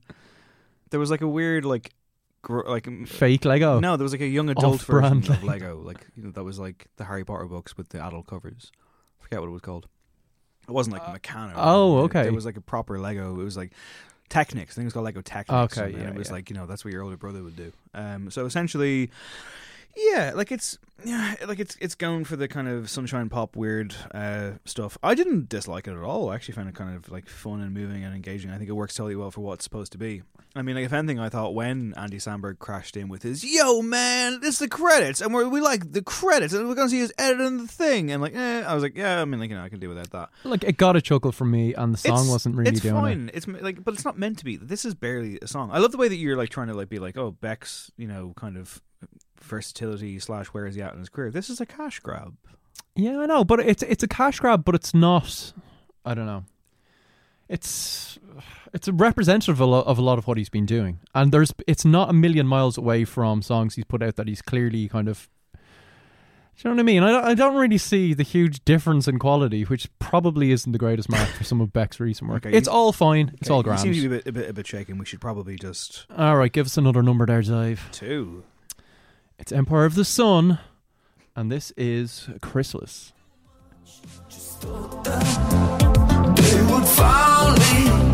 There 0.89 0.99
was 0.99 1.11
like 1.11 1.21
a 1.21 1.28
weird 1.28 1.65
like, 1.65 1.91
gr- 2.41 2.67
like 2.67 2.88
Fake 3.07 3.45
Lego. 3.45 3.80
No, 3.80 3.97
there 3.97 4.03
was 4.03 4.13
like 4.13 4.21
a 4.21 4.28
young 4.28 4.49
adult 4.49 4.76
Off-brand 4.76 5.26
version 5.26 5.36
of 5.36 5.43
Lego. 5.43 5.76
Lego, 5.76 5.82
like 5.82 6.07
you 6.15 6.23
know, 6.23 6.32
that 6.32 6.43
was 6.43 6.59
like 6.59 6.88
the 6.97 7.05
Harry 7.05 7.23
Potter 7.23 7.45
books 7.45 7.78
with 7.78 7.89
the 7.89 8.03
adult 8.03 8.28
covers. 8.28 8.71
I 9.19 9.23
forget 9.23 9.39
what 9.41 9.47
it 9.47 9.51
was 9.51 9.61
called. 9.61 9.88
It 10.67 10.71
wasn't 10.71 10.95
like 10.95 11.03
Meccano. 11.03 11.51
or 11.51 11.53
oh, 11.57 11.99
anything. 11.99 12.17
okay. 12.17 12.28
It 12.28 12.34
was 12.34 12.45
like 12.45 12.57
a 12.57 12.61
proper 12.61 12.99
Lego. 12.99 13.39
It 13.39 13.43
was 13.43 13.55
like 13.55 13.71
Technics. 14.30 14.73
I 14.73 14.76
think 14.76 14.84
it 14.84 14.88
was 14.88 14.93
called 14.93 15.05
Lego 15.05 15.21
Technics. 15.21 15.78
Okay, 15.78 15.93
and, 15.93 16.01
yeah, 16.01 16.07
it 16.09 16.15
was 16.15 16.30
yeah. 16.30 16.34
like 16.34 16.49
you 16.49 16.55
know 16.55 16.65
that's 16.65 16.84
what 16.84 16.91
your 16.91 17.03
older 17.03 17.17
brother 17.17 17.43
would 17.43 17.55
do. 17.55 17.71
Um, 17.93 18.32
so 18.32 18.45
essentially, 18.45 19.11
yeah, 19.96 20.32
like 20.36 20.52
it's 20.52 20.78
yeah, 21.04 21.36
like 21.48 21.60
it's 21.60 21.78
it's 21.82 21.96
going 21.96 22.24
for 22.26 22.36
the 22.36 22.48
kind 22.48 22.68
of 22.68 22.89
sunshine 22.89 23.30
pop 23.30 23.56
weird 23.56 23.93
uh, 24.14 24.52
stuff. 24.66 24.98
I 25.04 25.14
didn't 25.16 25.50
dislike 25.50 25.88
it 25.88 25.91
at 25.91 26.04
all. 26.04 26.30
I 26.30 26.36
actually 26.36 26.56
found 26.56 26.70
it 26.70 26.76
kind 26.76 26.96
of 26.96 27.12
like 27.12 27.28
fun 27.28 27.62
and 27.62 27.74
moving 27.74 28.04
and 28.04 28.16
engaging. 28.16 28.50
I 28.52 28.58
think 28.58 28.70
it 28.70 28.74
works 28.74 28.96
totally 28.96 29.16
well 29.16 29.32
for 29.32 29.41
what 29.41 29.54
it's 29.54 29.64
supposed 29.64 29.91
to 29.91 29.98
be. 29.98 30.24
I 30.58 30.62
mean, 30.62 30.76
like 30.76 30.86
if 30.86 30.93
anything, 30.93 31.20
I 31.20 31.28
thought 31.28 31.54
when 31.54 31.93
Andy 31.98 32.18
Samberg 32.18 32.60
crashed 32.60 32.96
in 32.96 33.10
with 33.10 33.24
his 33.24 33.43
"Yo, 33.43 33.82
man, 33.82 34.39
it's 34.41 34.58
the 34.60 34.70
credits, 34.70 35.20
and 35.20 35.34
we're, 35.34 35.50
we 35.50 35.60
like 35.60 35.91
the 35.91 36.02
credits, 36.02 36.54
and 36.54 36.68
we're 36.68 36.76
gonna 36.76 36.89
see 36.89 37.04
us 37.04 37.12
editing 37.18 37.58
the 37.58 37.68
thing," 37.68 38.10
and 38.10 38.22
like, 38.22 38.34
eh, 38.36 38.62
I 38.66 38.74
was 38.74 38.82
like, 38.82 38.96
yeah, 38.96 39.22
I 39.22 39.26
mean, 39.26 39.41
like 39.41 39.50
you 39.50 39.58
know, 39.58 39.64
I 39.64 39.70
can 39.70 39.80
do 39.82 39.89
without 39.89 40.12
that. 40.12 40.30
Like 40.46 40.64
it 40.64 40.78
got 40.78 40.96
a 40.96 41.02
chuckle 41.02 41.34
from 41.34 41.52
me, 41.52 41.74
and 41.74 41.93
the 41.93 41.98
song 41.98 42.14
It's- 42.14 42.30
wasn't 42.30 42.56
really 42.56 42.72
it's 42.72 42.80
doing 42.80 42.96
fine. 42.96 43.30
it. 43.30 43.36
It's 43.36 43.48
like, 43.48 43.84
but 43.84 43.93
it's 43.96 44.06
not 44.06 44.18
meant 44.18 44.38
to 44.39 44.46
be. 44.46 44.56
This 44.56 44.86
is 44.86 44.93
barely 44.96 45.39
a 45.41 45.48
song. 45.48 45.72
I 45.74 45.80
love 45.80 45.91
the 45.91 45.98
way 45.98 46.08
that 46.08 46.16
you're 46.16 46.38
like 46.38 46.50
trying 46.50 46.68
to 46.68 46.74
like 46.74 46.88
be 46.88 47.00
like, 47.00 47.18
oh, 47.18 47.32
Beck's, 47.32 47.91
you 47.98 48.08
know, 48.08 48.34
kind 48.38 48.56
of 48.58 48.82
versatility 49.41 50.18
slash 50.20 50.47
where 50.47 50.66
is 50.66 50.76
he 50.76 50.82
at 50.82 50.93
in 50.93 50.99
his 50.99 51.10
career. 51.10 51.32
This 51.32 51.49
is 51.49 51.62
a 51.62 51.66
cash 51.66 51.99
grab. 51.99 52.36
Yeah, 52.95 53.20
I 53.20 53.26
know, 53.26 53.43
but 53.43 53.60
it's 53.60 53.84
it's 53.84 54.03
a 54.03 54.08
cash 54.08 54.39
grab, 54.39 54.64
but 54.66 54.76
it's 54.76 54.93
not. 54.93 55.53
I 56.06 56.14
don't 56.14 56.26
know. 56.26 56.45
It's 57.47 58.18
it's 58.74 58.88
a 58.88 58.93
representative 58.93 59.56
of 59.56 59.60
a, 59.60 59.66
lot, 59.66 59.86
of 59.86 59.97
a 59.97 60.01
lot 60.01 60.18
of 60.18 60.28
what 60.28 60.38
he's 60.38 60.49
been 60.49 60.66
doing, 60.66 60.99
and 61.14 61.32
there's 61.32 61.53
it's 61.68 61.86
not 61.86 62.10
a 62.10 62.14
million 62.14 62.47
miles 62.47 62.78
away 62.78 63.06
from 63.06 63.41
songs 63.41 63.76
he's 63.76 63.86
put 63.86 64.01
out 64.01 64.16
that 64.16 64.28
he's 64.28 64.41
clearly 64.41 64.88
kind 64.89 65.08
of. 65.08 65.30
Do 65.53 65.60
you 66.70 66.70
know 66.70 66.76
what 66.76 66.80
I 66.80 66.84
mean? 66.84 67.03
I 67.03 67.12
don't, 67.12 67.24
I 67.26 67.34
don't 67.34 67.56
really 67.58 67.78
see 67.78 68.14
the 68.14 68.24
huge 68.24 68.64
difference 68.64 69.10
in 69.10 69.20
quality, 69.20 69.64
which 69.64 69.89
probably 69.99 70.51
isn't 70.51 70.72
the 70.72 70.78
greatest 70.78 71.10
mark 71.10 71.28
for 71.28 71.43
some 71.43 71.60
of 71.60 71.74
Beck's 71.74 71.99
recent 71.99 72.30
work. 72.30 72.45
Okay, 72.45 72.56
it's 72.58 72.68
you- 72.68 72.74
all 72.74 72.93
fine. 72.93 73.36
It's 73.41 73.49
all 73.49 73.62
grand. 73.62 73.82
seem 73.82 73.93
to 73.93 73.99
be 73.99 74.06
a 74.06 74.10
bit, 74.10 74.28
a 74.28 74.32
bit, 74.32 74.49
a 74.49 74.53
bit 74.53 74.66
shaken. 74.66 74.97
We 74.97 75.06
should 75.06 75.20
probably 75.20 75.58
just 75.58 76.06
All 76.18 76.38
right, 76.38 76.51
give 76.51 76.66
us 76.68 76.78
another 76.78 77.03
number 77.03 77.26
there, 77.26 77.41
Dave. 77.41 77.89
two. 77.91 78.43
It's 79.38 79.52
Empire 79.52 79.86
of 79.86 79.96
the 79.96 80.06
Sun, 80.06 80.60
and 81.36 81.52
this 81.52 81.72
is 81.78 82.30
Chrysalis. 82.42 83.12
They 84.62 84.70
would 86.64 86.88
finally 86.88 88.06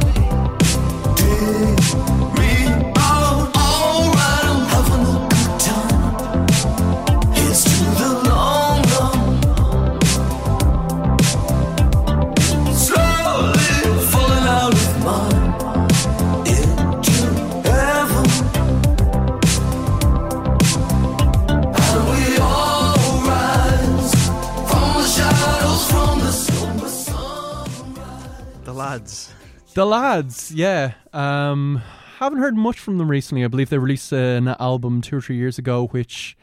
lads. 28.91 29.33
The 29.73 29.85
lads, 29.85 30.51
yeah. 30.51 30.93
Um, 31.13 31.81
haven't 32.19 32.39
heard 32.39 32.57
much 32.57 32.79
from 32.79 32.97
them 32.97 33.09
recently. 33.09 33.43
I 33.43 33.47
believe 33.47 33.69
they 33.69 33.77
released 33.77 34.11
an 34.11 34.47
album 34.59 35.01
two 35.01 35.17
or 35.17 35.21
three 35.21 35.37
years 35.37 35.57
ago, 35.57 35.87
which 35.87 36.37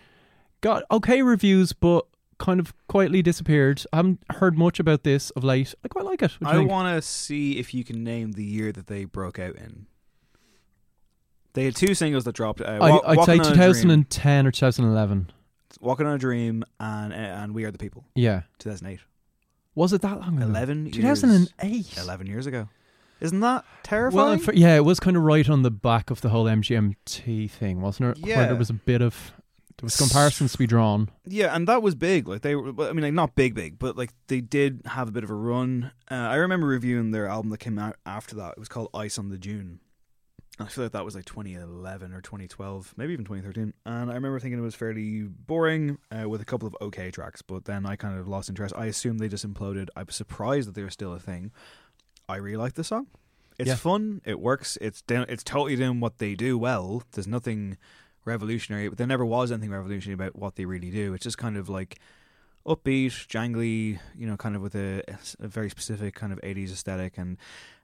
got 0.61 0.83
okay 0.91 1.23
reviews, 1.23 1.73
but 1.73 2.07
kind 2.39 2.59
of 2.61 2.73
quietly 2.87 3.21
disappeared. 3.21 3.85
I 3.93 3.97
haven't 3.97 4.21
heard 4.33 4.57
much 4.57 4.81
about 4.81 5.03
this 5.03 5.31
of 5.31 5.45
late. 5.45 5.75
I 5.85 5.89
quite 5.89 6.05
like 6.05 6.23
it. 6.23 6.33
What 6.41 6.53
do 6.53 6.59
you 6.59 6.65
I 6.65 6.67
want 6.67 6.97
to 6.97 7.03
see 7.07 7.59
if 7.59 7.75
you 7.75 7.85
can 7.85 8.03
name 8.03 8.33
the 8.33 8.45
year 8.45 8.73
that 8.73 8.87
they 8.87 9.05
broke 9.05 9.39
out 9.39 9.57
in. 9.57 9.87
They 11.53 11.65
had 11.65 11.77
two 11.77 11.95
singles 11.95 12.25
that 12.25 12.35
dropped. 12.35 12.61
Uh, 12.61 12.79
I, 12.81 12.91
Wa- 12.91 13.03
I'd 13.05 13.15
say 13.15 13.17
Walking 13.17 13.41
on 13.41 13.47
a 13.47 13.55
Dream- 13.55 13.55
2010 13.55 14.47
or 14.47 14.51
2011. 14.51 15.31
Walking 15.81 16.07
on 16.07 16.15
a 16.15 16.19
Dream 16.19 16.65
and 16.81 17.13
and 17.13 17.55
We 17.55 17.65
Are 17.65 17.71
the 17.71 17.79
People. 17.79 18.05
Yeah. 18.15 18.43
2008. 18.59 19.01
Was 19.79 19.93
it 19.93 20.03
that 20.03 20.19
long 20.21 20.37
ago? 20.39 20.47
11 20.47 20.87
years. 20.87 20.97
11 21.97 22.27
years 22.27 22.47
ago. 22.47 22.69
Isn't 23.21 23.39
that 23.41 23.65
Well, 23.65 23.65
terrifying? 23.85 24.39
for, 24.41 24.53
yeah, 24.53 24.75
it 24.75 24.85
was 24.85 24.99
kind 24.99 25.17
of 25.17 25.23
right 25.23 25.49
on 25.49 25.63
the 25.63 25.71
back 25.71 26.11
of 26.11 26.21
the 26.21 26.31
whole 26.31 26.47
MGMT 26.47 27.49
thing, 27.49 27.81
wasn't 27.81 28.17
it? 28.19 28.23
Where 28.25 28.33
Yeah. 28.33 28.47
there 28.47 28.57
was 28.57 28.71
a 28.71 28.75
bit 28.75 29.01
of 29.03 29.33
there 29.79 29.87
was 29.87 29.97
comparisons 29.97 30.51
to 30.51 30.59
be 30.59 30.67
drawn. 30.67 31.09
Yeah, 31.25 31.55
and 31.55 31.69
that 31.69 31.81
was 31.81 31.95
big. 31.95 32.27
Like 32.27 32.43
they 32.43 32.57
were, 32.57 32.71
I 32.89 32.93
mean, 32.93 33.03
like 33.05 33.13
not 33.15 33.37
big, 33.37 33.55
big, 33.55 33.79
but 33.79 33.97
like 33.97 34.11
they 34.27 34.41
did 34.41 34.83
have 34.87 35.09
a 35.09 35.13
bit 35.13 35.23
of 35.23 35.31
a 35.31 35.35
run. 35.35 35.93
Uh, 36.11 36.15
I 36.15 36.35
remember 36.35 36.67
reviewing 36.67 37.13
their 37.13 37.29
album 37.29 37.51
that 37.53 37.59
came 37.59 37.79
out 37.79 37.95
after 38.05 38.35
that. 38.35 38.53
It 38.53 38.59
was 38.59 38.67
called 38.69 38.89
Ice 38.93 39.17
on 39.17 39.29
the 39.29 39.39
Dune. 39.39 39.79
I 40.61 40.65
feel 40.67 40.85
like 40.85 40.93
that 40.93 41.05
was 41.05 41.15
like 41.15 41.25
2011 41.25 42.13
or 42.13 42.21
2012, 42.21 42.95
maybe 42.97 43.13
even 43.13 43.25
2013. 43.25 43.73
And 43.87 44.11
I 44.11 44.15
remember 44.15 44.41
thinking 44.41 44.59
it 44.59 44.63
was 44.63 44.75
fairly 44.75 45.23
boring 45.23 45.99
uh, 46.11 46.29
with 46.29 46.41
a 46.41 46.45
couple 46.45 46.67
of 46.67 46.77
okay 46.81 47.11
tracks, 47.11 47.43
but 47.43 47.65
then 47.65 47.87
I 47.87 47.95
kind 47.97 48.19
of 48.19 48.27
lost 48.27 48.49
interest. 48.49 48.75
I 48.77 48.87
assume 48.87 49.19
they 49.19 49.29
just 49.29 49.47
imploded. 49.47 49.89
I 49.95 50.03
was 50.03 50.17
surprised 50.17 50.67
that 50.69 50.75
they 50.75 50.83
were 50.83 50.91
still 50.91 51.13
a 51.13 51.21
thing. 51.21 51.53
I 52.29 52.37
really 52.37 52.57
like 52.57 52.75
the 52.75 52.83
song. 52.85 53.07
It's 53.59 53.69
Yeah. 53.69 53.77
fun. 53.77 54.21
It 54.25 54.41
works. 54.41 54.77
It's 54.81 55.03
down, 55.03 55.27
it's 55.29 55.45
totally 55.45 55.77
doing 55.77 56.01
what 56.01 56.19
they 56.19 56.35
do 56.35 56.59
well. 56.59 57.03
There's 57.13 57.27
nothing 57.29 57.77
revolutionary, 58.25 58.89
but 58.89 58.99
there 58.99 59.07
never 59.07 59.25
was 59.25 59.51
anything 59.53 59.71
revolutionary 59.71 60.15
about 60.15 60.37
what 60.37 60.57
they 60.57 60.65
really 60.65 60.91
do. 60.91 61.15
It's 61.15 61.25
just 61.25 61.39
kind 61.39 61.57
of 61.57 61.69
like 61.69 61.99
upbeat, 62.67 63.13
jangly, 63.29 63.99
you 64.17 64.27
know, 64.27 64.37
kind 64.37 64.55
of 64.55 64.63
with 64.63 64.75
a, 64.75 65.03
a 65.41 65.49
very 65.49 65.71
specific 65.71 66.15
kind 66.15 66.33
of 66.33 66.41
80s 66.43 66.73
aesthetic. 66.73 67.17
And 67.17 67.37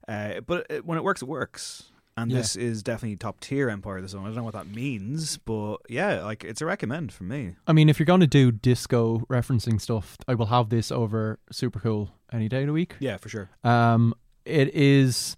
uh, 0.07 0.41
but 0.41 0.67
it, 0.69 0.85
when 0.85 0.99
it 0.99 1.05
works, 1.05 1.23
it 1.23 1.29
works. 1.29 1.91
And 2.17 2.31
Yeah. 2.31 2.39
this 2.39 2.55
is 2.55 2.83
definitely 2.85 3.17
top 3.17 3.41
tier 3.41 3.69
Empire 3.69 3.97
of 3.97 4.05
the 4.05 4.09
Sun. 4.09 4.21
I 4.23 4.27
don't 4.27 4.37
know 4.37 4.45
what 4.45 4.55
that 4.55 4.69
means, 4.69 5.37
but 5.39 5.79
yeah, 5.89 6.23
like 6.23 6.45
it's 6.45 6.61
a 6.61 6.67
recommend 6.67 7.13
for 7.13 7.25
me. 7.25 7.57
I 7.67 7.73
mean, 7.73 7.89
if 7.89 7.99
you're 7.99 8.07
going 8.07 8.21
to 8.21 8.27
do 8.29 8.53
disco 8.53 9.21
referencing 9.29 9.81
stuff, 9.81 10.17
I 10.29 10.35
will 10.35 10.47
have 10.47 10.69
this 10.69 10.93
over 10.93 11.41
Super 11.51 11.81
Cool 11.81 12.11
any 12.33 12.49
day 12.49 12.61
of 12.61 12.69
the 12.69 12.73
week. 12.73 12.95
Yeah, 13.01 13.17
for 13.17 13.29
sure. 13.29 13.51
Um, 13.65 14.15
it 14.45 14.73
is 14.75 15.37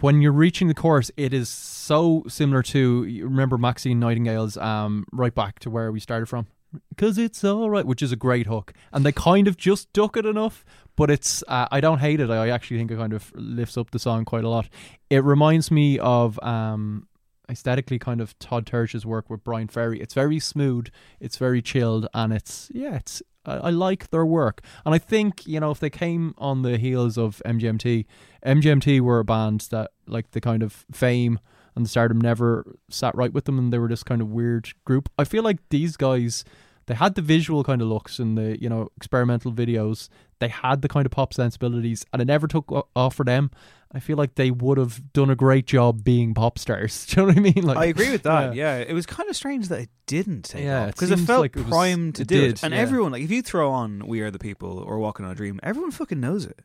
when 0.00 0.20
you're 0.20 0.32
reaching 0.32 0.68
the 0.68 0.74
chorus, 0.74 1.10
it 1.16 1.32
is 1.32 1.48
so 1.48 2.24
similar 2.28 2.62
to 2.64 3.04
you 3.04 3.24
remember 3.24 3.56
Maxine 3.56 3.98
Nightingale's 4.00 4.56
um, 4.58 5.06
"Right 5.12 5.34
Back 5.34 5.60
to 5.60 5.70
Where 5.70 5.90
We 5.92 6.00
Started 6.00 6.26
From." 6.26 6.46
Because 6.88 7.18
it's 7.18 7.44
all 7.44 7.70
right, 7.70 7.86
which 7.86 8.02
is 8.02 8.12
a 8.12 8.16
great 8.16 8.46
hook, 8.46 8.72
and 8.92 9.04
they 9.04 9.12
kind 9.12 9.48
of 9.48 9.56
just 9.56 9.92
duck 9.92 10.16
it 10.16 10.26
enough, 10.26 10.64
but 10.96 11.10
it's 11.10 11.42
uh, 11.48 11.68
I 11.70 11.80
don't 11.80 11.98
hate 11.98 12.20
it. 12.20 12.30
I 12.30 12.48
actually 12.48 12.78
think 12.78 12.90
it 12.90 12.98
kind 12.98 13.12
of 13.12 13.32
lifts 13.34 13.76
up 13.76 13.90
the 13.90 13.98
song 13.98 14.24
quite 14.24 14.44
a 14.44 14.48
lot. 14.48 14.68
It 15.10 15.24
reminds 15.24 15.70
me 15.70 15.98
of 15.98 16.38
um, 16.42 17.06
aesthetically 17.48 17.98
kind 17.98 18.20
of 18.20 18.38
Todd 18.38 18.66
Terje's 18.66 19.06
work 19.06 19.30
with 19.30 19.44
Bryan 19.44 19.68
Ferry. 19.68 20.00
It's 20.00 20.14
very 20.14 20.38
smooth, 20.38 20.88
it's 21.20 21.36
very 21.36 21.62
chilled, 21.62 22.08
and 22.14 22.32
it's 22.32 22.70
yeah, 22.72 22.96
it's 22.96 23.22
I, 23.44 23.56
I 23.56 23.70
like 23.70 24.10
their 24.10 24.26
work. 24.26 24.62
And 24.84 24.94
I 24.94 24.98
think 24.98 25.46
you 25.46 25.60
know 25.60 25.70
if 25.70 25.80
they 25.80 25.90
came 25.90 26.34
on 26.38 26.62
the 26.62 26.78
heels 26.78 27.16
of 27.18 27.42
MGMT, 27.44 28.06
MGMT 28.44 29.00
were 29.00 29.18
a 29.18 29.24
band 29.24 29.68
that 29.70 29.92
like 30.06 30.32
the 30.32 30.40
kind 30.40 30.62
of 30.62 30.84
fame 30.92 31.38
and 31.76 31.84
the 31.84 31.88
stardom 31.88 32.20
never 32.20 32.64
sat 32.90 33.14
right 33.14 33.32
with 33.32 33.44
them, 33.44 33.58
and 33.58 33.72
they 33.72 33.78
were 33.78 33.88
this 33.88 34.02
kind 34.02 34.20
of 34.20 34.28
weird 34.30 34.70
group. 34.84 35.08
I 35.18 35.24
feel 35.24 35.42
like 35.44 35.58
these 35.70 35.96
guys. 35.96 36.44
They 36.86 36.94
had 36.94 37.16
the 37.16 37.22
visual 37.22 37.64
kind 37.64 37.82
of 37.82 37.88
looks 37.88 38.20
and 38.20 38.38
the 38.38 38.62
you 38.62 38.68
know 38.68 38.88
experimental 38.96 39.52
videos. 39.52 40.08
They 40.38 40.46
had 40.46 40.82
the 40.82 40.88
kind 40.88 41.04
of 41.04 41.10
pop 41.10 41.34
sensibilities, 41.34 42.06
and 42.12 42.22
it 42.22 42.26
never 42.26 42.46
took 42.46 42.70
off 42.94 43.14
for 43.16 43.24
them. 43.24 43.50
I 43.92 43.98
feel 43.98 44.16
like 44.16 44.36
they 44.36 44.52
would 44.52 44.78
have 44.78 45.12
done 45.12 45.28
a 45.30 45.34
great 45.34 45.66
job 45.66 46.04
being 46.04 46.32
pop 46.32 46.58
stars. 46.60 47.04
Do 47.08 47.20
you 47.20 47.26
know 47.26 47.28
what 47.32 47.36
I 47.38 47.40
mean? 47.40 47.64
Like, 47.64 47.76
I 47.78 47.84
agree 47.86 48.10
with 48.12 48.22
that. 48.22 48.54
Yeah. 48.54 48.76
it 48.78 48.92
was 48.92 49.04
kind 49.06 49.28
of 49.28 49.34
strange 49.34 49.66
that 49.68 49.80
it 49.80 49.88
didn't 50.06 50.42
take 50.42 50.62
Yeah, 50.64 50.82
off 50.82 50.88
it 50.90 50.94
because 50.94 51.10
it, 51.10 51.16
seems 51.16 51.26
felt 51.26 51.40
like 51.40 51.56
it 51.56 51.60
was- 51.62 51.68
primed 51.70 52.14
to 52.16 52.22
it 52.22 52.28
do 52.28 52.40
did, 52.40 52.50
it, 52.52 52.62
and 52.62 52.72
yeah. 52.72 52.80
everyone 52.80 53.10
like 53.10 53.22
if 53.24 53.32
you 53.32 53.42
throw 53.42 53.72
on 53.72 54.06
"We 54.06 54.20
Are 54.20 54.30
the 54.30 54.38
People" 54.38 54.78
or 54.78 55.00
"Walking 55.00 55.26
on 55.26 55.32
a 55.32 55.34
Dream," 55.34 55.58
everyone 55.64 55.90
fucking 55.90 56.20
knows 56.20 56.44
it. 56.46 56.60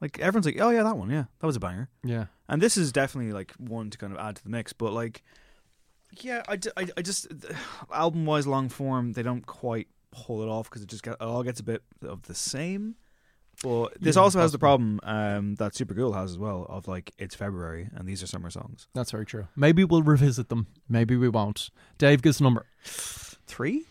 Like 0.00 0.18
everyone's 0.18 0.46
like, 0.46 0.60
"Oh 0.60 0.70
yeah, 0.70 0.82
that 0.82 0.96
one, 0.96 1.10
yeah, 1.10 1.24
that 1.40 1.46
was 1.46 1.56
a 1.56 1.60
banger." 1.60 1.88
Yeah. 2.02 2.26
and 2.48 2.60
this 2.62 2.76
is 2.76 2.90
definitely 2.92 3.32
like 3.32 3.52
one 3.58 3.90
to 3.90 3.98
kind 3.98 4.12
of 4.12 4.18
add 4.18 4.36
to 4.36 4.42
the 4.42 4.48
mix. 4.50 4.72
But 4.72 4.92
like, 4.92 5.22
yeah, 6.20 6.42
I, 6.48 6.58
I, 6.76 6.86
I 6.96 7.02
just 7.02 7.26
album 7.92 8.24
wise, 8.26 8.46
long 8.46 8.68
form, 8.68 9.12
they 9.12 9.22
don't 9.22 9.44
quite 9.46 9.88
pull 10.10 10.42
it 10.42 10.48
off 10.48 10.68
because 10.70 10.82
it 10.82 10.88
just 10.88 11.06
it 11.06 11.20
all 11.20 11.42
gets 11.42 11.60
a 11.60 11.64
bit 11.64 11.82
of 12.02 12.22
the 12.22 12.34
same. 12.34 12.94
But 13.62 14.00
this 14.00 14.16
Yeah, 14.16 14.22
also 14.22 14.40
has 14.40 14.52
the 14.52 14.58
problem 14.58 15.00
um, 15.02 15.56
that 15.56 15.74
Super 15.74 15.92
Cool 15.92 16.14
has 16.14 16.30
as 16.30 16.38
well 16.38 16.64
of 16.70 16.88
like 16.88 17.12
it's 17.18 17.34
February 17.34 17.90
and 17.94 18.08
these 18.08 18.22
are 18.22 18.26
summer 18.26 18.48
songs. 18.48 18.88
That's 18.94 19.10
very 19.10 19.26
true. 19.26 19.48
Maybe 19.54 19.84
we'll 19.84 20.02
revisit 20.02 20.48
them. 20.48 20.66
Maybe 20.88 21.14
we 21.14 21.28
won't. 21.28 21.68
Dave, 21.98 22.22
give 22.22 22.30
us 22.30 22.40
number. 22.40 22.64
Three? 22.82 23.84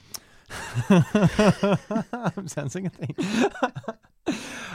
I'm 0.89 2.47
sensing 2.47 2.87
a 2.87 2.89
thing. 2.89 3.15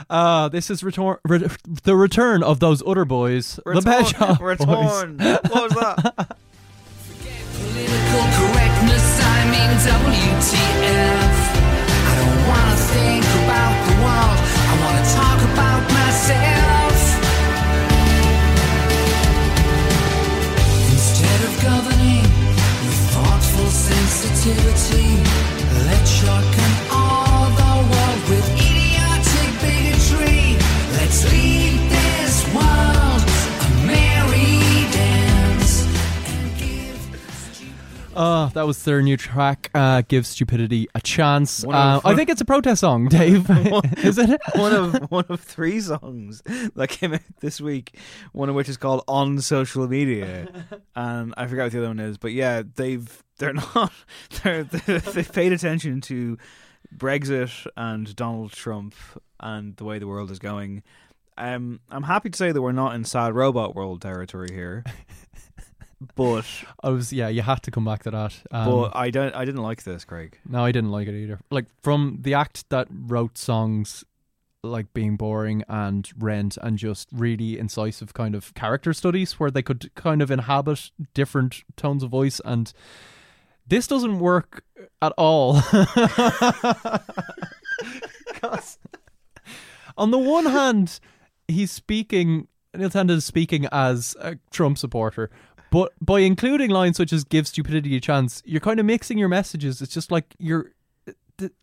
uh, 0.09 0.49
this 0.49 0.69
is 0.69 0.81
retor- 0.81 1.19
re- 1.25 1.47
the 1.83 1.95
return 1.95 2.43
of 2.43 2.59
those 2.59 2.83
other 2.85 3.05
boys, 3.05 3.59
the 3.65 3.81
Pet 3.81 4.07
Shop 4.07 4.39
Return. 4.41 5.17
Boys. 5.17 5.39
what 5.49 5.53
was 5.53 5.73
that? 5.73 6.37
Political 7.57 8.25
correctness, 8.37 9.19
I 9.21 9.23
mean 9.51 9.71
WTF. 9.87 11.33
I 12.07 12.09
Uh, 38.15 38.47
that 38.49 38.65
was 38.65 38.83
their 38.83 39.01
new 39.01 39.17
track, 39.17 39.69
uh, 39.73 40.01
Give 40.07 40.25
Stupidity 40.25 40.87
a 40.95 41.01
Chance. 41.01 41.63
One 41.65 41.75
Uh, 41.75 41.97
of- 41.97 42.05
I 42.05 42.15
think 42.15 42.29
it's 42.29 42.41
a 42.41 42.45
protest 42.45 42.81
song, 42.81 43.07
Dave. 43.09 43.49
is 43.97 44.17
it? 44.17 44.39
one 44.55 44.73
of 44.73 45.11
one 45.11 45.25
of 45.29 45.39
three 45.41 45.79
songs 45.81 46.41
that 46.75 46.87
came 46.89 47.13
out 47.13 47.21
this 47.41 47.59
week. 47.59 47.97
One 48.31 48.49
of 48.49 48.55
which 48.55 48.69
is 48.69 48.77
called 48.77 49.03
"On 49.07 49.39
Social 49.41 49.87
Media," 49.87 50.47
and 50.95 51.33
I 51.37 51.47
forgot 51.47 51.63
what 51.63 51.71
the 51.73 51.77
other 51.79 51.87
one 51.89 51.99
is. 51.99 52.17
But 52.17 52.31
yeah, 52.31 52.63
they've 52.75 53.23
they're 53.37 53.53
not 53.53 53.91
they're, 54.43 54.63
they've 54.63 55.31
paid 55.33 55.51
attention 55.51 56.01
to 56.01 56.37
Brexit 56.95 57.67
and 57.75 58.15
Donald 58.15 58.51
Trump 58.53 58.95
and 59.39 59.75
the 59.75 59.83
way 59.83 59.99
the 59.99 60.07
world 60.07 60.31
is 60.31 60.39
going. 60.39 60.83
Um, 61.37 61.81
I'm 61.91 62.03
happy 62.03 62.29
to 62.29 62.37
say 62.37 62.53
that 62.53 62.61
we're 62.61 62.71
not 62.71 62.95
in 62.95 63.03
sad 63.03 63.33
robot 63.35 63.75
world 63.75 64.01
territory 64.01 64.47
here, 64.53 64.85
but 66.15 66.45
I 66.83 66.89
was, 66.89 67.11
yeah, 67.11 67.27
you 67.27 67.41
had 67.41 67.63
to 67.63 67.71
come 67.71 67.85
back 67.85 68.03
to 68.03 68.11
that. 68.11 68.33
Um, 68.51 68.69
but 68.69 68.95
I 68.95 69.09
don't 69.09 69.35
I 69.35 69.45
didn't 69.45 69.63
like 69.63 69.83
this, 69.83 70.05
Craig. 70.05 70.37
No, 70.47 70.63
I 70.63 70.71
didn't 70.71 70.91
like 70.91 71.07
it 71.07 71.15
either. 71.15 71.39
Like 71.49 71.65
from 71.81 72.19
the 72.21 72.33
act 72.33 72.69
that 72.69 72.87
wrote 72.89 73.37
songs 73.37 74.03
like 74.63 74.93
being 74.93 75.15
boring 75.15 75.63
and 75.69 76.09
rent 76.17 76.57
and 76.61 76.77
just 76.77 77.07
really 77.11 77.59
incisive 77.59 78.13
kind 78.13 78.33
of 78.35 78.53
character 78.55 78.93
studies 78.93 79.39
where 79.39 79.51
they 79.51 79.61
could 79.61 79.93
kind 79.95 80.21
of 80.21 80.31
inhabit 80.31 80.89
different 81.13 81.63
tones 81.75 82.01
of 82.01 82.09
voice 82.09 82.41
and 82.43 82.73
this 83.67 83.85
doesn't 83.87 84.19
work 84.19 84.63
at 85.01 85.11
all. 85.17 85.55
on 89.97 90.11
the 90.11 90.19
one 90.19 90.45
hand, 90.45 90.99
he's 91.47 91.71
speaking 91.71 92.47
Neil 92.77 92.89
Tennant 92.89 93.17
is 93.17 93.25
speaking 93.25 93.67
as 93.71 94.15
a 94.19 94.37
Trump 94.51 94.77
supporter, 94.77 95.29
but 95.71 95.93
by 96.01 96.19
including 96.19 96.69
lines 96.69 96.97
such 96.97 97.13
as 97.13 97.23
"give 97.23 97.47
stupidity 97.47 97.95
a 97.95 97.99
chance," 97.99 98.41
you're 98.45 98.61
kind 98.61 98.79
of 98.79 98.85
mixing 98.85 99.17
your 99.17 99.29
messages. 99.29 99.81
It's 99.81 99.93
just 99.93 100.11
like 100.11 100.35
you're, 100.37 100.71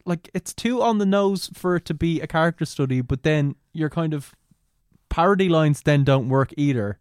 like 0.04 0.30
it's 0.34 0.52
too 0.52 0.82
on 0.82 0.98
the 0.98 1.06
nose 1.06 1.50
for 1.54 1.76
it 1.76 1.84
to 1.86 1.94
be 1.94 2.20
a 2.20 2.26
character 2.26 2.64
study, 2.64 3.00
but 3.00 3.22
then 3.22 3.54
your 3.72 3.90
kind 3.90 4.14
of 4.14 4.34
parody 5.08 5.48
lines 5.48 5.82
then 5.82 6.04
don't 6.04 6.28
work 6.28 6.52
either. 6.56 6.98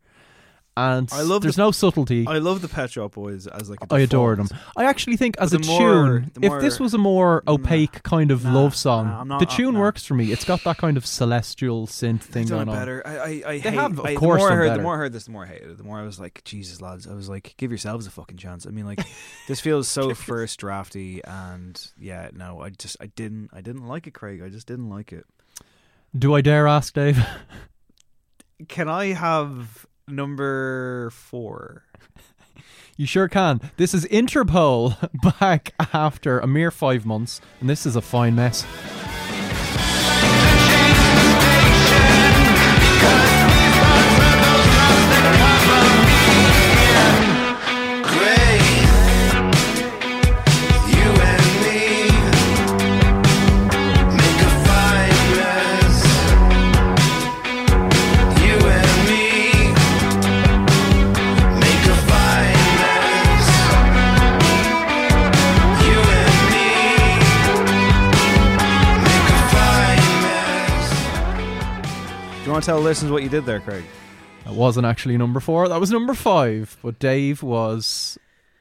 And 0.77 1.09
I 1.11 1.21
love 1.23 1.41
there's 1.41 1.57
the- 1.57 1.63
no 1.63 1.71
subtlety. 1.71 2.25
I 2.27 2.37
love 2.37 2.61
the 2.61 2.67
Pet 2.69 2.91
Shop 2.91 3.11
Boys 3.13 3.45
as 3.45 3.69
like. 3.69 3.79
I 3.91 3.99
adore 3.99 4.35
them. 4.37 4.47
I 4.77 4.85
actually 4.85 5.17
think 5.17 5.35
as 5.37 5.53
a 5.53 5.59
more- 5.59 5.79
tune, 5.79 6.31
the 6.33 6.47
if 6.47 6.61
this 6.61 6.79
was 6.79 6.93
a 6.93 6.97
more 6.97 7.41
mm. 7.41 7.53
opaque 7.53 8.01
kind 8.03 8.31
of 8.31 8.43
Nah, 8.45 8.53
love 8.53 8.75
song, 8.75 9.05
nah, 9.07 9.23
not- 9.25 9.39
the 9.39 9.45
tune 9.45 9.73
nah. 9.73 9.81
works 9.81 10.05
for 10.05 10.13
me. 10.13 10.31
It's 10.31 10.45
got 10.45 10.63
that 10.63 10.77
kind 10.77 10.95
of 10.95 11.05
celestial 11.05 11.87
synth 11.87 12.21
thing 12.21 12.47
going 12.47 12.67
it 12.67 12.71
on. 12.71 12.75
better. 12.77 13.03
I, 13.05 13.11
I, 13.11 13.23
I 13.25 13.41
They 13.41 13.59
hate, 13.59 13.73
have, 13.73 13.99
of 13.99 14.05
I, 14.05 14.15
course, 14.15 14.41
The 14.41 14.47
more 14.47 14.51
I 14.51 14.55
heard, 14.55 14.67
better. 14.67 14.77
the 14.77 14.83
more 14.83 14.93
I 14.93 14.97
heard 14.97 15.13
this, 15.13 15.25
the 15.25 15.31
more 15.31 15.43
I 15.43 15.47
hated 15.47 15.69
it. 15.71 15.77
The 15.77 15.83
more 15.83 15.99
I 15.99 16.03
was 16.03 16.19
like, 16.19 16.41
Jesus, 16.45 16.79
lads. 16.81 17.05
I 17.07 17.13
was 17.13 17.27
like, 17.27 17.53
give 17.57 17.71
yourselves 17.71 18.07
a 18.07 18.11
fucking 18.11 18.37
chance. 18.37 18.65
I 18.65 18.69
mean, 18.69 18.85
like, 18.85 19.03
this 19.47 19.59
feels 19.59 19.87
so 19.89 20.13
first 20.15 20.59
drafty, 20.59 21.21
and 21.25 21.85
yeah, 21.99 22.29
no, 22.33 22.61
I 22.61 22.69
just, 22.69 22.95
I 23.01 23.07
didn't, 23.07 23.49
I 23.51 23.59
didn't 23.61 23.87
like 23.87 24.07
it, 24.07 24.11
Craig. 24.13 24.41
I 24.41 24.47
just 24.49 24.67
didn't 24.67 24.89
like 24.89 25.11
it. 25.11 25.25
Do 26.17 26.33
I 26.33 26.41
dare 26.41 26.67
ask, 26.67 26.93
Dave? 26.93 27.23
Can 28.67 28.87
I 28.89 29.07
have 29.07 29.85
number 30.11 31.09
four? 31.11 31.83
You 32.97 33.05
sure 33.05 33.27
can. 33.27 33.61
This 33.77 33.93
is 33.93 34.05
Interpol 34.05 34.95
back 35.39 35.73
after 35.93 36.39
a 36.39 36.47
mere 36.47 36.71
five 36.71 37.05
months, 37.05 37.41
and 37.59 37.69
this 37.69 37.85
is 37.85 37.95
a 37.95 38.01
fine 38.01 38.35
mess. 38.35 38.65
Want 72.61 72.65
to 72.65 72.69
tell 72.69 72.77
the 72.77 72.83
listeners 72.83 73.11
what 73.11 73.23
you 73.23 73.29
did 73.29 73.43
there, 73.43 73.59
Craig? 73.59 73.83
That 74.45 74.53
wasn't 74.53 74.85
actually 74.85 75.17
number 75.17 75.39
four. 75.39 75.67
That 75.67 75.79
was 75.79 75.89
number 75.89 76.13
five. 76.13 76.77
But 76.83 76.99
Dave 76.99 77.41
was 77.41 78.19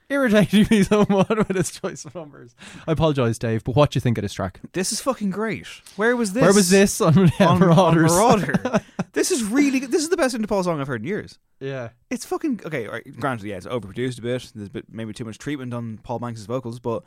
irritating 0.09 0.67
me 0.71 0.83
so 0.85 1.05
somewhat 1.05 1.29
with 1.37 1.55
his 1.55 1.71
choice 1.71 2.07
of 2.07 2.15
numbers. 2.15 2.55
I 2.89 2.93
apologise, 2.93 3.39
Dave. 3.39 3.63
But 3.63 3.77
what 3.77 3.91
do 3.91 3.99
you 3.99 4.01
think 4.01 4.17
of 4.17 4.23
this 4.23 4.33
track? 4.33 4.61
This 4.73 4.91
is 4.91 5.03
fucking 5.03 5.33
great. 5.33 5.67
Where 5.97 6.17
was 6.17 6.33
this? 6.33 6.41
Where 6.41 6.55
was 6.55 6.71
this 6.71 7.03
on, 7.03 7.19
on, 7.19 7.31
on 7.41 7.59
Marauders? 7.59 8.11
Marauder? 8.11 8.81
this 9.13 9.31
is 9.31 9.45
really 9.45 9.81
good. 9.81 9.91
This 9.91 10.03
is 10.03 10.09
the 10.09 10.17
best 10.17 10.35
Interpol 10.35 10.65
song 10.65 10.81
I've 10.81 10.87
heard 10.87 11.03
in 11.03 11.07
years. 11.07 11.39
Yeah. 11.59 11.91
It's 12.09 12.25
fucking 12.25 12.63
okay. 12.65 12.89
Right, 12.89 13.05
granted, 13.21 13.49
yeah, 13.49 13.57
it's 13.57 13.67
overproduced 13.67 14.19
a 14.21 14.23
bit. 14.23 14.51
There's 14.55 14.69
a 14.69 14.71
bit, 14.71 14.87
maybe 14.91 15.13
too 15.13 15.27
much 15.27 15.37
treatment 15.37 15.75
on 15.75 15.99
Paul 15.99 16.21
Banks' 16.21 16.47
vocals, 16.47 16.81
but 16.81 17.03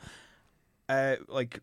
uh, 0.88 1.16
like 1.26 1.58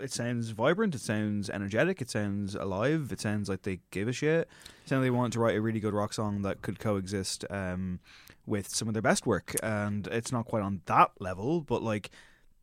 it 0.00 0.12
sounds 0.12 0.50
vibrant. 0.50 0.94
It 0.94 1.00
sounds 1.00 1.50
energetic. 1.50 2.00
It 2.00 2.10
sounds 2.10 2.54
alive. 2.54 3.10
It 3.12 3.20
sounds 3.20 3.48
like 3.48 3.62
they 3.62 3.80
give 3.90 4.08
a 4.08 4.12
shit. 4.12 4.48
It 4.84 4.88
sounds 4.88 5.00
like 5.00 5.06
they 5.06 5.10
want 5.10 5.32
to 5.34 5.40
write 5.40 5.56
a 5.56 5.60
really 5.60 5.80
good 5.80 5.94
rock 5.94 6.12
song 6.12 6.42
that 6.42 6.62
could 6.62 6.78
coexist 6.78 7.44
um, 7.50 8.00
with 8.46 8.68
some 8.68 8.88
of 8.88 8.94
their 8.94 9.02
best 9.02 9.26
work. 9.26 9.54
And 9.62 10.06
it's 10.08 10.32
not 10.32 10.46
quite 10.46 10.62
on 10.62 10.82
that 10.86 11.12
level, 11.20 11.60
but 11.60 11.82
like 11.82 12.10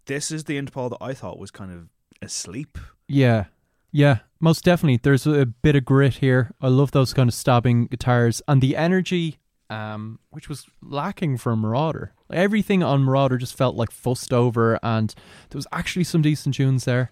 this 0.06 0.32
is 0.32 0.44
the 0.46 0.62
Interpol 0.62 0.90
that 0.92 1.02
I 1.02 1.14
thought 1.14 1.40
was 1.40 1.52
kind 1.52 1.72
of 1.72 1.90
asleep. 2.22 2.78
Yeah. 3.08 3.46
Yeah, 3.92 4.20
most 4.42 4.66
definitely. 4.66 5.00
There's 5.02 5.26
a 5.26 5.46
bit 5.46 5.78
of 5.78 5.86
grit 5.86 6.16
here. 6.16 6.52
I 6.60 6.68
love 6.68 6.92
those 6.92 7.14
kind 7.14 7.30
of 7.30 7.34
stabbing 7.34 7.86
guitars 7.86 8.42
and 8.46 8.62
the 8.62 8.76
energy, 8.76 9.40
um, 9.70 10.20
which 10.30 10.50
was 10.50 10.68
lacking 10.82 11.38
for 11.38 11.56
Marauder. 11.56 12.14
Like, 12.30 12.40
everything 12.40 12.84
on 12.84 13.04
Marauder 13.04 13.38
just 13.38 13.58
felt 13.58 13.76
like 13.76 13.92
fussed 13.92 14.34
over, 14.34 14.80
and 14.84 15.14
there 15.50 15.58
was 15.58 15.68
actually 15.72 16.04
some 16.04 16.22
decent 16.22 16.56
tunes 16.56 16.86
there. 16.86 17.12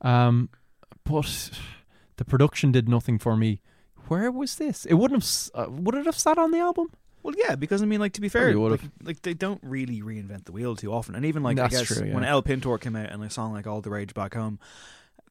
Um, 0.00 0.50
but 1.04 1.50
the 2.16 2.24
production 2.24 2.72
did 2.72 2.88
nothing 2.88 3.18
for 3.18 3.36
me. 3.36 3.60
Where 4.08 4.30
was 4.30 4.56
this? 4.56 4.84
It 4.86 4.94
wouldn't 4.94 5.22
have. 5.22 5.50
Uh, 5.54 5.70
would 5.70 5.94
it 5.94 6.06
have 6.06 6.18
sat 6.18 6.38
on 6.38 6.50
the 6.50 6.58
album? 6.58 6.88
Well, 7.22 7.34
yeah, 7.36 7.54
because 7.54 7.82
I 7.82 7.86
mean, 7.86 8.00
like 8.00 8.14
to 8.14 8.20
be 8.20 8.28
fair, 8.28 8.54
like, 8.56 8.80
like 9.02 9.22
they 9.22 9.34
don't 9.34 9.60
really 9.62 10.00
reinvent 10.00 10.46
the 10.46 10.52
wheel 10.52 10.74
too 10.74 10.92
often, 10.92 11.14
and 11.14 11.26
even 11.26 11.42
like 11.42 11.56
That's 11.56 11.74
I 11.74 11.78
guess 11.78 11.86
true, 11.88 12.06
yeah. 12.06 12.14
when 12.14 12.24
El 12.24 12.42
Pintor 12.42 12.78
came 12.78 12.96
out 12.96 13.10
and 13.10 13.22
a 13.22 13.30
song 13.30 13.52
like 13.52 13.66
All 13.66 13.82
the 13.82 13.90
Rage 13.90 14.14
Back 14.14 14.34
Home, 14.34 14.58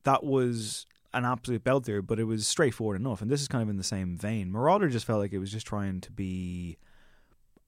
that 0.03 0.23
was 0.23 0.85
an 1.13 1.25
absolute 1.25 1.63
belt 1.63 1.79
belter, 1.79 2.05
but 2.05 2.19
it 2.19 2.25
was 2.25 2.47
straightforward 2.47 2.99
enough. 2.99 3.21
And 3.21 3.29
this 3.29 3.41
is 3.41 3.47
kind 3.47 3.61
of 3.61 3.69
in 3.69 3.77
the 3.77 3.83
same 3.83 4.17
vein. 4.17 4.51
Marauder 4.51 4.89
just 4.89 5.05
felt 5.05 5.19
like 5.19 5.33
it 5.33 5.39
was 5.39 5.51
just 5.51 5.67
trying 5.67 6.01
to 6.01 6.11
be. 6.11 6.77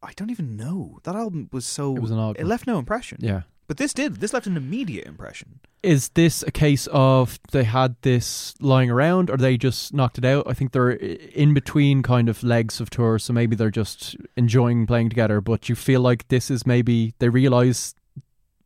I 0.03 0.13
don't 0.15 0.31
even 0.31 0.57
know. 0.57 0.99
That 1.03 1.15
album 1.15 1.49
was 1.51 1.65
so. 1.65 1.95
It 1.95 2.01
was 2.01 2.11
an 2.11 2.19
odd 2.19 2.37
It 2.39 2.45
left 2.45 2.67
no 2.67 2.79
impression. 2.79 3.19
Yeah. 3.21 3.41
But 3.67 3.77
this 3.77 3.93
did. 3.93 4.15
This 4.15 4.33
left 4.33 4.47
an 4.47 4.57
immediate 4.57 5.07
impression. 5.07 5.61
Is 5.81 6.09
this 6.09 6.43
a 6.43 6.51
case 6.51 6.87
of 6.91 7.39
they 7.51 7.63
had 7.63 7.95
this 8.01 8.53
lying 8.59 8.89
around, 8.91 9.29
or 9.29 9.37
they 9.37 9.57
just 9.57 9.93
knocked 9.93 10.17
it 10.17 10.25
out? 10.25 10.45
I 10.45 10.53
think 10.53 10.73
they're 10.73 10.91
in 10.91 11.53
between 11.53 12.03
kind 12.03 12.27
of 12.27 12.43
legs 12.43 12.81
of 12.81 12.89
tours, 12.89 13.23
so 13.23 13.33
maybe 13.33 13.55
they're 13.55 13.71
just 13.71 14.17
enjoying 14.35 14.85
playing 14.87 15.09
together. 15.09 15.39
But 15.39 15.69
you 15.69 15.75
feel 15.75 16.01
like 16.01 16.27
this 16.27 16.51
is 16.51 16.65
maybe 16.65 17.13
they 17.19 17.29
realize 17.29 17.95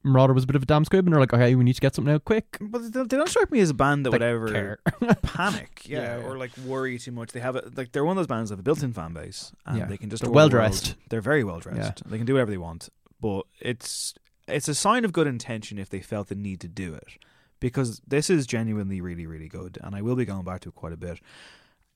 Marauder 0.06 0.34
was 0.34 0.44
a 0.44 0.48
bit 0.48 0.56
of 0.56 0.64
a 0.64 0.66
damn 0.66 0.86
squib, 0.86 1.06
and 1.06 1.14
they're 1.14 1.20
like, 1.20 1.34
okay, 1.34 1.56
we 1.56 1.64
need 1.64 1.74
to 1.74 1.82
get 1.82 1.96
something 1.96 2.14
out 2.14 2.24
quick. 2.26 2.58
But 2.62 2.84
they 2.84 2.90
don't, 2.90 3.10
they 3.10 3.18
don't 3.18 3.28
strike 3.30 3.52
me 3.52 3.60
as 3.60 3.70
a 3.72 3.74
band 3.74 4.06
that 4.06 4.12
They 4.12 4.34
would 4.34 4.56
ever 4.56 4.80
panic, 5.24 5.82
yeah, 5.88 6.00
Yeah, 6.02 6.18
yeah. 6.20 6.24
or 6.26 6.38
like 6.38 6.52
worry 6.66 6.98
too 7.00 7.12
much. 7.12 7.32
They 7.32 7.40
have 7.40 7.56
a, 7.56 7.72
like 7.76 7.92
they're 7.92 8.06
one 8.06 8.18
of 8.18 8.22
those 8.22 8.28
bands 8.28 8.50
that 8.50 8.54
have 8.56 8.60
a 8.60 8.64
built-in 8.64 8.94
fan 8.94 9.14
base, 9.14 9.52
and 9.66 9.78
Yeah. 9.80 9.86
they 9.86 9.98
can 9.98 10.10
just 10.10 10.22
They're 10.22 10.28
tour 10.28 10.34
the 10.34 10.36
world. 10.38 10.54
well-dressed. 10.54 10.96
They're 11.10 11.22
very 11.22 11.44
well 11.44 11.60
dressed. 11.60 12.04
They 12.10 12.18
can 12.18 12.26
do 12.26 12.34
whatever 12.34 12.52
they 12.52 12.58
want, 12.58 12.90
but 13.20 13.44
it's 13.60 14.14
it's 14.48 14.68
a 14.68 14.76
sign 14.76 15.06
of 15.06 15.12
good 15.12 15.26
intention 15.28 15.80
if 15.80 15.90
they 15.90 16.00
felt 16.02 16.28
the 16.28 16.36
need 16.36 16.60
to 16.62 16.68
do 16.68 16.94
it, 16.94 17.18
because 17.60 18.00
this 18.08 18.30
is 18.30 18.46
genuinely 18.46 19.02
really 19.02 19.26
really 19.26 19.48
good, 19.48 19.78
and 19.84 19.96
I 19.96 20.02
will 20.02 20.16
be 20.16 20.26
going 20.26 20.44
back 20.44 20.62
to 20.62 20.70
it 20.70 20.76
quite 20.76 20.94
a 20.94 20.98
bit. 20.98 21.20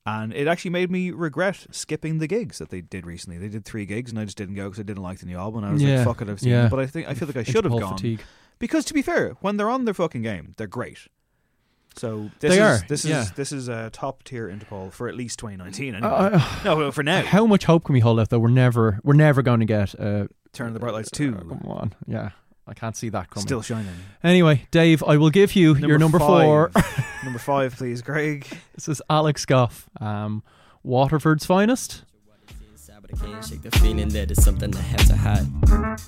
And 0.06 0.32
it 0.32 0.48
actually 0.48 0.70
made 0.70 0.90
me 0.90 1.10
regret 1.10 1.66
skipping 1.70 2.18
the 2.18 2.26
gigs 2.26 2.58
that 2.58 2.70
they 2.70 2.80
did 2.80 3.04
recently. 3.06 3.38
They 3.38 3.48
did 3.48 3.64
three 3.66 3.84
gigs, 3.84 4.10
and 4.10 4.18
I 4.18 4.24
just 4.24 4.38
didn't 4.38 4.54
go 4.54 4.64
because 4.64 4.80
I 4.80 4.82
didn't 4.84 5.02
like 5.02 5.18
the 5.18 5.26
new 5.26 5.36
album. 5.36 5.62
And 5.62 5.70
I 5.70 5.72
was 5.74 5.82
Yeah, 5.82 5.96
like, 5.98 6.06
"Fuck 6.06 6.22
it, 6.22 6.28
I've 6.30 6.40
seen 6.40 6.50
yeah. 6.52 6.66
it." 6.66 6.70
But 6.70 6.80
I 6.80 6.86
think 6.86 7.06
I 7.08 7.14
feel 7.14 7.28
like 7.28 7.36
I 7.36 7.42
should 7.42 7.64
have 7.64 7.72
gone 7.78 7.96
fatigue. 7.96 8.22
because 8.58 8.84
to 8.86 8.94
be 8.94 9.02
fair, 9.02 9.30
when 9.40 9.56
they're 9.58 9.68
on 9.70 9.84
their 9.84 9.94
fucking 9.94 10.22
game, 10.22 10.54
they're 10.56 10.66
great. 10.66 10.98
So 11.96 12.30
this 12.40 12.50
They 12.56 12.62
is 12.62 12.82
are, 12.82 12.86
this 12.88 13.04
yeah. 13.04 13.22
is 13.22 13.32
this 13.32 13.52
is 13.52 13.68
a 13.68 13.90
top 13.90 14.22
tier 14.22 14.48
Interpol 14.48 14.90
for 14.92 15.08
at 15.08 15.16
least 15.16 15.38
2019. 15.40 15.96
Anyway. 15.96 16.08
Uh, 16.10 16.40
no, 16.64 16.90
for 16.92 17.02
now. 17.02 17.22
How 17.22 17.46
much 17.46 17.64
hope 17.64 17.84
can 17.84 17.92
we 17.92 18.00
hold 18.00 18.20
out? 18.20 18.30
Though 18.30 18.38
we're 18.38 18.48
never, 18.48 19.00
we're 19.02 19.12
never 19.14 19.42
going 19.42 19.60
to 19.60 19.66
get. 19.66 19.98
Uh, 20.00 20.28
Turn 20.52 20.68
On 20.68 20.72
the 20.72 20.80
Bright 20.80 20.94
Lights 20.94 21.10
two. 21.10 21.32
come 21.34 21.62
on, 21.66 21.92
yeah, 22.06 22.30
I 22.66 22.74
can't 22.74 22.96
see 22.96 23.08
that 23.08 23.30
coming. 23.30 23.46
Still 23.46 23.62
shining. 23.62 23.92
Anyway, 24.22 24.66
Dave, 24.70 25.02
I 25.02 25.16
will 25.16 25.30
give 25.30 25.56
you 25.56 25.74
your 25.76 25.98
number 25.98 26.18
four. 26.18 26.70
number 27.24 27.38
five, 27.38 27.74
please, 27.76 28.02
Greg. 28.02 28.46
This 28.74 28.88
is 28.88 29.02
Alex 29.10 29.44
Goff, 29.44 29.88
um, 30.00 30.42
Waterford's 30.82 31.46
finest. 31.46 32.04
But 33.00 33.14
I 33.14 33.26
can't 33.26 33.44
shake 33.44 33.62
the 33.62 33.70
feeling 33.78 34.08
that 34.10 34.30
it's 34.30 34.42
something 34.42 34.74
I 34.76 34.80
have 34.80 35.06
to 35.08 35.16
hide. 35.16 36.00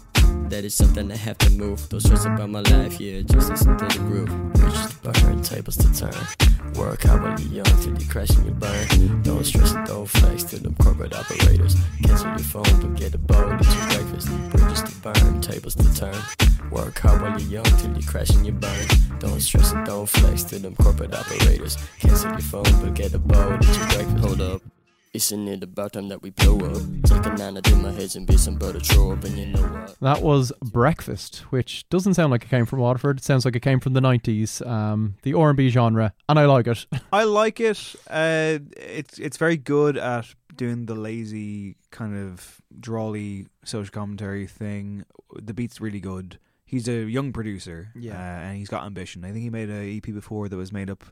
That 0.49 0.65
it's 0.65 0.75
something 0.75 1.11
I 1.11 1.17
have 1.17 1.39
to 1.39 1.51
move. 1.51 1.89
Don't 1.89 2.01
stress 2.01 2.25
about 2.25 2.51
my 2.51 2.61
life, 2.61 3.01
yeah, 3.01 3.23
just 3.23 3.51
listen 3.51 3.77
to 3.79 3.85
the 3.87 3.99
groove. 4.05 4.53
Bridges 4.53 4.91
to 4.91 5.11
burn, 5.11 5.43
tables 5.43 5.77
to 5.79 5.93
turn. 5.95 6.15
Work 6.75 7.07
out 7.07 7.23
while 7.23 7.39
you're 7.41 7.65
young 7.65 7.81
till 7.81 7.99
you 7.99 8.09
crash 8.09 8.31
and 8.31 8.47
you 8.47 8.53
burn. 8.53 9.23
Don't 9.23 9.45
stress 9.45 9.73
it, 9.73 9.85
don't 9.87 10.07
flex 10.07 10.45
to 10.45 10.59
them 10.59 10.75
corporate 10.77 11.15
operators. 11.15 11.75
Cancel 12.05 12.29
your 12.29 12.39
phone, 12.39 12.81
but 12.81 12.95
get 12.97 13.15
a 13.15 13.19
bowl, 13.19 13.53
eat 13.55 13.75
your 13.75 13.87
breakfast. 13.87 14.29
Bridges 14.51 14.83
to 14.83 14.95
burn, 15.01 15.41
tables 15.41 15.75
to 15.75 15.95
turn. 15.95 16.17
Work 16.71 16.99
hard 16.99 17.23
while 17.23 17.41
you're 17.41 17.63
young 17.63 17.77
till 17.79 17.97
you 17.97 18.07
crash 18.07 18.31
and 18.31 18.47
you 18.47 18.53
burn. 18.53 18.87
Don't 19.19 19.41
stress 19.41 19.73
it, 19.73 19.85
don't 19.85 20.09
flex 20.09 20.43
to 20.45 20.59
them 20.59 20.75
corporate 20.77 21.15
operators. 21.15 21.77
Cancel 21.99 22.31
your 22.31 22.41
phone, 22.41 22.65
but 22.83 22.95
get 22.95 23.15
a 23.15 23.19
bowl, 23.19 23.55
eat 23.55 23.77
your 23.77 23.89
breakfast. 23.89 24.19
Hold 24.19 24.41
up. 24.41 24.72
Isn't 25.15 25.47
it 25.47 25.63
about 25.63 25.93
time 25.93 26.09
that 26.09 26.23
we 26.23 26.31
blow 26.31 26.57
up? 26.61 26.81
Take 27.05 27.27
a 27.27 27.35
nine 27.37 27.57
to 27.63 27.77
my 27.77 27.91
heads 27.93 28.17
and 28.17 28.27
be 28.27 28.39
some 28.39 28.55
butter 28.57 28.81
throw 28.81 29.13
up, 29.13 29.23
and 29.25 29.37
you 29.37 29.47
know 29.49 29.61
what? 29.61 29.95
That 30.01 30.23
was 30.23 30.53
Breakfast, 30.63 31.41
which 31.51 31.87
doesn't 31.91 32.15
sound 32.15 32.31
like 32.31 32.45
it 32.45 32.49
came 32.49 32.65
from 32.65 32.79
Waterford. 32.79 33.19
It 33.19 33.25
sounds 33.25 33.45
like 33.45 33.55
it 33.55 33.61
came 33.61 33.79
from 33.79 33.93
the 33.93 34.01
90s, 34.01 34.67
um, 34.67 35.17
the 35.23 35.35
R&B 35.35 35.69
genre, 35.69 36.15
and 36.31 36.39
I 36.39 36.47
like 36.47 36.67
it. 36.67 36.87
I 37.13 37.25
like 37.25 37.61
it. 37.61 37.95
Uh, 38.09 38.61
it's 38.79 39.19
it's 39.19 39.37
very 39.37 39.59
good 39.59 39.99
at 39.99 40.35
doing 40.57 40.87
the 40.87 40.95
lazy 40.95 41.77
kind 41.91 42.17
of 42.17 42.63
drawly 42.81 43.49
social 43.67 43.93
commentary 43.93 44.47
thing. 44.47 45.05
The 45.43 45.53
beat's 45.53 45.79
really 45.79 46.01
good. 46.01 46.39
He's 46.65 46.89
a 46.89 47.05
young 47.05 47.35
producer, 47.35 47.91
Yeah. 47.95 48.15
uh, 48.15 48.45
and 48.47 48.57
he's 48.57 48.71
got 48.71 48.87
ambition. 48.87 49.27
I 49.27 49.33
think 49.33 49.43
he 49.43 49.51
made 49.51 49.69
a 49.69 49.95
EP 49.99 50.05
before 50.15 50.49
that 50.49 50.57
was 50.57 50.73
made 50.73 50.89
up 50.89 51.05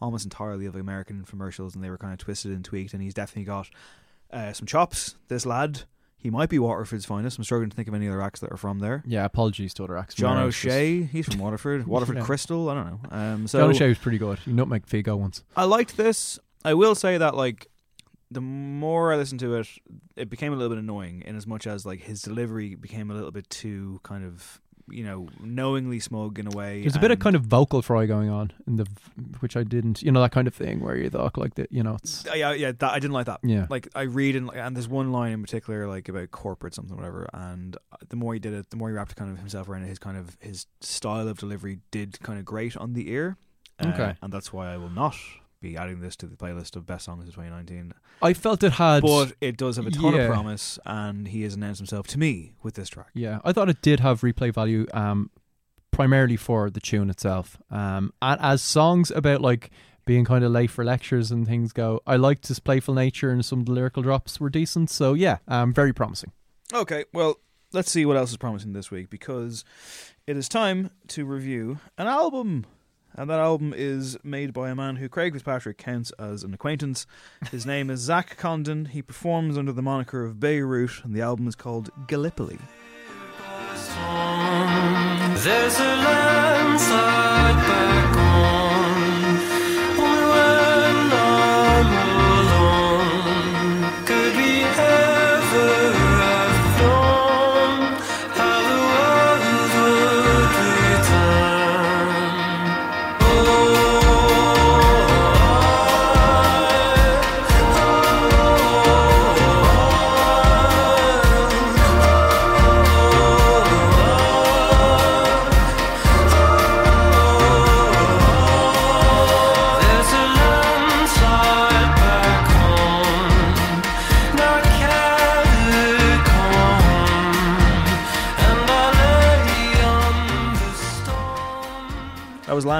almost 0.00 0.24
entirely 0.24 0.66
of 0.66 0.74
American 0.76 1.24
commercials, 1.24 1.74
and 1.74 1.84
they 1.84 1.90
were 1.90 1.98
kind 1.98 2.12
of 2.12 2.18
twisted 2.18 2.52
and 2.52 2.64
tweaked. 2.64 2.92
And 2.94 3.02
he's 3.02 3.14
definitely 3.14 3.44
got 3.44 3.68
uh, 4.32 4.52
some 4.52 4.66
chops. 4.66 5.16
This 5.28 5.44
lad, 5.46 5.82
he 6.16 6.30
might 6.30 6.48
be 6.48 6.58
Waterford's 6.58 7.04
finest. 7.04 7.38
I'm 7.38 7.44
struggling 7.44 7.70
to 7.70 7.76
think 7.76 7.88
of 7.88 7.94
any 7.94 8.08
other 8.08 8.22
acts 8.22 8.40
that 8.40 8.52
are 8.52 8.56
from 8.56 8.78
there. 8.78 9.02
Yeah, 9.06 9.24
apologies 9.24 9.74
to 9.74 9.84
other 9.84 9.96
acts. 9.96 10.14
John 10.14 10.36
O'Shea, 10.38 11.02
he's 11.04 11.26
from 11.26 11.38
Waterford. 11.38 11.86
Waterford 11.88 12.16
Yeah. 12.16 12.22
Crystal, 12.24 12.68
I 12.68 12.74
don't 12.74 12.86
know. 12.86 13.16
Um, 13.16 13.46
so 13.48 13.60
John 13.60 13.70
O'Shea 13.70 13.88
was 13.88 13.98
pretty 13.98 14.18
good. 14.18 14.38
He 14.40 14.52
nutmeg 14.52 14.86
Figo 14.86 15.16
once. 15.18 15.42
I 15.56 15.64
liked 15.64 15.96
this. 15.96 16.38
I 16.64 16.74
will 16.74 16.94
say 16.94 17.16
that 17.18 17.34
like 17.36 17.68
the 18.30 18.40
more 18.40 19.12
I 19.12 19.16
listened 19.16 19.40
to 19.40 19.54
it, 19.56 19.66
it 20.14 20.30
became 20.30 20.52
a 20.52 20.56
little 20.56 20.74
bit 20.74 20.78
annoying. 20.82 21.22
In 21.26 21.34
as 21.36 21.46
much 21.46 21.66
as 21.66 21.84
like 21.84 22.00
his 22.02 22.22
delivery 22.22 22.74
became 22.76 23.10
a 23.10 23.14
little 23.14 23.32
bit 23.32 23.48
too 23.50 23.98
kind 24.04 24.24
of 24.24 24.60
you 24.92 25.04
know 25.04 25.28
knowingly 25.40 26.00
smug 26.00 26.38
in 26.38 26.46
a 26.46 26.50
way. 26.50 26.80
There's 26.82 26.96
a 26.96 27.00
bit 27.00 27.10
of 27.10 27.18
kind 27.18 27.36
of 27.36 27.42
vocal 27.42 27.82
fry 27.82 28.06
going 28.06 28.28
on 28.30 28.52
in 28.66 28.76
the, 28.76 28.86
which 29.40 29.56
I 29.56 29.62
didn't, 29.62 30.02
you 30.02 30.10
know, 30.12 30.20
that 30.20 30.32
kind 30.32 30.46
of 30.48 30.54
thing 30.54 30.80
where 30.80 30.96
you 30.96 31.10
talk 31.10 31.36
like 31.36 31.54
that, 31.54 31.70
you 31.72 31.82
know, 31.82 31.94
it's 31.96 32.26
Uh, 32.26 32.34
yeah, 32.34 32.52
yeah, 32.52 32.72
that, 32.78 32.90
I 32.92 32.98
didn't 32.98 33.12
like 33.14 33.26
that. 33.26 33.40
Yeah. 33.42 33.66
like 33.70 33.88
I 33.94 34.02
read 34.02 34.36
and 34.36 34.50
and 34.54 34.74
there's 34.76 34.88
one 34.88 35.12
line 35.12 35.32
in 35.32 35.42
particular 35.42 35.86
like 35.86 36.08
about 36.08 36.30
corporate 36.30 36.74
something 36.74 36.96
whatever, 36.96 37.28
and 37.32 37.76
the 38.08 38.16
more 38.16 38.34
he 38.34 38.40
did 38.40 38.52
it, 38.54 38.70
the 38.70 38.76
more 38.76 38.88
he 38.88 38.94
wrapped 38.94 39.16
kind 39.16 39.30
of 39.30 39.38
himself 39.38 39.68
around 39.68 39.82
it. 39.84 39.88
His 39.88 39.98
kind 39.98 40.16
of 40.16 40.36
his 40.40 40.66
style 40.80 41.28
of 41.28 41.38
delivery 41.38 41.80
did 41.90 42.20
kind 42.20 42.38
of 42.38 42.44
grate 42.44 42.76
on 42.76 42.92
the 42.94 43.10
ear. 43.10 43.36
Uh, 43.78 43.88
Okay. 43.88 44.14
and 44.20 44.30
that's 44.32 44.52
why 44.52 44.72
I 44.72 44.76
will 44.76 44.90
not 44.90 45.16
be 45.60 45.76
adding 45.76 46.00
this 46.00 46.16
to 46.16 46.26
the 46.26 46.36
playlist 46.36 46.74
of 46.76 46.86
best 46.86 47.04
songs 47.04 47.28
of 47.28 47.34
2019. 47.34 47.92
I 48.22 48.32
felt 48.32 48.62
it 48.62 48.72
had, 48.72 49.02
But 49.02 49.32
it 49.40 49.56
does 49.56 49.76
have 49.76 49.86
a 49.86 49.90
ton 49.90 50.14
Yeah. 50.14 50.20
of 50.22 50.30
promise, 50.30 50.78
and 50.86 51.28
he 51.28 51.42
has 51.42 51.54
announced 51.54 51.78
himself 51.80 52.06
to 52.08 52.18
me 52.18 52.52
with 52.62 52.74
this 52.74 52.88
track. 52.88 53.08
Yeah, 53.14 53.40
I 53.44 53.52
thought 53.52 53.68
it 53.68 53.82
did 53.82 54.00
have 54.00 54.22
replay 54.22 54.52
value, 54.52 54.86
um, 54.94 55.30
primarily 55.90 56.36
for 56.36 56.70
the 56.70 56.80
tune 56.80 57.10
itself. 57.10 57.58
Um, 57.70 58.12
and 58.22 58.40
as 58.40 58.62
songs 58.62 59.10
about 59.10 59.42
like 59.42 59.70
being 60.06 60.24
kind 60.24 60.44
of 60.44 60.50
late 60.52 60.70
for 60.70 60.84
lectures 60.84 61.30
and 61.30 61.46
things 61.46 61.72
go, 61.72 62.00
I 62.06 62.16
liked 62.16 62.48
his 62.48 62.58
playful 62.58 62.94
nature 62.94 63.30
and 63.30 63.44
some 63.44 63.60
of 63.60 63.66
the 63.66 63.72
lyrical 63.72 64.02
drops 64.02 64.40
were 64.40 64.50
decent. 64.50 64.88
So 64.90 65.12
yeah, 65.14 65.38
um, 65.46 65.74
very 65.74 65.92
promising. 65.92 66.32
Okay, 66.72 67.04
well, 67.12 67.36
let's 67.72 67.90
see 67.90 68.06
what 68.06 68.16
else 68.16 68.30
is 68.30 68.36
promising 68.38 68.72
this 68.72 68.90
week 68.90 69.10
because 69.10 69.64
it 70.26 70.36
is 70.36 70.48
time 70.48 70.90
to 71.08 71.24
review 71.26 71.80
an 71.98 72.06
album. 72.06 72.64
And 73.20 73.28
that 73.28 73.38
album 73.38 73.74
is 73.76 74.16
made 74.24 74.54
by 74.54 74.70
a 74.70 74.74
man 74.74 74.96
who 74.96 75.06
Craig 75.10 75.34
Fitzpatrick 75.34 75.76
counts 75.76 76.10
as 76.12 76.42
an 76.42 76.54
acquaintance. 76.54 77.06
His 77.50 77.66
name 77.66 77.90
is 77.90 78.00
Zach 78.00 78.38
Condon. 78.38 78.86
He 78.86 79.02
performs 79.02 79.58
under 79.58 79.72
the 79.72 79.82
moniker 79.82 80.24
of 80.24 80.40
Beirut, 80.40 81.04
and 81.04 81.14
the 81.14 81.20
album 81.20 81.46
is 81.46 81.54
called 81.54 81.90
Gallipoli. 82.06 82.56
There's 85.36 85.78
a 85.78 85.96
landslide 85.96 87.56
back 87.56 88.09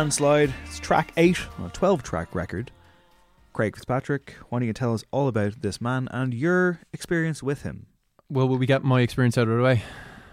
Landslide. 0.01 0.55
It's 0.65 0.81
track 0.81 1.13
8 1.19 1.39
on 1.59 1.67
a 1.67 1.69
12 1.69 2.03
track 2.03 2.35
record. 2.35 2.71
Craig 3.53 3.77
Fitzpatrick, 3.77 4.35
why 4.49 4.59
don't 4.59 4.67
you 4.67 4.73
tell 4.73 4.95
us 4.95 5.05
all 5.11 5.29
about 5.29 5.61
this 5.61 5.79
man 5.79 6.09
and 6.11 6.33
your 6.33 6.81
experience 6.91 7.43
with 7.43 7.65
him? 7.65 7.85
Well, 8.31 8.49
will 8.49 8.57
we 8.57 8.65
get 8.65 8.83
my 8.83 9.03
experience 9.03 9.37
out 9.37 9.47
of 9.49 9.59
the 9.59 9.63
way? 9.63 9.83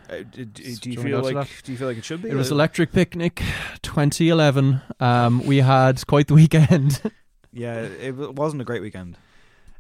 Uh, 0.10 0.19
d- 0.19 0.45
d- 0.45 0.45
do, 0.45 0.76
Do 0.77 0.89
you 0.91 1.02
feel 1.02 1.22
like 1.22 1.64
do 1.64 1.73
you 1.73 1.77
feel 1.77 1.89
like 1.89 1.98
it 1.98 2.06
should 2.06 2.22
be? 2.22 2.30
It 2.30 2.35
was 2.35 2.49
Electric 2.49 2.94
Picnic 2.94 3.44
2011. 3.81 4.80
Um, 5.02 5.45
we 5.45 5.57
had 5.57 6.07
quite 6.07 6.27
the 6.27 6.34
weekend. 6.35 7.02
Yeah, 7.52 7.80
it 7.81 8.11
wasn't 8.15 8.61
a 8.61 8.65
great 8.65 8.84
weekend. 8.84 9.18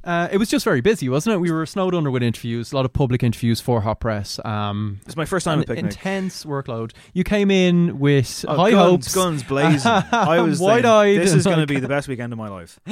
Uh, 0.07 0.29
it 0.31 0.37
was 0.37 0.49
just 0.49 0.63
very 0.63 0.79
busy, 0.79 1.09
wasn't 1.09 1.33
it? 1.35 1.39
We 1.39 1.51
were 1.51 1.65
snowed 1.65 1.93
under 1.93 2.09
with 2.09 2.23
interviews, 2.23 2.71
a 2.71 2.75
lot 2.77 2.85
of 2.85 2.93
public 2.93 3.23
interviews 3.23 3.59
for 3.59 3.81
Hot 3.81 3.99
Press. 3.99 4.39
Um, 4.45 5.01
It's 5.05 5.17
my 5.17 5.25
first 5.25 5.43
time 5.43 5.59
at 5.59 5.67
picnic. 5.67 5.83
Intense 5.83 6.45
workload. 6.45 6.93
You 7.13 7.25
came 7.25 7.51
in 7.51 7.99
with 7.99 8.45
Oh, 8.47 8.55
high 8.55 8.71
guns, 8.71 8.89
hopes, 8.89 9.15
guns 9.15 9.43
blazing. 9.43 9.91
I 10.11 10.39
was 10.39 10.61
wide-eyed. 10.61 11.19
This 11.19 11.33
is 11.33 11.43
going 11.43 11.59
to 11.59 11.67
be 11.67 11.81
the 11.81 11.89
best 11.89 12.07
weekend 12.07 12.31
of 12.31 12.39
my 12.39 12.47
life. 12.47 12.79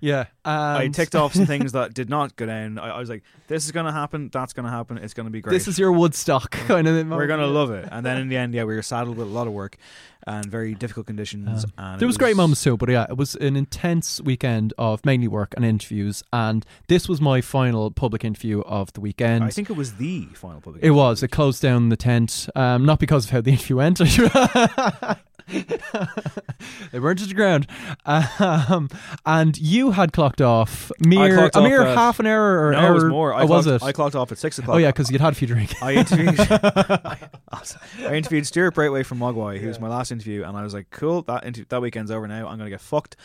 Yeah, 0.00 0.26
I 0.44 0.86
ticked 0.92 1.16
off 1.16 1.34
some 1.34 1.46
things 1.52 1.72
that 1.72 1.92
did 1.92 2.08
not 2.08 2.36
go 2.36 2.46
down. 2.46 2.78
I, 2.78 2.90
I 2.90 2.98
was 3.00 3.10
like, 3.10 3.24
"This 3.48 3.64
is 3.64 3.72
going 3.72 3.86
to 3.86 3.90
happen. 3.90 4.30
That's 4.32 4.52
going 4.52 4.62
to 4.62 4.70
happen. 4.70 4.96
It's 4.98 5.12
going 5.12 5.26
to 5.26 5.30
be 5.30 5.40
great. 5.40 5.52
This 5.52 5.66
is 5.66 5.76
your 5.76 5.90
Woodstock 5.90 6.52
kind 6.52 6.86
of. 6.86 7.08
We're 7.08 7.26
going 7.26 7.40
to 7.40 7.48
love 7.48 7.72
it." 7.72 7.88
And 7.90 8.06
then 8.06 8.16
in 8.18 8.28
the 8.28 8.36
end, 8.36 8.54
yeah, 8.54 8.62
we 8.62 8.76
were 8.76 8.82
saddled 8.82 9.16
with 9.16 9.26
a 9.26 9.30
lot 9.30 9.48
of 9.48 9.52
work 9.52 9.76
and 10.28 10.46
very 10.46 10.74
difficult 10.74 11.06
conditions. 11.06 11.64
and 11.76 11.96
it 11.96 11.98
There 11.98 12.06
was 12.06 12.16
great 12.18 12.36
moments 12.36 12.62
too, 12.62 12.76
but 12.76 12.88
yeah, 12.88 13.06
it 13.08 13.16
was 13.16 13.34
an 13.36 13.56
intense 13.56 14.20
weekend 14.20 14.72
of 14.78 15.04
mainly 15.04 15.28
work 15.28 15.54
and 15.56 15.64
interviews, 15.64 16.22
and 16.32 16.64
this 16.86 17.08
was 17.08 17.20
my 17.20 17.40
final 17.40 17.90
public 17.90 18.24
interview 18.24 18.60
of 18.62 18.92
the 18.92 19.00
weekend. 19.00 19.44
I 19.44 19.50
think 19.50 19.70
it 19.70 19.76
was 19.76 19.94
the 19.94 20.26
final 20.34 20.60
public. 20.60 20.84
It 20.84 20.90
was. 20.90 21.22
It 21.22 21.28
closed 21.28 21.62
down 21.62 21.88
the 21.88 21.96
tent, 21.96 22.48
um, 22.54 22.84
not 22.84 22.98
because 22.98 23.24
of 23.24 23.30
how 23.30 23.40
the 23.40 23.50
interview 23.56 23.76
went. 23.76 24.00
they 26.92 27.00
weren't 27.00 27.18
to 27.20 27.26
the 27.26 27.34
ground. 27.34 27.66
Um, 28.04 28.90
and 29.24 29.58
you 29.58 29.92
had 29.92 30.12
clocked 30.12 30.40
off 30.40 30.92
mere, 31.00 31.36
clocked 31.36 31.56
a 31.56 31.62
mere 31.62 31.86
off 31.86 31.94
half 31.94 32.20
an 32.20 32.26
hour 32.26 32.66
or 32.66 32.72
no, 32.72 32.78
hour. 32.78 32.90
it 32.90 32.94
was 32.94 33.04
more. 33.04 33.34
I 33.34 33.42
oh, 33.42 33.46
was 33.46 33.64
clocked, 33.64 33.82
it? 33.82 33.86
I 33.86 33.92
clocked 33.92 34.14
off 34.14 34.32
at 34.32 34.38
six 34.38 34.58
o'clock. 34.58 34.76
Oh 34.76 34.78
yeah, 34.78 34.88
because 34.88 35.10
you'd 35.10 35.20
had 35.20 35.32
a 35.32 35.36
few 35.36 35.46
drinks. 35.46 35.74
I 35.82 35.92
interviewed. 35.94 36.38
I, 36.38 37.18
I 38.00 38.14
interviewed 38.14 38.46
Stuart 38.46 38.74
Braithwaite 38.74 39.06
from 39.06 39.18
Mogwai, 39.18 39.58
who 39.58 39.68
was 39.68 39.80
my 39.80 39.88
last 39.88 40.12
interview, 40.12 40.44
and 40.44 40.56
I 40.56 40.62
was 40.62 40.74
like, 40.74 40.90
"Cool, 40.90 41.22
that 41.22 41.44
interview, 41.44 41.66
that 41.68 41.80
weekend's 41.80 42.10
over 42.10 42.28
now. 42.28 42.46
I'm 42.48 42.58
gonna 42.58 42.70
get 42.70 42.80
fucked." 42.80 43.16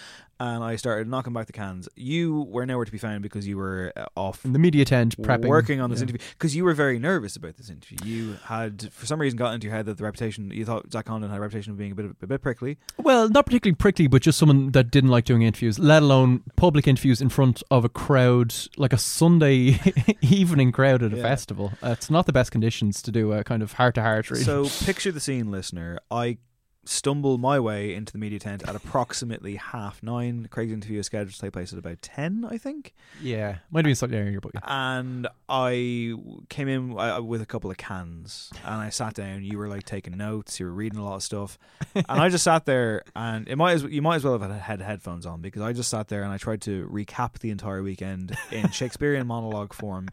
And 0.44 0.62
I 0.62 0.76
started 0.76 1.08
knocking 1.08 1.32
back 1.32 1.48
the 1.48 1.54
cans. 1.54 1.88
You 1.96 2.42
were 2.50 2.66
nowhere 2.66 2.84
to 2.84 2.92
be 2.92 2.98
found 2.98 3.24
because 3.24 3.48
you 3.48 3.56
were 3.56 3.94
uh, 3.96 4.08
off 4.18 4.44
in 4.44 4.52
the 4.52 4.60
media 4.60 4.84
tent 4.84 5.16
prepping, 5.22 5.48
working 5.48 5.80
on 5.80 5.90
this 5.90 6.00
yeah. 6.00 6.04
interview 6.04 6.28
because 6.34 6.54
you 6.54 6.66
were 6.66 6.74
very 6.74 7.00
nervous 7.00 7.38
about 7.38 7.56
this 7.56 7.70
interview. 7.70 7.98
You 8.04 8.38
had, 8.44 8.92
for 8.92 9.06
some 9.06 9.22
reason, 9.22 9.38
got 9.38 9.54
into 9.54 9.68
your 9.68 9.76
head 9.78 9.86
that 9.86 9.98
the 9.98 10.04
reputation 10.04 10.52
you 10.52 10.66
thought 10.66 10.92
Zach 10.92 11.06
Condon 11.06 11.30
had 11.30 11.38
a 11.38 11.42
reputation 11.42 11.72
of 11.72 11.78
being 11.78 11.94
a 11.94 11.96
bit 11.96 12.08
a 12.22 12.28
bit 12.28 12.42
prickly. 12.42 12.78
Well, 12.98 13.30
not 13.30 13.46
particularly 13.46 13.76
prickly, 13.76 14.08
but 14.08 14.22
just 14.22 14.38
someone 14.38 14.72
that 14.72 14.92
didn't 14.92 15.12
like 15.12 15.24
doing 15.24 15.44
interviews, 15.44 15.80
let 15.80 16.02
alone 16.04 16.44
public 16.58 16.90
interviews 16.90 17.22
in 17.22 17.30
front 17.30 17.64
of 17.72 17.86
a 17.86 17.90
crowd, 17.90 18.54
like 18.76 18.92
a 18.92 18.98
Sunday 18.98 19.80
evening 20.22 20.74
crowd 20.74 21.04
at 21.04 21.14
a 21.14 21.18
Yeah. 21.18 21.22
festival. 21.24 21.72
Uh, 21.82 21.92
it's 21.92 22.10
not 22.10 22.26
the 22.26 22.34
best 22.34 22.52
conditions 22.52 23.02
to 23.04 23.12
do 23.14 23.32
a 23.32 23.46
kind 23.46 23.64
of 23.64 23.74
heart 23.74 23.96
to 23.96 24.02
heart. 24.02 24.26
So 24.26 24.68
picture 24.84 25.14
the 25.14 25.22
scene, 25.22 25.52
listener. 25.52 26.00
I 26.12 26.38
stumble 26.86 27.38
my 27.38 27.60
way 27.60 27.94
into 27.94 28.12
the 28.12 28.20
media 28.20 28.40
tent 28.40 28.68
at 28.68 28.76
approximately 28.76 29.56
half 29.56 30.02
nine. 30.04 30.48
Craig's 30.52 30.72
interview 30.72 31.00
is 31.00 31.06
scheduled 31.06 31.34
to 31.34 31.40
take 31.40 31.54
place 31.54 31.74
at 31.74 31.80
about 31.80 32.02
ten, 32.02 32.46
I 32.50 32.58
think. 32.58 32.94
yeah, 33.22 33.58
might 33.72 33.80
have 33.80 33.86
been 33.86 33.96
slightly 33.96 34.18
earlier, 34.18 34.42
but 34.42 34.52
yeah. 34.56 34.98
and 34.98 35.28
I 35.48 36.14
came 36.50 36.68
in 36.68 36.98
uh, 36.98 37.22
with 37.22 37.42
a 37.42 37.46
couple 37.46 37.72
of 37.72 37.78
cans, 37.78 38.52
and 38.66 38.76
I 38.76 38.90
sat 38.90 39.14
down. 39.14 39.44
You 39.44 39.58
were 39.58 39.68
like 39.68 39.86
taking 39.86 40.18
notes, 40.18 40.60
you 40.60 40.66
were 40.66 40.74
reading 40.74 41.00
a 41.00 41.06
lot 41.06 41.16
of 41.16 41.24
stuff, 41.24 41.58
and 41.96 42.06
I 42.08 42.30
just 42.30 42.44
sat 42.44 42.66
there. 42.66 43.04
And 43.16 43.48
it 43.48 43.56
might 43.56 43.74
as 43.74 43.84
you 43.84 44.02
might 44.02 44.18
as 44.18 44.24
well 44.24 44.38
have 44.38 44.52
had, 44.52 44.82
headphones 44.82 45.26
on 45.26 45.42
because 45.42 45.62
I 45.62 45.72
just 45.72 45.90
sat 45.90 46.10
there 46.10 46.24
and 46.24 46.32
I 46.32 46.38
tried 46.38 46.62
to 46.62 46.88
recap 46.92 47.40
the 47.40 47.52
entire 47.52 47.82
weekend 47.82 48.36
in 48.52 48.70
Shakespearean 48.72 49.28
monologue 49.28 49.74
form. 49.74 50.10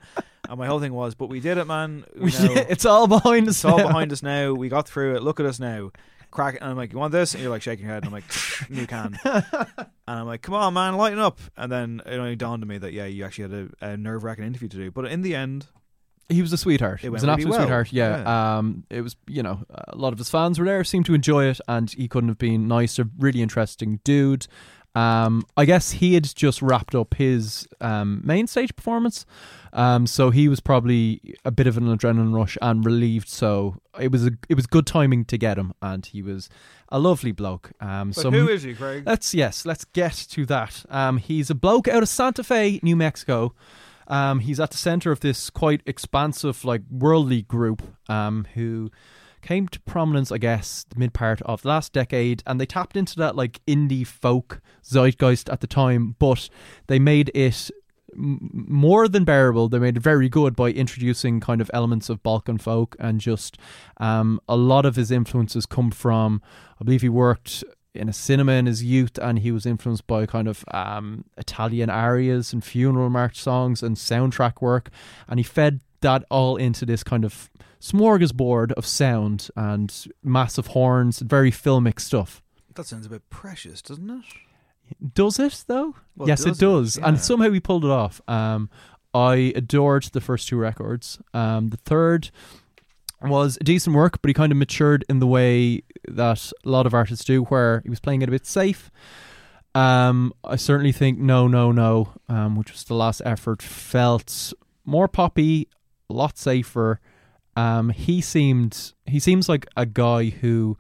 And 0.49 0.59
my 0.59 0.67
whole 0.67 0.81
thing 0.81 0.93
was, 0.93 1.15
but 1.15 1.29
we 1.29 1.41
did 1.41 1.59
it, 1.59 1.67
man. 1.67 2.05
We 2.17 2.31
know, 2.33 2.55
it's 2.69 2.85
all 2.85 3.07
behind 3.07 3.49
us. 3.49 3.57
it's 3.57 3.65
all 3.65 3.79
now. 3.79 3.87
behind 3.87 4.13
us 4.13 4.23
now. 4.23 4.53
We 4.53 4.69
got 4.69 4.89
through 4.89 5.17
it. 5.17 5.23
Look 5.23 5.41
at 5.41 5.47
us 5.47 5.59
now. 5.59 5.91
Crack 6.31 6.55
it. 6.55 6.61
And 6.63 6.71
I'm 6.71 6.77
like, 6.77 6.93
you 6.93 6.99
want 6.99 7.13
this? 7.13 7.35
And 7.35 7.43
you're 7.43 7.51
like 7.51 7.63
shaking 7.63 7.85
your 7.87 7.95
head. 7.95 8.05
And 8.05 8.07
I'm 8.07 8.13
like, 8.13 8.71
new 8.71 8.87
can. 8.87 9.19
And 10.11 10.19
I'm 10.19 10.27
like, 10.27 10.43
come 10.43 10.55
on, 10.55 10.75
man, 10.75 10.97
lighten 10.97 11.21
up. 11.21 11.39
And 11.57 11.71
then 11.71 12.03
it 12.05 12.17
only 12.17 12.35
dawned 12.35 12.65
on 12.65 12.69
me 12.69 12.79
that, 12.79 12.93
yeah, 12.93 13.05
you 13.07 13.25
actually 13.25 13.43
had 13.55 13.69
a, 13.81 13.87
a 13.93 13.97
nerve 13.97 14.25
wracking 14.25 14.45
interview 14.45 14.69
to 14.69 14.77
do. 14.77 14.91
But 14.91 15.05
in 15.07 15.23
the 15.23 15.37
end, 15.37 15.67
He 16.29 16.43
was 16.43 16.53
a 16.53 16.57
sweetheart. 16.59 16.99
It 17.01 17.03
He 17.03 17.09
was 17.11 17.23
an 17.23 17.29
really 17.29 17.43
absolute 17.43 17.51
well. 17.53 17.61
sweetheart. 17.63 17.93
Yeah. 17.93 18.57
Um, 18.59 18.85
it 18.91 19.03
was 19.03 19.15
you 19.29 19.43
know 19.45 19.65
a 19.71 19.97
lot 19.97 20.13
of 20.13 20.19
his 20.19 20.29
fans 20.29 20.59
were 20.59 20.65
there, 20.65 20.83
seemed 20.83 21.07
to 21.07 21.15
enjoy 21.15 21.45
it, 21.45 21.61
and 21.69 21.91
he 21.93 22.09
couldn't 22.09 22.29
have 22.29 22.39
been 22.39 22.67
nicer. 22.67 23.05
Really 23.19 23.41
interesting 23.43 24.01
dude. 24.03 24.49
Um, 24.95 25.45
I 25.57 25.67
guess 25.67 25.93
he 25.93 26.15
had 26.15 26.25
just 26.25 26.61
wrapped 26.61 26.95
up 26.95 27.15
his 27.15 27.69
um, 27.81 28.21
main 28.25 28.49
stage 28.49 28.75
performance, 28.75 29.25
um, 29.73 30.07
so 30.07 30.31
he 30.31 30.49
was 30.49 30.59
probably 30.59 31.37
a 31.45 31.53
bit 31.53 31.69
of 31.69 31.77
an 31.77 31.85
adrenaline 31.85 32.35
rush 32.35 32.59
and 32.61 32.85
relieved. 32.85 33.29
So 33.29 33.77
it 34.01 34.11
was 34.11 34.27
a 34.27 34.33
it 34.49 34.55
was 34.55 34.67
good 34.67 34.87
timing 34.87 35.25
to 35.27 35.39
get 35.39 35.59
him, 35.59 35.73
and 35.81 36.05
he 36.05 36.23
was 36.23 36.49
a 36.89 36.99
lovely 36.99 37.31
bloke. 37.31 37.71
Um, 37.81 38.09
but 38.11 38.23
so 38.23 38.31
who 38.33 38.49
is 38.49 38.65
he, 38.65 38.75
Craig? 38.75 39.05
Let's 39.07 39.33
yes, 39.33 39.65
let's 39.65 39.85
get 39.85 40.15
to 40.31 40.45
that. 40.47 40.85
Um, 40.91 41.19
he's 41.19 41.51
a 41.51 41.55
bloke 41.55 41.87
out 41.87 42.03
of 42.03 42.09
Santa 42.09 42.43
Fe, 42.43 42.81
New 42.83 42.97
Mexico. 42.97 43.55
Um, 44.09 44.41
he's 44.41 44.59
at 44.59 44.73
the 44.73 44.77
center 44.77 45.13
of 45.13 45.21
this 45.21 45.51
quite 45.51 45.83
expansive, 45.87 46.65
like 46.65 46.83
worldly 46.91 47.43
group. 47.43 47.83
Um, 48.09 48.49
who 48.55 48.91
came 49.43 49.69
to 49.69 49.81
prominence, 49.81 50.31
I 50.31 50.39
guess, 50.39 50.85
the 50.89 50.99
mid 50.99 51.13
part 51.13 51.43
of 51.43 51.63
the 51.63 51.69
last 51.69 51.93
decade, 51.93 52.43
and 52.47 52.61
they 52.61 52.67
tapped 52.67 52.97
into 52.97 53.17
that 53.17 53.37
like 53.37 53.61
indie 53.67 54.07
folk 54.07 54.61
zeitgeist 54.85 55.53
at 55.53 55.61
the 55.61 55.67
time, 55.67 56.17
but 56.19 56.49
they 56.87 56.99
made 56.99 57.31
it 57.35 57.71
more 58.15 59.09
than 59.09 59.25
bearable. 59.25 59.69
They 59.69 59.79
made 59.79 59.97
it 59.97 60.03
very 60.03 60.29
good 60.29 60.57
by 60.57 60.71
introducing 60.71 61.41
kind 61.41 61.61
of 61.61 61.71
elements 61.73 62.09
of 62.09 62.23
Balkan 62.23 62.59
folk 62.59 62.97
and 62.99 63.21
just 63.21 63.57
um, 63.99 64.41
a 64.49 64.57
lot 64.57 64.85
of 64.85 64.97
his 64.97 65.11
influences 65.11 65.67
come 65.67 65.91
from. 65.91 66.43
I 66.81 66.85
believe 66.85 67.03
he 67.03 67.09
worked 67.09 67.63
in 67.95 68.09
a 68.09 68.13
cinema 68.13 68.53
in 68.53 68.67
his 68.67 68.85
youth, 68.85 69.19
and 69.19 69.41
he 69.41 69.51
was 69.51 69.67
influenced 69.67 70.07
by 70.07 70.27
kind 70.27 70.49
of 70.49 70.65
um, 70.73 71.25
Italian 71.37 71.91
arias 71.91 72.53
and 72.53 72.65
funeral 72.65 73.11
march 73.11 73.41
songs 73.41 73.83
and 73.83 73.97
soundtrack 73.97 74.61
work, 74.61 74.91
and 75.29 75.39
he 75.39 75.45
fed 75.45 75.81
that 76.01 76.25
all 76.31 76.57
into 76.57 76.87
this 76.87 77.03
kind 77.03 77.25
of 77.25 77.51
smorgasbord 77.81 78.73
of 78.73 78.87
sound 78.87 79.49
and 79.57 80.07
massive 80.23 80.69
horns, 80.69 81.21
very 81.21 81.51
filmic 81.51 82.01
stuff. 82.01 82.43
That 82.75 82.87
sounds 82.87 83.07
a 83.07 83.11
bit 83.11 83.29
precious, 83.31 83.83
doesn't 83.83 84.11
it? 84.11 84.25
Does 85.15 85.39
it 85.39 85.65
though? 85.67 85.95
Well, 86.17 86.29
yes, 86.29 86.45
does 86.45 86.59
it 86.59 86.61
does, 86.61 86.97
it? 86.97 87.05
and 87.05 87.19
somehow 87.21 87.49
we 87.49 87.61
pulled 87.61 87.85
it 87.85 87.91
off. 87.91 88.21
Um, 88.29 88.69
I 89.15 89.53
adored 89.57 90.05
the 90.05 90.21
first 90.21 90.49
two 90.49 90.57
records. 90.57 91.19
Um, 91.33 91.69
the 91.69 91.77
third 91.79 92.31
was 93.23 93.59
decent 93.63 93.95
work, 93.95 94.21
but 94.23 94.29
he 94.29 94.35
kind 94.35 94.53
of 94.53 94.59
matured 94.59 95.05
in 95.09 95.19
the 95.19 95.27
way 95.27 95.83
that 96.09 96.53
a 96.65 96.69
lot 96.69 96.87
of 96.87 96.95
artists 96.95 97.25
do, 97.25 97.45
where 97.45 97.81
he 97.83 97.91
was 97.91 98.01
playing 98.01 98.23
it 98.23 98.29
a 98.29 98.33
bit 98.33 98.47
safe. 98.47 98.91
Um, 99.75 100.33
I 100.43 100.57
certainly 100.57 100.93
think 100.93 101.19
No 101.19 101.47
No 101.47 101.71
No, 101.71 102.15
um, 102.29 102.57
which 102.57 102.73
was 102.73 102.85
the 102.85 102.95
last 102.95 103.23
effort, 103.25 103.63
felt 103.63 104.53
more 104.85 105.09
poppy, 105.09 105.69
a 106.09 106.13
lot 106.13 106.39
safer. 106.39 107.01
Um, 107.61 107.91
he 107.91 108.23
seemed 108.23 108.95
he 109.07 109.21
seems 109.21 109.49
like 109.49 109.67
a 109.77 109.85
guy 109.85 110.31
who 110.31 110.79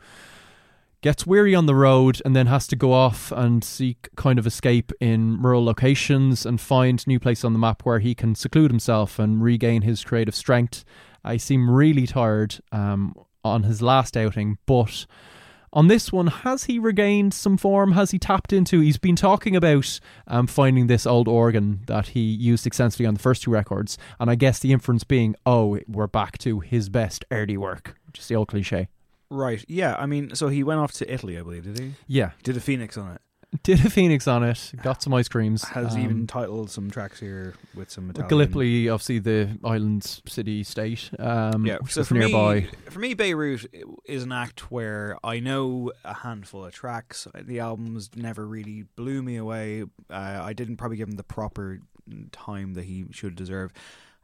gets 1.02 1.26
weary 1.26 1.54
on 1.54 1.66
the 1.66 1.74
road 1.74 2.20
and 2.24 2.34
then 2.34 2.46
has 2.46 2.66
to 2.68 2.76
go 2.76 2.92
off 2.92 3.32
and 3.32 3.62
seek 3.62 4.08
kind 4.16 4.38
of 4.38 4.46
escape 4.46 4.92
in 5.00 5.40
rural 5.42 5.64
locations 5.64 6.46
and 6.46 6.60
find 6.60 7.06
new 7.06 7.18
place 7.18 7.44
on 7.44 7.52
the 7.52 7.58
map 7.58 7.82
where 7.84 7.98
he 7.98 8.14
can 8.14 8.34
seclude 8.34 8.70
himself 8.70 9.18
and 9.18 9.42
regain 9.42 9.82
his 9.82 10.04
creative 10.04 10.34
strength. 10.34 10.84
I 11.22 11.36
seem 11.36 11.70
really 11.70 12.06
tired 12.06 12.60
um, 12.72 13.14
on 13.44 13.64
his 13.64 13.82
last 13.82 14.16
outing, 14.16 14.56
but 14.66 15.06
on 15.72 15.88
this 15.88 16.12
one, 16.12 16.26
has 16.26 16.64
he 16.64 16.78
regained 16.78 17.32
some 17.32 17.56
form? 17.56 17.92
Has 17.92 18.10
he 18.10 18.18
tapped 18.18 18.52
into? 18.52 18.80
He's 18.80 18.98
been 18.98 19.16
talking 19.16 19.54
about 19.54 20.00
um, 20.26 20.46
finding 20.46 20.86
this 20.86 21.06
old 21.06 21.28
organ 21.28 21.80
that 21.86 22.08
he 22.08 22.20
used 22.20 22.66
extensively 22.66 23.06
on 23.06 23.14
the 23.14 23.20
first 23.20 23.42
two 23.42 23.50
records, 23.50 23.96
and 24.18 24.30
I 24.30 24.34
guess 24.34 24.58
the 24.58 24.72
inference 24.72 25.04
being, 25.04 25.36
oh, 25.46 25.78
we're 25.86 26.06
back 26.06 26.38
to 26.38 26.60
his 26.60 26.88
best 26.88 27.24
early 27.30 27.56
work, 27.56 27.96
just 28.12 28.28
the 28.28 28.34
old 28.34 28.48
cliche. 28.48 28.88
Right. 29.30 29.64
Yeah. 29.68 29.94
I 29.96 30.06
mean, 30.06 30.34
so 30.34 30.48
he 30.48 30.64
went 30.64 30.80
off 30.80 30.92
to 30.94 31.12
Italy, 31.12 31.38
I 31.38 31.42
believe, 31.42 31.64
did 31.64 31.78
he? 31.78 31.94
Yeah. 32.08 32.32
Did 32.42 32.56
a 32.56 32.60
Phoenix 32.60 32.98
on 32.98 33.12
it. 33.12 33.20
Did 33.64 33.84
a 33.84 33.90
Phoenix 33.90 34.28
on 34.28 34.44
it, 34.44 34.72
got 34.80 35.02
some 35.02 35.12
ice 35.12 35.28
creams. 35.28 35.64
Has 35.64 35.94
um, 35.94 36.00
even 36.00 36.26
titled 36.28 36.70
some 36.70 36.88
tracks 36.88 37.18
here 37.18 37.54
with 37.74 37.90
some 37.90 38.08
Italian. 38.10 38.28
Gallipoli, 38.28 38.88
obviously 38.88 39.18
the 39.18 39.58
island 39.64 40.04
city 40.04 40.62
state. 40.62 41.10
Um, 41.18 41.66
yeah, 41.66 41.78
which 41.78 41.92
so 41.92 42.04
for 42.04 42.14
nearby. 42.14 42.60
me, 42.60 42.68
for 42.90 42.98
me, 43.00 43.14
Beirut 43.14 43.66
is 44.04 44.22
an 44.22 44.30
act 44.30 44.70
where 44.70 45.16
I 45.24 45.40
know 45.40 45.90
a 46.04 46.14
handful 46.14 46.64
of 46.64 46.72
tracks. 46.72 47.26
The 47.34 47.58
albums 47.58 48.10
never 48.14 48.46
really 48.46 48.84
blew 48.94 49.20
me 49.20 49.36
away. 49.36 49.82
Uh, 50.08 50.40
I 50.42 50.52
didn't 50.52 50.76
probably 50.76 50.98
give 50.98 51.08
him 51.08 51.16
the 51.16 51.24
proper 51.24 51.80
time 52.30 52.74
that 52.74 52.84
he 52.84 53.06
should 53.10 53.34
deserve. 53.34 53.72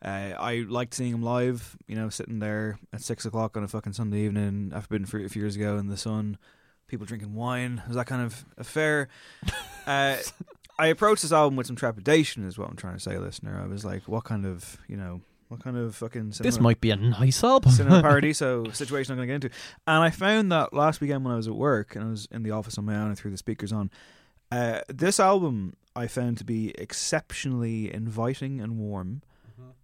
Uh, 0.04 0.34
I 0.38 0.64
liked 0.68 0.94
seeing 0.94 1.12
him 1.12 1.22
live. 1.22 1.76
You 1.88 1.96
know, 1.96 2.10
sitting 2.10 2.38
there 2.38 2.78
at 2.92 3.00
six 3.00 3.24
o'clock 3.24 3.56
on 3.56 3.64
a 3.64 3.68
fucking 3.68 3.94
Sunday 3.94 4.20
evening. 4.20 4.72
I've 4.72 4.88
been 4.88 5.04
for 5.04 5.18
a 5.18 5.28
few 5.28 5.42
years 5.42 5.56
ago 5.56 5.78
in 5.78 5.88
the 5.88 5.96
sun. 5.96 6.38
People 6.88 7.06
drinking 7.06 7.34
wine. 7.34 7.82
It 7.84 7.88
was 7.88 7.96
that 7.96 8.06
kind 8.06 8.22
of 8.22 8.44
affair. 8.58 9.08
Uh, 9.86 10.16
I 10.80 10.88
approached 10.88 11.22
this 11.22 11.30
album 11.30 11.54
with 11.54 11.68
some 11.68 11.76
trepidation, 11.76 12.44
is 12.44 12.58
what 12.58 12.68
I'm 12.68 12.74
trying 12.74 12.94
to 12.94 13.00
say, 13.00 13.16
listener. 13.18 13.62
I 13.62 13.68
was 13.68 13.84
like, 13.84 14.08
what 14.08 14.24
kind 14.24 14.44
of, 14.44 14.78
you 14.88 14.96
know, 14.96 15.20
what 15.46 15.62
kind 15.62 15.76
of 15.76 15.94
fucking 15.94 16.32
This 16.40 16.58
might 16.58 16.80
be 16.80 16.90
a 16.90 16.96
nice 16.96 17.44
album. 17.44 17.70
cinema 17.70 18.02
paradiso 18.02 18.68
situation 18.72 19.12
I'm 19.12 19.18
going 19.18 19.28
to 19.28 19.32
get 19.32 19.44
into. 19.44 19.56
And 19.86 20.02
I 20.02 20.10
found 20.10 20.50
that 20.50 20.72
last 20.74 21.00
weekend 21.00 21.24
when 21.24 21.32
I 21.32 21.36
was 21.36 21.46
at 21.46 21.54
work 21.54 21.94
and 21.94 22.04
I 22.04 22.08
was 22.08 22.26
in 22.32 22.42
the 22.42 22.50
office 22.50 22.78
on 22.78 22.84
my 22.84 22.96
own 22.96 23.06
and 23.06 23.16
threw 23.16 23.30
the 23.30 23.36
speakers 23.36 23.72
on, 23.72 23.92
uh, 24.50 24.80
this 24.88 25.20
album 25.20 25.76
I 25.94 26.08
found 26.08 26.38
to 26.38 26.44
be 26.44 26.70
exceptionally 26.76 27.94
inviting 27.94 28.60
and 28.60 28.76
warm, 28.76 29.22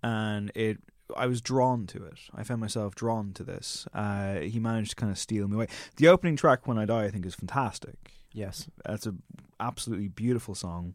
and 0.03 0.51
it. 0.57 0.79
I 1.17 1.27
was 1.27 1.41
drawn 1.41 1.87
to 1.89 2.05
it. 2.05 2.19
I 2.35 2.43
found 2.43 2.61
myself 2.61 2.95
drawn 2.95 3.33
to 3.35 3.45
this. 3.45 3.87
Uh, 3.93 4.37
he 4.37 4.59
managed 4.59 4.91
to 4.91 4.97
kind 4.97 5.13
of 5.13 5.19
steal 5.19 5.49
me 5.49 5.57
away. 5.57 5.67
The 5.97 6.09
opening 6.09 6.37
track, 6.37 6.67
"When 6.67 6.79
I 6.79 6.85
Die," 6.85 7.05
I 7.05 7.11
think 7.11 7.27
is 7.27 7.35
fantastic. 7.35 8.13
Yes. 8.33 8.69
That's 8.85 9.07
a 9.07 9.15
absolutely 9.61 10.09
beautiful 10.09 10.55
song. 10.55 10.95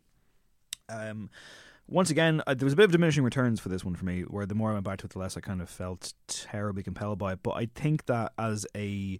Um, 0.89 1.29
once 1.87 2.09
again, 2.09 2.41
uh, 2.47 2.53
there 2.53 2.65
was 2.65 2.73
a 2.73 2.75
bit 2.75 2.85
of 2.85 2.91
diminishing 2.91 3.23
returns 3.23 3.59
for 3.59 3.69
this 3.69 3.85
one 3.85 3.95
for 3.95 4.05
me, 4.05 4.21
where 4.21 4.45
the 4.45 4.55
more 4.55 4.71
I 4.71 4.73
went 4.73 4.85
back 4.85 4.97
to 4.99 5.05
it, 5.05 5.11
the 5.11 5.19
less 5.19 5.37
I 5.37 5.41
kind 5.41 5.61
of 5.61 5.69
felt 5.69 6.13
terribly 6.27 6.83
compelled 6.83 7.19
by 7.19 7.33
it. 7.33 7.43
But 7.43 7.51
I 7.51 7.67
think 7.73 8.05
that 8.07 8.33
as 8.37 8.65
a 8.75 9.19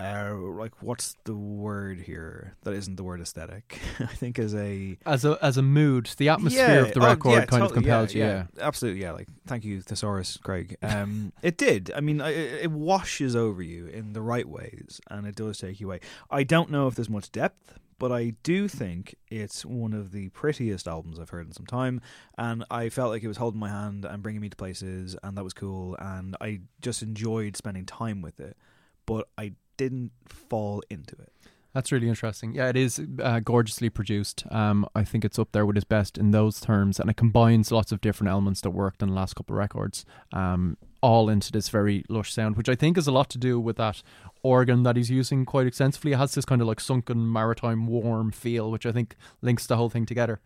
uh, 0.00 0.34
like, 0.36 0.80
what's 0.80 1.16
the 1.24 1.34
word 1.34 2.00
here? 2.00 2.54
That 2.62 2.74
isn't 2.74 2.96
the 2.96 3.02
word 3.02 3.20
aesthetic. 3.20 3.80
I 3.98 4.06
think 4.06 4.38
as 4.38 4.54
a 4.54 4.96
As 5.04 5.24
a 5.24 5.36
as 5.42 5.56
a 5.56 5.62
mood, 5.62 6.10
the 6.18 6.28
atmosphere 6.28 6.68
yeah, 6.68 6.86
of 6.86 6.94
the 6.94 7.00
oh, 7.00 7.06
record 7.06 7.30
yeah, 7.30 7.44
kind 7.46 7.62
of 7.62 7.70
totally, 7.70 7.74
compelled 7.74 8.14
you. 8.14 8.22
yeah, 8.22 8.46
absolutely. 8.60 9.02
Yeah, 9.02 9.12
like 9.12 9.28
thank 9.46 9.64
you, 9.64 9.80
thesaurus, 9.80 10.38
Craig. 10.42 10.76
Um, 10.88 11.32
it 11.42 11.58
did. 11.58 11.92
I 11.94 12.00
mean, 12.00 12.20
it, 12.20 12.62
it 12.62 12.70
washes 12.70 13.36
over 13.36 13.62
you 13.62 13.86
in 13.86 14.14
the 14.14 14.22
right 14.22 14.48
ways, 14.48 15.00
and 15.10 15.26
it 15.26 15.36
does 15.36 15.58
take 15.58 15.80
you 15.80 15.88
away. 15.88 16.00
I 16.30 16.42
don't 16.42 16.70
know 16.70 16.86
if 16.86 16.94
there's 16.94 17.10
much 17.10 17.30
depth, 17.30 17.78
but 17.98 18.10
I 18.10 18.34
do 18.42 18.68
think 18.68 19.16
it's 19.28 19.66
one 19.66 19.92
of 19.92 20.12
the 20.12 20.30
prettiest 20.30 20.88
albums 20.88 21.18
I've 21.18 21.28
heard 21.28 21.46
in 21.46 21.52
some 21.52 21.66
time, 21.66 22.00
and 22.38 22.64
I 22.70 22.88
felt 22.88 23.10
like 23.10 23.22
it 23.22 23.28
was 23.28 23.36
holding 23.36 23.60
my 23.60 23.68
hand 23.68 24.04
and 24.06 24.22
bringing 24.22 24.40
me 24.40 24.48
to 24.48 24.56
places, 24.56 25.14
and 25.22 25.36
that 25.36 25.44
was 25.44 25.52
cool, 25.52 25.96
and 25.98 26.36
I 26.40 26.60
just 26.80 27.02
enjoyed 27.02 27.56
spending 27.56 27.84
time 27.84 28.22
with 28.22 28.40
it, 28.40 28.56
but 29.04 29.28
I 29.36 29.52
didn't 29.78 30.12
fall 30.26 30.82
into 30.90 31.14
it. 31.14 31.32
That's 31.74 31.92
really 31.92 32.08
interesting. 32.08 32.54
Yeah, 32.54 32.68
it 32.68 32.76
is 32.76 33.00
uh, 33.22 33.40
gorgeously 33.40 33.88
produced. 33.90 34.44
Um, 34.50 34.86
I 34.94 35.04
think 35.04 35.24
it's 35.24 35.38
up 35.38 35.52
there 35.52 35.64
with 35.64 35.76
his 35.76 35.84
best 35.84 36.18
in 36.18 36.32
those 36.32 36.60
terms, 36.60 36.98
and 36.98 37.08
it 37.08 37.16
combines 37.16 37.70
lots 37.70 37.92
of 37.92 38.00
different 38.00 38.30
elements 38.30 38.62
that 38.62 38.70
worked 38.70 39.02
in 39.02 39.08
the 39.08 39.14
last 39.14 39.36
couple 39.36 39.54
of 39.54 39.58
records, 39.58 40.04
um, 40.32 40.76
all 41.02 41.28
into 41.28 41.52
this 41.52 41.68
very 41.68 42.04
lush 42.08 42.32
sound, 42.32 42.56
which 42.56 42.68
I 42.68 42.74
think 42.74 42.96
has 42.96 43.06
a 43.06 43.12
lot 43.12 43.30
to 43.30 43.38
do 43.38 43.60
with 43.60 43.76
that 43.76 44.02
organ 44.42 44.82
that 44.82 44.96
he's 44.96 45.10
using 45.10 45.44
quite 45.44 45.66
extensively. 45.66 46.12
It 46.12 46.18
has 46.18 46.34
this 46.34 46.44
kind 46.44 46.60
of 46.60 46.66
like 46.66 46.80
sunken 46.80 47.30
maritime 47.30 47.86
warm 47.86 48.32
feel, 48.32 48.70
which 48.70 48.86
I 48.86 48.92
think 48.92 49.14
links 49.40 49.66
the 49.66 49.76
whole 49.76 49.90
thing 49.90 50.06
together. 50.06 50.40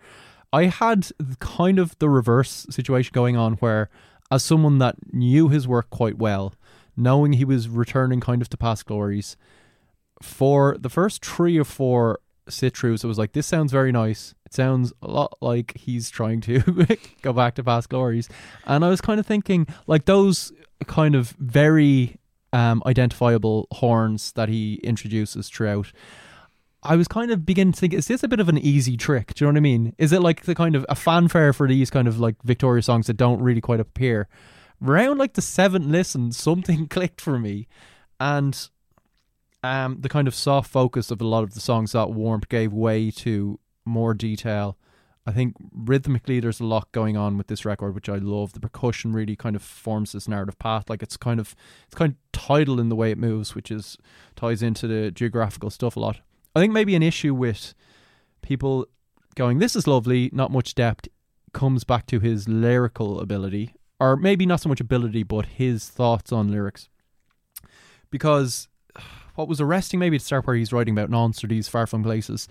I 0.52 0.64
had 0.66 1.08
kind 1.38 1.78
of 1.78 1.98
the 1.98 2.10
reverse 2.10 2.66
situation 2.68 3.12
going 3.14 3.36
on 3.36 3.54
where, 3.54 3.88
as 4.30 4.42
someone 4.42 4.78
that 4.78 4.96
knew 5.12 5.48
his 5.48 5.66
work 5.66 5.88
quite 5.88 6.18
well, 6.18 6.52
knowing 6.96 7.34
he 7.34 7.44
was 7.44 7.68
returning 7.68 8.20
kind 8.20 8.42
of 8.42 8.48
to 8.50 8.56
past 8.56 8.86
glories, 8.86 9.36
for 10.20 10.76
the 10.78 10.90
first 10.90 11.24
three 11.24 11.58
or 11.58 11.64
four 11.64 12.20
sit 12.48 12.82
it 12.82 13.04
was 13.04 13.18
like, 13.18 13.32
this 13.32 13.46
sounds 13.46 13.72
very 13.72 13.92
nice. 13.92 14.34
It 14.44 14.54
sounds 14.54 14.92
a 15.02 15.08
lot 15.08 15.38
like 15.40 15.76
he's 15.76 16.10
trying 16.10 16.40
to 16.42 16.60
go 17.22 17.32
back 17.32 17.54
to 17.56 17.64
past 17.64 17.88
glories. 17.88 18.28
And 18.66 18.84
I 18.84 18.88
was 18.88 19.00
kind 19.00 19.20
of 19.20 19.26
thinking, 19.26 19.66
like, 19.86 20.04
those 20.04 20.52
kind 20.86 21.14
of 21.14 21.30
very 21.38 22.18
um, 22.52 22.82
identifiable 22.86 23.68
horns 23.72 24.32
that 24.32 24.48
he 24.48 24.74
introduces 24.82 25.48
throughout. 25.48 25.92
I 26.82 26.96
was 26.96 27.06
kind 27.06 27.30
of 27.30 27.46
beginning 27.46 27.72
to 27.74 27.80
think, 27.80 27.94
is 27.94 28.08
this 28.08 28.24
a 28.24 28.28
bit 28.28 28.40
of 28.40 28.48
an 28.48 28.58
easy 28.58 28.96
trick? 28.96 29.34
Do 29.34 29.44
you 29.44 29.46
know 29.46 29.54
what 29.54 29.58
I 29.58 29.60
mean? 29.60 29.94
Is 29.98 30.12
it 30.12 30.20
like 30.20 30.42
the 30.42 30.54
kind 30.54 30.74
of 30.74 30.84
a 30.88 30.96
fanfare 30.96 31.52
for 31.52 31.68
these 31.68 31.90
kind 31.90 32.08
of 32.08 32.18
like 32.18 32.42
Victoria 32.42 32.82
songs 32.82 33.06
that 33.06 33.16
don't 33.16 33.40
really 33.40 33.60
quite 33.60 33.78
appear? 33.80 34.28
Around 34.84 35.18
like 35.18 35.34
the 35.34 35.42
seventh 35.42 35.86
listen, 35.86 36.32
something 36.32 36.86
clicked 36.88 37.20
for 37.20 37.38
me. 37.38 37.68
And 38.18 38.68
um, 39.62 39.98
the 40.00 40.08
kind 40.08 40.28
of 40.28 40.34
soft 40.34 40.70
focus 40.70 41.10
of 41.10 41.20
a 41.20 41.26
lot 41.26 41.44
of 41.44 41.54
the 41.54 41.60
songs 41.60 41.92
that 41.92 42.10
warmth 42.10 42.48
gave 42.48 42.72
way 42.72 43.10
to 43.12 43.60
more 43.84 44.14
detail. 44.14 44.76
I 45.24 45.30
think 45.30 45.54
rhythmically 45.72 46.40
there's 46.40 46.58
a 46.58 46.64
lot 46.64 46.90
going 46.90 47.16
on 47.16 47.38
with 47.38 47.46
this 47.46 47.64
record, 47.64 47.94
which 47.94 48.08
I 48.08 48.16
love. 48.16 48.54
The 48.54 48.60
percussion 48.60 49.12
really 49.12 49.36
kind 49.36 49.54
of 49.54 49.62
forms 49.62 50.12
this 50.12 50.26
narrative 50.26 50.58
path. 50.58 50.90
Like 50.90 51.02
it's 51.02 51.16
kind 51.16 51.38
of 51.38 51.54
it's 51.86 51.94
kind 51.94 52.12
of 52.12 52.32
tidal 52.32 52.80
in 52.80 52.88
the 52.88 52.96
way 52.96 53.12
it 53.12 53.18
moves, 53.18 53.54
which 53.54 53.70
is 53.70 53.96
ties 54.34 54.62
into 54.62 54.88
the 54.88 55.12
geographical 55.12 55.70
stuff 55.70 55.94
a 55.94 56.00
lot. 56.00 56.20
I 56.56 56.60
think 56.60 56.72
maybe 56.72 56.96
an 56.96 57.04
issue 57.04 57.34
with 57.34 57.72
people 58.42 58.86
going, 59.36 59.58
This 59.58 59.76
is 59.76 59.86
lovely, 59.86 60.28
not 60.32 60.50
much 60.50 60.74
depth, 60.74 61.08
comes 61.52 61.84
back 61.84 62.06
to 62.06 62.18
his 62.18 62.48
lyrical 62.48 63.20
ability. 63.20 63.74
Or 64.02 64.16
maybe 64.16 64.46
not 64.46 64.60
so 64.60 64.68
much 64.68 64.80
ability, 64.80 65.22
but 65.22 65.46
his 65.46 65.88
thoughts 65.88 66.32
on 66.32 66.50
lyrics. 66.50 66.88
Because 68.10 68.68
what 69.36 69.46
was 69.46 69.60
arresting 69.60 70.00
maybe 70.00 70.18
to 70.18 70.24
start 70.24 70.46
where 70.46 70.56
he's 70.56 70.72
writing 70.72 70.92
about 70.92 71.08
non-studies 71.08 71.68
far 71.68 71.86
from 71.86 72.02
places 72.02 72.48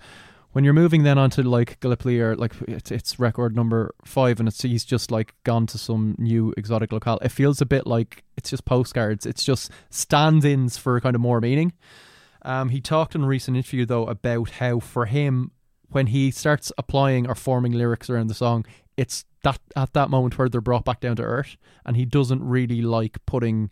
when 0.52 0.64
you're 0.64 0.74
moving 0.74 1.02
then 1.02 1.18
onto 1.18 1.42
like 1.42 1.80
Gallipoli 1.80 2.20
or 2.20 2.36
like 2.36 2.52
it's, 2.68 2.90
it's 2.90 3.18
record 3.18 3.56
number 3.56 3.94
five 4.04 4.38
and 4.38 4.48
it's 4.48 4.62
he's 4.62 4.84
just 4.84 5.10
like 5.10 5.34
gone 5.44 5.66
to 5.66 5.78
some 5.78 6.14
new 6.18 6.54
exotic 6.56 6.92
locale 6.92 7.18
it 7.22 7.30
feels 7.30 7.60
a 7.60 7.66
bit 7.66 7.86
like 7.86 8.22
it's 8.36 8.50
just 8.50 8.64
postcards 8.64 9.26
it's 9.26 9.44
just 9.44 9.70
stand-ins 9.90 10.76
for 10.76 11.00
kind 11.00 11.14
of 11.14 11.20
more 11.20 11.40
meaning 11.40 11.72
um, 12.42 12.68
he 12.68 12.80
talked 12.80 13.14
in 13.14 13.22
a 13.22 13.26
recent 13.26 13.56
interview 13.56 13.86
though 13.86 14.04
about 14.04 14.50
how 14.50 14.78
for 14.78 15.06
him 15.06 15.52
when 15.88 16.08
he 16.08 16.30
starts 16.30 16.72
applying 16.78 17.26
or 17.26 17.34
forming 17.34 17.72
lyrics 17.72 18.08
around 18.10 18.26
the 18.26 18.34
song 18.34 18.64
it's 18.96 19.24
that 19.42 19.58
at 19.76 19.92
that 19.94 20.10
moment 20.10 20.38
where 20.38 20.48
they're 20.48 20.60
brought 20.60 20.84
back 20.84 21.00
down 21.00 21.16
to 21.16 21.22
earth, 21.22 21.56
and 21.84 21.96
he 21.96 22.04
doesn't 22.04 22.42
really 22.42 22.82
like 22.82 23.18
putting 23.26 23.70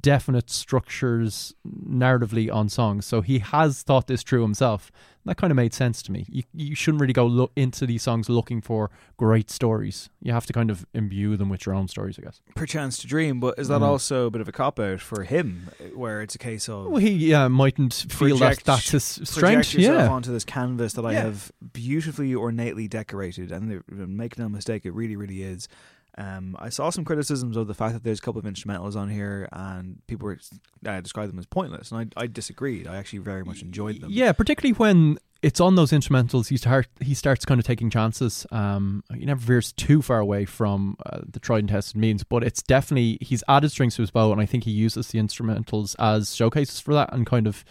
definite 0.00 0.48
structures 0.50 1.54
narratively 1.66 2.52
on 2.52 2.68
songs. 2.68 3.06
So 3.06 3.20
he 3.20 3.38
has 3.40 3.82
thought 3.82 4.06
this 4.06 4.22
through 4.22 4.42
himself. 4.42 4.90
That 5.24 5.36
kind 5.36 5.52
of 5.52 5.56
made 5.56 5.72
sense 5.72 6.02
to 6.02 6.12
me. 6.12 6.26
You 6.28 6.42
you 6.52 6.74
shouldn't 6.74 7.00
really 7.00 7.12
go 7.12 7.24
look 7.26 7.52
into 7.54 7.86
these 7.86 8.02
songs 8.02 8.28
looking 8.28 8.60
for 8.60 8.90
great 9.16 9.50
stories. 9.50 10.10
You 10.20 10.32
have 10.32 10.46
to 10.46 10.52
kind 10.52 10.68
of 10.68 10.84
imbue 10.94 11.36
them 11.36 11.48
with 11.48 11.64
your 11.64 11.76
own 11.76 11.86
stories, 11.86 12.18
I 12.18 12.22
guess. 12.22 12.40
Perchance 12.56 12.98
to 12.98 13.06
dream, 13.06 13.38
but 13.38 13.56
is 13.56 13.68
that 13.68 13.82
Mm. 13.82 13.84
also 13.84 14.26
a 14.26 14.30
bit 14.32 14.40
of 14.40 14.48
a 14.48 14.52
cop 14.52 14.80
out 14.80 15.00
for 15.00 15.22
him, 15.22 15.68
where 15.94 16.22
it's 16.22 16.34
a 16.34 16.38
case 16.38 16.68
of 16.68 16.86
Well, 16.86 16.96
he 17.00 17.32
uh, 17.32 17.48
mightn't 17.48 17.94
feel 18.08 18.36
that 18.38 18.64
that's 18.64 18.90
his 18.90 19.04
strength. 19.04 19.74
Yeah, 19.74 20.08
onto 20.08 20.32
this 20.32 20.44
canvas 20.44 20.94
that 20.94 21.04
I 21.04 21.12
Yeah. 21.12 21.22
have 21.22 21.52
beautifully 21.72 22.34
ornately 22.34 22.88
decorated, 22.88 23.52
and 23.52 23.80
make 23.88 24.36
no 24.38 24.48
mistake, 24.48 24.84
it 24.84 24.92
really, 24.92 25.14
really 25.14 25.42
is. 25.42 25.68
Um, 26.18 26.56
I 26.58 26.68
saw 26.68 26.90
some 26.90 27.04
criticisms 27.04 27.56
of 27.56 27.68
the 27.68 27.74
fact 27.74 27.94
that 27.94 28.04
there's 28.04 28.18
a 28.18 28.22
couple 28.22 28.38
of 28.38 28.44
instrumentals 28.44 28.96
on 28.96 29.08
here, 29.08 29.48
and 29.52 30.02
people 30.06 30.26
were 30.26 30.38
uh, 30.86 31.00
described 31.00 31.32
them 31.32 31.38
as 31.38 31.46
pointless, 31.46 31.90
and 31.90 32.12
I, 32.16 32.22
I 32.22 32.26
disagreed. 32.26 32.86
I 32.86 32.96
actually 32.96 33.20
very 33.20 33.44
much 33.44 33.62
enjoyed 33.62 34.00
them. 34.00 34.10
Yeah, 34.12 34.32
particularly 34.32 34.74
when 34.74 35.18
it's 35.40 35.58
on 35.58 35.74
those 35.74 35.90
instrumentals, 35.90 36.48
he 36.48 36.56
start 36.58 36.86
he 37.00 37.14
starts 37.14 37.44
kind 37.46 37.58
of 37.58 37.66
taking 37.66 37.88
chances. 37.88 38.46
Um, 38.52 39.02
he 39.14 39.24
never 39.24 39.40
veers 39.40 39.72
too 39.72 40.02
far 40.02 40.18
away 40.18 40.44
from 40.44 40.96
uh, 41.06 41.20
the 41.26 41.40
tried 41.40 41.60
and 41.60 41.68
tested 41.70 41.96
means, 41.96 42.24
but 42.24 42.44
it's 42.44 42.62
definitely 42.62 43.16
he's 43.22 43.42
added 43.48 43.70
strings 43.70 43.96
to 43.96 44.02
his 44.02 44.10
bow, 44.10 44.32
and 44.32 44.40
I 44.40 44.46
think 44.46 44.64
he 44.64 44.70
uses 44.70 45.08
the 45.08 45.18
instrumentals 45.18 45.96
as 45.98 46.36
showcases 46.36 46.78
for 46.78 46.92
that 46.92 47.12
and 47.14 47.24
kind 47.26 47.46
of 47.46 47.64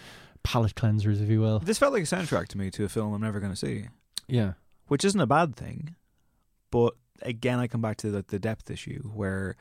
palette 0.43 0.73
cleansers, 0.73 1.21
if 1.21 1.29
you 1.29 1.39
will. 1.41 1.59
This 1.59 1.77
felt 1.77 1.93
like 1.93 2.03
a 2.03 2.05
soundtrack 2.07 2.47
to 2.49 2.57
me 2.57 2.71
to 2.71 2.83
a 2.85 2.89
film 2.89 3.13
I'm 3.13 3.21
never 3.21 3.39
going 3.39 3.51
to 3.53 3.55
see, 3.57 3.85
Yeah, 4.27 4.53
which 4.87 5.05
isn't 5.05 5.21
a 5.21 5.27
bad 5.27 5.55
thing. 5.55 5.95
But 6.71 6.95
again, 7.21 7.59
I 7.59 7.67
come 7.67 7.81
back 7.81 7.97
to 7.97 8.11
the, 8.11 8.23
the 8.27 8.39
depth 8.39 8.69
issue 8.69 9.01
where 9.13 9.55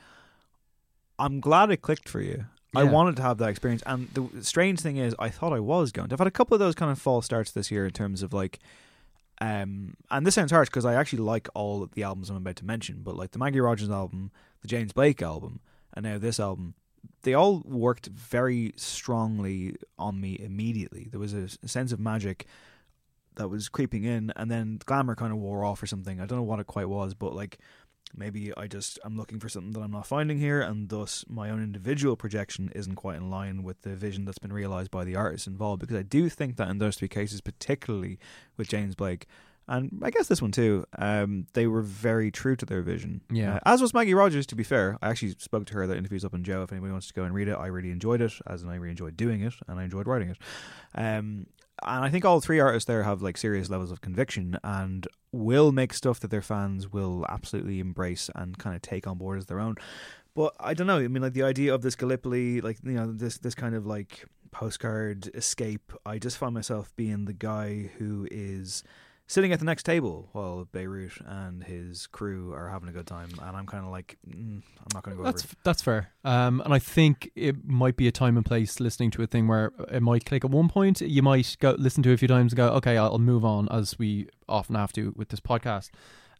I'm 1.19 1.41
glad 1.41 1.71
it 1.71 1.83
clicked 1.83 2.09
for 2.09 2.21
you. 2.21 2.47
I 2.75 2.85
wanted 2.85 3.17
to 3.17 3.23
have 3.23 3.39
that 3.39 3.49
experience, 3.49 3.83
and 3.85 4.09
the 4.11 4.45
strange 4.45 4.81
thing 4.81 4.97
is, 4.97 5.15
I 5.19 5.29
thought 5.29 5.53
I 5.53 5.59
was 5.59 5.91
going 5.91 6.09
to. 6.09 6.15
I've 6.15 6.21
had 6.21 6.29
a 6.29 6.31
couple 6.31 6.55
of 6.55 6.61
those 6.61 6.77
kind 6.77 6.93
of 6.93 7.01
false 7.01 7.27
starts 7.27 7.51
this 7.51 7.71
year 7.71 7.85
in 7.85 7.91
terms 7.91 8.23
of 8.23 8.33
like, 8.33 8.61
um, 9.41 9.95
and 10.09 10.25
this 10.25 10.37
sounds 10.37 10.53
harsh 10.53 10.69
because 10.69 10.85
I 10.85 10.95
actually 10.95 11.19
like 11.19 11.49
all 11.53 11.83
of 11.83 11.93
the 11.95 12.05
albums 12.05 12.31
I'm 12.31 12.37
about 12.37 12.57
to 12.57 12.65
mention, 12.65 13.01
but 13.03 13.17
like 13.17 13.33
the 13.33 13.41
Maggie 13.41 13.61
Rogers 13.61 13.91
album, 13.91 14.31
the 14.63 14.69
James 14.69 14.93
Blake 14.93 15.21
album, 15.21 15.59
and 15.95 16.05
now 16.05 16.19
this 16.19 16.39
album, 16.39 16.75
they 17.23 17.35
all 17.35 17.61
worked 17.65 18.07
very 18.07 18.73
strongly 18.77 19.75
on 19.99 20.21
me 20.21 20.39
immediately. 20.39 21.09
There 21.11 21.21
was 21.21 21.35
a 21.35 21.49
sense 21.67 21.91
of 21.91 21.99
magic 21.99 22.47
that 23.41 23.49
was 23.49 23.71
creeping 23.71 24.05
in, 24.05 24.33
and 24.37 24.51
then 24.51 24.79
glamour 24.85 25.15
kind 25.15 25.33
of 25.33 25.39
wore 25.39 25.65
off 25.65 25.83
or 25.83 25.87
something. 25.87 26.21
I 26.21 26.27
don't 26.27 26.37
know 26.37 26.45
what 26.45 26.61
it 26.61 26.67
quite 26.67 26.89
was, 26.91 27.15
but 27.15 27.35
like 27.35 27.59
maybe 28.15 28.53
I 28.55 28.67
just 28.67 28.99
I'm 29.03 29.17
looking 29.17 29.41
for 29.41 29.49
something 29.49 29.73
that 29.73 29.81
I'm 29.81 29.91
not 29.91 30.07
finding 30.07 30.39
here, 30.39 30.61
and 30.61 30.91
thus 30.91 31.25
my 31.27 31.49
own 31.49 31.63
individual 31.63 32.17
projection 32.17 32.71
isn't 32.75 32.97
quite 32.97 33.17
in 33.17 33.31
line 33.31 33.63
with 33.63 33.81
the 33.81 33.97
vision 33.97 34.27
that's 34.27 34.39
been 34.39 34.53
realized 34.53 34.91
by 34.91 35.05
the 35.05 35.17
artists 35.17 35.47
involved. 35.47 35.81
Because 35.81 35.97
I 35.97 36.03
do 36.03 36.29
think 36.29 36.57
that 36.57 36.69
in 36.69 36.79
those 36.79 36.97
three 36.97 37.09
cases, 37.09 37.41
particularly 37.41 38.19
with 38.57 38.69
James 38.69 38.95
Blake. 38.95 39.27
And 39.69 40.03
I 40.03 40.11
guess 40.11 40.27
this 40.27 40.43
one 40.43 40.51
too. 40.51 40.85
Um, 40.99 41.47
they 41.53 41.69
were 41.69 41.83
very 41.83 42.33
true 42.33 42.57
to 42.57 42.67
their 42.67 42.83
vision. 42.83 43.21
Yeah. 43.31 43.55
Uh, 43.55 43.61
as 43.67 43.81
was 43.81 43.95
Maggie 43.95 44.15
Rogers. 44.15 44.45
To 44.47 44.57
be 44.57 44.65
fair, 44.65 44.99
I 45.01 45.11
actually 45.11 45.37
spoke 45.39 45.65
to 45.67 45.75
her. 45.75 45.87
That 45.87 45.97
interview's 45.97 46.25
up 46.25 46.35
on 46.35 46.43
Joe. 46.43 46.65
If 46.65 46.73
anybody 46.73 46.91
wants 46.91 47.07
to 47.07 47.15
go 47.15 47.23
and 47.23 47.33
read 47.33 47.47
it, 47.47 47.55
I 47.55 47.69
really 47.69 47.93
enjoyed 47.93 48.21
it. 48.21 48.33
As 48.49 48.63
in, 48.63 48.69
I 48.69 48.75
really 48.75 48.91
enjoyed 48.91 49.17
doing 49.17 49.43
it, 49.43 49.55
and 49.69 49.79
I 49.79 49.85
enjoyed 49.85 50.09
writing 50.09 50.31
it. 50.31 50.39
Um, 50.95 51.47
and 51.87 52.05
I 52.05 52.11
think 52.11 52.25
all 52.25 52.41
three 52.41 52.61
artists 52.61 52.87
there 52.87 53.03
have 53.03 53.23
like 53.23 53.37
serious 53.37 53.71
levels 53.71 53.91
of 53.91 54.01
conviction 54.01 54.59
and 54.63 55.07
will 55.33 55.73
make 55.73 55.93
stuff 55.93 56.21
that 56.21 56.31
their 56.31 56.43
fans 56.43 56.93
will 56.93 57.27
absolutely 57.29 57.81
embrace 57.81 58.31
and 58.35 58.59
kind 58.59 58.77
of 58.77 58.83
take 58.83 59.07
on 59.07 59.19
board 59.19 59.39
as 59.39 59.47
their 59.47 59.61
own. 59.61 59.77
But 60.35 60.55
I 60.61 60.75
don't 60.75 60.87
know. 60.87 60.99
I 60.99 61.09
mean, 61.09 61.23
like 61.23 61.33
the 61.33 61.43
idea 61.43 61.75
of 61.75 61.83
this 61.83 61.97
Gallipoli, 61.97 62.61
like 62.61 62.79
you 62.85 62.93
know, 62.93 63.13
this 63.13 63.39
this 63.39 63.55
kind 63.55 63.75
of 63.75 63.87
like 63.87 64.25
postcard 64.51 65.31
escape. 65.35 65.93
I 66.07 66.19
just 66.19 66.39
find 66.39 66.55
myself 66.55 66.95
being 66.97 67.25
the 67.25 67.33
guy 67.33 67.91
who 67.99 68.29
is 68.31 68.83
sitting 69.31 69.53
at 69.53 69.61
the 69.61 69.65
next 69.65 69.85
table 69.85 70.29
while 70.33 70.67
Beirut 70.73 71.13
and 71.25 71.63
his 71.63 72.09
crew 72.09 72.53
are 72.53 72.69
having 72.69 72.89
a 72.89 72.93
good 72.93 73.07
time, 73.07 73.29
and 73.41 73.57
I'm 73.57 73.65
kind 73.65 73.85
of 73.85 73.93
like, 73.93 74.19
mm, 74.29 74.61
I'm 74.61 74.89
not 74.93 75.05
going 75.05 75.17
to 75.17 75.23
go 75.23 75.25
that's 75.25 75.45
over. 75.45 75.53
it. 75.53 75.59
that's 75.63 75.83
fair. 75.83 76.11
Um, 76.25 76.61
and 76.65 76.75
I 76.75 76.81
think 76.81 77.31
it 77.37 77.65
might 77.65 77.97
be 77.97 78.09
a 78.09 78.13
time 78.13 78.37
and 78.37 78.45
place 78.45 78.81
listening 78.81 79.13
to 79.13 79.23
a 79.23 79.29
thing 79.29 79.47
where 79.47 79.71
it 79.89 80.03
might 80.03 80.25
click 80.25 80.45
at 80.45 80.51
one 80.51 80.69
point. 80.69 81.01
You 81.01 81.23
might 81.23 81.57
go 81.61 81.77
listen 81.79 82.03
to 82.03 82.11
it 82.11 82.15
a 82.15 82.17
few 82.17 82.27
times 82.27 82.53
and 82.53 82.57
go, 82.57 82.71
okay, 82.71 82.97
I'll 82.99 83.21
move 83.21 83.45
on, 83.45 83.69
as 83.71 83.97
we 84.01 84.27
often 84.49 84.75
have 84.75 84.93
to 84.95 85.15
with 85.17 85.29
this 85.29 85.41
podcast. 85.41 85.91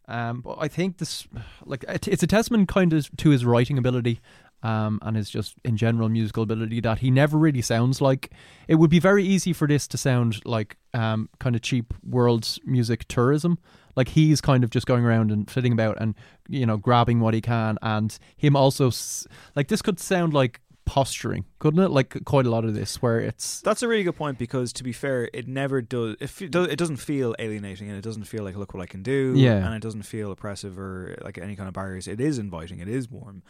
Um, 0.09 0.41
but 0.41 0.57
I 0.59 0.67
think 0.67 0.97
this, 0.97 1.29
like, 1.63 1.85
it's 1.87 2.23
a 2.23 2.27
testament 2.27 2.67
kind 2.67 2.91
of 2.91 3.09
to 3.17 3.29
his 3.29 3.45
writing 3.45 3.77
ability, 3.77 4.19
um, 4.63 4.99
and 5.01 5.15
his 5.17 5.29
just 5.29 5.55
in 5.63 5.77
general 5.77 6.09
musical 6.09 6.43
ability 6.43 6.79
that 6.81 6.99
he 6.99 7.11
never 7.11 7.37
really 7.37 7.61
sounds 7.61 8.01
like. 8.01 8.31
It 8.67 8.75
would 8.75 8.89
be 8.89 8.99
very 8.99 9.23
easy 9.23 9.53
for 9.53 9.67
this 9.67 9.87
to 9.89 9.97
sound 9.97 10.41
like 10.45 10.77
um, 10.93 11.29
kind 11.39 11.55
of 11.55 11.61
cheap 11.61 11.93
world 12.03 12.57
music 12.65 13.07
tourism. 13.07 13.57
Like 13.95 14.09
he's 14.09 14.39
kind 14.41 14.63
of 14.63 14.69
just 14.69 14.85
going 14.87 15.03
around 15.03 15.31
and 15.31 15.49
flitting 15.49 15.73
about 15.73 15.97
and 15.99 16.15
you 16.47 16.65
know 16.65 16.77
grabbing 16.77 17.19
what 17.19 17.33
he 17.33 17.41
can, 17.41 17.77
and 17.81 18.17
him 18.37 18.55
also 18.55 18.87
s- 18.87 19.27
like 19.55 19.67
this 19.67 19.81
could 19.81 19.99
sound 19.99 20.33
like 20.33 20.61
posturing, 20.85 21.45
couldn't 21.59 21.79
it? 21.81 21.89
Like 21.89 22.23
quite 22.25 22.45
a 22.45 22.49
lot 22.49 22.65
of 22.65 22.73
this 22.73 23.01
where 23.01 23.19
it's 23.19 23.61
That's 23.61 23.81
a 23.83 23.87
really 23.87 24.03
good 24.03 24.15
point 24.15 24.37
because, 24.37 24.73
to 24.73 24.83
be 24.83 24.91
fair, 24.93 25.29
it 25.33 25.47
never 25.47 25.81
does. 25.81 26.15
It, 26.19 26.29
fe- 26.29 26.45
it 26.45 26.77
doesn't 26.77 26.97
feel 26.97 27.35
alienating, 27.39 27.87
and 27.89 27.97
it 27.97 28.01
doesn't 28.01 28.23
feel 28.25 28.43
like 28.43 28.55
look 28.55 28.73
what 28.73 28.81
I 28.83 28.85
can 28.87 29.03
do. 29.03 29.33
Yeah. 29.35 29.65
and 29.65 29.73
it 29.75 29.81
doesn't 29.81 30.03
feel 30.03 30.31
oppressive 30.31 30.77
or 30.79 31.17
like 31.23 31.37
any 31.37 31.55
kind 31.55 31.67
of 31.67 31.73
barriers. 31.73 32.07
It 32.07 32.19
is 32.21 32.39
inviting. 32.39 32.79
It 32.79 32.87
is 32.89 33.09
warm. 33.09 33.43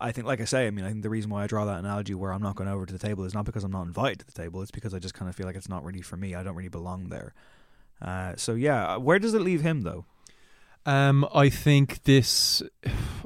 I 0.00 0.12
think, 0.12 0.26
like 0.26 0.40
I 0.40 0.44
say, 0.44 0.66
I 0.66 0.70
mean, 0.70 0.84
I 0.84 0.90
think 0.90 1.02
the 1.02 1.10
reason 1.10 1.30
why 1.30 1.42
I 1.42 1.46
draw 1.46 1.64
that 1.64 1.78
analogy 1.78 2.14
where 2.14 2.32
I'm 2.32 2.42
not 2.42 2.54
going 2.54 2.68
over 2.68 2.86
to 2.86 2.92
the 2.92 2.98
table 2.98 3.24
is 3.24 3.34
not 3.34 3.44
because 3.44 3.64
I'm 3.64 3.72
not 3.72 3.82
invited 3.82 4.20
to 4.20 4.26
the 4.26 4.32
table. 4.32 4.62
It's 4.62 4.70
because 4.70 4.94
I 4.94 4.98
just 4.98 5.14
kind 5.14 5.28
of 5.28 5.34
feel 5.34 5.46
like 5.46 5.56
it's 5.56 5.68
not 5.68 5.84
really 5.84 6.02
for 6.02 6.16
me. 6.16 6.34
I 6.34 6.42
don't 6.42 6.54
really 6.54 6.68
belong 6.68 7.08
there. 7.08 7.34
Uh, 8.00 8.34
so 8.36 8.54
yeah, 8.54 8.96
where 8.96 9.18
does 9.18 9.34
it 9.34 9.40
leave 9.40 9.62
him 9.62 9.80
though? 9.82 10.04
Um, 10.86 11.28
I 11.34 11.48
think 11.50 12.04
this. 12.04 12.62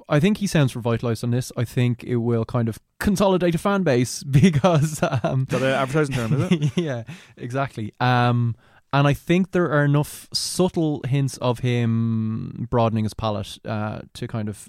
I 0.09 0.19
think 0.19 0.39
he 0.39 0.47
sounds 0.47 0.75
revitalized 0.75 1.23
on 1.23 1.31
this. 1.31 1.53
I 1.57 1.65
think 1.65 2.03
it 2.03 2.17
will 2.17 2.45
kind 2.45 2.69
of 2.69 2.79
consolidate 2.99 3.55
a 3.55 3.59
fan 3.59 3.83
base 3.83 4.23
because. 4.31 5.01
Um, 5.23 5.43
Is 5.43 5.61
that 5.61 5.63
an 5.63 5.69
advertising 5.69 6.15
term, 6.15 6.43
is 6.43 6.53
it? 6.53 6.77
yeah, 6.77 7.05
exactly. 7.37 7.93
Um, 8.01 8.57
and 8.93 9.07
I 9.07 9.15
think 9.15 9.53
there 9.53 9.71
are 9.71 9.85
enough 9.85 10.29
subtle 10.33 11.03
hints 11.07 11.37
of 11.39 11.61
him 11.61 12.67
broadening 12.71 13.05
his 13.05 13.15
palette 13.15 13.59
uh, 13.65 14.01
to 14.15 14.27
kind 14.27 14.49
of 14.49 14.69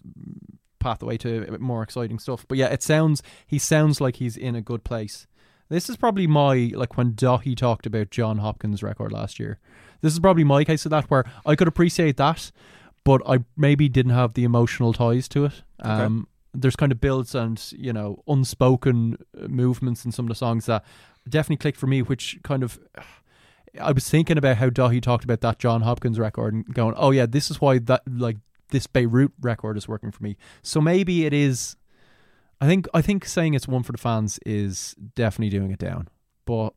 path 0.84 0.99
the 0.99 1.05
way 1.05 1.18
to 1.18 1.57
more 1.60 1.81
exciting 1.81 2.19
stuff. 2.19 2.45
But 2.47 2.57
yeah, 2.57 2.68
it 2.68 2.84
sounds 2.84 3.23
he 3.47 3.57
sounds 3.57 3.99
like 4.01 4.18
he's 4.18 4.38
in 4.38 4.55
a 4.55 4.61
good 4.61 4.84
place. 4.84 5.27
This 5.69 5.89
is 5.89 5.97
probably 5.97 6.27
my 6.27 6.72
like 6.76 6.97
when 6.97 7.14
Dahi 7.14 7.57
talked 7.57 7.85
about 7.85 8.11
Jon 8.11 8.38
Hopkins' 8.38 8.84
record 8.84 9.11
last 9.11 9.39
year. 9.39 9.60
This 10.01 10.14
is 10.14 10.19
probably 10.19 10.43
my 10.43 10.64
case 10.64 10.85
of 10.85 10.91
that 10.91 11.10
where 11.10 11.23
I 11.45 11.55
could 11.55 11.68
appreciate 11.68 12.18
that, 12.18 12.51
but 13.03 13.22
I 13.26 13.39
maybe 13.55 13.89
didn't 13.89 14.11
have 14.11 14.34
the 14.34 14.43
emotional 14.43 14.93
ties 14.93 15.27
to 15.30 15.45
it. 15.45 15.64
Um, 15.80 16.27
There's 16.53 16.76
kind 16.76 16.91
of 16.91 17.01
builds 17.01 17.34
and 17.34 17.60
you 17.72 17.93
know 17.93 18.22
unspoken 18.27 19.18
uh, 19.41 19.47
movements 19.47 20.05
in 20.05 20.11
some 20.11 20.26
of 20.26 20.30
the 20.30 20.35
songs 20.35 20.65
that 20.65 20.84
definitely 21.27 21.57
clicked 21.57 21.80
for 21.80 21.88
me, 21.88 22.01
which 22.01 22.39
kind 22.43 22.64
of. 22.64 22.80
I 23.81 23.91
was 23.91 24.07
thinking 24.07 24.38
about 24.38 24.57
how 24.57 24.69
Dahi 24.69 25.01
talked 25.01 25.23
about 25.23 25.41
that 25.41 25.57
Jon 25.57 25.81
Hopkins 25.81 26.19
record 26.19 26.53
and 26.53 26.65
going, 26.76 26.93
"Oh 26.95 27.10
yeah, 27.10 27.26
this 27.26 27.49
is 27.49 27.60
why 27.60 27.80
that 27.80 28.03
like 28.07 28.38
this 28.74 28.88
Beirut 28.88 29.32
record 29.40 29.78
is 29.78 29.88
working 29.88 30.12
for 30.12 30.22
me." 30.22 30.36
So 30.62 30.82
maybe 30.82 31.26
it 31.26 31.32
is. 31.34 31.78
I 32.60 32.68
think 32.68 32.88
I 32.94 33.02
think 33.02 33.26
saying 33.26 33.54
it's 33.54 33.68
one 33.68 33.84
for 33.84 33.94
the 33.94 33.98
fans 33.98 34.40
is 34.45 34.95
definitely 35.16 35.58
doing 35.58 35.72
it 35.72 35.80
down, 35.80 36.10
but 36.45 36.74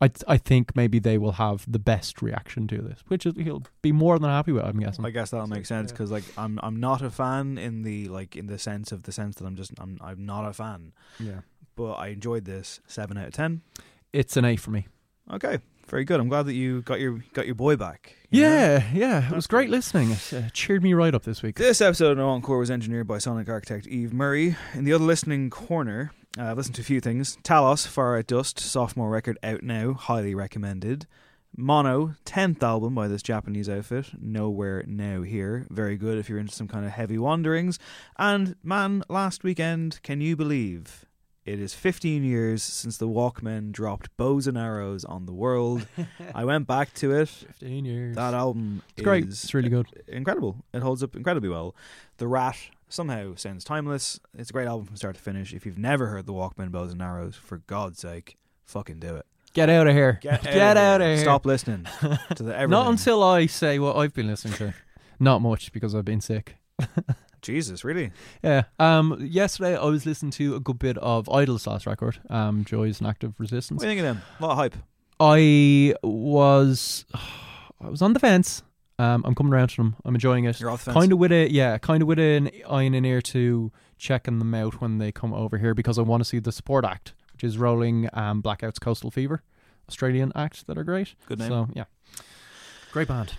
I 0.00 0.10
I 0.26 0.36
think 0.36 0.76
maybe 0.76 0.98
they 0.98 1.18
will 1.18 1.32
have 1.32 1.64
the 1.70 1.78
best 1.78 2.22
reaction 2.22 2.68
to 2.68 2.78
this, 2.78 3.02
which 3.08 3.26
is, 3.26 3.34
he'll 3.36 3.64
be 3.82 3.92
more 3.92 4.18
than 4.18 4.30
happy 4.30 4.52
with. 4.52 4.64
I'm 4.64 4.78
guessing. 4.78 5.04
I 5.04 5.10
guess 5.10 5.30
that'll 5.30 5.46
make 5.46 5.66
sense 5.66 5.90
because 5.90 6.10
like 6.10 6.24
I'm 6.36 6.60
I'm 6.62 6.78
not 6.78 7.02
a 7.02 7.10
fan 7.10 7.58
in 7.58 7.82
the 7.82 8.08
like 8.08 8.36
in 8.36 8.46
the 8.46 8.58
sense 8.58 8.92
of 8.92 9.02
the 9.02 9.12
sense 9.12 9.36
that 9.36 9.46
I'm 9.46 9.56
just 9.56 9.72
I'm 9.78 9.98
I'm 10.00 10.24
not 10.24 10.44
a 10.44 10.52
fan. 10.52 10.92
Yeah. 11.18 11.40
But 11.74 11.94
I 11.94 12.08
enjoyed 12.08 12.44
this 12.44 12.80
seven 12.86 13.16
out 13.16 13.28
of 13.28 13.32
ten. 13.34 13.62
It's 14.12 14.36
an 14.36 14.44
eight 14.44 14.60
for 14.60 14.70
me. 14.70 14.86
Okay, 15.32 15.58
very 15.90 16.04
good. 16.04 16.20
I'm 16.20 16.28
glad 16.28 16.46
that 16.46 16.54
you 16.54 16.82
got 16.82 17.00
your 17.00 17.22
got 17.32 17.46
your 17.46 17.54
boy 17.54 17.76
back. 17.76 18.14
you 18.30 18.42
know? 18.42 18.48
Yeah, 18.48 18.82
yeah, 18.92 19.30
it 19.30 19.34
was 19.34 19.46
great 19.46 19.70
listening. 19.70 20.10
It 20.10 20.32
uh, 20.32 20.48
cheered 20.52 20.82
me 20.82 20.94
right 20.94 21.14
up 21.14 21.24
this 21.24 21.42
week. 21.42 21.56
This 21.56 21.80
episode 21.80 22.18
of 22.18 22.24
Encore 22.24 22.58
was 22.58 22.70
engineered 22.70 23.06
by 23.06 23.18
sonic 23.18 23.48
architect 23.48 23.86
Eve 23.86 24.12
Murray. 24.12 24.56
In 24.74 24.84
the 24.84 24.92
other 24.92 25.04
listening 25.04 25.50
corner, 25.50 26.12
uh, 26.38 26.44
I've 26.44 26.56
listened 26.56 26.76
to 26.76 26.82
a 26.82 26.84
few 26.84 27.00
things. 27.00 27.36
Talos, 27.42 27.86
Far 27.86 28.18
Out 28.18 28.26
Dust, 28.26 28.58
sophomore 28.60 29.10
record 29.10 29.38
out 29.42 29.62
now, 29.62 29.94
highly 29.94 30.34
recommended. 30.34 31.06
Mono, 31.56 32.14
10th 32.24 32.62
album 32.62 32.94
by 32.94 33.08
this 33.08 33.22
Japanese 33.22 33.68
outfit, 33.68 34.10
Nowhere 34.20 34.84
Now 34.86 35.22
Here, 35.22 35.66
very 35.70 35.96
good 35.96 36.18
if 36.18 36.28
you're 36.28 36.38
into 36.38 36.54
some 36.54 36.68
kind 36.68 36.84
of 36.84 36.92
heavy 36.92 37.18
wanderings. 37.18 37.78
And 38.18 38.54
man, 38.62 39.02
last 39.08 39.42
weekend, 39.42 40.00
can 40.02 40.20
you 40.20 40.36
believe 40.36 41.06
It 41.48 41.60
is 41.60 41.72
15 41.72 42.24
years 42.24 42.62
since 42.62 42.98
the 42.98 43.08
Walkmen 43.08 43.72
dropped 43.72 44.14
bows 44.18 44.46
and 44.46 44.58
arrows 44.58 45.02
on 45.02 45.24
the 45.24 45.32
world. 45.32 45.86
I 46.34 46.44
went 46.44 46.66
back 46.66 46.92
to 46.96 47.14
it. 47.14 47.28
15 47.28 47.86
years. 47.86 48.16
That 48.16 48.34
album 48.34 48.82
It's 48.94 49.02
great. 49.02 49.24
It's 49.24 49.54
really 49.54 49.70
good. 49.70 49.86
incredible. 50.08 50.56
It 50.74 50.82
holds 50.82 51.02
up 51.02 51.16
incredibly 51.16 51.48
well. 51.48 51.74
The 52.18 52.28
Rat 52.28 52.58
somehow 52.90 53.34
sounds 53.36 53.64
timeless. 53.64 54.20
It's 54.36 54.50
a 54.50 54.52
great 54.52 54.68
album 54.68 54.84
from 54.88 54.96
start 54.96 55.16
to 55.16 55.22
finish. 55.22 55.54
If 55.54 55.64
you've 55.64 55.78
never 55.78 56.08
heard 56.08 56.26
the 56.26 56.34
Walkmen 56.34 56.70
Bows 56.70 56.92
and 56.92 57.00
Arrows, 57.00 57.34
for 57.36 57.58
God's 57.66 57.98
sake, 57.98 58.36
fucking 58.66 58.98
do 58.98 59.16
it. 59.16 59.24
Get 59.54 59.70
out 59.70 59.86
of 59.86 59.94
here. 59.94 60.18
Get 60.20 60.34
out, 60.34 60.42
Get 60.42 60.76
of, 60.76 60.82
out 60.82 61.00
here. 61.00 61.10
of 61.12 61.16
here. 61.16 61.24
Stop 61.24 61.46
listening 61.46 61.86
to 62.34 62.42
the 62.42 62.54
everything. 62.54 62.68
Not 62.70 62.90
until 62.90 63.22
I 63.22 63.46
say 63.46 63.78
what 63.78 63.96
I've 63.96 64.12
been 64.12 64.26
listening 64.26 64.52
to. 64.58 64.74
Not 65.18 65.40
much 65.40 65.72
because 65.72 65.94
I've 65.94 66.04
been 66.04 66.20
sick. 66.20 66.56
Jesus, 67.42 67.84
really? 67.84 68.10
Yeah. 68.42 68.64
Um. 68.78 69.16
Yesterday 69.20 69.76
I 69.76 69.84
was 69.84 70.06
listening 70.06 70.30
to 70.32 70.56
a 70.56 70.60
good 70.60 70.78
bit 70.78 70.98
of 70.98 71.28
Idles' 71.28 71.66
last 71.66 71.86
record. 71.86 72.18
Um. 72.30 72.64
Joy 72.64 72.88
as 72.88 73.00
an 73.00 73.06
Act 73.06 73.24
of 73.24 73.38
Resistance. 73.38 73.78
What 73.78 73.84
do 73.88 73.90
you 73.92 73.96
think 74.02 74.06
of 74.08 74.16
them? 74.16 74.22
A 74.40 74.42
lot 74.42 74.52
of 74.52 74.58
hype. 74.58 74.74
I 75.20 75.94
was, 76.02 77.04
I 77.80 77.88
was 77.88 78.02
on 78.02 78.12
the 78.12 78.20
fence. 78.20 78.62
Um. 78.98 79.22
I'm 79.24 79.34
coming 79.34 79.52
around 79.52 79.68
to 79.70 79.76
them. 79.76 79.96
I'm 80.04 80.14
enjoying 80.14 80.44
it. 80.44 80.60
You're 80.60 80.70
off 80.70 80.84
the 80.84 80.92
fence. 80.92 81.00
Kind 81.02 81.12
of 81.12 81.18
with 81.18 81.32
a 81.32 81.50
yeah. 81.50 81.78
Kind 81.78 82.02
of 82.02 82.08
with 82.08 82.18
an 82.18 82.50
eye 82.68 82.82
and 82.82 82.94
an 82.94 83.04
ear 83.04 83.20
to 83.22 83.72
checking 83.98 84.38
them 84.38 84.54
out 84.54 84.80
when 84.80 84.98
they 84.98 85.10
come 85.12 85.34
over 85.34 85.58
here 85.58 85.74
because 85.74 85.98
I 85.98 86.02
want 86.02 86.20
to 86.20 86.24
see 86.24 86.38
the 86.38 86.52
support 86.52 86.84
act, 86.84 87.14
which 87.32 87.44
is 87.44 87.58
Rolling 87.58 88.08
um, 88.12 88.42
Blackouts 88.42 88.80
Coastal 88.80 89.10
Fever, 89.10 89.42
Australian 89.88 90.32
act 90.34 90.66
that 90.68 90.78
are 90.78 90.84
great. 90.84 91.14
Good 91.26 91.40
name. 91.40 91.48
So 91.48 91.68
yeah, 91.74 91.84
great 92.92 93.08
band. 93.08 93.32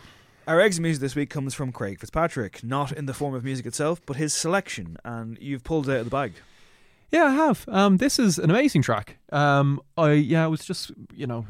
Our 0.49 0.59
exit 0.59 0.81
music 0.81 1.01
this 1.01 1.15
week 1.15 1.29
comes 1.29 1.53
from 1.53 1.71
Craig 1.71 1.99
Fitzpatrick, 1.99 2.63
not 2.63 2.91
in 2.91 3.05
the 3.05 3.13
form 3.13 3.35
of 3.35 3.43
music 3.43 3.67
itself, 3.67 4.01
but 4.03 4.17
his 4.17 4.33
selection, 4.33 4.97
and 5.05 5.37
you've 5.39 5.63
pulled 5.63 5.87
it 5.87 5.91
out 5.91 5.99
of 5.99 6.05
the 6.05 6.09
bag. 6.09 6.33
Yeah, 7.11 7.25
I 7.25 7.33
have. 7.35 7.65
Um, 7.67 7.97
this 7.97 8.17
is 8.17 8.39
an 8.39 8.49
amazing 8.49 8.81
track. 8.81 9.17
Um, 9.31 9.79
I 9.95 10.13
yeah, 10.13 10.43
I 10.43 10.47
was 10.47 10.65
just 10.65 10.91
you 11.13 11.27
know 11.27 11.45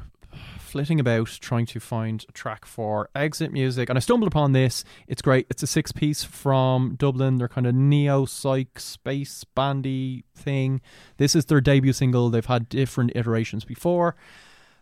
flitting 0.60 1.00
about 1.00 1.30
trying 1.40 1.66
to 1.68 1.80
find 1.80 2.26
a 2.28 2.34
track 2.34 2.66
for 2.66 3.10
exit 3.16 3.54
music, 3.54 3.88
and 3.88 3.98
I 3.98 4.02
stumbled 4.02 4.28
upon 4.28 4.52
this. 4.52 4.84
It's 5.08 5.22
great. 5.22 5.48
It's 5.50 5.64
a 5.64 5.68
six 5.68 5.94
piece 5.94 6.26
from 6.26 6.96
Dublin. 6.96 7.38
They're 7.38 7.48
kind 7.48 7.68
of 7.68 7.76
neo 7.76 8.26
psych 8.26 8.82
space 8.82 9.46
bandy 9.46 10.26
thing. 10.36 10.82
This 11.16 11.38
is 11.38 11.46
their 11.46 11.62
debut 11.62 11.94
single. 11.94 12.30
They've 12.30 12.46
had 12.46 12.68
different 12.68 13.14
iterations 13.16 13.64
before. 13.64 14.18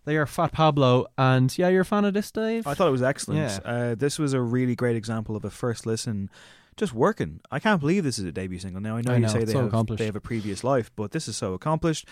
They 0.07 0.15
are 0.15 0.25
Fat 0.25 0.53
Pablo, 0.53 1.07
and 1.17 1.55
yeah, 1.57 1.67
you're 1.67 1.81
a 1.81 1.85
fan 1.85 2.05
of 2.05 2.13
this, 2.13 2.31
Dave. 2.31 2.65
I 2.65 2.75
thought 2.75 2.87
it 2.87 2.91
was 2.91 3.03
excellent. 3.03 3.41
Yeah. 3.41 3.59
Uh, 3.69 3.93
this 3.93 4.17
was 4.17 4.31
a 4.31 4.39
really 4.39 4.73
great 4.73 4.95
example 4.95 5.35
of 5.35 5.43
a 5.43 5.49
first 5.49 5.85
listen 5.85 6.29
just 6.77 6.93
working. 6.93 7.41
I 7.51 7.59
can't 7.59 7.81
believe 7.81 8.05
this 8.05 8.17
is 8.17 8.23
a 8.23 8.31
debut 8.31 8.57
single. 8.57 8.79
Now 8.79 8.95
I 8.95 9.01
know 9.01 9.11
I 9.11 9.15
you 9.15 9.21
know, 9.23 9.27
say 9.27 9.43
they 9.43 9.51
so 9.51 9.69
have 9.69 9.97
they 9.97 10.05
have 10.05 10.15
a 10.15 10.21
previous 10.21 10.63
life, 10.63 10.91
but 10.95 11.11
this 11.11 11.27
is 11.27 11.35
so 11.35 11.53
accomplished. 11.53 12.07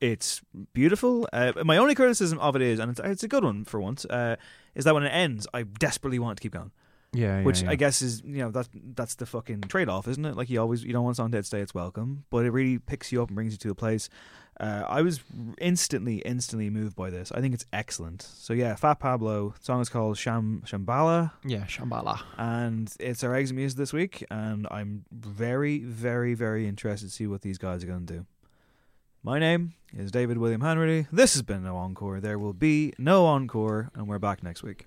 It's 0.00 0.42
beautiful. 0.72 1.28
Uh, 1.32 1.52
my 1.64 1.76
only 1.76 1.94
criticism 1.94 2.40
of 2.40 2.56
it 2.56 2.62
is, 2.62 2.80
and 2.80 2.90
it's, 2.90 3.00
it's 3.04 3.22
a 3.22 3.28
good 3.28 3.44
one 3.44 3.64
for 3.64 3.80
once, 3.80 4.04
uh, 4.06 4.34
is 4.74 4.84
that 4.84 4.94
when 4.94 5.04
it 5.04 5.10
ends, 5.10 5.46
I 5.54 5.62
desperately 5.62 6.18
want 6.18 6.32
it 6.32 6.36
to 6.36 6.42
keep 6.42 6.52
going. 6.52 6.72
Yeah, 7.12 7.38
yeah, 7.38 7.44
which 7.44 7.62
yeah. 7.62 7.70
I 7.70 7.76
guess 7.76 8.02
is 8.02 8.22
you 8.24 8.38
know 8.38 8.50
that 8.50 8.68
that's 8.74 9.14
the 9.14 9.24
fucking 9.24 9.60
trade 9.62 9.88
off, 9.88 10.08
isn't 10.08 10.24
it? 10.24 10.36
Like 10.36 10.50
you 10.50 10.60
always 10.60 10.82
you 10.82 10.92
don't 10.92 11.04
want 11.04 11.14
a 11.14 11.18
song 11.18 11.30
to 11.30 11.42
stay 11.44 11.60
its 11.60 11.74
welcome, 11.74 12.24
but 12.30 12.44
it 12.44 12.50
really 12.50 12.78
picks 12.78 13.12
you 13.12 13.22
up 13.22 13.28
and 13.28 13.36
brings 13.36 13.52
you 13.52 13.58
to 13.58 13.70
a 13.70 13.74
place. 13.76 14.08
Uh, 14.58 14.84
I 14.88 15.02
was 15.02 15.20
instantly, 15.58 16.18
instantly 16.18 16.70
moved 16.70 16.96
by 16.96 17.10
this. 17.10 17.30
I 17.32 17.40
think 17.40 17.52
it's 17.52 17.66
excellent. 17.72 18.22
So 18.22 18.54
yeah, 18.54 18.74
Fat 18.74 18.98
Pablo. 18.98 19.54
Song 19.60 19.80
is 19.80 19.88
called 19.88 20.16
Sham 20.16 20.62
Shambhala. 20.64 21.32
Yeah, 21.44 21.64
Shambhala. 21.66 22.20
And 22.38 22.92
it's 22.98 23.22
our 23.22 23.34
exit 23.34 23.56
music 23.56 23.76
this 23.76 23.92
week, 23.92 24.24
and 24.30 24.66
I'm 24.70 25.04
very, 25.12 25.80
very, 25.80 26.34
very 26.34 26.66
interested 26.66 27.08
to 27.08 27.12
see 27.12 27.26
what 27.26 27.42
these 27.42 27.58
guys 27.58 27.84
are 27.84 27.86
going 27.86 28.06
to 28.06 28.12
do. 28.14 28.26
My 29.22 29.38
name 29.38 29.74
is 29.92 30.10
David 30.10 30.38
William 30.38 30.60
Hanratty. 30.60 31.08
This 31.12 31.34
has 31.34 31.42
been 31.42 31.64
No 31.64 31.76
Encore. 31.76 32.20
There 32.20 32.38
will 32.38 32.52
be 32.52 32.94
no 32.96 33.26
encore, 33.26 33.90
and 33.94 34.08
we're 34.08 34.18
back 34.18 34.42
next 34.42 34.62
week. 34.62 34.86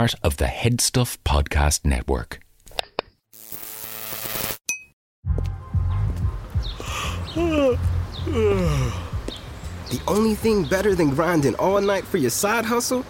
Part 0.00 0.14
of 0.22 0.38
the 0.38 0.46
Head 0.46 0.80
Stuff 0.80 1.22
Podcast 1.24 1.84
Network. 1.84 2.40
The 7.34 7.78
only 10.08 10.34
thing 10.34 10.64
better 10.64 10.94
than 10.94 11.10
grinding 11.10 11.54
all 11.56 11.82
night 11.82 12.04
for 12.04 12.16
your 12.16 12.30
side 12.30 12.64
hustle 12.64 13.04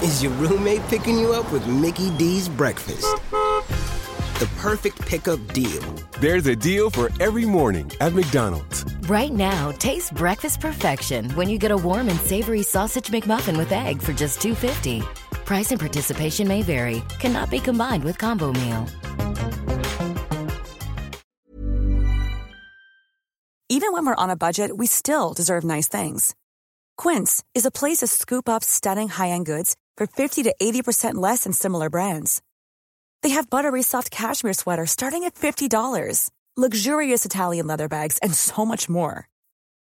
is 0.00 0.22
your 0.22 0.30
roommate 0.34 0.82
picking 0.82 1.18
you 1.18 1.32
up 1.32 1.50
with 1.50 1.66
Mickey 1.66 2.16
D's 2.16 2.48
breakfast. 2.48 3.08
The 4.38 4.48
perfect 4.58 5.00
pickup 5.00 5.44
deal. 5.52 5.82
There's 6.20 6.46
a 6.46 6.54
deal 6.54 6.90
for 6.90 7.10
every 7.18 7.44
morning 7.44 7.90
at 8.00 8.12
McDonald's. 8.14 8.84
Right 9.08 9.32
now, 9.32 9.72
taste 9.72 10.14
breakfast 10.14 10.60
perfection 10.60 11.28
when 11.30 11.48
you 11.48 11.58
get 11.58 11.72
a 11.72 11.76
warm 11.76 12.08
and 12.08 12.20
savory 12.20 12.62
sausage 12.62 13.08
McMuffin 13.08 13.56
with 13.56 13.72
egg 13.72 14.00
for 14.00 14.12
just 14.12 14.38
$2.50. 14.38 15.27
Price 15.48 15.70
and 15.72 15.80
participation 15.80 16.46
may 16.46 16.62
vary. 16.62 17.02
Cannot 17.18 17.50
be 17.50 17.58
combined 17.58 18.04
with 18.04 18.18
combo 18.18 18.52
meal. 18.52 18.86
Even 23.70 23.94
when 23.94 24.04
we're 24.04 24.22
on 24.22 24.28
a 24.28 24.36
budget, 24.36 24.76
we 24.76 24.86
still 24.86 25.32
deserve 25.32 25.64
nice 25.64 25.88
things. 25.88 26.34
Quince 26.98 27.42
is 27.54 27.64
a 27.64 27.70
place 27.70 27.98
to 27.98 28.06
scoop 28.06 28.46
up 28.46 28.62
stunning 28.62 29.08
high-end 29.08 29.46
goods 29.46 29.74
for 29.96 30.06
50 30.06 30.42
to 30.42 30.54
80% 30.60 31.14
less 31.14 31.44
than 31.44 31.54
similar 31.54 31.88
brands. 31.88 32.42
They 33.22 33.30
have 33.30 33.48
buttery 33.48 33.82
soft 33.82 34.10
cashmere 34.10 34.52
sweaters 34.52 34.90
starting 34.90 35.24
at 35.24 35.34
$50, 35.34 36.30
luxurious 36.58 37.24
Italian 37.24 37.66
leather 37.66 37.88
bags, 37.88 38.18
and 38.18 38.34
so 38.34 38.66
much 38.66 38.86
more. 38.90 39.30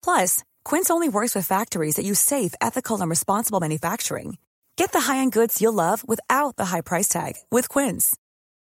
Plus, 0.03 0.43
Quince 0.63 0.91
only 0.91 1.09
works 1.09 1.33
with 1.33 1.47
factories 1.47 1.95
that 1.95 2.05
use 2.05 2.19
safe, 2.19 2.53
ethical, 2.61 3.01
and 3.01 3.09
responsible 3.09 3.59
manufacturing. 3.59 4.37
Get 4.79 4.93
the 4.93 5.11
high-end 5.11 5.33
goods 5.33 5.61
you'll 5.61 5.73
love 5.73 6.07
without 6.07 6.55
the 6.55 6.67
high 6.71 6.79
price 6.79 7.09
tag 7.09 7.33
with 7.51 7.67
Quince. 7.67 8.15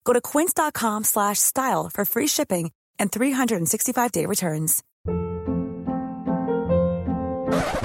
Go 0.06 0.14
to 0.14 0.22
quince.com 0.22 1.04
slash 1.04 1.38
style 1.38 1.88
for 1.94 2.04
free 2.04 2.26
shipping 2.26 2.72
and 2.98 3.12
365-day 3.12 4.26
returns. 4.26 4.84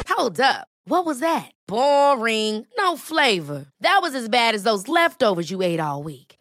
Hold 0.09 0.41
up. 0.41 0.69
What 0.87 1.05
was 1.05 1.21
that? 1.21 1.51
Boring. 1.67 2.67
No 2.79 2.97
flavor. 2.97 3.67
That 3.81 3.99
was 4.01 4.15
as 4.15 4.31
bad 4.31 4.55
as 4.55 4.63
those 4.63 4.89
leftovers 4.89 5.51
you 5.51 5.61
ate 5.61 5.81
all 5.81 6.03
week. 6.03 6.24